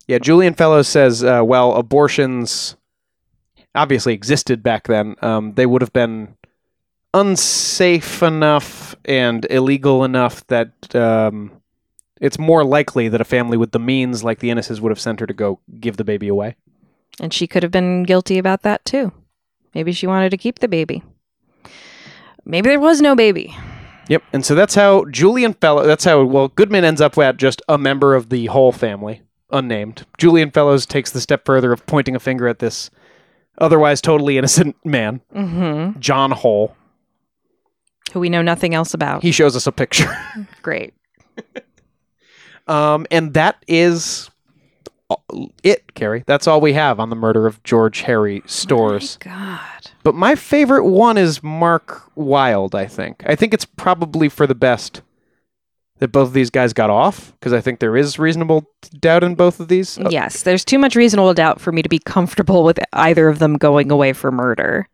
Yeah, 0.08 0.18
Julian 0.18 0.54
Fellowes 0.54 0.88
says, 0.88 1.22
uh, 1.22 1.42
well, 1.44 1.74
abortions 1.74 2.76
obviously 3.74 4.14
existed 4.14 4.62
back 4.62 4.86
then. 4.86 5.14
Um, 5.20 5.52
they 5.54 5.66
would 5.66 5.82
have 5.82 5.92
been 5.92 6.36
unsafe 7.12 8.22
enough 8.22 8.96
and 9.04 9.46
illegal 9.50 10.04
enough 10.04 10.46
that 10.48 10.94
um, 10.96 11.52
it's 12.20 12.38
more 12.38 12.64
likely 12.64 13.08
that 13.08 13.20
a 13.20 13.24
family 13.24 13.56
with 13.56 13.72
the 13.72 13.78
means, 13.78 14.24
like 14.24 14.40
the 14.40 14.50
Inneses, 14.50 14.80
would 14.80 14.90
have 14.90 15.00
sent 15.00 15.20
her 15.20 15.26
to 15.26 15.34
go 15.34 15.60
give 15.80 15.96
the 15.96 16.04
baby 16.04 16.28
away. 16.28 16.56
And 17.20 17.32
she 17.32 17.46
could 17.46 17.62
have 17.62 17.72
been 17.72 18.04
guilty 18.04 18.38
about 18.38 18.62
that 18.62 18.84
too. 18.84 19.12
Maybe 19.74 19.92
she 19.92 20.06
wanted 20.06 20.30
to 20.30 20.36
keep 20.36 20.60
the 20.60 20.68
baby. 20.68 21.02
Maybe 22.44 22.68
there 22.68 22.80
was 22.80 23.00
no 23.00 23.14
baby. 23.14 23.54
Yep. 24.08 24.22
And 24.32 24.44
so 24.44 24.54
that's 24.54 24.74
how 24.74 25.04
Julian 25.06 25.54
Fellowes, 25.54 25.86
that's 25.86 26.04
how, 26.04 26.22
well, 26.24 26.48
Goodman 26.48 26.84
ends 26.84 27.00
up 27.00 27.16
at 27.18 27.36
just 27.36 27.62
a 27.68 27.78
member 27.78 28.14
of 28.14 28.28
the 28.28 28.46
whole 28.46 28.72
family, 28.72 29.22
unnamed. 29.50 30.06
Julian 30.18 30.50
Fellowes 30.50 30.84
takes 30.86 31.10
the 31.10 31.20
step 31.20 31.44
further 31.44 31.72
of 31.72 31.84
pointing 31.86 32.14
a 32.14 32.20
finger 32.20 32.46
at 32.48 32.58
this 32.58 32.90
otherwise 33.58 34.00
totally 34.00 34.36
innocent 34.38 34.76
man, 34.84 35.20
Mm-hmm. 35.34 36.00
John 36.00 36.30
Hole. 36.32 36.76
Who 38.12 38.20
we 38.20 38.28
know 38.28 38.42
nothing 38.42 38.74
else 38.74 38.94
about. 38.94 39.22
He 39.22 39.32
shows 39.32 39.56
us 39.56 39.66
a 39.66 39.72
picture. 39.72 40.14
Great. 40.62 40.94
Um, 42.66 43.06
and 43.10 43.34
that 43.34 43.62
is 43.68 44.30
it, 45.62 45.94
Carrie. 45.94 46.24
That's 46.26 46.46
all 46.46 46.60
we 46.60 46.72
have 46.72 46.98
on 47.00 47.10
the 47.10 47.16
murder 47.16 47.46
of 47.46 47.62
George 47.62 48.02
Harry 48.02 48.42
Storrs. 48.46 49.16
God. 49.18 49.60
But 50.02 50.14
my 50.14 50.34
favorite 50.34 50.84
one 50.84 51.18
is 51.18 51.42
Mark 51.42 52.10
Wilde, 52.14 52.74
I 52.74 52.86
think. 52.86 53.22
I 53.26 53.34
think 53.34 53.54
it's 53.54 53.64
probably 53.64 54.28
for 54.28 54.46
the 54.46 54.54
best 54.54 55.02
that 55.98 56.08
both 56.08 56.28
of 56.28 56.34
these 56.34 56.50
guys 56.50 56.72
got 56.72 56.90
off 56.90 57.32
because 57.38 57.52
I 57.52 57.60
think 57.60 57.78
there 57.78 57.96
is 57.96 58.18
reasonable 58.18 58.68
doubt 58.98 59.22
in 59.24 59.34
both 59.34 59.60
of 59.60 59.68
these. 59.68 59.98
Uh, 59.98 60.08
Yes, 60.10 60.42
there's 60.42 60.64
too 60.64 60.78
much 60.78 60.96
reasonable 60.96 61.32
doubt 61.34 61.60
for 61.60 61.70
me 61.72 61.82
to 61.82 61.88
be 61.88 61.98
comfortable 62.00 62.64
with 62.64 62.78
either 62.92 63.28
of 63.28 63.38
them 63.38 63.56
going 63.56 63.90
away 63.92 64.12
for 64.12 64.32
murder. 64.32 64.88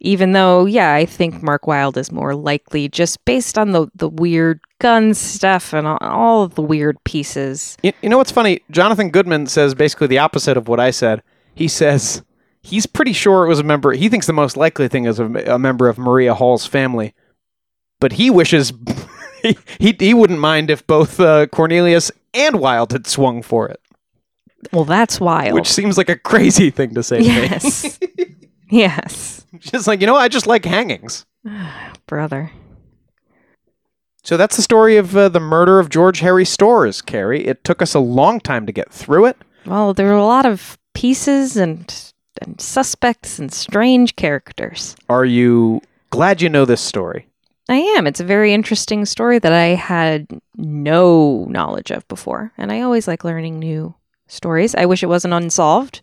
Even 0.00 0.32
though, 0.32 0.66
yeah, 0.66 0.92
I 0.94 1.06
think 1.06 1.42
Mark 1.42 1.66
Wilde 1.66 1.96
is 1.96 2.12
more 2.12 2.34
likely 2.34 2.88
just 2.88 3.24
based 3.24 3.56
on 3.56 3.72
the, 3.72 3.88
the 3.94 4.08
weird 4.08 4.60
gun 4.78 5.14
stuff 5.14 5.72
and 5.72 5.86
all, 5.86 5.98
all 6.00 6.42
of 6.42 6.54
the 6.54 6.62
weird 6.62 7.02
pieces. 7.04 7.76
You, 7.82 7.92
you 8.02 8.08
know 8.08 8.18
what's 8.18 8.30
funny? 8.32 8.60
Jonathan 8.70 9.10
Goodman 9.10 9.46
says 9.46 9.74
basically 9.74 10.06
the 10.08 10.18
opposite 10.18 10.56
of 10.56 10.68
what 10.68 10.78
I 10.80 10.90
said. 10.90 11.22
He 11.54 11.66
says 11.68 12.22
he's 12.62 12.84
pretty 12.86 13.14
sure 13.14 13.44
it 13.44 13.48
was 13.48 13.58
a 13.58 13.64
member. 13.64 13.92
He 13.92 14.08
thinks 14.10 14.26
the 14.26 14.32
most 14.34 14.56
likely 14.56 14.88
thing 14.88 15.06
is 15.06 15.18
a, 15.18 15.24
a 15.24 15.58
member 15.58 15.88
of 15.88 15.96
Maria 15.98 16.34
Hall's 16.34 16.66
family, 16.66 17.14
but 17.98 18.12
he 18.12 18.28
wishes 18.28 18.72
he, 19.42 19.56
he 19.78 19.96
he 19.98 20.12
wouldn't 20.14 20.40
mind 20.40 20.70
if 20.70 20.86
both 20.86 21.18
uh, 21.18 21.46
Cornelius 21.46 22.12
and 22.34 22.60
Wilde 22.60 22.92
had 22.92 23.06
swung 23.06 23.40
for 23.40 23.66
it, 23.68 23.80
Well, 24.72 24.84
that's 24.84 25.18
wild. 25.18 25.54
which 25.54 25.68
seems 25.68 25.96
like 25.96 26.10
a 26.10 26.18
crazy 26.18 26.68
thing 26.68 26.92
to 26.94 27.02
say. 27.02 27.22
to 27.22 27.22
me. 27.22 27.28
yes. 27.28 27.98
yes. 28.70 29.46
just 29.58 29.86
like 29.86 30.00
you 30.00 30.06
know, 30.06 30.16
I 30.16 30.28
just 30.28 30.46
like 30.46 30.64
hangings. 30.64 31.24
Brother. 32.06 32.50
So 34.22 34.36
that's 34.36 34.56
the 34.56 34.62
story 34.62 34.96
of 34.96 35.16
uh, 35.16 35.28
the 35.28 35.38
murder 35.38 35.78
of 35.78 35.88
George 35.88 36.18
Harry 36.18 36.44
Storrs, 36.44 37.00
Carrie. 37.00 37.46
It 37.46 37.62
took 37.62 37.80
us 37.80 37.94
a 37.94 38.00
long 38.00 38.40
time 38.40 38.66
to 38.66 38.72
get 38.72 38.92
through 38.92 39.26
it. 39.26 39.36
Well, 39.64 39.94
there 39.94 40.06
were 40.06 40.14
a 40.14 40.26
lot 40.26 40.44
of 40.46 40.76
pieces 40.94 41.56
and, 41.56 42.12
and 42.42 42.60
suspects 42.60 43.38
and 43.38 43.52
strange 43.52 44.16
characters. 44.16 44.96
Are 45.08 45.24
you 45.24 45.80
glad 46.10 46.42
you 46.42 46.48
know 46.48 46.64
this 46.64 46.80
story? 46.80 47.28
I 47.68 47.76
am. 47.76 48.06
It's 48.08 48.18
a 48.18 48.24
very 48.24 48.52
interesting 48.52 49.04
story 49.04 49.38
that 49.38 49.52
I 49.52 49.76
had 49.76 50.26
no 50.56 51.46
knowledge 51.48 51.92
of 51.92 52.06
before. 52.08 52.52
And 52.58 52.72
I 52.72 52.80
always 52.80 53.06
like 53.06 53.22
learning 53.22 53.60
new 53.60 53.94
stories. 54.26 54.74
I 54.74 54.86
wish 54.86 55.04
it 55.04 55.08
wasn't 55.08 55.34
unsolved 55.34 56.00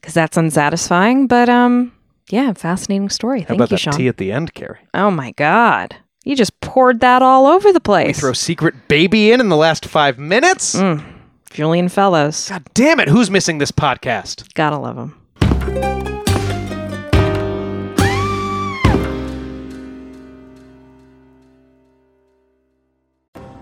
because 0.00 0.14
that's 0.14 0.36
unsatisfying. 0.36 1.26
But 1.26 1.48
um, 1.48 1.92
yeah, 2.30 2.52
fascinating 2.52 3.08
story. 3.10 3.40
How 3.42 3.48
Thank 3.48 3.58
about 3.58 3.70
you, 3.70 3.76
that 3.76 3.80
Sean. 3.80 3.94
tea 3.94 4.08
at 4.08 4.16
the 4.16 4.32
end, 4.32 4.54
Carrie? 4.54 4.78
oh 4.94 5.10
my 5.10 5.32
God. 5.32 5.96
You 6.24 6.36
just 6.36 6.60
poured 6.60 7.00
that 7.00 7.22
all 7.22 7.46
over 7.46 7.72
the 7.72 7.78
We 7.78 7.84
place. 7.84 8.20
throw 8.20 8.32
Secret 8.34 8.88
Baby 8.88 9.32
in 9.32 9.40
in 9.40 9.48
the 9.48 9.56
last 9.56 9.86
five 9.86 10.18
minutes. 10.18 10.74
Mm. 10.74 11.02
Julian 11.50 11.88
Fellowes. 11.88 12.48
God 12.50 12.64
damn 12.74 13.00
it! 13.00 13.08
Who's 13.08 13.30
missing 13.30 13.56
this 13.58 13.72
podcast? 13.72 14.52
Gotta 14.54 14.76
love 14.78 14.98
him. 14.98 15.14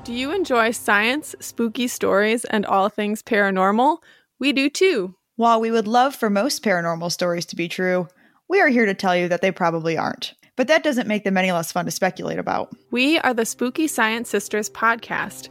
Do 0.05 0.13
you 0.13 0.31
enjoy 0.33 0.71
science, 0.71 1.35
spooky 1.41 1.89
stories, 1.89 2.45
and 2.45 2.65
all 2.65 2.89
things 2.89 3.23
paranormal? 3.23 3.99
We 4.39 4.53
do 4.53 4.71
too. 4.71 5.17
While 5.37 5.61
we 5.61 5.71
would 5.71 5.87
love 5.87 6.15
for 6.15 6.31
most 6.31 6.65
paranormal 6.65 7.13
stories 7.13 7.45
to 7.47 7.57
be 7.57 7.69
true, 7.69 8.09
we 8.49 8.59
are 8.59 8.69
here 8.69 8.87
to 8.87 8.95
tell 8.95 9.15
you 9.15 9.29
that 9.29 9.43
they 9.43 9.53
probably 9.53 9.99
aren't. 9.99 10.33
But 10.57 10.69
that 10.69 10.83
doesn't 10.83 11.07
make 11.07 11.25
them 11.25 11.37
any 11.37 11.53
less 11.53 11.71
fun 11.71 11.85
to 11.85 11.91
speculate 11.91 12.39
about. 12.39 12.75
We 12.91 13.19
are 13.19 13.35
the 13.35 13.45
Spooky 13.45 13.87
Science 13.87 14.31
Sisters 14.31 14.71
podcast. 14.71 15.51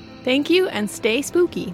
Thank 0.23 0.49
you 0.49 0.67
and 0.67 0.89
stay 0.89 1.21
spooky. 1.21 1.73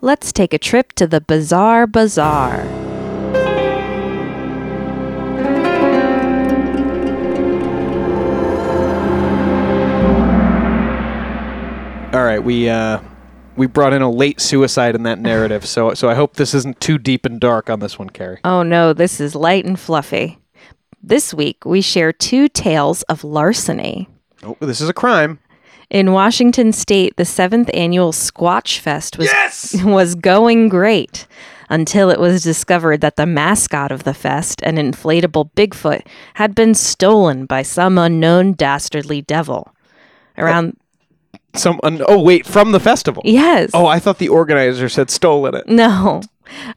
Let's 0.00 0.32
take 0.32 0.54
a 0.54 0.58
trip 0.58 0.92
to 0.94 1.06
the 1.06 1.20
Bizarre 1.20 1.86
Bazaar. 1.86 2.60
All 12.14 12.24
right, 12.24 12.42
we 12.42 12.68
uh, 12.68 13.00
we 13.56 13.66
brought 13.66 13.92
in 13.92 14.02
a 14.02 14.10
late 14.10 14.40
suicide 14.40 14.94
in 14.94 15.02
that 15.04 15.18
narrative, 15.18 15.66
so 15.66 15.94
so 15.94 16.08
I 16.08 16.14
hope 16.14 16.34
this 16.34 16.54
isn't 16.54 16.80
too 16.80 16.98
deep 16.98 17.24
and 17.26 17.40
dark 17.40 17.70
on 17.70 17.80
this 17.80 17.98
one, 17.98 18.10
Carrie. 18.10 18.40
Oh 18.44 18.62
no, 18.62 18.92
this 18.92 19.20
is 19.20 19.34
light 19.34 19.64
and 19.64 19.78
fluffy. 19.78 20.38
This 21.02 21.32
week, 21.32 21.64
we 21.64 21.80
share 21.80 22.12
two 22.12 22.48
tales 22.48 23.02
of 23.02 23.22
larceny. 23.22 24.08
Oh, 24.42 24.56
this 24.60 24.80
is 24.80 24.88
a 24.88 24.94
crime. 24.94 25.38
In 25.88 26.12
Washington 26.12 26.72
state, 26.72 27.16
the 27.16 27.24
seventh 27.24 27.70
annual 27.72 28.10
Squatch 28.12 28.78
Fest 28.80 29.16
was, 29.16 29.26
Yes. 29.26 29.76
was 29.84 30.16
going 30.16 30.68
great 30.68 31.28
until 31.70 32.10
it 32.10 32.18
was 32.18 32.42
discovered 32.42 33.00
that 33.00 33.16
the 33.16 33.26
mascot 33.26 33.92
of 33.92 34.02
the 34.04 34.14
fest, 34.14 34.60
an 34.62 34.76
inflatable 34.76 35.50
Bigfoot, 35.54 36.04
had 36.34 36.54
been 36.54 36.74
stolen 36.74 37.46
by 37.46 37.62
some 37.62 37.98
unknown 37.98 38.52
dastardly 38.54 39.22
devil. 39.22 39.72
Around, 40.38 40.76
Some. 41.58 41.80
oh 41.82 42.20
wait, 42.20 42.46
from 42.46 42.72
the 42.72 42.80
festival. 42.80 43.22
yes. 43.24 43.70
Oh, 43.74 43.86
I 43.86 43.98
thought 43.98 44.18
the 44.18 44.28
organizers 44.28 44.96
had 44.96 45.10
stolen 45.10 45.54
it. 45.54 45.68
No. 45.68 46.22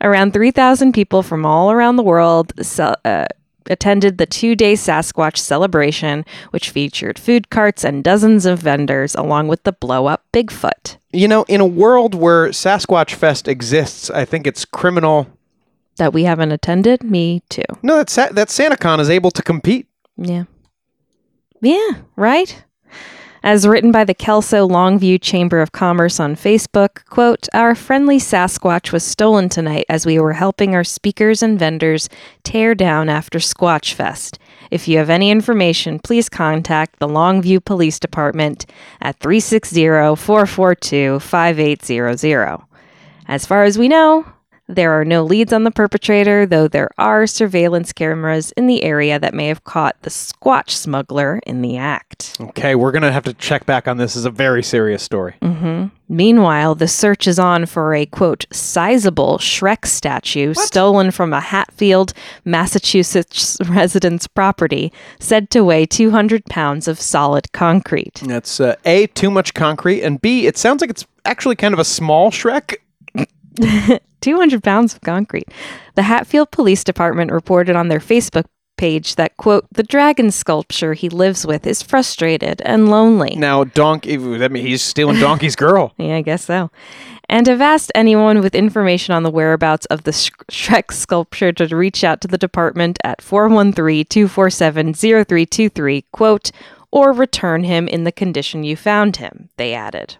Around 0.02 0.34
3,000 0.34 0.94
people 0.94 1.22
from 1.22 1.46
all 1.46 1.72
around 1.72 1.96
the 1.98 2.04
world 2.04 2.54
ce- 2.60 2.80
uh, 2.80 3.26
attended 3.70 4.18
the 4.18 4.26
two 4.26 4.56
day 4.56 4.74
Sasquatch 4.74 5.38
celebration, 5.38 6.26
which 6.50 6.72
featured 6.72 7.20
food 7.20 7.52
carts 7.52 7.84
and 7.84 8.04
dozens 8.04 8.48
of 8.48 8.60
vendors, 8.60 9.14
along 9.14 9.48
with 9.48 9.64
the 9.64 9.72
blow 9.72 10.08
up 10.08 10.24
Bigfoot. 10.34 10.98
You 11.12 11.28
know, 11.28 11.44
in 11.48 11.62
a 11.62 11.68
world 11.68 12.16
where 12.16 12.48
Sasquatch 12.48 13.14
Fest 13.14 13.48
exists, 13.48 14.10
I 14.10 14.26
think 14.26 14.48
it's 14.48 14.66
criminal. 14.66 15.28
That 15.98 16.14
we 16.14 16.24
haven't 16.24 16.52
attended? 16.52 17.04
Me 17.04 17.44
too. 17.50 17.62
No, 17.84 17.98
that 17.98 18.10
Sa- 18.10 18.30
that 18.32 18.48
SantaCon 18.48 19.00
is 19.00 19.10
able 19.10 19.30
to 19.32 19.44
compete. 19.44 19.86
Yeah. 20.18 20.46
Yeah, 21.62 21.92
right? 22.16 22.64
As 23.42 23.66
written 23.66 23.92
by 23.92 24.04
the 24.04 24.14
Kelso 24.14 24.68
Longview 24.68 25.22
Chamber 25.22 25.62
of 25.62 25.72
Commerce 25.72 26.20
on 26.20 26.36
Facebook, 26.36 27.06
quote, 27.06 27.48
Our 27.54 27.74
friendly 27.74 28.18
Sasquatch 28.18 28.92
was 28.92 29.04
stolen 29.04 29.48
tonight 29.48 29.86
as 29.88 30.06
we 30.06 30.20
were 30.20 30.34
helping 30.34 30.76
our 30.76 30.84
speakers 30.84 31.42
and 31.42 31.58
vendors 31.58 32.10
tear 32.44 32.76
down 32.76 33.08
after 33.08 33.40
Squatch 33.40 33.94
Fest. 33.94 34.40
If 34.72 34.90
you 34.90 34.98
have 34.98 35.10
any 35.10 35.32
information, 35.32 36.00
please 36.00 36.28
contact 36.28 37.00
the 37.00 37.08
Longview 37.08 37.64
Police 37.64 37.98
Department 37.98 38.66
at 39.02 39.20
360 39.20 40.16
442 40.16 41.20
5800. 41.20 42.60
As 43.26 43.46
far 43.46 43.64
as 43.64 43.78
we 43.78 43.88
know, 43.88 44.26
there 44.70 44.92
are 44.92 45.04
no 45.04 45.24
leads 45.24 45.52
on 45.52 45.64
the 45.64 45.72
perpetrator, 45.72 46.46
though 46.46 46.68
there 46.68 46.92
are 47.00 47.26
surveillance 47.26 47.92
cameras 47.92 48.52
in 48.52 48.68
the 48.68 48.84
area 48.84 49.18
that 49.18 49.34
may 49.34 49.48
have 49.48 49.64
caught 49.64 50.00
the 50.04 50.12
Squatch 50.12 50.70
smuggler 50.70 51.40
in 51.48 51.64
the 51.64 51.76
act. 51.76 52.38
Okay, 52.40 52.76
we're 52.76 52.92
gonna 52.92 53.12
have 53.12 53.24
to 53.24 53.34
check 53.34 53.66
back 53.66 53.88
on 53.88 53.98
this. 53.98 54.10
This 54.10 54.18
is 54.18 54.26
a 54.26 54.32
very 54.32 54.62
serious 54.62 55.02
story. 55.02 55.36
Mm-hmm. 55.42 55.88
Meanwhile, 56.08 56.76
the 56.76 56.88
search 56.88 57.28
is 57.28 57.38
on 57.38 57.66
for 57.66 57.94
a 57.94 58.06
quote 58.06 58.46
sizable 58.52 59.40
Shrek 59.40 59.86
statue 59.86 60.54
stolen 60.54 61.12
from 61.12 61.34
a 61.34 61.40
Hatfield, 61.40 62.14
Massachusetts 62.46 63.58
resident's 63.70 64.28
property, 64.28 64.94
said 65.20 65.50
to 65.50 65.64
weigh 65.64 65.86
200 65.88 66.46
pounds 66.46 66.88
of 66.88 67.02
solid 67.02 67.52
concrete. 67.54 68.22
That's 68.26 68.60
uh, 68.60 68.76
a 68.86 69.08
too 69.08 69.32
much 69.32 69.56
concrete, 69.56 70.04
and 70.04 70.22
b 70.22 70.46
it 70.46 70.58
sounds 70.58 70.82
like 70.82 70.90
it's 70.92 71.06
actually 71.26 71.56
kind 71.56 71.74
of 71.74 71.80
a 71.80 71.86
small 71.86 72.32
Shrek. 72.32 72.78
200 74.22 74.64
pounds 74.64 74.96
of 74.96 75.02
concrete. 75.02 75.48
The 75.96 76.04
Hatfield 76.04 76.52
Police 76.52 76.84
Department 76.84 77.32
reported 77.32 77.76
on 77.76 77.88
their 77.88 78.00
Facebook 78.00 78.46
page 78.78 79.16
that, 79.16 79.36
quote, 79.36 79.68
the 79.74 79.84
dragon 79.84 80.32
sculpture 80.32 80.94
he 80.94 81.10
lives 81.10 81.46
with 81.46 81.68
is 81.68 81.84
frustrated 81.84 82.62
and 82.62 82.90
lonely. 82.90 83.36
Now, 83.36 83.66
Donkey, 83.66 84.16
that 84.16 84.52
means 84.54 84.68
he's 84.68 84.82
stealing 84.82 85.20
Donkey's 85.20 85.56
girl. 85.56 85.94
Yeah, 86.00 86.16
I 86.16 86.22
guess 86.22 86.46
so. 86.46 86.72
And 87.28 87.46
have 87.48 87.60
asked 87.62 87.92
anyone 87.94 88.40
with 88.42 88.56
information 88.56 89.14
on 89.14 89.24
the 89.24 89.30
whereabouts 89.30 89.86
of 89.88 90.04
the 90.04 90.14
Sh- 90.14 90.32
Shrek 90.50 90.94
sculpture 90.94 91.52
to 91.52 91.76
reach 91.76 92.06
out 92.06 92.22
to 92.22 92.28
the 92.28 92.38
department 92.38 92.98
at 93.04 93.22
413 93.22 94.06
247 94.06 94.94
0323, 94.94 96.06
quote, 96.14 96.52
or 96.90 97.12
return 97.12 97.66
him 97.66 97.88
in 97.88 98.06
the 98.06 98.12
condition 98.14 98.64
you 98.64 98.78
found 98.78 99.18
him, 99.18 99.50
they 99.58 99.74
added. 99.74 100.18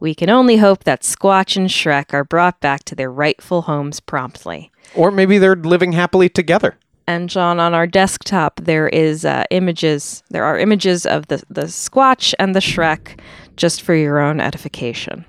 We 0.00 0.14
can 0.14 0.30
only 0.30 0.56
hope 0.56 0.84
that 0.84 1.02
Squatch 1.02 1.56
and 1.56 1.68
Shrek 1.68 2.12
are 2.12 2.24
brought 2.24 2.60
back 2.60 2.84
to 2.84 2.94
their 2.94 3.10
rightful 3.10 3.62
homes 3.62 4.00
promptly. 4.00 4.70
Or 4.94 5.10
maybe 5.10 5.38
they're 5.38 5.56
living 5.56 5.92
happily 5.92 6.28
together. 6.28 6.76
And 7.06 7.28
John, 7.28 7.60
on 7.60 7.74
our 7.74 7.86
desktop, 7.86 8.60
there 8.62 8.88
is 8.88 9.24
uh, 9.24 9.44
images. 9.50 10.22
There 10.30 10.44
are 10.44 10.58
images 10.58 11.04
of 11.04 11.26
the 11.26 11.42
the 11.50 11.64
Squatch 11.64 12.34
and 12.38 12.54
the 12.54 12.60
Shrek, 12.60 13.18
just 13.56 13.82
for 13.82 13.94
your 13.94 14.20
own 14.20 14.40
edification. 14.40 15.26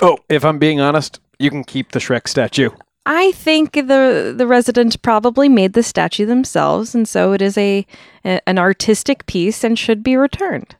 Oh, 0.00 0.18
if 0.28 0.44
I'm 0.44 0.58
being 0.58 0.80
honest, 0.80 1.20
you 1.38 1.50
can 1.50 1.64
keep 1.64 1.90
the 1.90 1.98
Shrek 1.98 2.28
statue. 2.28 2.70
I 3.06 3.32
think 3.32 3.72
the 3.72 4.32
the 4.36 4.46
resident 4.46 5.02
probably 5.02 5.48
made 5.48 5.72
the 5.72 5.82
statue 5.82 6.26
themselves, 6.26 6.94
and 6.94 7.08
so 7.08 7.32
it 7.32 7.42
is 7.42 7.58
a, 7.58 7.86
a 8.24 8.40
an 8.48 8.58
artistic 8.58 9.26
piece 9.26 9.64
and 9.64 9.78
should 9.78 10.04
be 10.04 10.16
returned. 10.16 10.76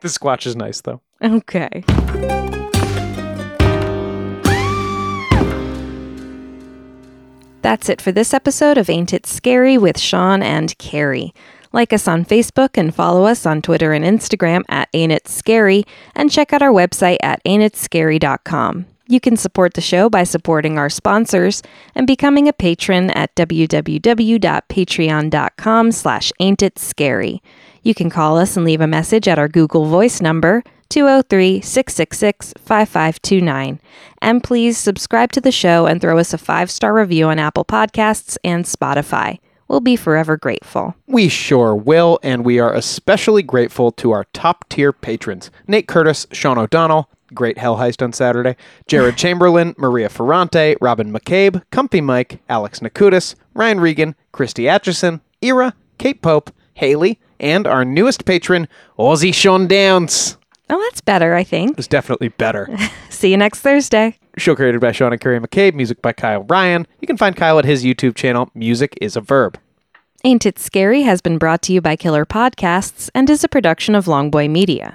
The 0.00 0.08
Squatch 0.08 0.46
is 0.46 0.56
nice, 0.56 0.80
though. 0.80 1.02
Okay. 1.22 1.84
That's 7.62 7.88
it 7.90 8.00
for 8.00 8.10
this 8.10 8.32
episode 8.32 8.78
of 8.78 8.88
Ain't 8.88 9.12
It 9.12 9.26
Scary 9.26 9.76
with 9.76 10.00
Sean 10.00 10.42
and 10.42 10.76
Carrie. 10.78 11.34
Like 11.72 11.92
us 11.92 12.08
on 12.08 12.24
Facebook 12.24 12.78
and 12.78 12.92
follow 12.94 13.26
us 13.26 13.44
on 13.46 13.60
Twitter 13.62 13.92
and 13.92 14.04
Instagram 14.04 14.62
at 14.68 14.88
Ain't 14.94 15.12
It 15.12 15.28
Scary, 15.28 15.84
and 16.14 16.30
check 16.30 16.54
out 16.54 16.62
our 16.62 16.72
website 16.72 17.18
at 17.22 17.42
ain'titscary.com. 17.44 18.86
You 19.06 19.20
can 19.20 19.36
support 19.36 19.74
the 19.74 19.80
show 19.80 20.08
by 20.08 20.22
supporting 20.24 20.78
our 20.78 20.88
sponsors 20.88 21.62
and 21.94 22.06
becoming 22.06 22.48
a 22.48 22.52
patron 22.52 23.10
at 23.10 23.34
www.patreon.com 23.34 25.92
slash 25.92 26.32
ain'titscary. 26.40 27.40
You 27.82 27.94
can 27.94 28.10
call 28.10 28.38
us 28.38 28.56
and 28.56 28.66
leave 28.66 28.80
a 28.80 28.86
message 28.86 29.26
at 29.26 29.38
our 29.38 29.48
Google 29.48 29.86
Voice 29.86 30.20
number, 30.20 30.62
203 30.90 31.60
666 31.60 32.54
5529. 32.58 33.80
And 34.20 34.42
please 34.42 34.76
subscribe 34.76 35.32
to 35.32 35.40
the 35.40 35.52
show 35.52 35.86
and 35.86 36.00
throw 36.00 36.18
us 36.18 36.34
a 36.34 36.38
five 36.38 36.70
star 36.70 36.92
review 36.92 37.26
on 37.26 37.38
Apple 37.38 37.64
Podcasts 37.64 38.36
and 38.44 38.64
Spotify. 38.64 39.38
We'll 39.68 39.80
be 39.80 39.96
forever 39.96 40.36
grateful. 40.36 40.96
We 41.06 41.28
sure 41.28 41.76
will, 41.76 42.18
and 42.24 42.44
we 42.44 42.58
are 42.58 42.74
especially 42.74 43.44
grateful 43.44 43.92
to 43.92 44.10
our 44.10 44.24
top 44.32 44.68
tier 44.68 44.92
patrons 44.92 45.50
Nate 45.68 45.86
Curtis, 45.86 46.26
Sean 46.32 46.58
O'Donnell, 46.58 47.08
Great 47.32 47.56
Hell 47.56 47.76
Heist 47.76 48.02
on 48.02 48.12
Saturday, 48.12 48.56
Jared 48.88 49.16
Chamberlain, 49.16 49.74
Maria 49.78 50.08
Ferrante, 50.08 50.76
Robin 50.80 51.12
McCabe, 51.12 51.62
Comfy 51.70 52.00
Mike, 52.00 52.40
Alex 52.48 52.80
Nakutis, 52.80 53.36
Ryan 53.54 53.78
Regan, 53.80 54.16
Christy 54.32 54.68
Atchison, 54.68 55.20
Ira, 55.42 55.74
Kate 55.98 56.20
Pope, 56.20 56.52
Haley, 56.74 57.20
and 57.40 57.66
our 57.66 57.84
newest 57.84 58.24
patron, 58.24 58.68
Ozzy 58.98 59.34
Sean 59.34 59.66
Downs. 59.66 60.36
Oh, 60.68 60.80
that's 60.88 61.00
better, 61.00 61.34
I 61.34 61.42
think. 61.42 61.76
It's 61.78 61.88
definitely 61.88 62.28
better. 62.28 62.68
See 63.10 63.30
you 63.30 63.36
next 63.36 63.60
Thursday. 63.60 64.18
Show 64.38 64.54
created 64.54 64.80
by 64.80 64.92
Sean 64.92 65.12
and 65.12 65.20
McCabe, 65.20 65.74
music 65.74 66.00
by 66.00 66.12
Kyle 66.12 66.44
Ryan. 66.44 66.86
You 67.00 67.06
can 67.06 67.16
find 67.16 67.34
Kyle 67.34 67.58
at 67.58 67.64
his 67.64 67.84
YouTube 67.84 68.14
channel, 68.14 68.50
Music 68.54 68.96
is 69.00 69.16
a 69.16 69.20
Verb. 69.20 69.58
Ain't 70.22 70.46
It 70.46 70.58
Scary 70.58 71.02
has 71.02 71.20
been 71.20 71.38
brought 71.38 71.62
to 71.62 71.72
you 71.72 71.80
by 71.80 71.96
Killer 71.96 72.24
Podcasts 72.26 73.10
and 73.14 73.28
is 73.28 73.42
a 73.42 73.48
production 73.48 73.94
of 73.94 74.04
Longboy 74.04 74.50
Media. 74.50 74.94